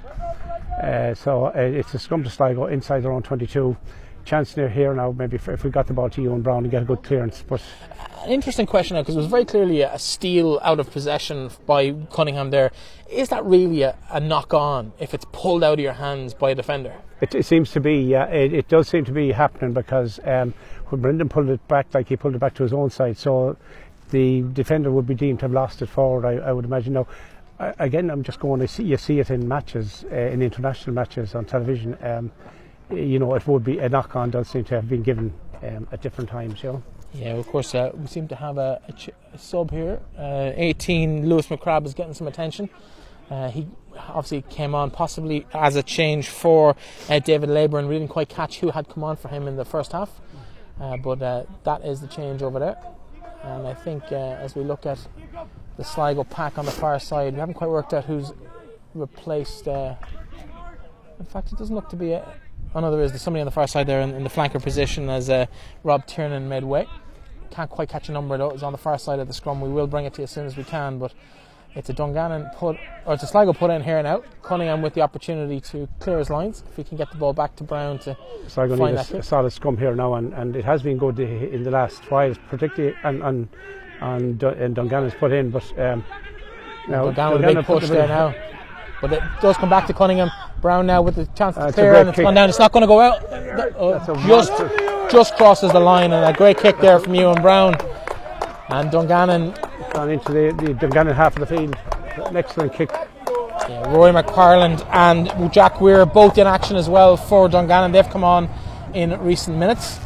uh, 0.82 1.14
so 1.16 1.46
uh, 1.46 1.52
it's 1.56 1.94
a 1.94 2.00
scrum 2.00 2.24
to 2.24 2.30
Sligo 2.30 2.66
inside 2.66 3.02
their 3.02 3.12
own 3.12 3.24
22. 3.24 3.76
Chance 4.26 4.58
near 4.58 4.70
here 4.70 4.94
now, 4.94 5.12
maybe 5.12 5.36
if, 5.36 5.48
if 5.48 5.64
we 5.64 5.70
got 5.70 5.88
the 5.88 5.94
ball 5.94 6.10
to 6.10 6.22
Ewan 6.22 6.42
Brown 6.42 6.64
and 6.64 6.72
get 6.72 6.82
a 6.82 6.86
good 6.86 7.04
clearance, 7.04 7.44
but 7.48 7.62
an 8.24 8.32
interesting 8.32 8.66
question 8.66 8.96
now 8.96 9.04
because 9.04 9.16
it 9.16 9.20
was 9.20 9.28
very 9.28 9.46
clearly 9.46 9.82
a 9.82 10.00
steal 10.00 10.60
out 10.64 10.80
of 10.80 10.90
possession 10.92 11.52
by 11.68 11.92
Cunningham 12.12 12.50
there. 12.50 12.72
Is 13.10 13.30
that 13.30 13.46
really 13.46 13.84
a, 13.84 13.96
a 14.10 14.20
knock 14.20 14.54
on 14.54 14.94
if 15.00 15.14
it's 15.14 15.26
pulled 15.32 15.64
out 15.64 15.74
of 15.74 15.80
your 15.80 15.94
hands 15.94 16.34
by 16.34 16.50
a 16.50 16.56
defender? 16.56 16.94
It, 17.22 17.36
it 17.36 17.46
seems 17.46 17.72
to 17.72 17.80
be, 17.80 17.98
yeah, 17.98 18.26
it, 18.26 18.52
it 18.52 18.68
does 18.68 18.88
seem 18.88 19.06
to 19.06 19.12
be 19.12 19.32
happening 19.32 19.74
because 19.74 20.20
um, 20.26 20.54
when 20.90 21.02
Brendan 21.02 21.30
pulled 21.30 21.50
it 21.50 21.66
back, 21.68 21.88
like 21.94 22.10
he 22.10 22.18
pulled 22.18 22.36
it 22.36 22.40
back 22.40 22.56
to 22.56 22.64
his 22.64 22.74
own 22.74 22.90
side, 22.90 23.18
so 23.18 23.58
the 24.10 24.42
defender 24.54 24.92
would 24.92 25.08
be 25.08 25.16
deemed 25.16 25.40
to 25.40 25.46
have 25.46 25.54
lost 25.54 25.82
it 25.82 25.90
forward. 25.90 26.26
I, 26.26 26.48
I 26.48 26.52
would 26.52 26.66
imagine. 26.66 26.94
Now, 26.94 27.08
I, 27.60 27.74
again, 27.80 28.10
I'm 28.10 28.24
just 28.24 28.40
going 28.40 28.60
to 28.60 28.68
see 28.68 28.84
you 28.84 28.98
see 28.98 29.20
it 29.20 29.30
in 29.30 29.48
matches, 29.48 30.04
uh, 30.12 30.16
in 30.16 30.42
international 30.42 30.96
matches 30.96 31.36
on 31.36 31.46
television. 31.46 31.98
Um, 32.02 32.32
you 32.92 33.20
know, 33.20 33.34
it 33.36 33.48
would 33.48 33.64
be 33.64 33.80
a 33.80 33.90
knock 33.90 34.16
on. 34.16 34.32
Does 34.32 34.50
seem 34.50 34.64
to 34.66 34.76
have 34.76 34.90
been 34.90 35.04
given 35.04 35.34
um, 35.64 35.88
at 35.92 36.02
different 36.02 36.30
times. 36.30 36.64
You 36.64 36.74
know. 36.74 36.84
Yeah, 37.14 37.34
of 37.36 37.48
course, 37.48 37.74
uh, 37.74 37.92
we 37.94 38.08
seem 38.08 38.28
to 38.28 38.36
have 38.36 38.58
a, 38.58 38.82
a, 38.90 38.92
ch- 38.92 39.10
a 39.34 39.38
sub 39.38 39.72
here. 39.72 40.02
Uh, 40.18 40.52
18, 40.56 41.30
Lewis 41.30 41.48
McCrabb 41.48 41.86
is 41.86 41.94
getting 41.94 42.14
some 42.14 42.28
attention. 42.28 42.70
Uh, 43.30 43.50
he 43.50 43.68
obviously 43.98 44.42
came 44.42 44.76
on 44.76 44.92
possibly 44.92 45.48
as 45.54 45.78
a 45.78 45.84
change 45.84 46.28
for 46.28 46.76
uh, 47.10 47.20
David 47.20 47.50
Labour 47.50 47.80
and 47.80 47.88
we 47.88 47.98
didn't 47.98 48.12
quite 48.12 48.28
catch 48.28 48.60
who 48.60 48.72
had 48.72 48.90
come 48.90 49.04
on 49.04 49.16
for 49.16 49.30
him 49.30 49.48
in 49.48 49.56
the 49.56 49.64
first 49.64 49.94
half. 49.94 50.12
Uh, 50.80 50.98
but 50.98 51.22
uh, 51.22 51.46
that 51.64 51.86
is 51.86 52.02
the 52.02 52.08
change 52.08 52.42
over 52.42 52.60
there. 52.60 52.78
And 53.44 53.66
I 53.66 53.74
think 53.74 54.04
as 54.12 54.56
we 54.56 54.64
look 54.64 54.86
at 54.86 55.00
the 55.78 55.84
Sligo 55.84 56.26
pack 56.26 56.58
on 56.58 56.66
the 56.66 56.72
far 56.72 57.00
side, 57.00 57.34
we 57.34 57.40
haven't 57.40 57.56
quite 57.56 57.70
worked 57.70 57.94
out 57.94 58.04
who's 58.06 58.34
replaced. 58.94 59.68
In 59.68 59.96
fact, 61.30 61.54
it 61.54 61.58
doesn't 61.58 61.76
look 61.76 61.88
to 61.90 61.96
be 61.96 62.12
a. 62.12 62.28
Oh 62.76 62.82
no, 62.82 62.92
there 62.92 63.02
is. 63.02 63.12
There's 63.12 63.22
somebody 63.22 63.40
on 63.42 63.46
the 63.46 63.52
far 63.52 63.68
side 63.68 63.88
there 63.88 64.02
in, 64.02 64.14
in 64.14 64.24
the 64.24 64.30
flanker 64.30 64.62
position 64.62 65.10
as 65.10 65.30
uh, 65.30 65.46
Rob 65.84 66.06
Tiernan 66.06 66.50
made 66.50 66.64
way. 66.66 66.88
Can't 67.50 67.70
quite 67.70 67.88
catch 67.88 68.10
a 68.10 68.12
number 68.12 68.38
though. 68.38 68.50
It's 68.50 68.64
on 68.64 68.74
the 68.74 68.78
far 68.78 68.98
side 69.00 69.20
of 69.20 69.28
the 69.28 69.34
scrum. 69.34 69.62
We 69.62 69.70
will 69.70 69.88
bring 69.88 70.04
it 70.06 70.14
to 70.16 70.22
you 70.22 70.24
as 70.26 70.32
soon 70.32 70.46
as 70.46 70.58
we 70.58 70.66
can, 70.66 71.00
but 71.00 71.14
it's 71.74 71.90
a 71.90 71.94
Dungannon 71.94 72.50
put, 72.56 72.76
or 73.06 73.14
it's 73.14 73.24
a 73.24 73.28
Sligo 73.28 73.54
put 73.54 73.72
in 73.72 73.82
here 73.82 73.98
and 73.98 74.06
out. 74.06 74.26
Cunningham 74.42 74.82
with 74.82 74.94
the 74.94 75.02
opportunity 75.02 75.62
to 75.62 75.88
clear 76.00 76.20
his 76.20 76.30
lines. 76.30 76.64
If 76.70 76.76
he 76.76 76.84
can 76.84 76.98
get 76.98 77.10
the 77.12 77.18
ball 77.18 77.32
back 77.32 77.56
to 77.58 77.64
Brown 77.64 78.00
to 78.00 78.18
Sligo 78.48 78.76
Find 78.76 78.80
need 78.80 78.92
a, 78.92 78.96
that 78.96 79.00
s- 79.06 79.10
here. 79.10 79.20
a 79.20 79.24
solid 79.24 79.52
scrum 79.52 79.78
here 79.78 79.96
now, 79.96 80.16
and, 80.16 80.34
and 80.34 80.56
it 80.56 80.66
has 80.66 80.84
been 80.84 80.98
good 80.98 81.18
in 81.20 81.64
the 81.64 81.72
last 81.72 82.12
while, 82.12 82.34
particularly 82.50 82.94
and 83.04 83.24
and 83.24 83.48
and, 84.02 84.44
and 84.44 84.76
Dungannon's 84.76 85.14
put 85.16 85.32
in, 85.32 85.50
but 85.52 85.64
um, 85.80 86.04
now 86.90 87.06
Dungannon 87.12 87.34
with 87.42 87.50
a 87.50 87.54
big 87.56 87.66
push 87.66 87.88
there 87.88 88.08
now. 88.10 88.36
But 89.02 89.14
it 89.14 89.22
does 89.42 89.56
come 89.58 89.70
back 89.70 89.88
to 89.88 89.94
Cunningham. 89.94 90.30
Brown 90.66 90.88
now 90.88 91.00
with 91.04 91.14
the 91.16 91.28
chance 91.38 91.56
to 91.58 91.62
Uh, 91.62 91.72
clear 91.72 91.94
and 91.94 92.10
it's 92.10 92.16
kick. 92.16 92.26
gone 92.26 92.34
down. 92.34 92.50
It's 92.50 92.58
not 92.58 92.72
going 92.72 92.82
to 92.82 92.88
go 92.88 93.00
out. 93.00 93.22
Uh, 93.32 94.00
a 94.02 94.28
just 94.28 94.50
monster. 94.52 95.08
just 95.12 95.36
crosses 95.38 95.72
the 95.72 95.80
line 95.80 96.12
and 96.12 96.26
a 96.26 96.36
great 96.36 96.58
kick 96.58 96.80
there 96.80 96.98
from 96.98 97.14
Ewan 97.14 97.40
Brown. 97.44 97.76
And 98.70 98.90
Dungannon 98.90 99.54
gone 99.94 100.10
into 100.10 100.32
the, 100.32 100.46
the 100.64 100.74
Dungannon 100.74 101.14
half 101.14 101.38
of 101.38 101.48
the 101.48 101.56
field. 101.56 101.76
An 102.26 102.36
excellent 102.36 102.74
kick. 102.74 102.90
Yeah, 103.70 103.94
Roy 103.94 104.12
McFarland 104.12 104.84
and 104.92 105.54
Jack 105.54 105.80
Weir 105.82 106.04
both 106.08 106.36
in 106.40 106.48
action 106.48 106.78
as 106.78 106.90
well 106.90 107.16
for 107.16 107.48
Dungannon. 107.48 107.92
They've 107.92 108.10
come 108.10 108.24
on 108.24 108.50
in 108.96 109.12
recent 109.22 109.58
minutes. 109.58 110.00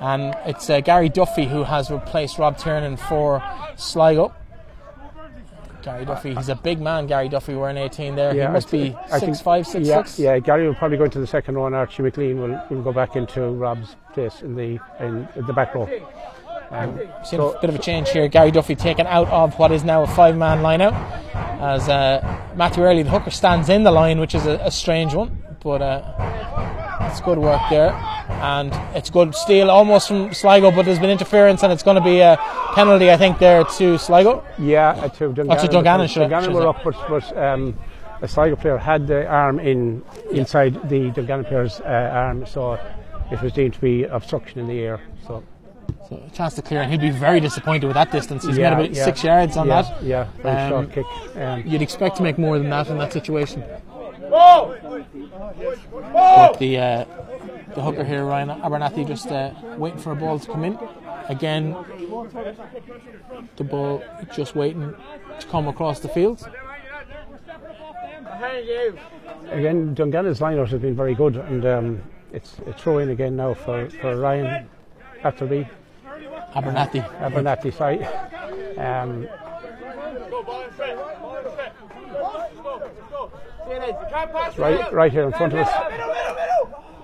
And 0.00 0.36
it's 0.44 0.68
uh, 0.68 0.80
Gary 0.80 1.08
Duffy 1.08 1.46
who 1.46 1.64
has 1.64 1.90
replaced 1.90 2.38
Rob 2.38 2.58
Tiernan 2.58 2.98
for 2.98 3.42
Sligo. 3.76 4.34
Gary 5.82 6.04
Duffy, 6.04 6.34
he's 6.34 6.48
a 6.48 6.54
big 6.54 6.80
man, 6.80 7.06
Gary 7.06 7.28
Duffy, 7.28 7.54
wearing 7.54 7.76
18 7.76 8.14
there. 8.14 8.32
he 8.32 8.42
I 8.42 8.50
must 8.50 8.70
be 8.70 8.94
I 9.10 9.18
six 9.18 9.20
think- 9.24 9.36
five, 9.42 9.66
six 9.66 9.86
yeah, 9.86 9.96
six. 9.98 10.18
Yeah, 10.18 10.38
Gary 10.38 10.66
will 10.66 10.74
probably 10.74 10.96
go 10.98 11.04
into 11.04 11.18
the 11.20 11.26
second 11.26 11.56
row, 11.56 11.66
and 11.66 11.74
Archie 11.74 12.02
McLean 12.02 12.40
will, 12.40 12.60
will 12.70 12.82
go 12.82 12.92
back 12.92 13.16
into 13.16 13.40
Rob's 13.42 13.96
place 14.14 14.42
in 14.42 14.54
the 14.54 14.78
in, 15.00 15.28
the 15.46 15.52
back 15.52 15.74
row. 15.74 15.88
Um, 16.70 16.98
Seen 17.24 17.38
so- 17.40 17.52
a 17.52 17.60
bit 17.60 17.68
of 17.70 17.76
a 17.76 17.78
change 17.78 18.10
here. 18.10 18.28
Gary 18.28 18.50
Duffy 18.50 18.74
taken 18.74 19.06
out 19.06 19.28
of 19.28 19.58
what 19.58 19.72
is 19.72 19.84
now 19.84 20.02
a 20.02 20.06
five 20.06 20.36
man 20.36 20.62
line 20.62 20.80
out 20.80 20.94
as 21.60 21.88
uh, 21.88 22.20
Matthew 22.56 22.82
Early, 22.82 23.02
the 23.02 23.10
hooker, 23.10 23.30
stands 23.30 23.68
in 23.68 23.84
the 23.84 23.90
line, 23.90 24.18
which 24.20 24.34
is 24.34 24.46
a, 24.46 24.52
a 24.62 24.70
strange 24.70 25.14
one. 25.14 25.38
But 25.62 25.82
uh, 25.82 27.08
it's 27.10 27.20
good 27.20 27.38
work 27.38 27.60
there. 27.70 27.92
And 28.28 28.72
it's 28.96 29.10
good 29.10 29.34
steal 29.34 29.70
almost 29.70 30.08
from 30.08 30.32
Sligo, 30.34 30.70
but 30.70 30.84
there's 30.84 30.98
been 30.98 31.10
interference 31.10 31.62
and 31.62 31.72
it's 31.72 31.82
going 31.82 31.96
to 31.96 32.02
be 32.02 32.20
a 32.20 32.36
penalty, 32.74 33.10
I 33.10 33.16
think, 33.16 33.38
there 33.38 33.62
to 33.64 33.98
Sligo. 33.98 34.44
Yeah, 34.58 34.90
uh, 34.90 35.08
to 35.08 35.32
Dungannon. 35.32 35.52
Oh, 35.52 35.62
to 35.62 35.68
Dungannon, 35.68 36.08
should 36.08 36.20
Dungannon 36.20 36.52
were 36.52 36.66
up, 36.66 36.82
but, 36.82 36.94
but 37.08 37.36
um, 37.36 37.78
a 38.20 38.26
Sligo 38.26 38.56
player 38.56 38.78
had 38.78 39.06
the 39.06 39.26
arm 39.26 39.60
in 39.60 40.02
inside 40.32 40.88
the 40.88 41.10
Dungannon 41.10 41.44
player's 41.44 41.80
uh, 41.80 42.10
arm, 42.12 42.46
so 42.46 42.78
it 43.30 43.40
was 43.42 43.52
deemed 43.52 43.74
to 43.74 43.80
be 43.80 44.04
obstruction 44.04 44.58
in 44.58 44.66
the 44.66 44.80
air. 44.80 45.00
So 45.26 45.44
So 46.08 46.20
a 46.26 46.30
chance 46.30 46.54
to 46.54 46.62
clear, 46.62 46.80
and 46.80 46.90
he'd 46.90 47.00
be 47.00 47.10
very 47.10 47.38
disappointed 47.40 47.86
with 47.86 47.94
that 47.94 48.10
distance. 48.10 48.44
He's 48.44 48.58
yeah, 48.58 48.70
made 48.74 48.86
about 48.86 48.96
yeah, 48.96 49.04
six 49.04 49.22
yards 49.22 49.56
on 49.56 49.68
yeah, 49.68 49.82
that. 49.82 50.02
Yeah, 50.02 50.26
very 50.42 50.56
Um, 50.62 50.70
short 50.70 50.92
kick. 50.92 51.36
Um, 51.36 51.62
You'd 51.66 51.82
expect 51.82 52.16
to 52.16 52.22
make 52.22 52.38
more 52.38 52.58
than 52.58 52.70
that 52.70 52.88
in 52.88 52.98
that 52.98 53.12
situation. 53.12 53.62
But 56.12 56.58
the 56.58 56.78
uh, 56.78 57.04
the 57.74 57.82
hooker 57.82 58.04
here, 58.04 58.24
Ryan 58.24 58.48
Abernathy, 58.60 59.06
just 59.06 59.28
uh, 59.28 59.52
waiting 59.76 59.98
for 59.98 60.12
a 60.12 60.16
ball 60.16 60.38
to 60.38 60.46
come 60.46 60.64
in. 60.64 60.78
Again, 61.28 61.76
the 63.56 63.64
ball 63.64 64.02
just 64.34 64.54
waiting 64.54 64.94
to 65.38 65.46
come 65.46 65.68
across 65.68 66.00
the 66.00 66.08
field. 66.08 66.48
Again, 69.50 69.94
Dungannon 69.94 70.34
lineout 70.34 70.68
has 70.68 70.80
been 70.80 70.96
very 70.96 71.14
good, 71.14 71.36
and 71.36 71.64
um, 71.66 72.02
it's 72.32 72.56
a 72.66 72.72
throw 72.72 72.98
in 72.98 73.10
again 73.10 73.36
now 73.36 73.54
for, 73.54 73.88
for 74.00 74.16
Ryan 74.16 74.68
Appleby, 75.22 75.64
Abernathy. 76.54 77.02
Abernathy 77.20 77.72
side. 77.72 78.02
Um, 78.78 79.28
right, 84.58 84.92
right 84.92 85.12
here 85.12 85.24
in 85.24 85.32
front 85.32 85.52
of 85.52 85.60
us. 85.60 85.70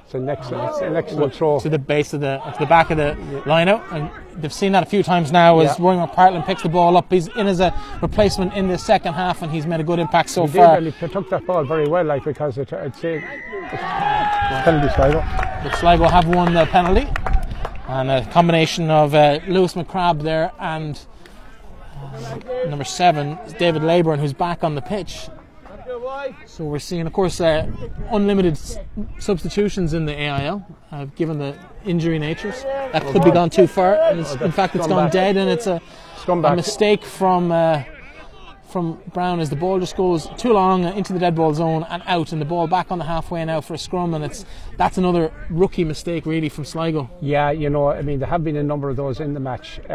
It's 0.04 0.14
an 0.14 0.26
excellent, 0.26 0.70
it's 0.70 0.80
an 0.80 0.96
excellent 0.96 1.34
throw. 1.34 1.60
to 1.60 1.68
the 1.68 1.78
base 1.78 2.14
of 2.14 2.22
the 2.22 2.38
to 2.38 2.56
the 2.60 2.64
back 2.66 2.90
of 2.90 2.96
the 2.96 3.14
line 3.44 3.68
out 3.68 3.84
and 3.92 4.10
they've 4.36 4.50
seen 4.52 4.72
that 4.72 4.82
a 4.82 4.86
few 4.86 5.02
times 5.02 5.30
now 5.32 5.58
as 5.60 5.78
Yeah. 5.78 5.84
Roy 5.84 5.94
McPartland 5.96 6.46
picks 6.46 6.62
the 6.62 6.70
ball 6.70 6.96
up 6.96 7.12
he's 7.12 7.28
in 7.36 7.46
as 7.46 7.60
a 7.60 7.74
replacement 8.00 8.54
in 8.54 8.68
the 8.68 8.78
second 8.78 9.12
half 9.12 9.42
and 9.42 9.52
he's 9.52 9.66
made 9.66 9.80
a 9.80 9.84
good 9.84 9.98
impact 9.98 10.30
so 10.30 10.46
He 10.46 10.52
did, 10.52 10.58
far 10.64 10.76
and 10.78 10.86
he 10.86 11.08
took 11.08 11.28
that 11.28 11.44
ball 11.46 11.62
very 11.64 11.86
well, 11.86 12.04
like 12.06 12.24
because 12.24 12.56
it, 12.56 12.72
I'd 12.72 12.96
say 12.96 13.16
it's 13.16 14.64
penalty 14.64 14.94
Sligo. 14.94 15.20
but 15.62 15.74
Sligo 15.76 16.08
have 16.08 16.26
won 16.26 16.54
the 16.54 16.64
penalty 16.64 17.06
and 17.88 18.10
a 18.10 18.24
combination 18.30 18.90
of 18.90 19.14
uh, 19.14 19.40
Lewis 19.46 19.74
McCrabb 19.74 20.22
there 20.22 20.52
and 20.58 20.98
uh, 22.00 22.38
number 22.66 22.84
seven 22.84 23.32
is 23.44 23.52
David 23.52 23.82
Leyburn 23.82 24.20
who's 24.20 24.32
back 24.32 24.64
on 24.64 24.74
the 24.74 24.80
pitch 24.82 25.28
so 26.46 26.64
we're 26.64 26.78
seeing 26.78 27.06
of 27.06 27.12
course 27.12 27.40
uh, 27.40 27.66
unlimited 28.10 28.52
s- 28.54 28.78
substitutions 29.18 29.94
in 29.94 30.04
the 30.06 30.12
AIL 30.14 30.64
uh, 30.92 31.04
given 31.16 31.38
the 31.38 31.56
injury 31.84 32.18
natures 32.18 32.62
that 32.92 33.02
could 33.12 33.22
be 33.24 33.30
gone 33.30 33.50
too 33.50 33.66
far 33.66 33.94
and 33.94 34.20
in 34.42 34.52
fact 34.52 34.74
it's 34.76 34.86
gone 34.86 35.10
dead 35.10 35.36
and 35.36 35.48
it's 35.50 35.66
a 35.66 35.80
a 36.52 36.56
mistake 36.56 37.04
from 37.04 37.50
uh, 37.52 37.82
from 38.68 39.00
Brown 39.14 39.40
as 39.40 39.48
the 39.48 39.56
ball 39.56 39.80
just 39.80 39.96
goes 39.96 40.28
too 40.36 40.52
long 40.52 40.84
into 40.84 41.14
the 41.14 41.18
dead 41.18 41.34
ball 41.34 41.54
zone 41.54 41.86
and 41.88 42.02
out, 42.04 42.32
and 42.32 42.40
the 42.40 42.44
ball 42.44 42.66
back 42.66 42.92
on 42.92 42.98
the 42.98 43.04
halfway 43.06 43.42
now 43.46 43.62
for 43.62 43.72
a 43.72 43.78
scrum, 43.78 44.12
and 44.12 44.22
it's 44.22 44.44
that's 44.76 44.98
another 44.98 45.32
rookie 45.48 45.84
mistake 45.84 46.26
really 46.26 46.50
from 46.50 46.66
Sligo. 46.66 47.08
Yeah, 47.22 47.50
you 47.50 47.70
know, 47.70 47.88
I 47.88 48.02
mean, 48.02 48.18
there 48.18 48.28
have 48.28 48.44
been 48.44 48.56
a 48.56 48.62
number 48.62 48.90
of 48.90 48.96
those 48.96 49.20
in 49.20 49.32
the 49.32 49.40
match, 49.40 49.80
uh, 49.88 49.92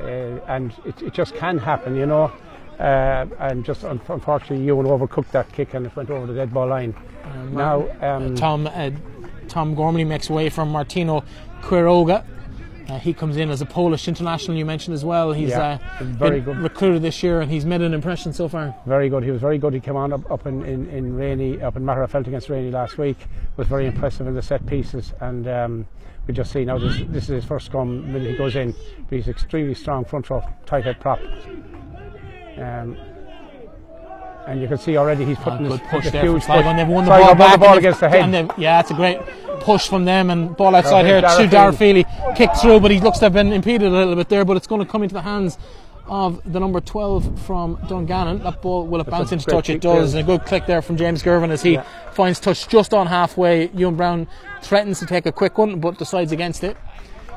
uh, 0.00 0.02
and 0.48 0.74
it, 0.84 1.00
it 1.02 1.14
just 1.14 1.36
can 1.36 1.56
happen, 1.58 1.94
you 1.94 2.06
know. 2.06 2.32
Uh, 2.80 3.26
and 3.40 3.64
just 3.64 3.84
un- 3.84 4.00
unfortunately, 4.08 4.64
Ewan 4.64 4.86
overcooked 4.86 5.30
that 5.32 5.52
kick 5.52 5.74
and 5.74 5.84
it 5.86 5.94
went 5.94 6.08
over 6.10 6.26
the 6.26 6.34
dead 6.34 6.52
ball 6.52 6.66
line. 6.68 6.94
now, 7.52 7.86
um, 8.00 8.34
Tom 8.34 8.66
uh, 8.66 8.90
Tom 9.48 9.74
Gormley 9.74 10.04
makes 10.04 10.30
way 10.30 10.48
from 10.48 10.70
Martino 10.70 11.22
Quiroga. 11.60 12.24
Uh, 12.88 12.98
he 12.98 13.12
comes 13.12 13.36
in 13.36 13.50
as 13.50 13.60
a 13.60 13.66
Polish 13.66 14.08
international. 14.08 14.56
You 14.56 14.64
mentioned 14.64 14.94
as 14.94 15.04
well. 15.04 15.32
He's 15.32 15.50
Yeah, 15.50 15.78
uh, 16.00 16.04
very 16.04 16.40
good. 16.40 16.56
recruited 16.56 17.02
this 17.02 17.22
year, 17.22 17.40
and 17.40 17.50
he's 17.50 17.64
made 17.66 17.82
an 17.82 17.92
impression 17.94 18.32
so 18.32 18.48
far. 18.48 18.74
very 18.86 19.08
good. 19.08 19.22
He 19.24 19.30
was 19.30 19.40
very 19.40 19.58
good. 19.58 19.74
He 19.74 19.80
came 19.80 19.94
on 19.96 20.12
up, 20.12 20.28
up 20.30 20.46
in, 20.46 20.64
in, 20.64 20.88
in 20.88 21.14
Rainey, 21.14 21.60
up 21.60 21.76
in 21.76 21.82
Magherafelt 21.84 22.26
against 22.26 22.48
Rainey 22.48 22.70
last 22.70 22.96
week. 22.98 23.18
Was 23.58 23.68
very 23.68 23.86
impressive 23.86 24.26
in 24.26 24.34
the 24.34 24.42
set 24.42 24.64
pieces, 24.66 25.12
and 25.20 25.46
um, 25.46 25.86
we 26.26 26.32
just 26.34 26.50
see 26.50 26.64
now 26.64 26.78
this, 26.78 26.96
this 27.08 27.24
is 27.24 27.28
his 27.28 27.44
first 27.44 27.66
scrum 27.66 28.12
when 28.12 28.22
he 28.22 28.34
goes 28.36 28.56
in. 28.56 28.72
But 29.08 29.16
he's 29.16 29.28
extremely 29.28 29.74
strong 29.74 30.04
front 30.04 30.28
row, 30.30 30.42
tight 30.66 30.84
head 30.84 30.98
prop. 30.98 31.20
Um, 32.60 32.96
and 34.46 34.60
you 34.60 34.68
can 34.68 34.78
see 34.78 34.96
already 34.96 35.24
he's 35.24 35.36
putting 35.38 35.68
good 35.68 35.80
his, 35.80 35.88
push 35.90 36.06
a 36.06 36.10
there 36.10 36.22
from 36.22 36.30
huge 36.32 36.42
Sligo, 36.44 36.62
push. 36.62 36.66
and 36.70 36.78
they've 36.78 36.88
won 36.88 37.04
the 37.04 37.10
Sligo 37.16 37.26
ball 37.26 37.34
back. 37.36 37.52
the 37.52 37.58
ball 37.58 37.78
against 37.78 38.00
the 38.00 38.08
head. 38.08 38.34
and 38.34 38.52
yeah, 38.58 38.80
it's 38.80 38.90
a 38.90 38.94
great 38.94 39.20
push 39.60 39.86
from 39.88 40.04
them, 40.04 40.30
and 40.30 40.56
ball 40.56 40.74
outside 40.74 41.04
here 41.04 41.20
Darragh 41.20 41.50
to. 41.50 41.50
Darragh 41.50 41.76
Kicked 42.36 42.56
through, 42.58 42.80
but 42.80 42.90
he 42.90 43.00
looks 43.00 43.18
to 43.18 43.26
have 43.26 43.32
been 43.34 43.52
impeded 43.52 43.82
a 43.86 43.90
little 43.90 44.14
bit 44.16 44.28
there, 44.28 44.44
but 44.44 44.56
it's 44.56 44.66
going 44.66 44.80
to 44.84 44.90
come 44.90 45.02
into 45.02 45.12
the 45.14 45.22
hands 45.22 45.58
of 46.06 46.40
the 46.50 46.58
number 46.58 46.80
12 46.80 47.40
from 47.42 47.78
Dungannon. 47.86 48.42
That 48.42 48.60
ball 48.62 48.86
will 48.86 48.98
have 48.98 49.06
bounced 49.06 49.32
into 49.32 49.44
touch. 49.46 49.68
It 49.70 49.80
does. 49.80 50.12
there. 50.12 50.20
And 50.20 50.28
a 50.28 50.32
good 50.38 50.44
click 50.46 50.66
there 50.66 50.82
from 50.82 50.96
James 50.96 51.22
Gervin 51.22 51.50
as 51.50 51.62
he 51.62 51.74
Yeah. 51.74 51.84
finds 52.12 52.40
touch 52.40 52.66
just 52.66 52.92
on 52.92 53.06
halfway. 53.06 53.68
Ewan 53.68 53.94
Brown 53.96 54.26
threatens 54.62 54.98
to 55.00 55.06
take 55.06 55.26
a 55.26 55.32
quick 55.32 55.56
one, 55.58 55.78
but 55.78 55.98
decides 55.98 56.32
against 56.32 56.64
it. 56.64 56.76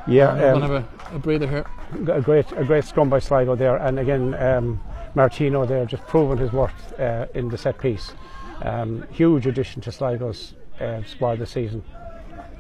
Yeah, 0.07 0.33
We'll 0.53 0.55
um, 0.55 0.61
have 0.63 0.71
a, 0.71 1.15
a 1.15 1.19
breather 1.19 1.47
here. 1.47 1.65
a 2.11 2.21
great 2.21 2.51
a 2.53 2.63
great 2.63 2.83
scrum 2.85 3.09
by 3.09 3.19
Sligo 3.19 3.55
there, 3.55 3.75
and 3.77 3.99
again 3.99 4.33
um, 4.41 4.81
Martino 5.15 5.65
there 5.65 5.85
just 5.85 6.05
proving 6.07 6.37
his 6.37 6.51
worth 6.51 6.99
uh, 6.99 7.27
in 7.33 7.49
the 7.49 7.57
set 7.57 7.77
piece. 7.77 8.13
Um, 8.61 9.05
huge 9.11 9.45
addition 9.47 9.81
to 9.81 9.91
Sligo's 9.91 10.53
uh, 10.79 11.03
squad 11.03 11.39
this 11.39 11.51
season. 11.51 11.83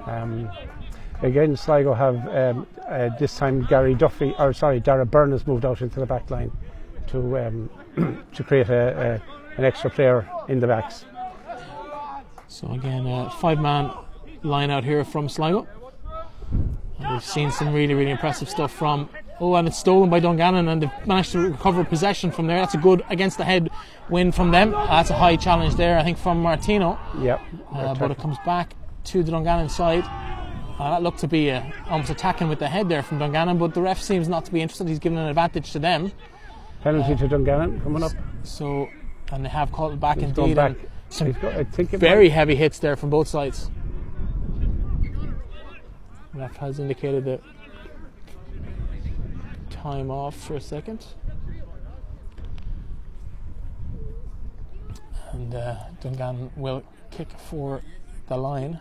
Um, 0.05 0.49
again, 1.21 1.55
Sligo 1.55 1.93
have 1.93 2.27
um, 2.27 2.67
uh, 2.87 3.09
this 3.19 3.37
time 3.37 3.65
Gary 3.65 3.95
Duffy, 3.95 4.35
or 4.37 4.53
sorry, 4.53 4.79
Dara 4.79 5.05
Byrne 5.05 5.31
has 5.31 5.47
moved 5.47 5.65
out 5.65 5.81
into 5.81 5.99
the 5.99 6.05
back 6.05 6.29
line 6.29 6.51
to 7.07 7.37
um, 7.39 7.69
to 8.33 8.43
create 8.43 8.69
a, 8.69 9.21
a, 9.55 9.57
an 9.57 9.65
extra 9.65 9.89
player 9.89 10.27
in 10.47 10.59
the 10.59 10.67
backs. 10.67 11.05
So 12.47 12.71
again, 12.71 13.07
uh, 13.07 13.29
five-man 13.29 13.91
line 14.43 14.69
out 14.69 14.83
here 14.83 15.03
from 15.03 15.27
Sligo. 15.27 15.67
We've 16.99 17.23
seen 17.23 17.51
some 17.51 17.73
really, 17.73 17.93
really 17.93 18.11
impressive 18.11 18.49
stuff 18.49 18.71
from. 18.71 19.09
Oh, 19.43 19.55
and 19.55 19.67
it's 19.67 19.77
stolen 19.77 20.09
by 20.09 20.21
Dungannon, 20.21 20.69
and 20.69 20.81
they've 20.81 21.05
managed 21.05 21.33
to 21.33 21.39
recover 21.39 21.83
possession 21.83 22.31
from 22.31 22.47
there. 22.47 22.59
That's 22.59 22.75
a 22.75 22.77
good 22.77 23.03
against 23.09 23.37
the 23.37 23.43
head 23.43 23.69
win 24.07 24.31
from 24.31 24.51
them. 24.51 24.73
Uh, 24.73 24.87
that's 24.87 25.09
a 25.09 25.17
high 25.17 25.35
challenge 25.35 25.75
there, 25.75 25.99
I 25.99 26.03
think, 26.03 26.17
from 26.17 26.41
Martino. 26.41 26.97
Yep. 27.19 27.41
Uh, 27.73 27.93
but 27.95 28.09
it 28.09 28.17
comes 28.19 28.37
back 28.45 28.73
to 29.03 29.21
the 29.21 29.31
Dungannon 29.31 29.67
side. 29.67 30.05
Uh, 30.79 30.91
that 30.91 31.03
looked 31.03 31.19
to 31.19 31.27
be 31.27 31.51
uh, 31.51 31.61
almost 31.89 32.09
attacking 32.09 32.47
with 32.47 32.59
the 32.59 32.69
head 32.69 32.87
there 32.87 33.03
from 33.03 33.19
Dungannon, 33.19 33.57
but 33.57 33.73
the 33.73 33.81
ref 33.81 34.01
seems 34.01 34.29
not 34.29 34.45
to 34.45 34.51
be 34.53 34.61
interested. 34.61 34.87
He's 34.87 34.97
given 34.97 35.17
an 35.17 35.27
advantage 35.27 35.73
to 35.73 35.79
them. 35.79 36.13
Penalty 36.81 37.13
to 37.17 37.27
Dungannon 37.27 37.81
coming 37.81 38.01
up. 38.01 38.13
So, 38.43 38.87
and 39.33 39.43
they 39.43 39.49
have 39.49 39.73
called 39.73 39.91
it 39.91 39.99
back 39.99 40.19
He's 40.19 40.29
indeed. 40.29 40.55
back. 40.55 40.77
Some 41.09 41.27
He's 41.27 41.35
got, 41.35 41.53
I 41.55 41.65
think 41.65 41.93
it 41.93 41.97
very 41.97 42.29
heavy 42.29 42.55
hits 42.55 42.79
there 42.79 42.95
from 42.95 43.09
both 43.09 43.27
sides. 43.27 43.69
Ref 46.33 46.55
has 46.55 46.79
indicated 46.79 47.25
the 47.25 47.41
time 49.83 50.09
off 50.09 50.35
for 50.37 50.55
a 50.55 50.61
second. 50.61 51.05
And 55.33 55.53
uh, 55.53 55.75
Dungan 56.01 56.55
will 56.55 56.83
kick 57.11 57.27
for 57.37 57.81
the 58.29 58.37
line. 58.37 58.79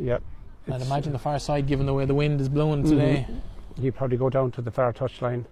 Yep. 0.00 0.22
I'd 0.72 0.82
imagine 0.82 1.12
the 1.12 1.20
far 1.20 1.38
side, 1.38 1.68
given 1.68 1.86
the 1.86 1.94
way 1.94 2.04
the 2.04 2.14
wind 2.14 2.40
is 2.40 2.48
blowing 2.48 2.82
today. 2.82 3.26
he'd 3.80 3.94
probably 3.94 4.16
go 4.16 4.28
down 4.28 4.50
to 4.52 4.62
the 4.62 4.72
far 4.72 4.92
touchline. 4.92 5.44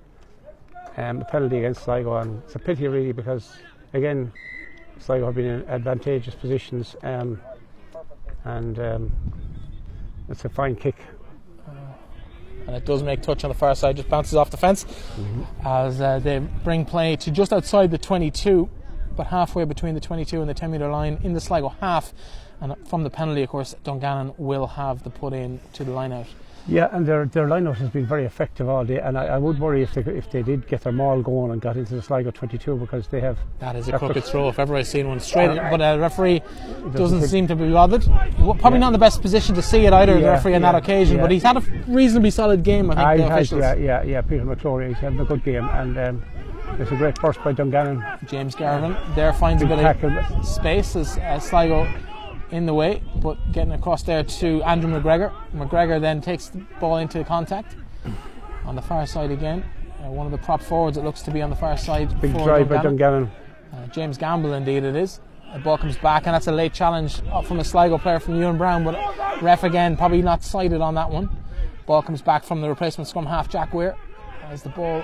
Um, 0.96 1.20
a 1.20 1.24
penalty 1.24 1.58
against 1.58 1.84
Sligo, 1.84 2.16
and 2.16 2.42
it's 2.42 2.56
a 2.56 2.58
pity 2.58 2.88
really 2.88 3.12
because 3.12 3.52
again, 3.92 4.32
Sligo 4.98 5.26
have 5.26 5.36
been 5.36 5.46
in 5.46 5.68
advantageous 5.68 6.34
positions, 6.34 6.96
um, 7.04 7.40
and 8.44 8.78
um, 8.80 9.12
it's 10.28 10.44
a 10.44 10.48
fine 10.48 10.74
kick. 10.74 10.96
And 12.66 12.76
it 12.76 12.84
does 12.84 13.02
make 13.02 13.22
touch 13.22 13.44
on 13.44 13.48
the 13.48 13.54
far 13.54 13.74
side, 13.74 13.96
just 13.96 14.08
bounces 14.08 14.34
off 14.34 14.50
the 14.50 14.56
fence 14.56 14.86
as 15.64 16.00
uh, 16.00 16.18
they 16.18 16.38
bring 16.38 16.84
play 16.84 17.16
to 17.16 17.30
just 17.30 17.52
outside 17.52 17.90
the 17.90 17.98
22, 17.98 18.68
but 19.16 19.26
halfway 19.28 19.64
between 19.64 19.94
the 19.94 20.00
22 20.00 20.40
and 20.40 20.48
the 20.48 20.54
10 20.54 20.70
metre 20.70 20.90
line 20.90 21.18
in 21.22 21.32
the 21.32 21.40
Sligo 21.40 21.68
half. 21.80 22.12
And 22.60 22.74
from 22.86 23.04
the 23.04 23.10
penalty, 23.10 23.42
of 23.42 23.48
course, 23.48 23.74
Dungannon 23.84 24.34
will 24.36 24.66
have 24.66 25.02
the 25.02 25.10
put 25.10 25.32
in 25.32 25.60
to 25.72 25.84
the 25.84 25.92
line 25.92 26.12
out. 26.12 26.26
Yeah, 26.68 26.88
and 26.92 27.06
their 27.06 27.24
their 27.26 27.46
lineout 27.46 27.76
has 27.76 27.88
been 27.88 28.06
very 28.06 28.24
effective 28.24 28.68
all 28.68 28.84
day, 28.84 28.98
and 28.98 29.18
I, 29.18 29.26
I 29.26 29.38
would 29.38 29.58
worry 29.58 29.82
if 29.82 29.94
they 29.94 30.02
if 30.02 30.30
they 30.30 30.42
did 30.42 30.66
get 30.68 30.82
their 30.82 30.92
maul 30.92 31.22
going 31.22 31.52
and 31.52 31.60
got 31.60 31.76
into 31.76 31.94
the 31.94 32.02
Sligo 32.02 32.30
22 32.30 32.76
because 32.76 33.08
they 33.08 33.20
have 33.20 33.38
That 33.58 33.76
is 33.76 33.88
a 33.88 33.98
crooked 33.98 34.24
throw 34.24 34.48
if 34.48 34.58
ever 34.58 34.76
I've 34.76 34.86
seen 34.86 35.08
one 35.08 35.20
straight, 35.20 35.56
but 35.56 35.80
uh, 35.80 35.94
the 35.94 36.00
referee 36.00 36.40
doesn't 36.92 36.92
doesn't 36.92 37.28
seem 37.28 37.46
to 37.48 37.56
be 37.56 37.70
bothered. 37.70 38.04
Probably 38.60 38.78
not 38.78 38.88
in 38.88 38.92
the 38.92 38.98
best 38.98 39.22
position 39.22 39.54
to 39.54 39.62
see 39.62 39.86
it 39.86 39.92
either, 39.92 40.20
the 40.20 40.26
referee 40.26 40.54
on 40.54 40.62
yeah, 40.62 40.72
that 40.72 40.82
occasion, 40.82 41.16
yeah. 41.16 41.22
but 41.22 41.30
he's 41.30 41.42
had 41.42 41.56
a 41.56 41.60
reasonably 41.88 42.30
solid 42.30 42.62
game, 42.62 42.90
I 42.90 43.16
think, 43.16 43.30
I 43.30 43.34
officials. 43.34 43.60
yeah, 43.60 43.74
yeah, 43.74 44.02
yeah. 44.02 44.20
Peter 44.20 44.44
McClory, 44.44 44.88
he's 44.88 44.98
having 44.98 45.20
a 45.20 45.24
good 45.24 45.42
game, 45.44 45.68
and 45.70 45.98
um, 45.98 46.22
it's 46.78 46.90
a 46.90 46.96
great 46.96 47.16
burst 47.16 47.42
by 47.42 47.52
Dungannon. 47.52 48.04
James 48.26 48.54
Garvin 48.54 48.96
there 49.14 49.32
finds 49.32 49.62
a 49.62 49.66
Big 49.66 49.78
bit 49.78 49.82
tackle. 49.82 50.18
of 50.18 50.46
space 50.46 50.94
as 50.96 51.18
uh, 51.18 51.38
Sligo 51.40 51.88
in 52.50 52.66
the 52.66 52.74
way, 52.74 53.02
but 53.16 53.36
getting 53.52 53.72
across 53.72 54.02
there 54.02 54.22
to 54.24 54.62
Andrew 54.64 54.90
McGregor. 54.90 55.32
McGregor 55.54 56.00
then 56.00 56.20
takes 56.20 56.48
the 56.48 56.58
ball 56.80 56.96
into 56.98 57.22
contact 57.24 57.76
on 58.64 58.74
the 58.76 58.82
far 58.82 59.06
side 59.06 59.30
again. 59.30 59.64
Uh, 60.04 60.10
one 60.10 60.26
of 60.26 60.32
the 60.32 60.38
prop 60.38 60.62
forwards, 60.62 60.96
it 60.96 61.04
looks 61.04 61.22
to 61.22 61.30
be 61.30 61.42
on 61.42 61.50
the 61.50 61.56
far 61.56 61.76
side. 61.76 62.08
Big 62.20 62.32
drive 62.32 62.68
by 62.68 62.82
Dungannon. 62.82 63.24
Dungannon. 63.24 63.30
Uh, 63.72 63.86
James 63.88 64.18
Gamble, 64.18 64.52
indeed, 64.54 64.82
it 64.84 64.96
is. 64.96 65.20
The 65.52 65.58
ball 65.60 65.78
comes 65.78 65.96
back, 65.96 66.26
and 66.26 66.34
that's 66.34 66.46
a 66.46 66.52
late 66.52 66.72
challenge 66.72 67.20
from 67.44 67.58
a 67.60 67.64
Sligo 67.64 67.98
player 67.98 68.20
from 68.20 68.36
Ewan 68.36 68.56
Brown, 68.56 68.84
but 68.84 68.96
ref 69.42 69.64
again 69.64 69.96
probably 69.96 70.22
not 70.22 70.42
sighted 70.44 70.80
on 70.80 70.94
that 70.94 71.10
one. 71.10 71.28
Ball 71.86 72.02
comes 72.02 72.22
back 72.22 72.44
from 72.44 72.60
the 72.60 72.68
replacement 72.68 73.08
scrum 73.08 73.26
half, 73.26 73.48
Jack 73.48 73.74
Weir, 73.74 73.96
as 74.48 74.62
the 74.62 74.68
ball 74.70 75.02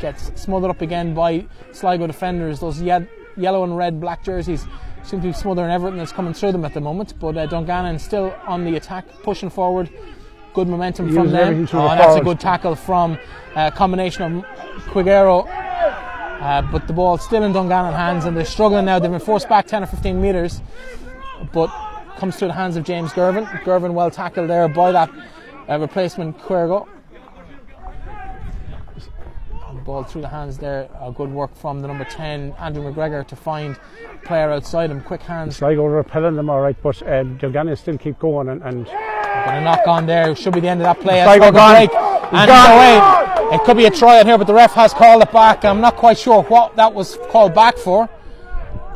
gets 0.00 0.32
smothered 0.40 0.70
up 0.70 0.80
again 0.80 1.14
by 1.14 1.46
Sligo 1.72 2.06
defenders. 2.06 2.58
Those 2.60 2.80
ye- 2.82 3.06
yellow 3.36 3.62
and 3.64 3.76
red 3.76 4.00
black 4.00 4.24
jerseys 4.24 4.66
seem 5.08 5.20
to 5.22 5.28
be 5.28 5.32
smothering 5.32 5.70
everything 5.70 5.98
that's 5.98 6.12
coming 6.12 6.34
through 6.34 6.52
them 6.52 6.64
at 6.64 6.74
the 6.74 6.80
moment, 6.80 7.14
but 7.18 7.36
uh, 7.36 7.46
Dungannon 7.46 7.98
still 7.98 8.34
on 8.46 8.64
the 8.64 8.76
attack, 8.76 9.06
pushing 9.22 9.48
forward. 9.50 9.88
Good 10.54 10.68
momentum 10.68 11.12
from 11.12 11.30
them. 11.30 11.36
everything 11.36 11.78
Oh, 11.78 11.88
the 11.88 11.94
that's 11.96 12.16
a 12.16 12.20
good 12.20 12.40
tackle 12.40 12.74
from 12.74 13.18
a 13.54 13.70
combination 13.70 14.22
of 14.22 14.44
Quiroga 14.86 15.46
Uh, 16.40 16.62
but 16.70 16.86
the 16.86 16.92
ball's 16.92 17.22
still 17.24 17.42
in 17.42 17.52
Dungannon 17.52 17.94
hands 17.94 18.24
and 18.24 18.36
they're 18.36 18.44
struggling 18.44 18.84
now. 18.84 18.98
They've 18.98 19.10
been 19.10 19.20
forced 19.20 19.48
back 19.48 19.66
10 19.66 19.82
or 19.82 19.86
15 19.86 20.20
metres, 20.20 20.60
but 21.52 21.68
comes 22.16 22.36
through 22.36 22.48
the 22.48 22.54
hands 22.54 22.76
of 22.76 22.84
James 22.84 23.12
Gervin. 23.12 23.46
Gervin 23.62 23.92
well 23.92 24.10
tackled 24.10 24.50
there 24.50 24.68
by 24.68 24.92
that 24.92 25.10
uh, 25.68 25.78
replacement 25.78 26.38
Quiroga. 26.38 26.86
Ball 29.88 30.04
through 30.04 30.20
the 30.20 30.28
hands 30.28 30.58
there. 30.58 30.86
Uh, 31.00 31.08
good 31.08 31.32
work 31.32 31.56
from 31.56 31.80
the 31.80 31.88
number 31.88 32.04
10, 32.04 32.54
Andrew 32.58 32.82
McGregor, 32.82 33.26
to 33.26 33.34
find 33.34 33.74
player 34.22 34.50
outside 34.50 34.90
him. 34.90 35.00
Quick 35.00 35.22
hands. 35.22 35.56
Sligo 35.56 35.86
repelling 35.86 36.36
them 36.36 36.50
all 36.50 36.60
right, 36.60 36.76
but 36.82 37.02
um, 37.10 37.38
Dungannon 37.38 37.74
still 37.74 37.96
keep 37.96 38.18
going 38.18 38.50
and, 38.50 38.62
and 38.64 38.84
But 38.84 39.54
a 39.54 39.60
knock 39.62 39.86
on 39.86 40.04
there 40.04 40.36
should 40.36 40.52
be 40.52 40.60
the 40.60 40.68
end 40.68 40.82
of 40.82 40.84
that 40.84 41.00
play. 41.00 41.24
Sligo 41.24 41.50
gone. 41.50 41.74
break. 41.74 41.94
And 41.94 42.48
gone. 42.48 42.70
away. 42.70 43.54
It 43.56 43.64
could 43.64 43.78
be 43.78 43.86
a 43.86 43.90
try 43.90 44.20
on 44.20 44.26
here, 44.26 44.36
but 44.36 44.46
the 44.46 44.52
ref 44.52 44.74
has 44.74 44.92
called 44.92 45.22
it 45.22 45.32
back. 45.32 45.64
I'm 45.64 45.80
not 45.80 45.96
quite 45.96 46.18
sure 46.18 46.42
what 46.42 46.76
that 46.76 46.92
was 46.92 47.16
called 47.30 47.54
back 47.54 47.78
for, 47.78 48.10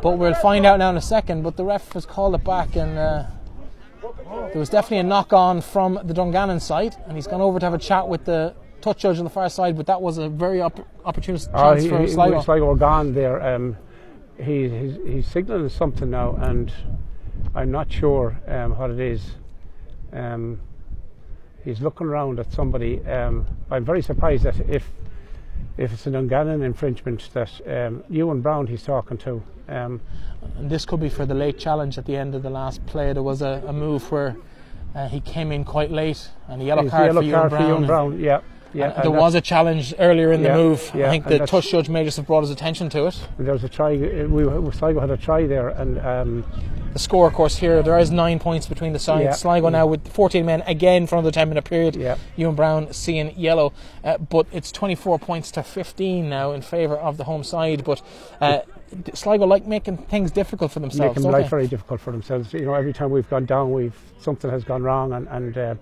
but 0.02 0.18
we'll 0.18 0.34
find 0.34 0.66
out 0.66 0.78
now 0.78 0.90
in 0.90 0.98
a 0.98 1.00
second. 1.00 1.42
But 1.42 1.56
the 1.56 1.64
ref 1.64 1.90
has 1.94 2.04
called 2.04 2.34
it 2.34 2.44
back, 2.44 2.76
and 2.76 2.98
uh, 2.98 3.24
there 4.02 4.58
was 4.58 4.68
definitely 4.68 4.98
a 4.98 5.04
knock 5.04 5.32
on 5.32 5.62
from 5.62 5.98
the 6.04 6.12
Dungannon 6.12 6.60
side, 6.60 6.96
and 7.06 7.16
he's 7.16 7.26
gone 7.26 7.40
over 7.40 7.58
to 7.58 7.64
have 7.64 7.72
a 7.72 7.78
chat 7.78 8.08
with 8.08 8.26
the 8.26 8.54
touch 8.82 8.98
judge 9.00 9.18
on 9.18 9.24
the 9.24 9.30
far 9.30 9.48
side. 9.48 9.76
But 9.76 9.86
that 9.86 10.00
was 10.02 10.18
a 10.18 10.28
very 10.28 10.60
op- 10.60 10.86
opportune 11.04 11.36
chance 11.36 11.48
Oh, 11.54 11.74
he, 11.74 11.88
for 11.88 12.00
he, 12.00 12.08
Sligo. 12.08 12.74
Gone 12.74 13.14
there. 13.14 13.40
Um, 13.42 13.76
he, 14.38 14.68
he's, 14.68 14.96
he's 15.06 15.26
signalling 15.26 15.68
something 15.68 16.10
now, 16.10 16.34
and 16.36 16.72
I'm 17.54 17.70
not 17.70 17.90
sure 17.90 18.38
um, 18.46 18.76
what 18.76 18.90
it 18.90 19.00
is. 19.00 19.22
Um, 20.12 20.60
he's 21.64 21.80
looking 21.80 22.06
around 22.06 22.38
at 22.40 22.52
somebody. 22.52 23.04
Um, 23.06 23.46
I'm 23.70 23.84
very 23.84 24.02
surprised 24.02 24.42
that 24.44 24.58
if 24.68 24.84
if 25.78 25.92
it's 25.92 26.06
an 26.06 26.12
Dungannon 26.12 26.62
infringement 26.62 27.30
that 27.32 27.50
um, 27.66 28.02
Ewan 28.10 28.40
Brown 28.42 28.66
he's 28.66 28.82
talking 28.82 29.16
to. 29.18 29.42
Um, 29.68 30.00
And 30.58 30.68
this 30.68 30.84
could 30.84 31.00
be 31.00 31.08
for 31.08 31.24
the 31.24 31.34
late 31.34 31.58
challenge 31.58 31.96
at 31.98 32.04
the 32.04 32.16
end 32.16 32.34
of 32.34 32.42
the 32.42 32.50
last 32.50 32.84
play. 32.86 33.12
There 33.12 33.22
was 33.22 33.42
a, 33.42 33.62
a 33.66 33.72
move 33.72 34.10
where 34.10 34.36
uh, 34.94 35.08
he 35.08 35.20
came 35.20 35.52
in 35.52 35.64
quite 35.64 35.90
late, 35.90 36.28
and 36.48 36.60
a 36.60 36.64
yellow 36.64 36.88
card 36.88 37.06
yellow 37.06 37.20
for 37.22 37.26
Ewan 37.26 37.40
card 37.40 37.50
for 37.52 37.56
Brown. 37.56 37.68
Ewan 37.68 37.86
Brown. 37.86 38.20
Yeah, 38.20 38.40
yeah. 38.74 38.84
and 38.86 38.92
and 38.94 39.04
there 39.04 39.10
was 39.20 39.34
a 39.34 39.40
challenge 39.40 39.94
earlier 39.98 40.32
in 40.32 40.42
Yeah, 40.42 40.56
the 40.56 40.62
move. 40.62 40.90
yeah, 40.94 41.06
I 41.06 41.10
think 41.10 41.26
the 41.26 41.46
touch 41.46 41.70
judge 41.70 41.88
may 41.88 42.04
just 42.04 42.16
have 42.16 42.26
brought 42.26 42.42
his 42.42 42.50
attention 42.50 42.88
to 42.90 43.06
it. 43.06 43.28
There 43.38 43.52
was 43.52 43.64
a 43.64 43.68
try. 43.68 43.94
uh, 43.94 44.28
We, 44.28 44.44
we 44.46 44.72
Sligo 44.72 45.00
had 45.00 45.10
a 45.10 45.16
try 45.16 45.46
there, 45.46 45.68
and 45.68 45.98
um, 46.00 46.44
The 46.92 46.98
score, 46.98 47.26
of 47.26 47.32
course, 47.34 47.56
here 47.56 47.82
there 47.82 47.98
is 47.98 48.10
nine 48.10 48.38
points 48.38 48.66
between 48.66 48.92
the 48.92 48.98
sides. 48.98 49.24
Yeah. 49.24 49.32
Sligo 49.32 49.68
now 49.70 49.86
with 49.86 50.06
14 50.08 50.44
men 50.44 50.62
again 50.66 51.06
for 51.06 51.16
another 51.16 51.30
10 51.30 51.48
minute 51.48 51.64
period. 51.64 51.96
Yeah. 51.96 52.16
Ewan 52.36 52.54
Brown 52.54 52.92
seeing 52.92 53.32
yellow, 53.38 53.72
uh, 54.04 54.18
but 54.18 54.46
it's 54.52 54.70
24 54.72 55.18
points 55.18 55.50
to 55.52 55.62
15 55.62 56.28
now 56.28 56.52
in 56.52 56.60
favour 56.62 56.96
of 56.96 57.16
the 57.16 57.24
home 57.24 57.44
side. 57.44 57.82
But 57.84 58.02
uh, 58.40 58.60
Sligo 59.14 59.46
like 59.46 59.66
making 59.66 59.96
things 59.96 60.30
difficult 60.30 60.70
for 60.72 60.80
themselves. 60.80 61.16
making 61.16 61.30
life 61.32 61.44
they? 61.44 61.48
very 61.48 61.66
difficult 61.66 62.00
for 62.00 62.10
themselves. 62.12 62.52
You 62.52 62.66
know, 62.66 62.74
every 62.74 62.92
time 62.92 63.10
we've 63.10 63.28
gone 63.30 63.46
down, 63.46 63.72
we've 63.72 63.98
something 64.20 64.50
has 64.50 64.62
gone 64.64 64.82
wrong, 64.82 65.12
and, 65.14 65.26
and 65.28 65.56
uh, 65.56 65.74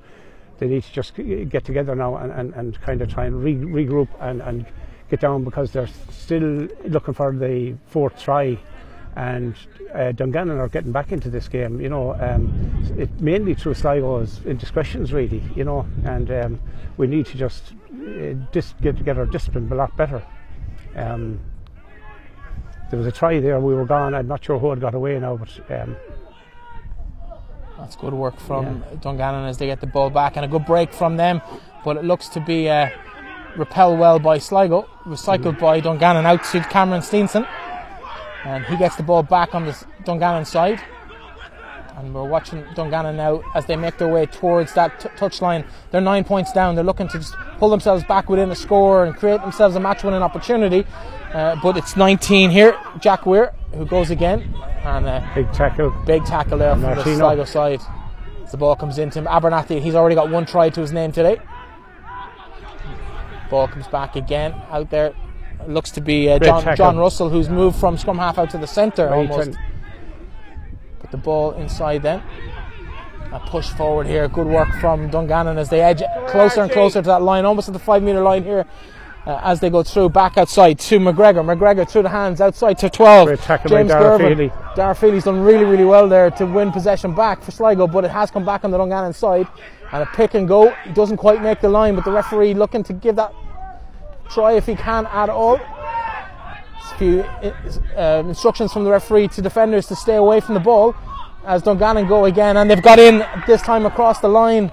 they 0.61 0.69
need 0.69 0.85
to 0.85 0.93
just 0.93 1.15
get 1.17 1.65
together 1.65 1.97
now 1.97 2.17
and, 2.17 2.31
and, 2.33 2.55
and 2.55 2.81
kind 2.83 3.01
of 3.03 3.13
try 3.13 3.25
and 3.25 3.43
re- 3.43 3.55
regroup 3.55 4.09
and, 4.21 4.41
and 4.43 4.67
get 5.09 5.21
down 5.21 5.43
because 5.43 5.73
they're 5.73 5.89
still 6.11 6.69
looking 6.85 7.15
for 7.15 7.33
the 7.33 7.75
fourth 7.87 8.23
try. 8.23 8.59
And 9.17 9.57
uh, 9.93 10.13
Dungannon 10.13 10.59
are 10.59 10.69
getting 10.69 10.93
back 10.93 11.11
into 11.11 11.31
this 11.31 11.49
game, 11.49 11.81
you 11.81 11.89
know, 11.89 12.15
um, 12.21 12.53
it 12.97 13.11
mainly 13.21 13.55
through 13.55 13.75
Sligo's 13.75 14.41
indiscretions, 14.47 15.13
really, 15.13 15.43
you 15.57 15.65
know, 15.65 15.85
and 16.05 16.31
um, 16.31 16.61
we 16.97 17.09
need 17.09 17.27
to 17.27 17.37
just 17.37 17.73
uh, 17.93 18.35
dis- 18.53 18.75
get, 18.81 19.05
get 19.05 19.19
our 19.19 19.27
discipline 19.27 19.69
a 19.73 19.75
lot 19.75 19.97
better. 19.97 20.23
Um, 20.95 21.41
there 22.91 22.99
was 22.99 23.07
a 23.07 23.13
try 23.13 23.41
there, 23.41 23.59
we 23.59 23.75
were 23.75 23.85
gone. 23.85 24.15
I'm 24.15 24.29
not 24.29 24.45
sure 24.45 24.59
who 24.59 24.71
had 24.71 24.81
got 24.81 24.95
away 24.95 25.19
now, 25.19 25.37
but 25.37 25.71
um, 25.81 25.97
That's 27.81 27.97
good 27.97 28.13
work 28.13 28.39
from 28.39 28.85
Dungannon 29.01 29.47
as 29.47 29.57
they 29.57 29.67
get 29.67 29.81
the 29.81 29.87
ball 29.87 30.11
back 30.11 30.37
and 30.37 30.45
a 30.45 30.49
good 30.49 30.67
break 30.67 30.93
from 30.93 31.17
them. 31.17 31.41
But 31.83 31.97
it 31.97 32.05
looks 32.05 32.29
to 32.29 32.41
be 32.41 32.69
uh, 32.69 32.91
repelled 33.57 33.99
well 33.99 34.19
by 34.19 34.37
Sligo, 34.37 34.87
recycled 35.07 35.59
by 35.59 35.81
Dungannon 35.81 36.27
out 36.27 36.45
to 36.45 36.61
Cameron 36.61 37.01
Steenson. 37.01 37.49
And 38.45 38.65
he 38.67 38.77
gets 38.77 38.97
the 38.97 39.03
ball 39.03 39.23
back 39.23 39.55
on 39.55 39.65
the 39.65 39.85
Dungannon 40.05 40.45
side. 40.45 40.81
And 41.97 42.15
we're 42.15 42.29
watching 42.29 42.65
Dungannon 42.75 43.17
now 43.17 43.43
as 43.55 43.65
they 43.65 43.77
make 43.77 43.97
their 43.97 44.09
way 44.09 44.27
towards 44.27 44.75
that 44.75 45.01
t- 45.01 45.09
touchline. 45.11 45.67
They're 45.91 46.01
nine 46.03 46.25
points 46.25 46.53
down. 46.53 46.75
They're 46.75 46.85
looking 46.85 47.09
to 47.09 47.19
just 47.19 47.35
pull 47.61 47.69
themselves 47.69 48.03
back 48.05 48.29
within 48.29 48.51
a 48.51 48.57
score 48.57 49.05
and 49.05 49.15
create 49.15 49.41
themselves 49.43 49.77
a 49.77 49.81
match 49.81 50.03
winning 50.03 50.23
opportunity. 50.23 50.85
Uh, 51.33 51.55
but 51.63 51.77
it's 51.77 51.95
19 51.95 52.51
here. 52.51 52.77
Jack 52.99 53.27
Weir, 53.27 53.53
who 53.75 53.85
goes 53.85 54.11
again. 54.11 54.53
And 54.83 55.07
uh, 55.07 55.25
big 55.35 55.53
tackle. 55.53 55.91
Big 56.07 56.25
tackle 56.25 56.59
there 56.59 56.73
from 56.73 56.83
the 56.83 57.03
Sligo 57.03 57.45
side. 57.45 57.81
As 58.43 58.51
the 58.51 58.57
ball 58.57 58.75
comes 58.75 58.99
into 58.99 59.19
him, 59.19 59.27
Abernathy, 59.27 59.81
he's 59.81 59.95
already 59.95 60.17
got 60.17 60.31
one 60.31 60.47
try 60.47 60.71
to 60.71 60.81
his 60.81 60.91
name 60.91 61.13
today. 61.13 61.39
Ball 63.51 63.69
comes 63.69 63.87
back 63.89 64.17
again 64.17 64.55
out 64.71 64.91
there. 64.91 65.13
Looks 65.69 65.91
to 65.93 66.01
be 66.01 66.31
uh, 66.31 66.39
John. 66.39 66.77
John 66.77 66.97
Russell, 66.97 67.29
who's 67.29 67.51
moved 67.51 67.79
from 67.79 67.99
scrum 67.99 68.17
half 68.17 68.39
out 68.39 68.49
to 68.51 68.59
the 68.59 68.67
centre 68.67 69.13
almost. 69.13 69.51
Put 71.01 71.11
the 71.11 71.19
ball 71.19 71.53
inside 71.53 72.03
then. 72.03 72.23
A 73.33 73.39
push 73.39 73.69
forward 73.71 74.07
here. 74.07 74.27
Good 74.29 74.47
work 74.47 74.69
from 74.81 75.09
Dungannon 75.09 75.57
as 75.57 75.69
they 75.69 75.81
edge 75.81 76.03
closer 76.29 76.63
and 76.63 76.71
closer 76.71 77.01
to 77.01 77.07
that 77.07 77.23
line, 77.23 77.45
almost 77.45 77.69
at 77.69 77.75
the 77.75 77.79
five 77.79 78.03
metre 78.03 78.23
line 78.23 78.43
here. 78.43 78.67
Uh, 79.27 79.39
as 79.43 79.61
they 79.61 79.69
go 79.69 79.83
through, 79.83 80.09
back 80.09 80.39
outside 80.39 80.79
to 80.79 80.99
McGregor. 80.99 81.45
McGregor 81.45 81.89
through 81.89 82.03
the 82.03 82.09
hands 82.09 82.41
outside 82.41 82.79
to 82.79 82.89
12. 82.89 83.27
Great 83.27 83.39
tackle 83.41 83.69
James 83.69 83.89
Dara 83.89 84.19
Gervin. 84.19 84.51
Feely. 84.99 85.21
Done 85.21 85.45
really, 85.45 85.65
really 85.65 85.85
well 85.85 86.09
there 86.09 86.31
to 86.31 86.47
win 86.47 86.73
possession 86.73 87.15
back 87.15 87.43
for 87.43 87.51
Sligo, 87.51 87.87
but 87.87 88.05
it 88.05 88.11
has 88.11 88.31
come 88.31 88.47
back 88.47 88.65
on 88.65 88.71
the 88.71 88.79
Dungannon 88.79 89.13
side. 89.13 89.47
And 89.93 90.03
a 90.03 90.07
pick 90.07 90.35
and 90.35 90.49
go. 90.49 90.71
He 90.85 90.93
doesn't 90.93 91.19
quite 91.19 91.43
make 91.43 91.61
the 91.61 91.69
line, 91.69 91.97
but 91.97 92.05
the 92.05 92.13
referee 92.13 92.55
looking 92.55 92.83
to 92.85 92.95
give 92.95 93.17
that 93.17 93.35
try 94.31 94.53
if 94.53 94.67
he 94.67 94.75
can 94.75 95.07
at 95.07 95.29
all. 95.29 95.57
A 95.57 96.95
few 96.97 97.21
uh, 97.23 98.23
instructions 98.27 98.73
from 98.73 98.85
the 98.85 98.91
referee 98.91 99.29
to 99.29 99.43
defenders 99.43 99.87
to 99.89 99.97
stay 99.97 100.17
away 100.17 100.41
from 100.41 100.55
the 100.55 100.61
ball 100.61 100.97
as 101.45 101.63
Dungannon 101.63 102.07
go 102.07 102.25
again, 102.25 102.57
and 102.57 102.71
they've 102.71 102.83
got 102.83 102.99
in 102.99 103.25
this 103.47 103.63
time 103.63 103.87
across 103.87 104.21
the 104.21 104.29
line. 104.29 104.73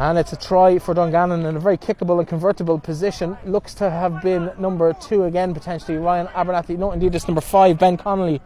And 0.00 0.16
it's 0.16 0.32
a 0.32 0.36
try 0.36 0.78
for 0.78 0.94
Dungannon 0.94 1.44
in 1.44 1.56
a 1.56 1.60
very 1.60 1.76
kickable 1.76 2.20
and 2.20 2.28
convertible 2.28 2.78
position. 2.78 3.36
Looks 3.44 3.74
to 3.74 3.90
have 3.90 4.22
been 4.22 4.52
number 4.56 4.92
two 4.92 5.24
again, 5.24 5.54
potentially 5.54 5.98
Ryan 5.98 6.28
Abernathy. 6.28 6.78
No, 6.78 6.92
indeed, 6.92 7.14
it's 7.16 7.26
number 7.26 7.40
five, 7.40 7.78
Ben 7.78 7.96
Connolly, 7.96 8.40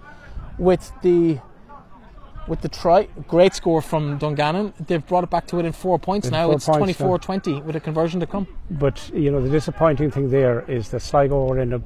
with 0.58 0.90
the 1.02 1.38
with 2.48 2.60
the 2.60 2.68
try. 2.68 3.04
Great 3.28 3.54
score 3.54 3.82
from 3.82 4.18
Dungannon. 4.18 4.72
They've 4.86 5.06
brought 5.06 5.24
it 5.24 5.30
back 5.30 5.46
to 5.48 5.56
within 5.56 5.72
four 5.72 5.98
points 5.98 6.30
now. 6.30 6.46
four 6.46 6.56
it's 6.56 6.66
points 6.66 6.98
now. 6.98 7.06
24-20 7.06 7.64
with 7.64 7.76
a 7.76 7.80
conversion 7.80 8.20
to 8.20 8.26
come. 8.26 8.48
But 8.70 9.10
you 9.14 9.30
know 9.30 9.40
the 9.40 9.50
disappointing 9.50 10.10
thing 10.10 10.30
there 10.30 10.62
is 10.62 10.88
that 10.90 11.00
Sligo 11.00 11.50
are 11.50 11.58
in 11.58 11.74
a 11.74 11.78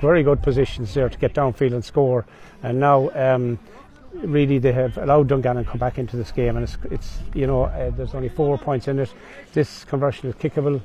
very 0.00 0.22
good 0.22 0.42
positions 0.42 0.94
there 0.94 1.08
to 1.08 1.18
get 1.18 1.34
downfield 1.34 1.74
and 1.74 1.84
score, 1.84 2.26
and 2.62 2.80
now 2.80 3.10
um, 3.10 3.58
really 4.12 4.58
they 4.58 4.72
have 4.72 4.96
allowed 4.98 5.28
Dungannon 5.28 5.64
to 5.64 5.70
come 5.70 5.78
back 5.78 5.98
into 5.98 6.16
this 6.16 6.32
game, 6.32 6.56
and 6.56 6.64
it's, 6.64 6.76
it's 6.90 7.18
you 7.34 7.46
know 7.46 7.64
uh, 7.64 7.90
there's 7.90 8.14
only 8.14 8.28
four 8.28 8.58
points 8.58 8.88
in 8.88 8.98
it. 8.98 9.12
This 9.52 9.84
conversion 9.84 10.28
is 10.28 10.34
kickable, 10.36 10.80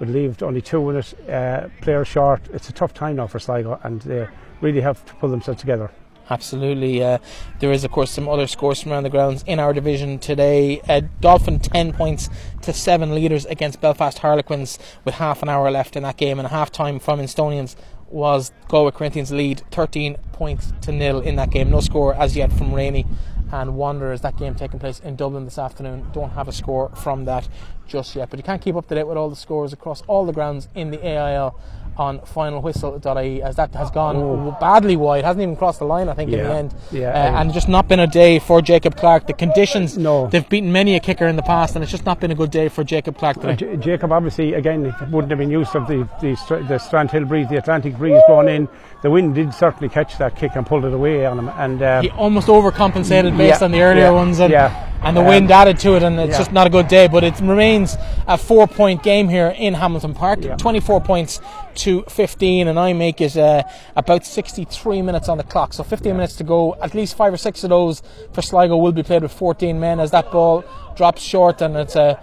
would 0.00 0.10
leave 0.10 0.42
only 0.42 0.60
two 0.60 0.90
in 0.90 0.96
it. 0.96 1.28
Uh, 1.28 1.68
player 1.80 2.04
short. 2.04 2.42
It's 2.52 2.68
a 2.68 2.72
tough 2.72 2.94
time 2.94 3.16
now 3.16 3.26
for 3.26 3.38
Sligo, 3.38 3.80
and 3.82 4.00
they 4.02 4.28
really 4.60 4.80
have 4.80 5.04
to 5.06 5.14
pull 5.14 5.30
themselves 5.30 5.60
together. 5.60 5.90
Absolutely. 6.30 7.02
Uh, 7.02 7.18
there 7.58 7.70
is, 7.70 7.84
of 7.84 7.90
course, 7.90 8.10
some 8.10 8.28
other 8.28 8.46
scores 8.46 8.80
from 8.80 8.92
around 8.92 9.02
the 9.02 9.10
grounds 9.10 9.44
in 9.46 9.60
our 9.60 9.74
division 9.74 10.18
today. 10.18 10.80
Uh, 10.88 11.02
Dolphin 11.20 11.60
10 11.60 11.92
points 11.92 12.30
to 12.62 12.72
7 12.72 13.14
leaders 13.14 13.44
against 13.44 13.82
Belfast 13.82 14.18
Harlequins 14.18 14.78
with 15.04 15.16
half 15.16 15.42
an 15.42 15.50
hour 15.50 15.70
left 15.70 15.96
in 15.96 16.02
that 16.02 16.16
game, 16.16 16.38
and 16.38 16.46
a 16.46 16.50
half 16.50 16.72
time 16.72 16.98
from 16.98 17.20
Instonians 17.20 17.76
was 18.14 18.52
Galway 18.68 18.92
Corinthians 18.92 19.32
lead 19.32 19.62
13 19.72 20.16
points 20.32 20.72
to 20.82 20.92
nil 20.92 21.20
in 21.20 21.34
that 21.34 21.50
game. 21.50 21.68
No 21.68 21.80
score 21.80 22.14
as 22.14 22.36
yet 22.36 22.52
from 22.52 22.72
Rainey 22.72 23.04
and 23.52 23.76
Wanderers. 23.76 24.20
That 24.20 24.36
game 24.36 24.54
taking 24.54 24.78
place 24.78 25.00
in 25.00 25.16
Dublin 25.16 25.44
this 25.44 25.58
afternoon. 25.58 26.06
Don't 26.12 26.30
have 26.30 26.46
a 26.46 26.52
score 26.52 26.90
from 26.90 27.24
that 27.24 27.48
just 27.88 28.14
yet, 28.14 28.30
but 28.30 28.38
you 28.38 28.44
can't 28.44 28.62
keep 28.62 28.76
up 28.76 28.86
to 28.86 28.94
date 28.94 29.08
with 29.08 29.16
all 29.16 29.28
the 29.28 29.36
scores 29.36 29.72
across 29.72 30.00
all 30.02 30.24
the 30.24 30.32
grounds 30.32 30.68
in 30.76 30.92
the 30.92 31.04
AIL 31.04 31.58
on 31.96 32.18
finalwhistle.ie 32.20 33.42
as 33.42 33.56
that 33.56 33.74
has 33.74 33.90
gone 33.90 34.54
badly 34.60 34.96
wide. 34.96 35.24
Hasn't 35.24 35.42
even 35.42 35.56
crossed 35.56 35.78
the 35.78 35.84
line, 35.84 36.08
I 36.08 36.14
think, 36.14 36.32
in 36.32 36.38
the 36.42 36.52
end. 36.52 36.74
Yeah, 36.90 37.08
Uh, 37.10 37.40
and 37.40 37.52
just 37.52 37.68
not 37.68 37.88
been 37.88 38.00
a 38.00 38.06
day 38.06 38.38
for 38.38 38.60
Jacob 38.62 38.96
Clark. 38.96 39.26
The 39.26 39.32
conditions, 39.32 39.96
No. 39.98 40.26
they've 40.26 40.48
beaten 40.48 40.72
many 40.72 40.96
a 40.96 41.00
kicker 41.00 41.26
in 41.26 41.36
the 41.36 41.42
past, 41.42 41.74
and 41.74 41.82
it's 41.82 41.92
just 41.92 42.06
not 42.06 42.20
been 42.20 42.30
a 42.30 42.34
good 42.34 42.50
day 42.50 42.68
for 42.68 42.84
Jacob 42.84 43.16
Clark 43.18 43.40
today. 43.40 43.56
J- 43.56 43.76
Jacob 43.76 44.12
obviously 44.12 44.54
again 44.54 44.94
wouldn't 45.10 45.30
have 45.30 45.38
been 45.38 45.50
used 45.50 45.74
of 45.76 45.86
the 45.86 46.08
the, 46.20 46.30
the 46.68 46.78
Strandhill 46.78 47.28
breeze, 47.28 47.48
the 47.48 47.56
Atlantic 47.56 47.96
breeze 47.96 48.20
blowing 48.26 48.48
in. 48.48 48.68
The 49.02 49.10
wind 49.10 49.34
did 49.34 49.52
certainly 49.52 49.88
catch 49.90 50.16
that 50.18 50.34
kick 50.34 50.52
and 50.56 50.66
pulled 50.66 50.84
it 50.86 50.92
away 50.94 51.26
on 51.26 51.38
him. 51.38 51.50
And 51.58 51.82
um, 51.82 52.02
he 52.02 52.10
almost 52.10 52.48
overcompensated 52.48 53.36
based 53.36 53.60
Yeah, 53.60 53.64
on 53.66 53.70
the 53.72 53.82
earlier 53.82 54.04
yeah, 54.04 54.10
ones, 54.10 54.40
and, 54.40 54.50
yeah. 54.50 54.90
and 55.02 55.14
the 55.16 55.20
Um, 55.20 55.26
wind 55.26 55.50
added 55.50 55.78
to 55.80 55.94
it, 55.96 56.02
and 56.02 56.18
it's 56.18 56.30
yeah. 56.32 56.38
just 56.38 56.52
not 56.52 56.66
a 56.66 56.70
good 56.70 56.88
day. 56.88 57.06
But 57.06 57.22
it 57.22 57.38
remains 57.40 57.96
a 58.26 58.38
four 58.38 58.66
point 58.66 59.02
game 59.02 59.28
here 59.28 59.48
in 59.58 59.74
Hamilton 59.74 60.14
Park. 60.14 60.38
Yeah. 60.42 60.56
24 60.56 61.00
points 61.02 61.40
to 61.76 62.02
15, 62.08 62.68
and 62.68 62.78
I 62.78 62.92
make 62.92 63.20
it 63.20 63.36
uh, 63.36 63.62
about 63.96 64.24
63 64.24 65.02
minutes 65.02 65.28
on 65.28 65.38
the 65.38 65.44
clock. 65.44 65.72
So 65.72 65.82
15 65.82 66.08
Yeah. 66.10 66.12
minutes 66.14 66.36
to 66.36 66.44
go. 66.44 66.76
At 66.82 66.94
least 66.94 67.16
five 67.16 67.32
or 67.32 67.36
six 67.36 67.64
of 67.64 67.70
those 67.70 68.02
for 68.32 68.42
Sligo 68.42 68.76
will 68.76 68.92
be 68.92 69.02
played 69.02 69.22
with 69.22 69.32
14 69.32 69.78
men 69.78 70.00
as 70.00 70.10
that 70.12 70.30
ball 70.30 70.64
drops 70.96 71.22
short 71.22 71.60
and 71.62 71.76
it's 71.76 71.96
a 71.96 72.20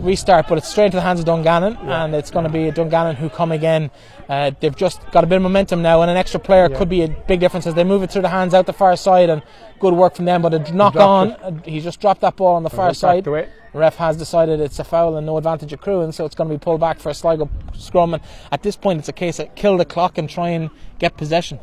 restart, 0.00 0.48
but 0.48 0.58
it's 0.58 0.68
straight 0.68 0.86
into 0.86 0.96
the 0.96 1.02
hands 1.02 1.20
of 1.20 1.26
Dungannon, 1.26 1.76
and 1.76 2.14
it's 2.14 2.30
going 2.30 2.44
to 2.46 2.50
be 2.50 2.70
Dungannon 2.70 3.16
who 3.16 3.28
come 3.28 3.52
again. 3.52 3.90
Uh, 4.28 4.50
they've 4.60 4.74
just 4.76 5.00
got 5.10 5.24
a 5.24 5.26
bit 5.26 5.36
of 5.36 5.42
momentum 5.42 5.82
now, 5.82 6.02
and 6.02 6.10
an 6.10 6.16
extra 6.16 6.38
player 6.40 6.68
Yeah. 6.70 6.78
could 6.78 6.88
be 6.88 7.02
a 7.02 7.08
big 7.08 7.40
difference 7.40 7.66
as 7.66 7.74
they 7.74 7.84
move 7.84 8.02
it 8.02 8.10
through 8.10 8.22
the 8.22 8.28
hands 8.28 8.54
out 8.54 8.66
the 8.66 8.72
far 8.72 8.96
side, 8.96 9.28
and 9.28 9.42
good 9.78 9.94
work 9.94 10.14
from 10.14 10.24
them. 10.24 10.40
But 10.42 10.54
a 10.54 10.58
knock 10.72 10.94
dropped 10.94 10.96
on, 10.98 11.30
it. 11.30 11.38
uh, 11.42 11.50
he 11.70 11.80
just 11.80 12.00
dropped 12.00 12.20
that 12.22 12.36
ball 12.36 12.54
on 12.56 12.62
the 12.62 12.70
far 12.70 12.94
side. 12.94 13.24
the. 13.24 13.46
Ref 13.72 13.96
has 13.96 14.16
decided 14.16 14.58
it's 14.60 14.80
a 14.80 14.84
foul 14.84 15.16
and 15.16 15.24
no 15.26 15.36
advantage 15.36 15.72
accruing, 15.72 16.10
so 16.10 16.24
it's 16.24 16.34
going 16.34 16.48
to 16.50 16.54
be 16.54 16.58
pulled 16.58 16.80
back 16.80 16.98
for 16.98 17.08
a 17.10 17.14
Sligo 17.14 17.48
scrum. 17.72 18.14
And 18.14 18.22
at 18.50 18.62
this 18.64 18.74
point, 18.76 18.98
it's 18.98 19.08
a 19.08 19.12
case 19.12 19.38
of 19.38 19.54
kill 19.54 19.76
the 19.76 19.84
clock 19.84 20.18
and 20.18 20.28
try 20.28 20.48
and 20.48 20.70
get 20.98 21.16
possession. 21.16 21.60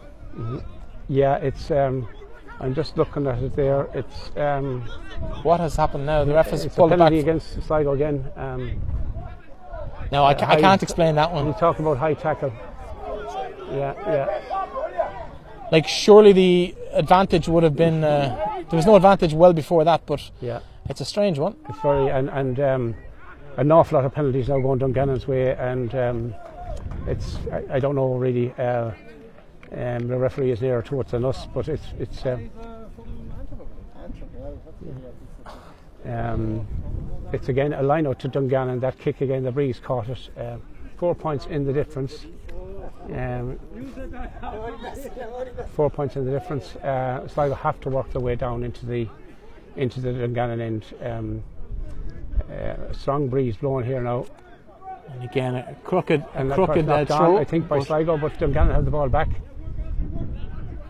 Yeah, 1.09 1.35
it's. 1.37 1.71
Um, 1.71 2.07
I'm 2.59 2.73
just 2.73 2.97
looking 2.97 3.27
at 3.27 3.41
it 3.43 3.55
there. 3.55 3.87
It's. 3.93 4.31
Um, 4.35 4.81
What 5.43 5.59
has 5.59 5.75
happened 5.75 6.05
now? 6.05 6.23
The 6.25 6.33
ref 6.33 6.49
has 6.49 6.65
it's 6.65 6.73
a 6.73 6.77
pulled 6.77 6.89
back. 6.89 6.97
penalty 6.99 7.19
against 7.19 7.61
Sligo 7.63 7.93
again. 7.93 8.25
Um, 8.35 8.81
No, 10.11 10.23
I, 10.25 10.33
ca- 10.33 10.47
I 10.47 10.59
can't 10.59 10.81
explain 10.81 11.15
that 11.15 11.31
one. 11.31 11.45
one. 11.47 11.53
talk 11.55 11.79
about 11.79 11.97
high 11.97 12.13
tackle. 12.15 12.51
Yeah, 13.71 13.93
yeah. 14.07 15.67
Like, 15.71 15.87
surely 15.87 16.31
the 16.33 16.75
advantage 16.93 17.47
would 17.47 17.63
have 17.63 17.75
been. 17.75 18.03
Uh, 18.03 18.63
there 18.69 18.77
was 18.77 18.85
no 18.85 18.95
advantage 18.95 19.33
well 19.33 19.53
before 19.53 19.83
that, 19.83 20.01
but 20.05 20.31
Yeah, 20.41 20.59
it's 20.89 21.01
a 21.01 21.05
strange 21.05 21.37
one. 21.39 21.55
it's 21.69 21.79
very 21.81 22.09
and 22.09 22.29
and 22.29 22.59
um, 22.59 22.95
an 23.57 23.71
awful 23.71 23.97
lot 23.97 24.05
of 24.05 24.13
penalties 24.13 24.47
now 24.49 24.59
going 24.59 24.79
Dungannon's 24.79 25.27
way, 25.27 25.53
and 25.55 25.93
um, 25.95 26.33
it's 27.05 27.37
I, 27.51 27.75
I 27.75 27.79
don't 27.79 27.95
know 27.95 28.15
really. 28.15 28.53
Uh, 28.57 28.91
um, 29.71 30.07
the 30.07 30.17
referee 30.17 30.51
is 30.51 30.61
nearer 30.61 30.81
towards 30.81 31.11
than 31.11 31.25
us, 31.25 31.47
but 31.53 31.67
it's 31.67 31.85
it's. 31.99 32.25
Um, 32.25 32.49
um, 36.05 36.67
it's 37.33 37.49
again 37.49 37.73
a 37.73 37.83
line 37.83 38.07
out 38.07 38.19
to 38.19 38.27
Dungannon. 38.27 38.79
That 38.79 38.97
kick 38.97 39.21
again, 39.21 39.43
the 39.43 39.51
breeze 39.51 39.79
caught 39.79 40.09
it. 40.09 40.29
Um, 40.37 40.61
four 40.97 41.13
points 41.13 41.45
in 41.47 41.65
the 41.65 41.73
difference. 41.73 42.25
Um, 43.13 43.59
four 45.73 45.89
points 45.89 46.15
in 46.15 46.25
the 46.25 46.31
difference. 46.31 46.75
Uh, 46.77 47.27
Sligo 47.27 47.55
have 47.55 47.79
to 47.81 47.89
work 47.89 48.11
their 48.11 48.21
way 48.21 48.35
down 48.35 48.63
into 48.63 48.85
the 48.85 49.07
into 49.75 49.99
the 49.99 50.13
Dungannon 50.13 50.61
end. 50.61 50.85
Um, 51.01 51.43
uh, 52.51 52.93
strong 52.93 53.27
breeze 53.27 53.57
blowing 53.57 53.85
here 53.85 54.01
now, 54.01 54.25
And 55.11 55.23
again, 55.23 55.55
a 55.55 55.75
crooked, 55.83 56.21
a 56.21 56.39
and 56.39 56.51
crooked 56.51 56.87
uh, 56.87 57.05
throw. 57.05 57.37
I 57.37 57.43
think 57.43 57.67
by 57.67 57.79
Sligo, 57.79 58.17
but 58.17 58.37
Dungannon 58.39 58.73
have 58.73 58.85
the 58.85 58.91
ball 58.91 59.09
back. 59.09 59.29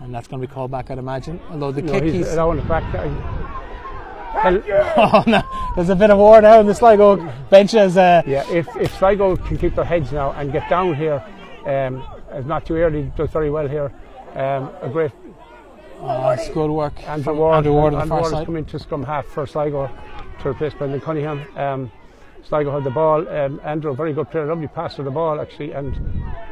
And 0.02 0.14
that's 0.14 0.28
going 0.28 0.42
to 0.42 0.48
be 0.48 0.54
called 0.54 0.72
back, 0.72 0.90
I'd 0.92 0.98
imagine. 0.98 1.40
Although 1.50 1.72
the 1.72 1.82
No, 1.82 1.94
kick, 1.94 2.04
he's 2.04 2.14
he's. 2.14 2.34
allowing 2.34 2.60
it 2.60 2.68
back. 2.68 2.84
Well, 2.94 4.62
oh 4.98 5.24
no, 5.26 5.42
there's 5.76 5.90
a 5.90 5.96
bit 5.96 6.10
of 6.12 6.18
war 6.18 6.42
now 6.42 6.60
in 6.60 6.68
the 6.68 6.76
Sligo 6.76 7.16
bench 7.50 7.74
as. 7.74 7.98
Uh, 7.98 8.22
yeah, 8.26 8.44
if 8.52 8.68
if 8.78 8.94
Sligo 8.98 9.36
can 9.36 9.58
keep 9.58 9.76
their 9.76 9.86
heads 9.86 10.12
now 10.12 10.32
and 10.34 10.52
get 10.52 10.70
down 10.70 10.94
here, 10.96 11.24
um, 11.66 12.04
it's 12.32 12.46
not 12.48 12.66
too 12.66 12.76
early, 12.76 13.12
does 13.16 13.32
very 13.32 13.50
well 13.50 13.68
here. 13.68 13.92
Um, 14.36 14.70
a 14.82 14.90
great 14.92 15.12
oh, 16.02 16.30
it's 16.30 16.50
good 16.50 16.70
work. 16.70 16.94
Andrew 17.08 17.24
from 17.24 17.38
Ward, 17.38 17.56
Andrew 17.58 17.74
Ward 17.74 17.94
on 17.96 18.00
the 18.00 18.02
Andrew 18.04 18.10
far 18.10 18.20
Ward 18.22 18.32
has 18.34 18.40
side. 18.40 18.46
come 18.46 18.58
into 18.58 18.78
scrum 18.80 19.04
half 19.04 19.26
for 19.26 19.48
Sligo 19.48 19.90
to 20.42 20.50
replace 20.50 20.74
Brendan 20.76 21.02
Cunningham. 21.02 21.44
Um, 21.58 21.92
Sligo 22.48 22.72
had 22.72 22.84
the 22.84 22.90
ball. 22.90 23.28
Um, 23.28 23.60
Andrew, 23.64 23.94
very 23.94 24.14
good 24.14 24.30
player, 24.32 24.46
lovely 24.46 24.68
pass 24.68 24.96
to 24.96 25.04
the 25.04 25.12
ball 25.12 25.40
actually. 25.42 25.74
And 25.74 25.94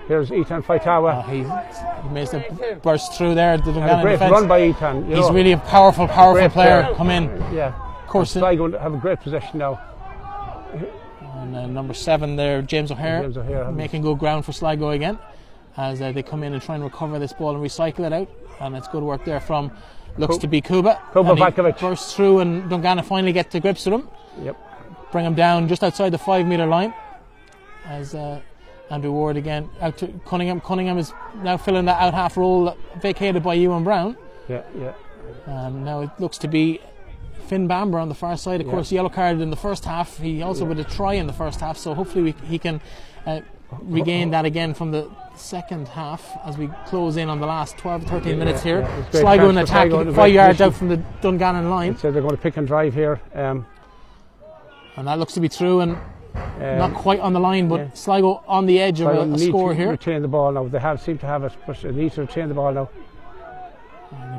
here's 0.07 0.31
Ethan 0.31 0.63
Faitawa. 0.63 1.23
Oh, 1.25 1.29
he, 1.29 2.07
he 2.07 2.13
makes 2.13 2.33
a 2.33 2.79
burst 2.81 3.13
through 3.13 3.35
there. 3.35 3.57
The 3.57 3.71
and 3.71 3.99
a 3.99 4.01
great 4.01 4.13
defence. 4.13 4.31
run 4.31 4.47
by 4.47 4.63
Ethan. 4.65 5.05
He's 5.07 5.17
know, 5.17 5.31
really 5.31 5.53
a 5.53 5.57
powerful, 5.57 6.07
powerful 6.07 6.49
player. 6.49 6.83
player. 6.83 6.95
Come 6.95 7.09
in. 7.09 7.23
yeah. 7.53 7.73
Of 8.03 8.07
course, 8.07 8.35
And 8.35 8.41
Sligo 8.43 8.77
have 8.77 8.93
a 8.93 8.97
great 8.97 9.19
possession 9.21 9.59
now. 9.59 9.79
And, 11.21 11.55
uh, 11.55 11.67
number 11.67 11.93
seven 11.93 12.35
there, 12.35 12.61
James 12.61 12.91
O'Hare, 12.91 13.21
James 13.21 13.37
O'Hare 13.37 13.71
making 13.71 14.01
good 14.01 14.19
ground 14.19 14.45
for 14.45 14.51
Sligo 14.51 14.89
again 14.89 15.19
as 15.77 16.01
uh, 16.01 16.11
they 16.11 16.23
come 16.23 16.43
in 16.43 16.53
and 16.53 16.61
try 16.61 16.75
and 16.75 16.83
recover 16.83 17.19
this 17.19 17.33
ball 17.33 17.55
and 17.55 17.63
recycle 17.63 18.05
it 18.05 18.13
out. 18.13 18.29
And 18.61 18.75
it's 18.75 18.87
good 18.87 19.03
work 19.03 19.25
there 19.25 19.41
from 19.41 19.71
looks 20.17 20.37
to 20.37 20.47
be 20.47 20.61
Kuba. 20.61 21.01
Kuba 21.11 21.35
Vajkovic. 21.35 21.79
bursts 21.79 22.15
through 22.15 22.39
and 22.39 22.69
Dungannon 22.69 23.03
finally 23.03 23.33
get 23.33 23.51
to 23.51 23.59
grips 23.59 23.85
with 23.85 23.95
him. 23.95 24.09
Yep. 24.41 24.57
Bring 25.11 25.25
him 25.25 25.35
down 25.35 25.67
just 25.67 25.83
outside 25.83 26.09
the 26.09 26.17
five 26.17 26.45
metre 26.45 26.65
line. 26.65 26.93
As 27.85 28.15
uh, 28.15 28.41
Andrew 28.89 29.11
Ward 29.11 29.37
again 29.37 29.69
out 29.81 29.97
to 29.99 30.07
Cunningham. 30.25 30.59
Cunningham 30.61 30.97
is 30.97 31.13
now 31.43 31.57
filling 31.57 31.85
that 31.85 32.01
out 32.01 32.13
half 32.13 32.37
role 32.37 32.75
vacated 33.01 33.43
by 33.43 33.53
Ewan 33.55 33.83
Brown. 33.83 34.17
Yeah, 34.47 34.63
yeah. 34.77 34.93
Um, 35.47 35.83
now 35.83 36.01
it 36.01 36.09
looks 36.19 36.37
to 36.39 36.47
be 36.47 36.81
Finn 37.47 37.67
Bamber 37.67 37.99
on 37.99 38.09
the 38.09 38.15
far 38.15 38.37
side. 38.37 38.61
Of 38.61 38.67
Yeah. 38.67 38.73
course, 38.73 38.91
yellow 38.91 39.09
card 39.09 39.39
in 39.41 39.49
the 39.49 39.55
first 39.55 39.85
half. 39.85 40.17
He 40.17 40.41
also 40.41 40.65
with 40.65 40.79
a 40.79 40.83
try 40.83 41.13
in 41.13 41.27
the 41.27 41.33
first 41.33 41.59
half, 41.59 41.77
so 41.77 41.93
hopefully 41.93 42.23
we, 42.23 42.31
he 42.47 42.57
can 42.59 42.81
uh, 43.25 43.41
regain 43.81 44.31
that 44.31 44.45
again 44.45 44.73
from 44.73 44.91
the 44.91 45.09
second 45.35 45.87
half 45.89 46.37
as 46.45 46.57
we 46.57 46.69
close 46.85 47.17
in 47.17 47.29
on 47.29 47.39
the 47.39 47.45
last 47.47 47.77
12 47.77 48.03
13 48.05 48.39
minutes 48.39 48.63
here. 48.63 48.79
yeah, 48.81 49.11
Sligo 49.11 49.49
in 49.49 49.57
attack, 49.57 49.87
Sligo 49.89 49.99
in 50.01 50.07
a 50.09 50.13
five 50.13 50.31
yards 50.33 50.61
out 50.61 50.73
from 50.73 50.87
the 50.89 50.97
Dungannon 51.21 51.69
line, 51.69 51.97
So 51.97 52.11
they're 52.11 52.21
going 52.21 52.35
to 52.35 52.41
pick 52.41 52.57
and 52.57 52.65
drive 52.67 52.93
here. 52.93 53.19
Um, 53.33 53.65
and 54.95 55.07
that 55.07 55.19
looks 55.19 55.33
to 55.33 55.39
be 55.39 55.49
true 55.49 55.81
and 55.81 55.97
um, 56.35 56.77
not 56.77 56.93
quite 56.93 57.19
on 57.19 57.33
the 57.33 57.39
line, 57.39 57.67
but 57.67 57.79
yeah. 57.79 57.91
Sligo 57.93 58.43
on 58.47 58.65
the 58.65 58.79
edge 58.79 58.99
of 58.99 59.07
a, 59.07 59.21
a 59.21 59.25
need 59.25 59.49
score 59.49 59.69
to 59.69 59.75
here. 59.75 59.89
retain 59.91 60.21
the 60.21 60.27
ball 60.27 60.51
now. 60.51 60.67
They 60.67 60.79
have 60.79 61.01
seem 61.01 61.17
to 61.19 61.25
have 61.25 61.43
it, 61.43 61.53
but 61.65 61.81
they 61.81 61.91
need 61.91 62.11
to 62.13 62.21
retain 62.21 62.49
the 62.49 62.53
ball 62.53 62.73
now. 62.73 62.89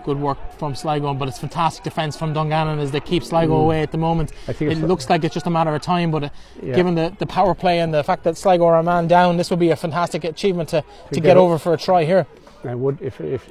Good 0.04 0.18
work 0.18 0.38
from 0.58 0.74
Sligo, 0.74 1.12
but 1.14 1.28
it's 1.28 1.38
fantastic 1.38 1.84
defence 1.84 2.16
from 2.16 2.32
Dungannon 2.32 2.78
as 2.78 2.92
they 2.92 3.00
keep 3.00 3.24
Sligo 3.24 3.56
away 3.56 3.82
at 3.82 3.92
the 3.92 3.98
moment. 3.98 4.32
I 4.46 4.52
think 4.52 4.70
It 4.72 4.78
looks 4.78 5.10
like 5.10 5.24
it's 5.24 5.34
just 5.34 5.46
a 5.46 5.50
matter 5.50 5.74
of 5.74 5.82
time, 5.82 6.10
but 6.10 6.24
uh, 6.24 6.28
Yeah. 6.62 6.74
given 6.74 6.94
the, 6.94 7.14
the 7.18 7.26
power 7.26 7.54
play 7.54 7.80
and 7.80 7.92
the 7.92 8.04
fact 8.04 8.22
that 8.24 8.36
Sligo 8.36 8.64
are 8.66 8.78
a 8.78 8.82
man 8.82 9.08
down, 9.08 9.36
this 9.36 9.50
would 9.50 9.58
be 9.58 9.70
a 9.70 9.76
fantastic 9.76 10.24
achievement 10.24 10.68
to, 10.70 10.82
to, 10.82 11.14
get 11.14 11.24
get 11.24 11.36
over 11.36 11.58
for 11.58 11.74
a 11.74 11.76
try 11.76 12.04
here. 12.04 12.26
I 12.64 12.74
would 12.74 13.02
if 13.02 13.20
if 13.20 13.48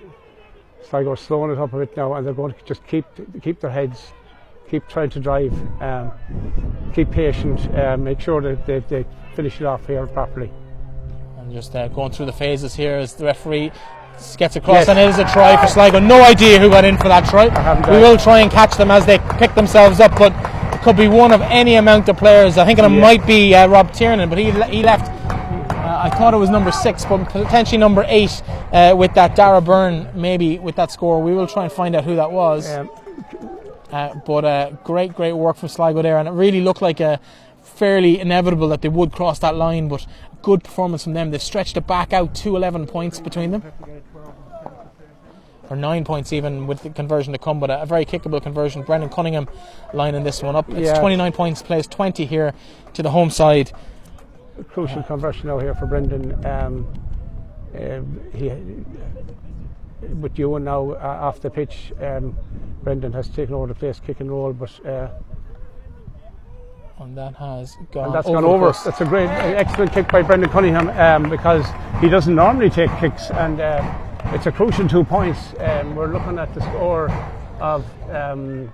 Sligo 0.89 1.11
are 1.11 1.17
slowing 1.17 1.51
it 1.51 1.57
up 1.57 1.73
a 1.73 1.79
bit 1.79 1.95
now, 1.97 2.13
and 2.13 2.25
they're 2.25 2.33
going 2.33 2.53
to 2.53 2.65
just 2.65 2.85
keep 2.87 3.05
keep 3.41 3.59
their 3.59 3.71
heads, 3.71 4.13
keep 4.69 4.87
trying 4.87 5.09
to 5.11 5.19
drive, 5.19 5.53
um, 5.81 6.11
keep 6.93 7.11
patient, 7.11 7.59
uh, 7.75 7.97
make 7.97 8.19
sure 8.19 8.41
that 8.41 8.65
they, 8.65 8.79
they 8.79 9.05
finish 9.35 9.59
it 9.61 9.65
off 9.65 9.85
here 9.87 10.05
properly. 10.07 10.51
And 11.37 11.51
just 11.51 11.75
uh, 11.75 11.87
going 11.89 12.11
through 12.11 12.25
the 12.27 12.33
phases 12.33 12.75
here 12.75 12.95
as 12.97 13.13
the 13.13 13.25
referee 13.25 13.71
gets 14.37 14.55
across, 14.55 14.87
Yes. 14.87 14.89
and 14.89 14.97
it 14.99 15.09
is 15.09 15.17
a 15.19 15.25
try 15.25 15.55
for 15.61 15.67
Sligo. 15.67 15.99
No 15.99 16.23
idea 16.23 16.59
who 16.59 16.69
got 16.69 16.85
in 16.85 16.97
for 16.97 17.09
that 17.09 17.25
try. 17.29 17.45
We 17.91 17.97
will 17.97 18.17
try 18.17 18.39
and 18.39 18.49
catch 18.51 18.75
them 18.77 18.89
as 18.89 19.05
they 19.05 19.19
pick 19.37 19.53
themselves 19.55 19.99
up, 19.99 20.17
but 20.17 20.31
it 20.73 20.81
could 20.81 20.95
be 20.97 21.07
one 21.07 21.31
of 21.33 21.41
any 21.41 21.75
amount 21.75 22.07
of 22.09 22.17
players. 22.17 22.57
I 22.57 22.65
think 22.65 22.79
it 22.79 22.83
Yeah. 22.83 22.87
might 22.87 23.25
be 23.27 23.53
uh, 23.53 23.67
Rob 23.67 23.91
Tiernan, 23.93 24.29
but 24.29 24.37
he 24.37 24.51
he 24.51 24.83
left. 24.83 25.11
Uh, 25.11 26.01
I 26.03 26.09
thought 26.09 26.33
it 26.33 26.37
was 26.37 26.49
number 26.49 26.71
six, 26.71 27.03
but 27.05 27.25
potentially 27.29 27.77
number 27.77 28.05
eight 28.07 28.41
uh, 28.71 28.95
with 28.97 29.13
that 29.15 29.35
Dara 29.35 29.61
Byrne, 29.61 30.07
maybe 30.15 30.57
with 30.59 30.75
that 30.77 30.91
score. 30.91 31.21
We 31.21 31.33
will 31.33 31.47
try 31.47 31.63
and 31.63 31.71
find 31.71 31.95
out 31.95 32.05
who 32.05 32.15
that 32.15 32.31
was. 32.31 32.69
Um, 32.73 32.89
but 33.89 34.45
uh, 34.45 34.71
great, 34.83 35.13
great 35.13 35.33
work 35.33 35.57
from 35.57 35.69
Sligo 35.69 36.01
there, 36.01 36.17
and 36.17 36.27
it 36.27 36.31
really 36.31 36.61
looked 36.61 36.81
like 36.81 36.99
a 36.99 37.19
fairly 37.63 38.19
inevitable 38.19 38.67
that 38.69 38.81
they 38.81 38.89
would 38.89 39.11
cross 39.11 39.39
that 39.39 39.55
line. 39.55 39.87
But 39.87 40.05
good 40.41 40.63
performance 40.63 41.03
from 41.03 41.13
them. 41.13 41.31
They've 41.31 41.41
stretched 41.41 41.77
it 41.77 41.87
back 41.87 42.13
out 42.13 42.35
to 42.35 42.55
11 42.55 42.87
points 42.87 43.19
between 43.19 43.51
them, 43.51 43.63
or 45.69 45.75
nine 45.75 46.03
points 46.05 46.31
even 46.33 46.67
with 46.67 46.83
the 46.83 46.89
conversion 46.89 47.33
to 47.33 47.39
come. 47.39 47.59
But 47.59 47.69
a, 47.69 47.81
a 47.81 47.85
very 47.85 48.05
kickable 48.05 48.41
conversion. 48.41 48.83
Brendan 48.83 49.09
Cunningham 49.09 49.47
lining 49.93 50.23
this 50.23 50.41
one 50.43 50.55
up. 50.55 50.69
It's 50.69 50.87
Yeah. 50.87 50.99
29 50.99 51.31
points, 51.31 51.61
plays 51.61 51.87
20 51.87 52.25
here 52.25 52.53
to 52.93 53.03
the 53.03 53.11
home 53.11 53.29
side. 53.29 53.71
crucial 54.69 55.03
conversion 55.03 55.47
now 55.47 55.59
here 55.59 55.75
for 55.75 55.85
Brendan. 55.85 56.45
Um, 56.45 56.87
um, 57.77 58.21
he, 58.33 58.49
with 60.01 60.37
Ewan 60.37 60.63
now 60.65 60.91
uh, 60.91 61.19
off 61.21 61.39
the 61.41 61.49
pitch, 61.49 61.93
um, 62.01 62.35
Brendan 62.83 63.13
has 63.13 63.27
taken 63.29 63.55
over 63.55 63.67
the 63.67 63.75
place, 63.75 63.99
kick 64.05 64.19
and 64.19 64.29
roll, 64.29 64.53
but 64.53 64.85
uh, 64.85 65.09
And 66.99 67.17
that 67.17 67.35
has 67.35 67.75
gone 67.91 68.05
and 68.05 68.15
that's 68.15 68.27
over 68.27 68.41
gone 68.41 68.45
over. 68.45 68.73
That's 68.83 69.01
a 69.01 69.05
great, 69.05 69.27
excellent 69.27 69.91
kick 69.91 70.07
by 70.11 70.21
Brendan 70.21 70.49
Cunningham 70.49 70.89
um, 70.89 71.29
because 71.29 71.65
he 72.01 72.09
doesn't 72.09 72.35
normally 72.35 72.69
take 72.69 72.89
kicks, 72.99 73.31
and 73.31 73.59
uh, 73.59 73.81
it's 74.33 74.45
a 74.45 74.51
crucial 74.51 74.87
two 74.87 75.03
points. 75.03 75.39
Um, 75.59 75.95
we're 75.95 76.11
looking 76.11 76.39
at 76.39 76.53
the 76.53 76.61
score 76.61 77.09
of. 77.59 77.85
Um, 78.09 78.71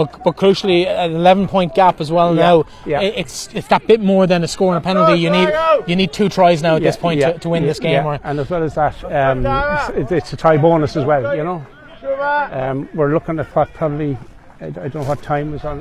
But, 0.00 0.24
but 0.24 0.36
crucially, 0.36 0.86
an 0.86 1.12
11 1.14 1.48
point 1.48 1.74
gap 1.74 2.00
as 2.00 2.10
well 2.10 2.34
Yeah, 2.34 2.42
now. 2.42 2.64
yeah. 2.86 3.00
It's 3.02 3.48
it's 3.54 3.68
that 3.68 3.86
bit 3.86 4.00
more 4.00 4.26
than 4.26 4.42
a 4.42 4.48
score 4.48 4.74
and 4.74 4.82
a 4.82 4.84
penalty. 4.84 5.20
You 5.20 5.30
need 5.30 5.48
you 5.86 5.96
need 5.96 6.12
two 6.12 6.28
tries 6.28 6.62
now 6.62 6.76
at 6.76 6.82
this 6.82 6.96
point 6.96 7.20
yeah, 7.20 7.32
to, 7.32 7.38
to 7.40 7.48
win 7.48 7.62
yeah, 7.62 7.68
this 7.68 7.78
game. 7.78 7.92
yeah. 8.04 8.18
And 8.24 8.40
as 8.40 8.48
well 8.48 8.62
as 8.62 8.74
that, 8.74 9.04
um, 9.04 9.44
it's, 9.96 10.12
it's 10.12 10.32
a 10.32 10.36
tie 10.36 10.56
bonus 10.56 10.96
as 10.96 11.04
well. 11.04 11.36
You 11.36 11.44
know, 11.44 11.66
um, 12.52 12.88
we're 12.94 13.12
looking 13.12 13.38
at 13.38 13.46
what 13.54 13.72
probably 13.74 14.16
I, 14.60 14.66
I 14.66 14.70
don't 14.70 14.94
know 14.94 15.04
what 15.04 15.22
time 15.22 15.54
is 15.54 15.64
on. 15.64 15.80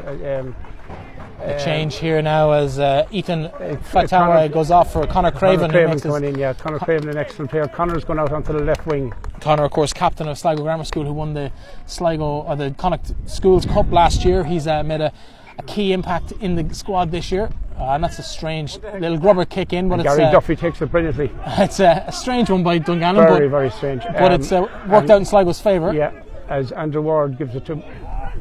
Uh, 1.40 1.44
Um, 1.44 1.50
A 1.50 1.60
change 1.64 1.96
here 1.98 2.22
now 2.22 2.52
as 2.52 2.80
uh, 2.80 3.08
Ethan 3.12 3.50
Fatawa 3.92 4.52
goes 4.52 4.72
off 4.72 4.92
for 4.94 5.06
Connor 5.08 5.32
Craven. 5.32 5.72
Connor 5.72 5.88
who 5.88 5.88
Craven 6.00 6.10
going 6.12 6.24
in, 6.26 6.38
yeah. 6.38 6.54
Connor 6.54 6.80
Craven, 6.80 7.10
an 7.10 7.18
excellent 7.18 7.52
player. 7.52 7.68
Connor's 7.68 8.04
gone 8.04 8.20
out 8.20 8.32
onto 8.32 8.54
the 8.54 8.60
left 8.60 8.86
wing. 8.86 9.14
Connor, 9.40 9.64
of 9.64 9.72
course, 9.72 9.94
captain 9.94 10.28
of 10.28 10.38
Sligo 10.38 10.64
Grammar 10.64 10.84
School, 10.84 11.06
who 11.06 11.14
won 11.14 11.34
the 11.34 11.52
Sligo 11.86 12.24
or 12.42 12.56
the 12.56 12.72
Connacht 12.78 13.14
Schools 13.26 13.66
Cup 13.66 13.92
last 13.92 14.26
year. 14.26 14.44
He's 14.44 14.68
uh, 14.68 14.84
made 14.84 15.02
a, 15.02 15.12
a 15.58 15.64
key 15.64 15.94
impact 15.94 16.34
in 16.42 16.56
the 16.56 16.74
squad 16.76 17.12
this 17.12 17.32
year, 17.32 17.50
uh, 17.80 17.92
and 17.94 18.04
that's 18.04 18.20
a 18.20 18.24
strange 18.24 18.78
little 19.00 19.18
grubber 19.18 19.46
kick 19.46 19.72
in, 19.72 19.88
but 19.88 20.00
it's, 20.02 20.10
Gary 20.10 20.24
uh, 20.26 20.32
Duffy 20.32 20.56
takes 20.58 20.82
it 20.82 20.92
brilliantly. 20.92 21.32
it's 21.58 21.80
a, 21.80 22.04
a 22.08 22.12
strange 22.12 22.50
one 22.50 22.64
by 22.64 22.78
Dungannon, 22.80 23.24
Very, 23.26 23.48
but, 23.48 23.52
very 23.58 23.70
strange. 23.72 24.04
but 24.04 24.32
Um, 24.34 24.42
it's 24.42 24.52
uh, 24.52 24.62
worked 24.90 25.10
out 25.10 25.18
in 25.18 25.26
Sligo's 25.26 25.62
favour. 25.62 25.94
Yeah, 25.94 26.12
as 26.50 26.72
Andrew 26.74 27.02
Ward 27.02 27.38
gives 27.38 27.56
it 27.56 27.66
to 27.68 27.82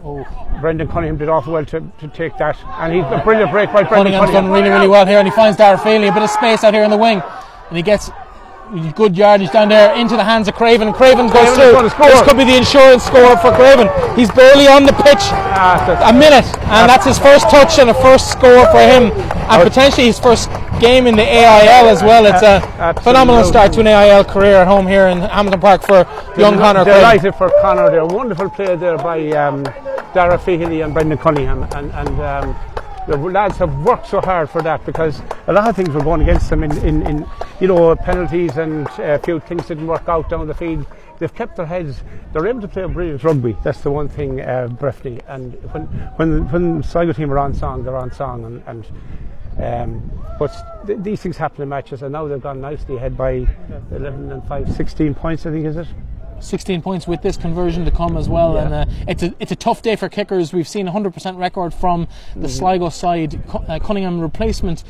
Oh, 0.05 0.27
Brendan 0.61 0.89
Cunningham, 0.89 1.17
did 1.19 1.29
awful 1.29 1.53
well 1.53 1.65
to, 1.67 1.81
to 1.99 2.09
take 2.09 2.37
that. 2.39 2.57
And 2.79 2.95
he's 2.95 3.05
a 3.05 3.21
brilliant 3.25 3.51
break 3.51 3.73
by 3.73 3.83
Brendan 3.83 4.13
Cunningham's 4.13 4.31
done 4.31 4.51
really, 4.51 4.71
really 4.71 4.89
well 4.89 5.07
here, 5.07 5.19
and 5.19 5.27
he 5.27 5.35
finds 5.35 5.57
Feely, 5.57 6.09
a 6.09 6.13
bit 6.13 6.23
of 6.23 6.31
space 6.31 6.65
out 6.65 6.75
here 6.75 6.85
in 6.85 6.91
the 6.91 6.97
wing, 6.97 7.23
and 7.69 7.77
he 7.77 7.83
gets 7.83 8.11
good 8.95 9.17
yardage 9.17 9.51
down 9.51 9.69
there 9.69 9.95
into 9.95 10.17
the 10.17 10.25
hands 10.25 10.49
of 10.49 10.55
Craven. 10.55 10.93
Craven 10.93 11.29
goes 11.29 11.57
through. 11.57 11.83
This 11.83 12.23
could 12.23 12.37
be 12.37 12.45
the 12.45 12.57
insurance 12.57 13.05
score 13.05 13.37
for 13.39 13.53
Craven. 13.53 13.89
He's 14.17 14.31
barely 14.31 14.67
on 14.67 14.85
the 14.85 14.93
pitch. 14.93 15.25
Ah, 15.57 16.09
a 16.09 16.13
minute, 16.13 16.45
and 16.69 16.89
that's 16.89 17.05
his 17.05 17.19
first 17.19 17.49
touch 17.51 17.79
and 17.79 17.91
a 17.91 17.95
first 17.95 18.31
score 18.31 18.67
for 18.71 18.81
him, 18.81 19.11
and 19.49 19.63
potentially 19.63 20.07
his 20.07 20.19
first 20.19 20.51
game 20.81 21.07
in 21.07 21.17
the 21.17 21.23
AIL 21.23 21.89
as 21.89 22.03
well. 22.03 22.27
It's 22.27 22.43
a 22.43 22.63
Absolutely. 22.79 23.03
phenomenal 23.03 23.45
start 23.45 23.73
to 23.73 23.81
an 23.81 23.87
AIL 23.87 24.25
career 24.25 24.57
at 24.57 24.67
home 24.67 24.87
here 24.87 25.09
in 25.09 25.19
Hamilton 25.19 25.61
Park 25.61 25.83
for 25.83 26.07
young 26.39 26.57
Connor 26.57 26.85
Craven. 26.85 27.01
Delighted 27.01 27.35
for 27.35 27.51
Connor 27.61 27.91
there. 27.91 28.07
Wonderful 28.07 28.51
play 28.51 28.77
there 28.77 28.99
by 28.99 29.31
um, 29.33 29.65
Dara 30.15 30.39
Feely 30.39 30.83
and 30.83 30.93
Brendan 30.93 31.19
Cunningham. 31.19 31.65
And, 31.75 31.91
and 31.93 32.21
um, 32.21 32.57
the 33.09 33.17
lads 33.17 33.57
have 33.57 33.75
worked 33.85 34.07
so 34.07 34.21
hard 34.21 34.51
for 34.51 34.61
that 34.63 34.85
because 34.85 35.23
a 35.47 35.53
lot 35.53 35.69
of 35.69 35.75
things 35.75 35.89
were 35.91 36.03
going 36.03 36.21
against 36.21 36.51
them 36.51 36.63
in, 36.63 36.77
in, 36.79 37.07
in 37.07 37.27
you 37.59 37.67
know, 37.67 37.97
penalties 37.97 38.57
and 38.59 38.87
uh, 38.99 39.03
a 39.15 39.19
few 39.19 39.41
things 39.41 39.67
didn't 39.67 39.87
work 39.87 40.09
out 40.09 40.29
down 40.29 40.47
the 40.47 40.55
field. 40.55 40.87
They've 41.19 41.35
kept 41.35 41.57
their 41.57 41.67
heads. 41.67 42.03
They're 42.33 42.47
able 42.47 42.61
to 42.61 42.69
play 42.69 42.83
a 42.83 42.89
brilliant 42.89 43.25
rugby. 43.25 43.57
That's 43.65 43.81
the 43.81 43.91
one 43.91 44.09
thing, 44.09 44.41
uh, 44.41 44.69
Breifne. 44.71 45.21
And 45.27 45.55
when 45.73 45.87
when 46.17 46.53
when 46.53 46.83
Sligo 46.83 47.13
team 47.13 47.33
are 47.33 47.39
on 47.39 47.55
song, 47.55 47.83
they're 47.83 47.97
on 47.97 48.13
song. 48.13 48.45
And, 48.45 48.63
and 48.67 48.87
um, 49.59 50.13
but 50.39 50.55
th- 50.87 51.01
these 51.03 51.21
things 51.21 51.37
happen 51.37 51.63
in 51.63 51.69
matches, 51.69 52.03
and 52.03 52.13
now 52.13 52.29
they've 52.29 52.41
gone 52.41 52.61
nicely 52.61 52.97
ahead 52.97 53.17
by 53.17 53.47
11 53.91 54.31
and 54.31 54.47
5, 54.47 54.73
16 54.73 55.15
points, 55.15 55.47
I 55.47 55.51
think, 55.51 55.67
is 55.67 55.77
it? 55.77 55.89
16 56.41 56.83
points 56.83 57.07
with 57.07 57.23
this 57.23 57.37
conversion 57.37 57.85
to 57.85 57.91
come 57.91 58.17
as 58.17 58.29
well. 58.29 58.55
Yeah. 58.55 58.65
And 58.65 58.75
uh, 58.75 58.85
it's 59.07 59.23
a 59.23 59.35
it's 59.41 59.53
a 59.53 59.57
tough 59.57 59.83
day 59.83 59.97
for 59.97 60.09
kickers. 60.09 60.53
We've 60.53 60.69
seen 60.69 60.87
100% 60.87 61.39
record 61.39 61.75
from 61.75 62.07
the 62.35 62.41
Mm-hmm. 62.41 62.47
Sligo 62.49 62.89
side. 62.89 63.41
Uh, 63.53 63.79
Cunningham 63.79 64.21
replacement. 64.21 64.85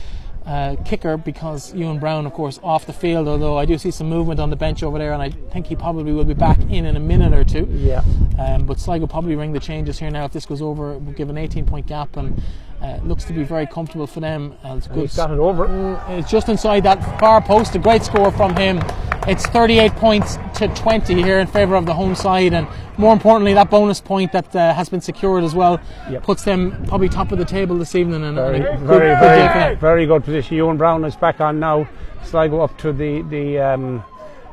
Uh, 0.46 0.76
kicker 0.82 1.18
because 1.18 1.74
Ewan 1.74 1.98
Brown, 1.98 2.24
of 2.24 2.32
course, 2.32 2.58
off 2.62 2.86
the 2.86 2.92
field. 2.94 3.28
Although 3.28 3.58
I 3.58 3.66
do 3.66 3.76
see 3.76 3.90
some 3.90 4.08
movement 4.08 4.40
on 4.40 4.48
the 4.48 4.56
bench 4.56 4.82
over 4.82 4.96
there, 4.96 5.12
and 5.12 5.20
I 5.20 5.28
think 5.28 5.66
he 5.66 5.76
probably 5.76 6.10
will 6.10 6.24
be 6.24 6.32
back 6.32 6.58
in 6.70 6.86
in 6.86 6.96
a 6.96 7.00
minute 7.00 7.34
or 7.34 7.44
two. 7.44 7.66
Yeah. 7.70 8.02
Um, 8.38 8.64
but 8.64 8.80
Sligo 8.80 9.06
probably 9.06 9.36
ring 9.36 9.52
the 9.52 9.60
changes 9.60 9.98
here 9.98 10.10
now. 10.10 10.24
If 10.24 10.32
this 10.32 10.46
goes 10.46 10.62
over, 10.62 10.96
we'll 10.96 11.12
give 11.12 11.28
an 11.28 11.36
18 11.36 11.66
point 11.66 11.86
gap, 11.86 12.16
and 12.16 12.40
uh, 12.82 12.98
looks 13.04 13.24
to 13.24 13.32
be 13.32 13.42
very 13.44 13.66
comfortable 13.66 14.06
for 14.06 14.20
them. 14.20 14.54
And 14.62 14.78
it's 14.78 14.86
good. 14.88 14.98
He's 14.98 15.16
got 15.16 15.30
it 15.30 15.38
over. 15.38 15.66
Uh, 15.66 16.16
It's 16.18 16.30
just 16.30 16.48
inside 16.48 16.84
that 16.84 17.02
far 17.18 17.40
post. 17.40 17.74
A 17.74 17.78
great 17.78 18.02
score 18.02 18.30
from 18.30 18.54
him. 18.56 18.80
It's 19.26 19.44
38 19.46 19.92
points 19.96 20.38
to 20.54 20.68
20 20.68 21.22
here 21.22 21.38
in 21.38 21.46
favour 21.46 21.74
of 21.74 21.84
the 21.84 21.92
home 21.92 22.14
side, 22.14 22.54
and 22.54 22.66
more 22.96 23.12
importantly, 23.12 23.52
that 23.54 23.68
bonus 23.68 24.00
point 24.00 24.32
that 24.32 24.56
uh, 24.56 24.72
has 24.72 24.88
been 24.88 25.02
secured 25.02 25.44
as 25.44 25.54
well 25.54 25.78
Yep. 26.10 26.22
puts 26.22 26.44
them 26.44 26.82
probably 26.86 27.10
top 27.10 27.30
of 27.30 27.36
the 27.38 27.44
table 27.44 27.76
this 27.76 27.94
evening. 27.94 28.24
And, 28.24 28.36
Very, 28.36 28.56
and 28.56 28.64
a 28.66 28.70
good- 28.76 28.86
very, 28.86 29.08
good 29.10 29.52
very, 29.52 29.74
very 29.76 30.06
good 30.06 30.24
position. 30.24 30.56
Ewan 30.56 30.78
Brown 30.78 31.04
is 31.04 31.14
back 31.16 31.40
on 31.42 31.60
now. 31.60 31.86
Sligo 32.24 32.60
up 32.62 32.76
to 32.78 32.92
the 32.92 33.22
the 33.22 33.58
um, 33.58 34.02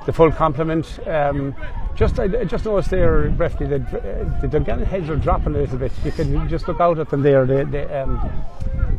the 0.05 0.11
full 0.13 0.31
complement. 0.31 0.99
Um, 1.07 1.55
just 1.95 2.19
I, 2.19 2.27
just 2.43 2.65
noticed 2.65 2.89
there, 2.89 3.29
Breifne, 3.29 3.69
that 3.69 4.41
the 4.41 4.47
Dungannon 4.47 4.85
heads 4.85 5.09
are 5.09 5.15
dropping 5.15 5.55
a 5.55 5.59
little 5.59 5.77
bit. 5.77 5.91
You 6.03 6.11
can 6.11 6.49
just 6.49 6.67
look 6.67 6.79
out 6.79 6.99
at 6.99 7.09
them 7.09 7.21
there. 7.21 7.45
They, 7.45 7.63
they, 7.63 7.85
um, 7.85 8.19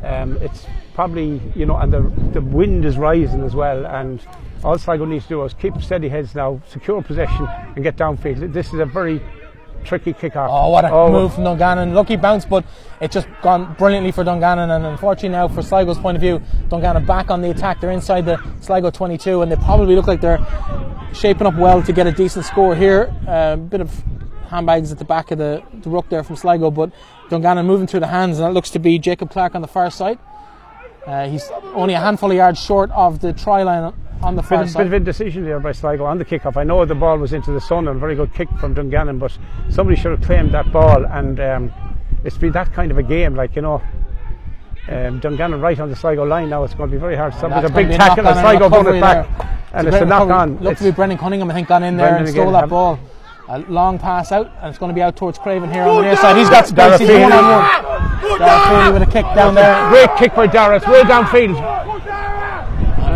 um, 0.02 0.36
it's 0.40 0.66
probably 0.94 1.40
you 1.54 1.66
know, 1.66 1.76
and 1.76 1.92
the 1.92 2.00
the 2.32 2.40
wind 2.40 2.84
is 2.84 2.96
rising 2.96 3.42
as 3.42 3.54
well. 3.54 3.86
And 3.86 4.20
all 4.64 4.78
Sligo 4.78 5.04
needs 5.04 5.24
to 5.24 5.28
do 5.30 5.44
is 5.44 5.54
keep 5.54 5.80
steady 5.82 6.08
heads 6.08 6.34
now, 6.34 6.60
secure 6.68 7.02
possession, 7.02 7.46
and 7.74 7.84
get 7.84 7.96
downfield. 7.96 8.52
This 8.52 8.72
is 8.72 8.80
a 8.80 8.86
very 8.86 9.20
tricky 9.86 10.12
kick-off. 10.12 10.50
Oh, 10.50 10.70
what 10.70 10.84
a 10.84 10.90
move 11.10 11.34
from 11.34 11.44
Dungannon. 11.44 11.94
Lucky 11.94 12.16
bounce, 12.16 12.44
but 12.44 12.64
it's 13.00 13.14
just 13.14 13.28
gone 13.42 13.74
brilliantly 13.74 14.12
for 14.12 14.24
Dungannon. 14.24 14.70
And 14.70 14.84
unfortunately, 14.84 15.30
now, 15.30 15.48
for 15.48 15.62
Sligo's 15.62 15.98
point 15.98 16.16
of 16.16 16.20
view, 16.20 16.42
Dungannon 16.68 17.06
back 17.06 17.30
on 17.30 17.40
the 17.40 17.50
attack. 17.50 17.80
They're 17.80 17.90
inside 17.90 18.26
the 18.26 18.38
Sligo 18.60 18.90
22, 18.90 19.42
and 19.42 19.50
they 19.50 19.56
probably 19.56 19.94
look 19.94 20.06
like 20.06 20.20
they're 20.20 20.44
shaping 21.14 21.46
up 21.46 21.54
well 21.54 21.82
to 21.82 21.92
get 21.92 22.06
a 22.06 22.12
decent 22.12 22.44
score 22.44 22.74
here. 22.74 23.14
A 23.26 23.56
bit 23.56 23.80
of 23.80 24.04
handbags 24.50 24.92
at 24.92 24.98
the 24.98 25.04
back 25.04 25.30
of 25.30 25.38
the, 25.38 25.62
the 25.82 25.90
ruck 25.90 26.08
there 26.08 26.22
from 26.22 26.36
Sligo, 26.36 26.70
but 26.70 26.90
Dungannon 27.30 27.66
moving 27.66 27.86
through 27.86 28.00
the 28.00 28.06
hands, 28.06 28.38
and 28.38 28.46
that 28.46 28.52
looks 28.52 28.70
to 28.70 28.78
be 28.78 28.98
Jacob 28.98 29.30
Clark 29.30 29.54
on 29.54 29.62
the 29.62 29.68
far 29.68 29.90
side. 29.90 30.18
Uh, 31.06 31.28
he's 31.28 31.48
only 31.74 31.94
a 31.94 32.00
handful 32.00 32.30
of 32.30 32.36
yards 32.36 32.60
short 32.60 32.90
of 32.90 33.20
the 33.20 33.32
try 33.32 33.62
line 33.62 33.92
on 34.22 34.36
the 34.36 34.42
Bit 34.42 34.48
far 34.48 34.60
of, 34.60 34.66
bit 34.66 34.72
side. 34.72 34.86
of 34.86 34.92
indecision 34.92 35.44
there 35.44 35.60
by 35.60 35.72
Sligo 35.72 36.04
on 36.04 36.18
the 36.18 36.24
kick-off. 36.24 36.56
I 36.56 36.64
know 36.64 36.84
the 36.84 36.94
ball 36.94 37.18
was 37.18 37.32
into 37.32 37.52
the 37.52 37.60
sun 37.60 37.88
and 37.88 37.96
a 37.96 38.00
very 38.00 38.14
good 38.14 38.32
kick 38.34 38.48
from 38.58 38.74
Dungannon, 38.74 39.18
but 39.18 39.36
somebody 39.70 40.00
should 40.00 40.12
have 40.12 40.22
claimed 40.22 40.52
that 40.52 40.72
ball. 40.72 41.04
And 41.06 41.38
um, 41.40 41.72
it's 42.24 42.38
been 42.38 42.52
that 42.52 42.72
kind 42.72 42.90
of 42.90 42.98
a 42.98 43.02
game, 43.02 43.34
like 43.34 43.56
you 43.56 43.62
know. 43.62 43.82
Um, 44.88 45.18
Dungannon 45.18 45.60
right 45.60 45.80
on 45.80 45.90
the 45.90 45.96
Sligo 45.96 46.24
line 46.24 46.48
now. 46.48 46.62
It's 46.62 46.74
going 46.74 46.88
to 46.88 46.94
be 46.94 47.00
very 47.00 47.16
hard. 47.16 47.34
Somebody's 47.34 47.68
a 47.70 47.74
big 47.74 47.90
tackle, 47.90 48.24
and 48.28 48.38
Sligo 48.38 48.68
won 48.68 48.86
it 48.94 49.00
back, 49.00 49.26
and 49.72 49.88
a 49.88 49.90
it's 49.90 50.00
a 50.00 50.04
knock 50.04 50.30
on. 50.30 50.58
Looked 50.58 50.78
to 50.78 50.84
be 50.84 50.90
Brendan 50.92 51.18
Cunningham, 51.18 51.50
I 51.50 51.54
think, 51.54 51.66
gone 51.66 51.82
in 51.82 51.96
there 51.96 52.10
Brendan 52.10 52.26
and 52.26 52.32
stole 52.32 52.48
again, 52.50 52.60
that 52.60 52.68
ball. 52.68 53.00
A 53.48 53.58
long 53.60 53.98
pass 53.98 54.30
out, 54.30 54.52
and 54.60 54.68
it's 54.68 54.78
going 54.78 54.90
to 54.90 54.94
be 54.94 55.02
out 55.02 55.16
towards 55.16 55.38
Craven 55.38 55.72
here 55.72 55.82
on 55.82 55.96
the 55.96 56.02
near 56.02 56.16
side. 56.16 56.36
He's 56.36 56.48
got 56.50 56.68
space. 56.68 57.00
He's 57.00 57.08
one 57.08 57.32
on 57.32 57.44
one. 57.50 58.92
With 58.94 59.02
a 59.02 59.10
kick 59.10 59.24
down 59.34 59.56
there. 59.56 59.88
Great 59.88 60.10
kick 60.18 60.34
by. 60.36 60.44
It's 60.44 60.86
way 60.86 61.02
downfield. 61.02 62.25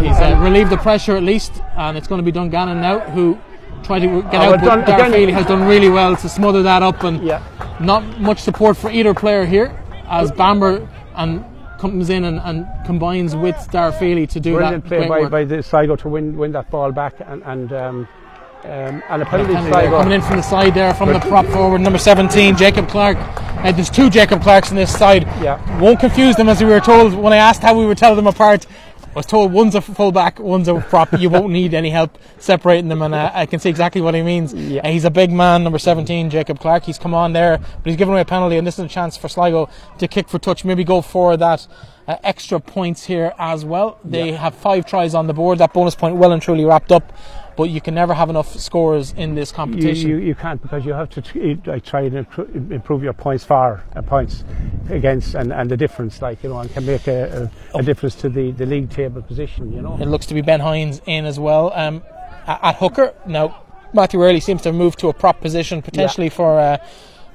He's 0.01 0.19
uh, 0.19 0.39
relieved 0.43 0.71
the 0.71 0.77
pressure 0.79 1.17
at 1.17 1.23
least, 1.23 1.53
and 1.77 1.97
it's 1.97 2.07
going 2.09 2.19
to 2.19 2.25
be 2.25 2.33
Dungannon 2.33 2.81
now 2.81 3.01
who 3.01 3.39
tried 3.83 4.01
to 4.01 4.23
get 4.23 4.35
Oh, 4.35 4.55
out, 4.55 4.61
but 4.61 4.89
again. 4.89 5.13
Feely 5.13 5.33
has 5.33 5.47
done 5.47 5.67
really 5.67 5.89
well 5.89 6.17
to 6.17 6.29
smother 6.29 6.63
that 6.63 6.83
up, 6.83 7.03
and 7.05 7.23
Yeah. 7.23 7.41
not 7.81 8.21
much 8.21 8.39
support 8.39 8.77
for 8.77 8.91
either 8.91 9.15
player 9.15 9.45
here 9.45 9.73
as 10.09 10.31
Bamber 10.33 10.87
and 11.17 11.45
comes 11.79 12.11
in 12.11 12.25
and, 12.25 12.41
and 12.45 12.67
combines 12.85 13.35
with 13.35 13.57
Dara 13.71 13.93
Feely 13.93 14.27
to 14.29 14.41
do 14.41 14.57
Brilliant 14.57 14.85
that. 14.85 14.89
play 14.89 14.99
great 14.99 15.09
by, 15.09 15.21
work. 15.21 15.31
by 15.31 15.45
the 15.45 15.63
Sligo 15.63 15.97
to 15.97 16.09
win 16.09 16.37
win 16.37 16.53
that 16.53 16.71
ball 16.71 16.93
back, 16.93 17.15
and 17.27 17.43
and 17.45 17.73
um, 17.73 18.09
um, 18.65 19.03
and 19.09 19.23
a 19.23 19.25
penalty. 19.25 19.55
Sligo. 19.55 19.91
coming 19.99 20.13
in 20.13 20.21
from 20.23 20.37
the 20.37 20.43
side 20.43 20.75
there 20.75 20.93
from 20.93 21.11
the 21.13 21.21
prop 21.21 21.47
forward 21.47 21.81
number 21.81 21.99
17 21.99 22.57
Jacob 22.59 22.87
Clark 22.89 23.17
uh, 23.65 23.73
there's 23.73 23.89
two 23.89 24.11
Jacob 24.11 24.43
Clarks 24.43 24.69
on 24.71 24.77
this 24.77 24.93
side 24.95 25.23
Yeah. 25.43 25.57
won't 25.81 25.99
confuse 25.99 26.37
them 26.37 26.51
as 26.51 26.63
we 26.63 26.69
were 26.69 26.81
told 26.81 27.15
when 27.15 27.33
I 27.33 27.37
asked 27.39 27.63
how 27.63 27.79
we 27.79 27.87
would 27.87 27.97
tell 27.97 28.15
them 28.15 28.27
apart 28.27 28.67
I 29.11 29.13
was 29.15 29.27
told 29.27 29.53
one's 29.53 29.75
a 29.75 29.81
fullback 29.81 30.39
one's 30.39 30.69
a 30.69 30.75
prop. 30.81 31.13
You 31.19 31.31
won't 31.31 31.51
need 31.61 31.75
any 31.75 31.91
help 31.91 32.17
separating 32.39 32.89
them 32.89 33.03
and 33.03 33.13
uh, 33.13 33.33
I 33.35 33.45
can 33.47 33.59
see 33.59 33.69
exactly 33.69 34.01
what 34.01 34.15
he 34.15 34.23
means. 34.23 34.55
Yeah. 34.55 34.83
Uh, 34.83 34.89
he's 34.93 35.05
a 35.05 35.11
big 35.11 35.33
man 35.33 35.65
number 35.65 35.81
17 35.81 36.31
Jacob 36.31 36.61
Clark. 36.61 36.85
He's 36.85 36.99
come 36.99 37.13
on 37.13 37.33
there 37.33 37.59
but 37.59 37.85
he's 37.87 37.97
given 37.97 38.13
away 38.15 38.21
a 38.21 38.25
penalty 38.25 38.57
and 38.57 38.65
this 38.67 38.79
is 38.79 38.85
a 38.85 38.89
chance 38.89 39.17
for 39.17 39.29
Sligo 39.29 39.69
to 39.99 40.07
kick 40.07 40.29
for 40.29 40.39
touch 40.39 40.65
maybe 40.65 40.85
go 40.85 41.03
for 41.03 41.37
that 41.37 41.67
uh, 42.07 42.17
extra 42.23 42.61
points 42.61 43.05
here 43.05 43.33
as 43.39 43.65
well. 43.65 43.99
They 44.05 44.31
Yeah. 44.31 44.37
have 44.37 44.55
five 44.55 44.87
tries 44.87 45.13
on 45.15 45.27
the 45.27 45.35
board. 45.35 45.59
That 45.59 45.73
bonus 45.73 45.97
point 45.97 46.15
well 46.17 46.31
and 46.33 46.41
truly 46.41 46.65
wrapped 46.65 46.93
up 46.93 47.13
but 47.57 47.65
you 47.71 47.81
can 47.81 47.95
never 47.95 48.15
have 48.15 48.31
enough 48.31 48.59
scores 48.59 49.13
in 49.17 49.35
this 49.35 49.53
competition. 49.53 50.11
you, 50.11 50.17
you 50.19 50.35
can't 50.35 50.61
because 50.63 50.85
you 50.85 50.93
have 50.93 51.09
to 51.11 51.61
like, 51.67 51.85
try 51.85 52.03
and 52.03 52.27
improve 52.73 53.03
your 53.03 53.13
points 53.13 53.45
far 53.45 53.83
uh, 53.97 54.03
points 54.03 54.45
against 54.89 55.35
and, 55.35 55.53
and 55.53 55.71
the 55.71 55.77
difference 55.77 56.23
like 56.23 56.43
you 56.43 56.49
know 56.49 56.59
and 56.59 56.71
can 56.73 56.85
make 56.87 57.07
a, 57.07 57.51
a, 57.75 57.79
a 57.79 57.83
difference 57.83 58.15
to 58.15 58.29
the, 58.29 58.51
the 58.53 58.67
league 58.67 58.91
table 58.91 59.23
position 59.23 59.73
you 59.73 59.83
know 59.83 59.97
It 60.01 60.07
looks 60.07 60.27
to 60.27 60.35
be 60.35 60.41
Ben 60.43 60.61
Hines 60.61 61.01
in 61.07 61.25
as 61.25 61.39
well 61.39 61.73
um, 61.75 62.03
a- 62.47 62.67
at 62.67 62.77
hooker. 62.77 63.15
Now, 63.27 63.63
Matthew 63.93 64.23
Early 64.23 64.41
seems 64.41 64.63
to 64.63 64.69
have 64.69 64.77
moved 64.77 64.99
to 65.01 65.09
a 65.09 65.13
prop 65.13 65.41
position 65.41 65.83
potentially 65.83 66.29
for 66.29 66.59
uh, 66.61 66.79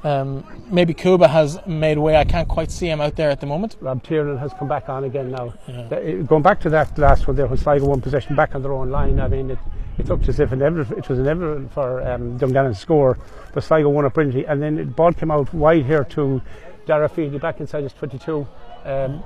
um, 0.06 0.46
maybe 0.70 0.94
Kuba 0.94 1.28
has 1.28 1.60
made 1.66 1.98
way. 1.98 2.16
I 2.16 2.24
can't 2.24 2.48
quite 2.48 2.70
see 2.70 2.88
him 2.88 3.02
out 3.02 3.16
there 3.16 3.32
at 3.32 3.40
the 3.40 3.48
moment. 3.48 3.76
Rob 3.82 4.04
Tiernan 4.04 4.38
has 4.38 4.54
come 4.54 4.68
back 4.68 4.88
on 4.88 5.04
again 5.04 5.32
now. 5.32 5.54
The- 5.66 6.24
going 6.28 6.44
back 6.44 6.60
to 6.62 6.70
that 6.70 6.96
last 6.98 7.28
one 7.28 7.36
there, 7.36 7.48
when 7.48 7.58
Sligo 7.58 7.88
won 7.88 8.02
possession 8.02 8.36
back 8.36 8.54
on 8.54 8.62
their 8.62 8.72
own 8.72 8.92
line, 8.92 9.20
I 9.20 9.28
mean, 9.28 9.50
it, 9.50 9.60
it 9.98 10.08
looked 10.08 10.30
as 10.30 10.40
if 10.40 10.54
inevitable, 10.54 10.96
it 10.96 11.10
was 11.10 11.18
inevitable 11.18 11.68
for 11.70 12.08
um, 12.08 12.38
Dungannon 12.38 12.74
to 12.74 12.80
score, 12.80 13.18
but 13.54 13.64
Sligo 13.64 13.90
won 13.90 14.06
it 14.06 14.14
brilliantly. 14.14 14.46
And 14.46 14.62
then 14.62 14.76
the 14.76 14.86
ball 14.86 15.12
came 15.12 15.32
out 15.32 15.52
wide 15.54 15.86
here 15.86 16.04
to 16.04 16.40
Dara 16.86 17.10
Feely, 17.10 17.40
back 17.40 17.60
inside 17.60 17.82
his 17.82 17.94
22. 17.94 18.48
Um, 18.86 19.24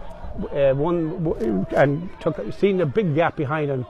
uh, 0.53 0.73
one 0.73 1.65
and 1.75 2.09
took 2.21 2.39
seen 2.53 2.79
a 2.79 2.85
big 2.85 3.13
gap 3.15 3.35
behind 3.35 3.69
him 3.69 3.85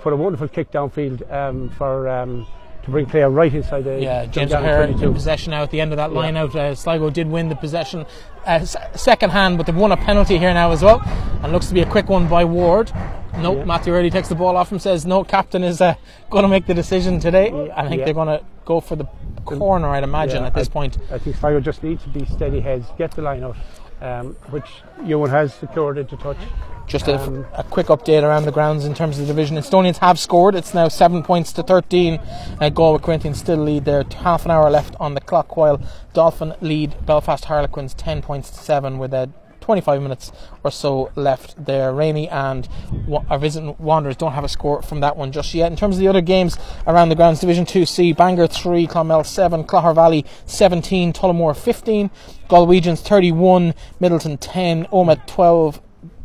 put 0.00 0.12
a 0.12 0.16
wonderful 0.16 0.48
kick 0.48 0.70
downfield 0.70 1.30
um, 1.30 1.68
for 1.70 2.08
um, 2.08 2.46
to 2.84 2.90
bring 2.90 3.06
play 3.06 3.22
right 3.22 3.52
inside 3.52 3.84
the 3.84 4.00
Yeah, 4.00 4.26
James 4.26 4.52
O'Hare 4.52 4.82
in 4.84 5.14
possession 5.14 5.50
now 5.50 5.62
at 5.62 5.70
the 5.70 5.80
end 5.80 5.92
of 5.92 5.96
that 5.98 6.12
line 6.12 6.36
out. 6.36 6.54
Uh, 6.56 6.74
Sligo 6.74 7.10
did 7.10 7.28
win 7.28 7.48
the 7.48 7.56
possession 7.56 8.00
uh, 8.46 8.50
s- 8.62 8.76
second 8.94 9.30
hand, 9.30 9.56
but 9.58 9.66
they've 9.66 9.76
won 9.76 9.92
a 9.92 9.96
penalty 9.96 10.38
here 10.38 10.52
now 10.54 10.70
as 10.72 10.82
well. 10.82 11.00
And 11.42 11.52
looks 11.52 11.66
to 11.66 11.74
be 11.74 11.80
a 11.82 11.86
quick 11.86 12.08
one 12.08 12.26
by 12.28 12.44
Ward. 12.44 12.90
No, 13.38 13.56
Yeah. 13.56 13.64
Matthew 13.64 13.92
Early 13.94 14.10
takes 14.10 14.28
the 14.28 14.34
ball 14.34 14.56
off 14.56 14.72
him, 14.72 14.78
says, 14.78 15.04
No, 15.06 15.24
captain 15.24 15.62
is 15.62 15.80
uh, 15.80 15.94
going 16.30 16.42
to 16.42 16.48
make 16.48 16.66
the 16.66 16.74
decision 16.74 17.20
today. 17.20 17.70
I 17.76 17.86
think 17.88 17.98
Yeah. 18.00 18.04
they're 18.06 18.14
going 18.14 18.28
to 18.28 18.44
go 18.64 18.80
for 18.80 18.96
the 18.96 19.04
corner, 19.44 19.88
I'd 19.88 20.02
imagine, 20.04 20.40
Yeah, 20.42 20.46
at 20.48 20.54
this 20.54 20.68
I- 20.68 20.72
point. 20.72 20.98
I 21.12 21.18
think 21.18 21.36
Sligo 21.36 21.60
just 21.60 21.82
need 21.82 22.00
to 22.00 22.08
be 22.08 22.24
steady 22.26 22.60
heads, 22.60 22.86
get 22.98 23.10
the 23.12 23.22
line 23.22 23.44
out, 23.44 23.56
um, 24.00 24.36
which 24.50 24.66
Ewan 25.04 25.30
has 25.30 25.52
secured 25.54 25.98
into 25.98 26.16
touch. 26.16 26.38
Just 26.86 27.06
a, 27.06 27.20
Um, 27.20 27.46
a 27.54 27.62
quick 27.62 27.86
update 27.86 28.22
around 28.24 28.44
the 28.46 28.50
grounds 28.52 28.84
in 28.84 28.94
terms 28.94 29.16
of 29.18 29.26
the 29.26 29.32
division. 29.32 29.56
Instonians 29.56 29.98
have 29.98 30.18
scored. 30.18 30.54
It's 30.56 30.74
now 30.74 30.88
seven 30.88 31.22
points 31.22 31.52
to 31.52 31.62
13. 31.62 32.18
Uh, 32.60 32.68
Galway 32.68 32.98
Corinthians 32.98 33.38
still 33.38 33.58
lead 33.58 33.84
there. 33.84 34.04
Half 34.22 34.44
an 34.44 34.50
hour 34.50 34.68
left 34.70 34.96
on 34.98 35.14
the 35.14 35.20
clock, 35.20 35.56
while 35.56 35.80
Dolphin 36.14 36.54
lead 36.60 36.96
Belfast 37.06 37.44
Harlequins 37.44 37.94
10 37.94 38.22
points 38.22 38.50
to 38.50 38.58
seven 38.58 38.98
with 38.98 39.14
uh, 39.14 39.26
25 39.60 40.02
minutes 40.02 40.32
or 40.64 40.70
so 40.72 41.12
left 41.14 41.64
there. 41.64 41.92
Rainey 41.92 42.28
and 42.28 42.68
Wa- 43.06 43.22
our 43.30 43.38
visiting 43.38 43.76
Wanderers 43.78 44.16
don't 44.16 44.32
have 44.32 44.42
a 44.42 44.48
score 44.48 44.82
from 44.82 44.98
that 45.00 45.16
one 45.16 45.30
just 45.30 45.54
yet. 45.54 45.70
In 45.70 45.76
terms 45.76 45.94
of 45.94 46.00
the 46.00 46.08
other 46.08 46.22
games 46.22 46.58
around 46.88 47.10
the 47.10 47.14
grounds, 47.14 47.38
Division 47.40 47.66
2C, 47.66 48.16
Bangor 48.16 48.48
3, 48.48 48.88
Clonmel 48.88 49.22
7, 49.24 49.62
Clogher 49.62 49.94
Valley 49.94 50.24
17, 50.46 51.12
Tullamore 51.12 51.56
15, 51.56 52.10
Galwegians 52.48 52.98
31, 53.00 53.74
Midleton 54.00 54.38
10, 54.40 54.86
Omagh 54.86 55.24
12, 55.26 55.80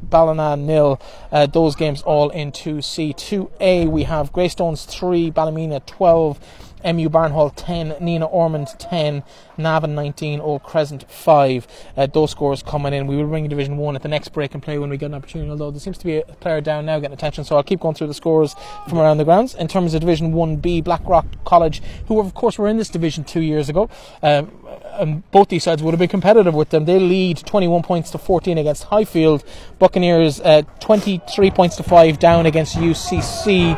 Ballina 0.09 0.55
nil. 0.55 0.99
Uh, 1.31 1.45
those 1.45 1.75
games 1.75 2.01
all 2.01 2.29
in 2.29 2.51
2C. 2.51 3.15
2A 3.15 3.89
we 3.89 4.03
have 4.03 4.31
Greystones 4.31 4.85
3, 4.85 5.31
Ballymena 5.31 5.79
12, 5.85 6.39
MU 6.85 7.09
Barnhall 7.09 7.51
10, 7.55 7.93
Nenagh 7.93 8.31
Ormond 8.31 8.67
10, 8.77 9.23
Navan 9.57 9.95
19, 9.95 10.39
Old 10.39 10.61
Crescent 10.61 11.09
5. 11.09 11.67
Uh, 11.97 12.05
those 12.05 12.31
scores 12.31 12.61
coming 12.61 12.93
in. 12.93 13.07
We 13.07 13.17
will 13.17 13.25
bring 13.25 13.47
Division 13.47 13.77
1 13.77 13.95
at 13.95 14.03
the 14.03 14.07
next 14.07 14.29
break 14.29 14.53
and 14.53 14.61
play 14.61 14.77
when 14.77 14.89
we 14.89 14.97
get 14.97 15.07
an 15.07 15.15
opportunity, 15.15 15.49
although 15.49 15.71
there 15.71 15.79
seems 15.79 15.97
to 15.97 16.05
be 16.05 16.17
a 16.17 16.23
player 16.23 16.61
down 16.61 16.85
now 16.85 16.99
getting 16.99 17.13
attention, 17.13 17.43
so 17.43 17.55
I'll 17.55 17.63
keep 17.63 17.79
going 17.79 17.95
through 17.95 18.07
the 18.07 18.13
scores 18.13 18.55
from 18.87 18.99
around 18.99 19.17
the 19.17 19.25
grounds. 19.25 19.55
In 19.55 19.67
terms 19.67 19.93
of 19.95 20.01
Division 20.01 20.33
1B, 20.33 20.83
Blackrock 20.83 21.25
College, 21.43 21.81
who 22.07 22.19
of 22.19 22.33
course 22.35 22.59
were 22.59 22.67
in 22.67 22.77
this 22.77 22.89
division 22.89 23.23
two 23.23 23.41
years 23.41 23.67
ago, 23.67 23.89
um, 24.21 24.51
and 24.97 25.29
both 25.31 25.49
these 25.49 25.63
sides 25.63 25.83
would 25.83 25.91
have 25.91 25.99
been 25.99 26.09
competitive 26.09 26.53
with 26.53 26.69
them. 26.69 26.85
They 26.85 26.99
lead 26.99 27.37
21 27.37 27.83
points 27.83 28.11
to 28.11 28.17
14 28.17 28.57
against 28.57 28.85
Highfield. 28.85 29.43
Buccaneers 29.79 30.39
uh, 30.41 30.63
23 30.79 31.51
points 31.51 31.75
to 31.77 31.83
5 31.83 32.19
down 32.19 32.45
against 32.45 32.75
UCC. 32.75 33.75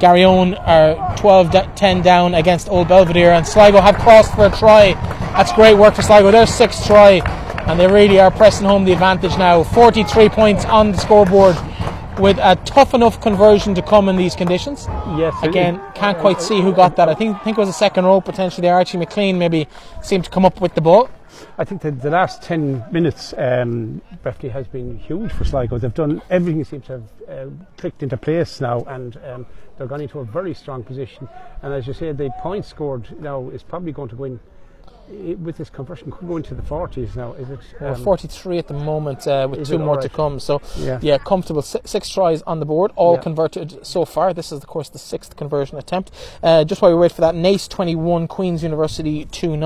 Garryowen 0.00 0.60
are 0.66 1.16
12 1.16 1.50
d- 1.50 1.60
10 1.74 2.02
down 2.02 2.34
against 2.34 2.68
Old 2.68 2.88
Belvedere, 2.88 3.32
and 3.32 3.46
Sligo 3.46 3.80
have 3.80 3.96
crossed 3.96 4.34
for 4.34 4.46
a 4.46 4.50
try. 4.50 4.92
That's 5.32 5.52
great 5.52 5.74
work 5.74 5.94
for 5.94 6.02
Sligo. 6.02 6.30
Their 6.30 6.46
sixth 6.46 6.86
try, 6.86 7.20
and 7.66 7.80
they 7.80 7.86
really 7.86 8.20
are 8.20 8.30
pressing 8.30 8.66
home 8.66 8.84
the 8.84 8.92
advantage 8.92 9.36
now. 9.38 9.64
43 9.64 10.28
points 10.28 10.64
on 10.66 10.92
the 10.92 10.98
scoreboard 10.98 11.56
with 12.18 12.38
a 12.38 12.56
tough 12.64 12.94
enough 12.94 13.20
conversion 13.20 13.74
to 13.74 13.82
come 13.82 14.08
in 14.08 14.16
these 14.16 14.34
conditions. 14.34 14.86
Yes, 15.16 15.34
Again, 15.42 15.76
it- 15.76 15.94
can't 15.94 16.18
quite 16.18 16.40
see 16.42 16.60
who 16.60 16.72
got 16.72 16.96
that. 16.96 17.08
I 17.08 17.14
think 17.14 17.40
think 17.42 17.56
it 17.56 17.60
was 17.60 17.68
a 17.68 17.72
second 17.72 18.04
row 18.04 18.20
potentially 18.20 18.62
there. 18.66 18.74
Archie 18.74 18.98
McLean 18.98 19.38
maybe 19.38 19.68
seemed 20.02 20.24
to 20.24 20.30
come 20.30 20.44
up 20.44 20.60
with 20.60 20.74
the 20.74 20.80
ball. 20.80 21.08
I 21.56 21.64
think 21.64 21.82
that 21.82 22.02
the 22.02 22.10
last 22.10 22.42
10 22.42 22.84
minutes, 22.90 23.32
um, 23.36 24.00
Breifne 24.24 24.50
has 24.50 24.66
been 24.66 24.98
huge 24.98 25.30
for 25.32 25.44
Sligo. 25.44 25.78
They've 25.78 25.94
done 25.94 26.20
everything 26.30 26.64
seems 26.64 26.86
to 26.86 26.92
have 26.92 27.02
uh, 27.28 27.50
clicked 27.76 28.02
into 28.02 28.16
place 28.16 28.60
now, 28.60 28.80
and 28.88 29.16
um, 29.24 29.46
they're 29.76 29.86
going 29.86 30.02
into 30.02 30.18
a 30.18 30.24
very 30.24 30.54
strong 30.54 30.82
position. 30.82 31.28
And 31.62 31.72
as 31.72 31.86
you 31.86 31.92
said, 31.92 32.18
the 32.18 32.30
point 32.40 32.64
scored 32.64 33.20
now 33.20 33.50
is 33.50 33.62
probably 33.62 33.92
going 33.92 34.08
to 34.08 34.16
go 34.16 34.24
in 34.24 34.40
i- 35.10 35.34
with 35.34 35.56
this 35.56 35.70
conversion, 35.70 36.10
could 36.10 36.28
go 36.28 36.36
into 36.36 36.54
the 36.54 36.62
40s 36.62 37.16
now. 37.16 37.32
Is 37.34 37.50
it? 37.50 37.58
Um, 37.80 37.94
43 37.96 38.58
at 38.58 38.68
the 38.68 38.74
moment 38.74 39.26
uh, 39.26 39.46
with 39.50 39.66
two 39.68 39.74
it 39.76 39.78
more 39.78 39.96
to 39.96 40.08
come. 40.08 40.38
So, 40.40 40.60
Yeah. 40.76 40.98
yeah, 41.02 41.18
comfortable. 41.18 41.62
Si- 41.62 41.80
six 41.84 42.08
tries 42.08 42.42
on 42.42 42.60
the 42.60 42.66
board, 42.66 42.92
all 42.96 43.14
Yeah. 43.14 43.20
converted 43.20 43.78
so 43.86 44.04
far. 44.04 44.32
This 44.32 44.52
is, 44.52 44.58
of 44.58 44.66
course, 44.66 44.88
the 44.88 44.98
sixth 44.98 45.36
conversion 45.36 45.78
attempt. 45.78 46.10
Uh, 46.42 46.64
just 46.64 46.82
while 46.82 46.90
we 46.92 46.98
wait 46.98 47.12
for 47.12 47.20
that, 47.22 47.34
Naas 47.34 47.68
21, 47.68 48.26
Queen's 48.28 48.62
University 48.62 49.24
2 49.26 49.56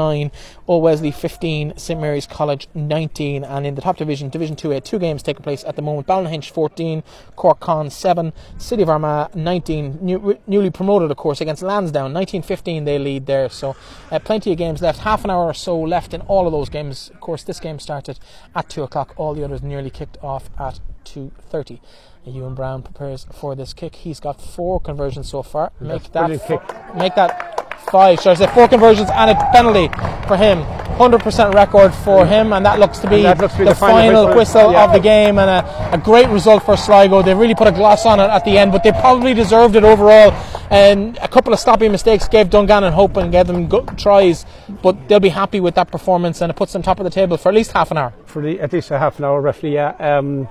9, 0.72 0.74
Old 0.74 0.82
Wesley 0.82 1.10
15, 1.10 1.74
St 1.76 2.00
Mary's 2.00 2.26
College 2.26 2.66
19. 2.74 3.44
And 3.44 3.66
in 3.66 3.74
the 3.74 3.82
top 3.82 3.98
division, 3.98 4.30
Division 4.30 4.56
2A, 4.56 4.82
two 4.82 4.98
games 4.98 5.22
taking 5.22 5.42
place 5.42 5.64
at 5.64 5.76
the 5.76 5.82
moment 5.82 6.06
Ballynahinch 6.06 6.50
14, 6.50 7.02
Cork 7.36 7.60
Con 7.60 7.90
7, 7.90 8.32
City 8.56 8.82
of 8.82 8.88
Armagh 8.88 9.34
19, 9.34 9.98
new, 10.00 10.38
newly 10.46 10.70
promoted, 10.70 11.10
of 11.10 11.16
course, 11.18 11.42
against 11.42 11.62
Lansdowne 11.62 12.12
19 12.12 12.42
15. 12.42 12.84
They 12.84 12.98
lead 12.98 13.26
there. 13.26 13.50
So, 13.50 13.76
uh, 14.10 14.18
plenty 14.18 14.52
of 14.52 14.58
games 14.58 14.80
left. 14.80 15.00
Half 15.00 15.24
an 15.24 15.30
hour 15.30 15.44
or 15.44 15.54
so 15.54 15.78
left 15.78 16.14
in 16.14 16.22
all 16.22 16.46
of 16.46 16.52
those 16.52 16.70
games. 16.70 17.10
Of 17.10 17.20
course, 17.20 17.44
this 17.44 17.60
game 17.60 17.78
started 17.78 18.18
at 18.54 18.70
2 18.70 18.82
o'clock. 18.82 19.12
All 19.16 19.34
the 19.34 19.44
others 19.44 19.62
nearly 19.62 19.90
kicked 19.90 20.16
off 20.22 20.48
at 20.58 20.80
2.30. 21.04 21.80
Ewan 22.24 22.54
Brown 22.54 22.82
prepares 22.82 23.26
for 23.32 23.54
this 23.54 23.74
kick. 23.74 23.96
He's 23.96 24.20
got 24.20 24.40
four 24.40 24.80
conversions 24.80 25.28
so 25.28 25.42
far. 25.42 25.72
Make 25.80 26.12
that 26.12 26.28
brilliant 26.28 26.96
make 26.96 27.16
that 27.16 27.71
five. 27.90 28.20
So 28.20 28.30
I 28.30 28.34
say 28.34 28.46
four 28.48 28.68
conversions 28.68 29.10
and 29.10 29.30
a 29.30 29.34
penalty 29.52 29.88
for 30.26 30.36
him. 30.36 30.64
100% 30.92 31.54
record 31.54 31.92
for 31.94 32.26
him, 32.26 32.52
and 32.52 32.64
that 32.66 32.78
looks 32.78 32.98
to 32.98 33.08
be, 33.08 33.22
looks 33.22 33.54
to 33.54 33.58
be 33.60 33.64
the, 33.64 33.70
the 33.70 33.74
final 33.74 33.96
final 33.96 34.26
whistle. 34.26 34.36
whistle 34.68 34.72
Yeah. 34.72 34.84
of 34.84 34.92
the 34.92 35.00
game 35.00 35.38
and 35.38 35.48
a, 35.50 35.94
a 35.94 35.98
great 35.98 36.28
result 36.28 36.62
for 36.64 36.76
Sligo. 36.76 37.22
They 37.22 37.34
really 37.34 37.54
put 37.54 37.66
a 37.66 37.72
gloss 37.72 38.04
on 38.04 38.20
it 38.20 38.24
at 38.24 38.44
the 38.44 38.58
end, 38.58 38.72
but 38.72 38.82
they 38.84 38.92
probably 38.92 39.32
deserved 39.34 39.74
it 39.74 39.84
overall. 39.84 40.32
And 40.70 41.16
a 41.18 41.28
couple 41.28 41.52
of 41.52 41.58
stopping 41.58 41.90
mistakes 41.92 42.28
gave 42.28 42.50
Dungannon 42.50 42.92
hope 42.92 43.16
and 43.16 43.32
gave 43.32 43.46
them 43.46 43.68
go- 43.68 43.84
tries, 43.96 44.44
but 44.82 45.08
they'll 45.08 45.18
be 45.18 45.30
happy 45.30 45.60
with 45.60 45.74
that 45.76 45.90
performance, 45.90 46.40
and 46.42 46.50
it 46.50 46.54
puts 46.56 46.72
them 46.74 46.82
top 46.82 47.00
of 47.00 47.04
the 47.04 47.10
table 47.10 47.36
for 47.38 47.48
at 47.48 47.54
least 47.54 47.72
half 47.72 47.90
an 47.90 47.96
hour. 47.98 48.12
for 48.26 48.42
the, 48.42 48.60
at 48.60 48.72
least 48.72 48.90
a 48.90 48.98
half 48.98 49.18
an 49.18 49.24
hour 49.24 49.40
roughly, 49.40 49.74
yeah. 49.74 49.90
Um, 49.98 50.46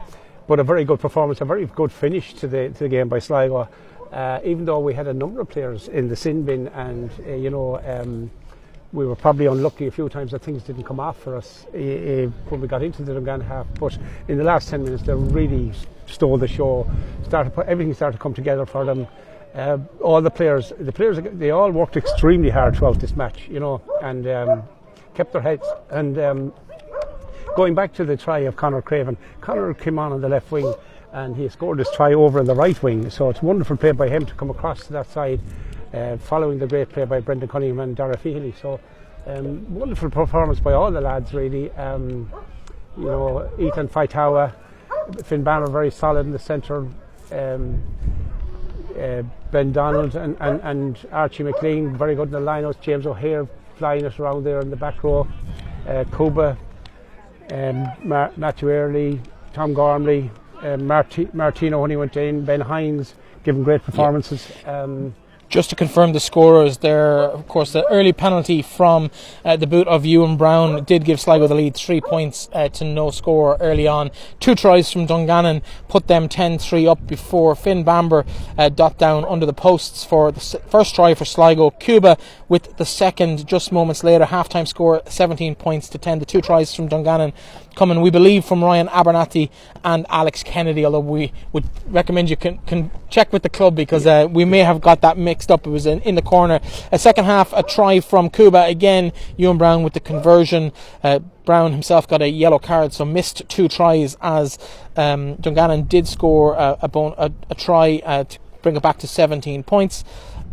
but 0.47 0.59
a 0.59 0.63
very 0.63 0.83
good 0.85 0.99
performance, 0.99 1.39
a 1.39 1.45
very 1.45 1.65
good 1.67 1.91
finish 1.91 2.33
to 2.33 2.47
the 2.47 2.69
to 2.69 2.79
the 2.79 2.89
game 2.89 3.07
by 3.07 3.19
Sligo. 3.19 3.69
Uh, 4.11 4.39
even 4.43 4.65
though 4.65 4.79
we 4.79 4.93
had 4.93 5.07
a 5.07 5.13
number 5.13 5.39
of 5.39 5.49
players 5.49 5.87
in 5.87 6.07
the 6.09 6.15
sin 6.15 6.43
bin, 6.43 6.67
and 6.69 7.11
uh, 7.25 7.31
you 7.33 7.49
know. 7.49 7.79
Um, 7.85 8.31
we 8.93 9.05
were 9.05 9.15
probably 9.15 9.45
unlucky 9.45 9.87
a 9.87 9.91
few 9.91 10.09
times 10.09 10.31
that 10.31 10.41
things 10.41 10.63
didn't 10.63 10.83
come 10.83 10.99
off 10.99 11.17
for 11.17 11.35
us 11.37 11.65
uh, 11.73 11.77
uh, 11.77 12.27
when 12.49 12.59
we 12.59 12.67
got 12.67 12.83
into 12.83 13.03
the 13.03 13.13
Dungan 13.13 13.45
half. 13.45 13.65
But 13.79 13.97
in 14.27 14.37
the 14.37 14.43
last 14.43 14.69
10 14.69 14.83
minutes, 14.83 15.03
they 15.03 15.13
really 15.13 15.71
stole 16.07 16.37
the 16.37 16.47
show. 16.47 16.89
Started 17.25 17.57
everything 17.67 17.93
started 17.93 18.17
to 18.17 18.21
come 18.21 18.33
together 18.33 18.65
for 18.65 18.83
them. 18.85 19.07
Uh, 19.55 19.77
all 20.01 20.21
the 20.21 20.29
players, 20.29 20.71
the 20.79 20.91
players, 20.91 21.19
they 21.21 21.51
all 21.51 21.71
worked 21.71 21.97
extremely 21.97 22.49
hard 22.49 22.75
throughout 22.75 22.99
this 22.99 23.15
match, 23.15 23.47
you 23.49 23.59
know, 23.59 23.81
and 24.01 24.27
um, 24.27 24.63
kept 25.13 25.33
their 25.33 25.41
heads. 25.41 25.65
And 25.89 26.17
um, 26.19 26.53
going 27.55 27.75
back 27.75 27.93
to 27.93 28.05
the 28.05 28.15
try 28.15 28.39
of 28.39 28.55
Conor 28.55 28.81
Craven, 28.81 29.17
Conor 29.41 29.73
came 29.73 29.99
on 29.99 30.13
on 30.13 30.21
the 30.21 30.29
left 30.29 30.51
wing 30.51 30.73
and 31.13 31.35
he 31.35 31.49
scored 31.49 31.79
his 31.79 31.89
try 31.93 32.13
over 32.13 32.39
on 32.39 32.45
the 32.45 32.55
right 32.55 32.81
wing. 32.81 33.09
So 33.09 33.29
it's 33.29 33.41
wonderful 33.41 33.77
play 33.77 33.91
by 33.91 34.09
him 34.09 34.25
to 34.25 34.33
come 34.33 34.49
across 34.49 34.85
to 34.87 34.93
that 34.93 35.09
side, 35.09 35.41
uh, 35.93 36.17
following 36.17 36.59
the 36.59 36.67
great 36.67 36.89
play 36.89 37.05
by 37.05 37.19
Brendan 37.19 37.49
Cunningham 37.49 37.79
and 37.79 37.95
Dara 37.95 38.17
Feely. 38.17 38.53
So 38.61 38.79
um, 39.27 39.73
wonderful 39.73 40.09
performance 40.09 40.59
by 40.59 40.73
all 40.73 40.91
the 40.91 41.01
lads, 41.01 41.33
really. 41.33 41.71
Um, 41.71 42.31
you 42.97 43.05
know, 43.05 43.49
Ethan 43.59 43.87
Faitawa, 43.87 44.53
Finn 45.23 45.43
Bamber 45.43 45.69
very 45.69 45.91
solid 45.91 46.25
in 46.25 46.31
the 46.31 46.39
centre. 46.39 46.87
Um, 47.31 47.81
uh, 48.99 49.23
ben 49.51 49.71
Donald 49.71 50.15
and, 50.15 50.35
and, 50.41 50.59
and 50.61 51.07
Archie 51.11 51.43
McLean 51.43 51.95
very 51.95 52.15
good 52.15 52.27
in 52.27 52.31
the 52.31 52.39
lineouts. 52.39 52.81
James 52.81 53.05
O'Hare 53.05 53.47
flying 53.75 54.05
us 54.05 54.19
around 54.19 54.43
there 54.43 54.59
in 54.59 54.69
the 54.69 54.75
back 54.75 55.03
row. 55.03 55.27
Uh, 55.87 56.03
Kuba, 56.15 56.57
um, 57.51 57.87
Matthew 58.37 58.69
Early, 58.69 59.21
Tom 59.53 59.73
Gormley, 59.73 60.29
uh, 60.63 60.77
Marti- 60.77 61.29
Martino 61.33 61.81
when 61.81 61.89
he 61.89 61.97
went 61.97 62.15
in, 62.17 62.45
Ben 62.45 62.61
Hines 62.61 63.15
giving 63.43 63.63
great 63.63 63.83
performances. 63.83 64.47
Um, 64.65 65.15
Just 65.49 65.69
to 65.71 65.75
confirm 65.75 66.13
the 66.13 66.21
scorers 66.21 66.77
there, 66.77 67.23
of 67.23 67.45
course, 67.49 67.73
the 67.73 67.85
early 67.91 68.13
penalty 68.13 68.61
from 68.61 69.11
uh, 69.43 69.57
the 69.57 69.67
boot 69.67 69.85
of 69.85 70.05
Ewan 70.05 70.37
Brown 70.37 70.85
did 70.85 71.03
give 71.03 71.19
Sligo 71.19 71.45
the 71.45 71.55
lead, 71.55 71.75
three 71.75 71.99
points 71.99 72.47
uh, 72.53 72.69
to 72.69 72.85
no 72.85 73.11
score 73.11 73.57
early 73.59 73.85
on. 73.85 74.11
Two 74.39 74.55
tries 74.55 74.89
from 74.89 75.05
Dungannon 75.07 75.61
put 75.89 76.07
them 76.07 76.29
10 76.29 76.57
3 76.59 76.87
up 76.87 77.05
before 77.05 77.53
Finn 77.55 77.83
Bamber 77.83 78.23
uh, 78.57 78.69
dot 78.69 78.97
down 78.97 79.25
under 79.25 79.45
the 79.45 79.51
posts 79.51 80.05
for 80.05 80.31
the 80.31 80.39
first 80.39 80.95
try 80.95 81.13
for 81.13 81.25
Sligo. 81.25 81.71
Kuba 81.71 82.17
with 82.47 82.77
the 82.77 82.85
second 82.85 83.45
just 83.45 83.73
moments 83.73 84.05
later, 84.05 84.23
half 84.23 84.47
time 84.47 84.65
score 84.65 85.01
17 85.05 85.55
points 85.55 85.89
to 85.89 85.97
10. 85.97 86.19
The 86.19 86.25
two 86.25 86.39
tries 86.39 86.73
from 86.73 86.87
Dungannon 86.87 87.33
coming, 87.75 88.01
we 88.01 88.09
believe, 88.09 88.45
from 88.45 88.63
Ryan 88.63 88.87
Abernathy 88.87 89.49
and 89.83 90.05
Alex 90.09 90.43
Kennedy, 90.43 90.85
although 90.85 90.99
we 90.99 91.31
would 91.53 91.65
recommend 91.87 92.29
you 92.29 92.37
can, 92.37 92.57
can 92.59 92.91
check 93.09 93.31
with 93.33 93.43
the 93.43 93.49
club 93.49 93.75
because 93.75 94.05
uh, 94.05 94.27
we 94.29 94.45
may 94.45 94.59
have 94.59 94.81
got 94.81 95.01
that 95.01 95.17
mixed 95.17 95.51
up. 95.51 95.65
It 95.65 95.69
was 95.69 95.85
in, 95.85 96.01
in 96.01 96.15
the 96.15 96.21
corner. 96.21 96.59
A 96.91 96.99
second 96.99 97.25
half, 97.25 97.53
a 97.53 97.63
try 97.63 97.99
from 97.99 98.29
Kuba. 98.29 98.63
Again, 98.65 99.11
Ewan 99.37 99.57
Brown 99.57 99.83
with 99.83 99.93
the 99.93 99.99
conversion. 99.99 100.71
Uh, 101.03 101.19
Brown 101.45 101.71
himself 101.71 102.07
got 102.07 102.21
a 102.21 102.29
yellow 102.29 102.59
card, 102.59 102.93
so 102.93 103.03
missed 103.05 103.47
two 103.49 103.67
tries 103.67 104.15
as 104.21 104.57
um, 104.95 105.35
Dungannon 105.35 105.83
did 105.83 106.07
score 106.07 106.53
a, 106.53 106.77
a, 106.83 106.87
bon- 106.87 107.15
a, 107.17 107.31
a 107.49 107.55
try 107.55 108.01
uh, 108.05 108.23
to 108.25 108.39
bring 108.61 108.75
it 108.75 108.83
back 108.83 108.99
to 108.99 109.07
17 109.07 109.63
points. 109.63 110.03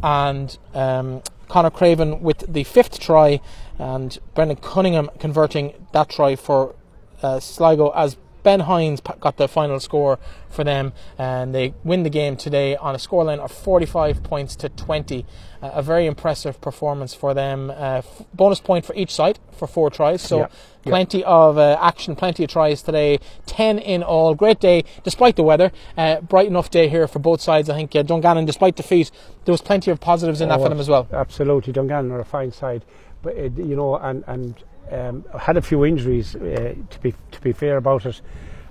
and 0.03 0.59
um, 0.75 1.23
Connor 1.49 1.71
Craven 1.71 2.23
with 2.23 2.45
the 2.53 2.65
fifth 2.65 3.01
try, 3.01 3.41
and 3.79 4.19
Brendan 4.35 4.59
Cunningham 4.59 5.11
converting 5.19 5.73
that 5.93 6.09
try 6.09 6.37
for 6.37 6.75
uh, 7.23 7.41
Sligo 7.41 7.91
as 7.91 8.17
Ben 8.45 8.61
Hines 8.61 9.01
got 9.01 9.37
the 9.37 9.49
final 9.49 9.81
score 9.81 10.19
for 10.49 10.63
them, 10.65 10.93
and 11.19 11.53
they 11.55 11.75
win 11.85 12.05
the 12.05 12.09
game 12.11 12.37
today 12.37 12.77
on 12.77 12.95
a 12.95 12.99
scoreline 12.99 13.41
of 13.41 13.51
45 13.51 14.23
points 14.23 14.55
to 14.57 14.69
20. 14.69 15.27
Uh, 15.61 15.71
a 15.75 15.83
very 15.83 16.07
impressive 16.07 16.59
performance 16.61 17.13
for 17.13 17.35
them. 17.35 17.69
Uh, 17.69 17.75
f- 17.99 18.23
bonus 18.33 18.61
point 18.61 18.85
for 18.87 18.95
each 18.95 19.11
side 19.13 19.41
for 19.51 19.67
four 19.67 19.91
tries, 19.91 20.23
so 20.23 20.39
Yeah, 20.39 20.47
yeah. 20.85 20.91
plenty 20.91 21.25
of 21.25 21.59
uh, 21.59 21.77
action, 21.81 22.15
plenty 22.15 22.45
of 22.45 22.49
tries 22.51 22.81
today. 22.81 23.19
10 23.47 23.81
in 23.81 24.05
all. 24.05 24.35
Great 24.37 24.61
day, 24.61 24.85
despite 25.03 25.35
the 25.35 25.43
weather. 25.43 25.73
Uh, 25.97 26.21
bright 26.21 26.47
enough 26.47 26.71
day 26.71 26.89
here 26.89 27.09
for 27.09 27.19
both 27.19 27.41
sides. 27.41 27.69
I 27.69 27.75
think 27.75 27.95
uh, 27.97 28.03
Dungannon, 28.05 28.45
despite 28.47 28.77
defeat, 28.77 29.11
there 29.45 29.53
was 29.53 29.61
plenty 29.61 29.91
of 29.91 29.99
positives 30.01 30.41
in 30.41 30.49
that 30.49 30.61
Oh, 30.61 30.63
for 30.63 30.69
them 30.69 30.81
as 30.81 30.89
well. 30.89 31.09
Absolutely, 31.13 31.73
Dungannon 31.73 32.13
are 32.13 32.21
a 32.21 32.25
fine 32.25 32.53
side, 32.53 32.85
but 33.21 33.35
it, 33.35 33.59
you 33.59 33.75
know, 33.77 33.97
and 33.97 34.23
and 34.29 34.55
um, 34.91 35.25
had 35.39 35.57
a 35.57 35.63
few 35.63 35.85
injuries. 35.85 36.35
Uh, 36.35 36.75
to 36.91 36.99
be 37.01 37.15
to 37.33 37.41
be 37.41 37.53
fair 37.53 37.77
about 37.77 38.07
it, 38.07 38.21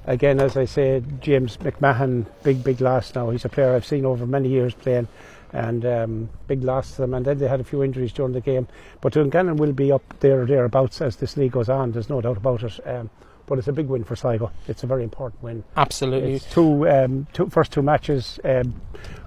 again, 0.06 0.40
as 0.40 0.58
I 0.58 0.66
said, 0.66 1.22
James 1.22 1.58
McMahon, 1.58 2.26
big 2.44 2.64
big 2.64 2.82
loss 2.82 3.14
now. 3.16 3.30
He's 3.30 3.46
a 3.46 3.50
player 3.50 3.76
I've 3.76 3.86
seen 3.86 4.06
over 4.06 4.26
many 4.26 4.50
years 4.50 4.74
playing, 4.74 5.08
and 5.54 5.86
um, 5.86 6.30
big 6.48 6.64
loss 6.64 6.92
to 6.96 7.02
them. 7.02 7.14
And 7.14 7.26
then 7.26 7.38
they 7.38 7.48
had 7.48 7.60
a 7.60 7.64
few 7.64 7.84
injuries 7.84 8.12
during 8.12 8.34
the 8.34 8.42
game, 8.42 8.68
but 9.02 9.14
Dungannon 9.14 9.58
will 9.58 9.74
be 9.74 9.92
up 9.92 10.20
there 10.20 10.42
or 10.42 10.46
thereabouts 10.46 11.02
as 11.02 11.18
this 11.18 11.38
league 11.38 11.54
goes 11.54 11.70
on. 11.70 11.92
There's 11.92 12.10
no 12.10 12.22
doubt 12.22 12.38
about 12.38 12.64
it. 12.64 12.80
Um, 12.88 13.10
but 13.48 13.58
it's 13.58 13.68
a 13.70 13.74
big 13.74 13.88
win 13.88 14.04
for 14.04 14.16
Sligo. 14.16 14.52
It's 14.68 14.84
a 14.84 14.88
very 14.88 15.04
important 15.04 15.42
win. 15.42 15.64
Absolutely. 15.78 16.34
It's 16.34 16.54
two, 16.54 16.88
um, 16.90 17.28
two 17.32 17.50
first 17.50 17.72
two 17.72 17.82
matches 17.82 18.40
um, 18.44 18.80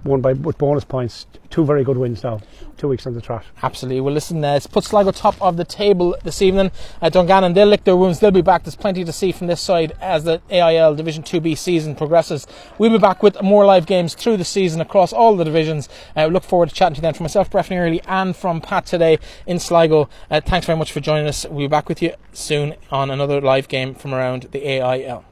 won 0.04 0.20
by 0.20 0.34
with 0.34 0.58
bonus 0.58 0.84
points. 0.84 1.26
Two 1.50 1.64
very 1.64 1.82
good 1.82 1.98
wins 1.98 2.22
now. 2.22 2.40
Two 2.76 2.86
weeks 2.86 3.06
on 3.08 3.14
the 3.14 3.20
trot. 3.20 3.44
Absolutely. 3.60 4.00
Well, 4.00 4.14
listen, 4.14 4.42
uh, 4.44 4.54
it's 4.54 4.68
put 4.68 4.84
Sligo 4.84 5.10
top 5.10 5.34
of 5.42 5.56
the 5.56 5.64
table 5.64 6.16
this 6.22 6.40
evening. 6.40 6.70
Uh, 7.02 7.10
Dungannon, 7.10 7.54
they'll 7.54 7.66
lick 7.66 7.82
their 7.82 7.96
wounds. 7.96 8.20
They'll 8.20 8.30
be 8.30 8.40
back. 8.40 8.62
There's 8.62 8.76
plenty 8.76 9.04
to 9.04 9.12
see 9.12 9.32
from 9.32 9.48
this 9.48 9.60
side 9.60 9.92
as 10.00 10.22
the 10.22 10.40
AIL 10.48 10.94
Division 10.94 11.24
2B 11.24 11.58
season 11.58 11.96
progresses. 11.96 12.46
We'll 12.78 12.90
be 12.90 12.98
back 12.98 13.22
with 13.22 13.42
more 13.42 13.66
live 13.66 13.86
games 13.86 14.14
through 14.14 14.36
the 14.36 14.44
season 14.44 14.80
across 14.80 15.12
all 15.12 15.36
the 15.36 15.44
divisions. 15.44 15.88
Uh, 16.16 16.26
look 16.26 16.44
forward 16.44 16.68
to 16.68 16.74
chatting 16.74 16.94
to 16.94 17.00
them 17.00 17.14
from 17.14 17.24
myself, 17.24 17.50
Breifne 17.50 17.76
Earley, 17.76 18.00
and 18.06 18.36
from 18.36 18.60
Pat 18.60 18.86
today 18.86 19.18
in 19.44 19.58
Sligo. 19.58 20.08
Uh, 20.30 20.40
thanks 20.40 20.66
very 20.66 20.78
much 20.78 20.92
for 20.92 21.00
joining 21.00 21.26
us. 21.26 21.44
We'll 21.46 21.58
be 21.58 21.66
back 21.66 21.88
with 21.88 22.00
you 22.00 22.14
soon 22.32 22.76
on 22.92 23.10
another 23.10 23.40
live 23.40 23.66
game 23.66 23.94
from 23.96 24.14
around 24.14 24.44
the 24.52 24.64
AIL. 24.66 25.24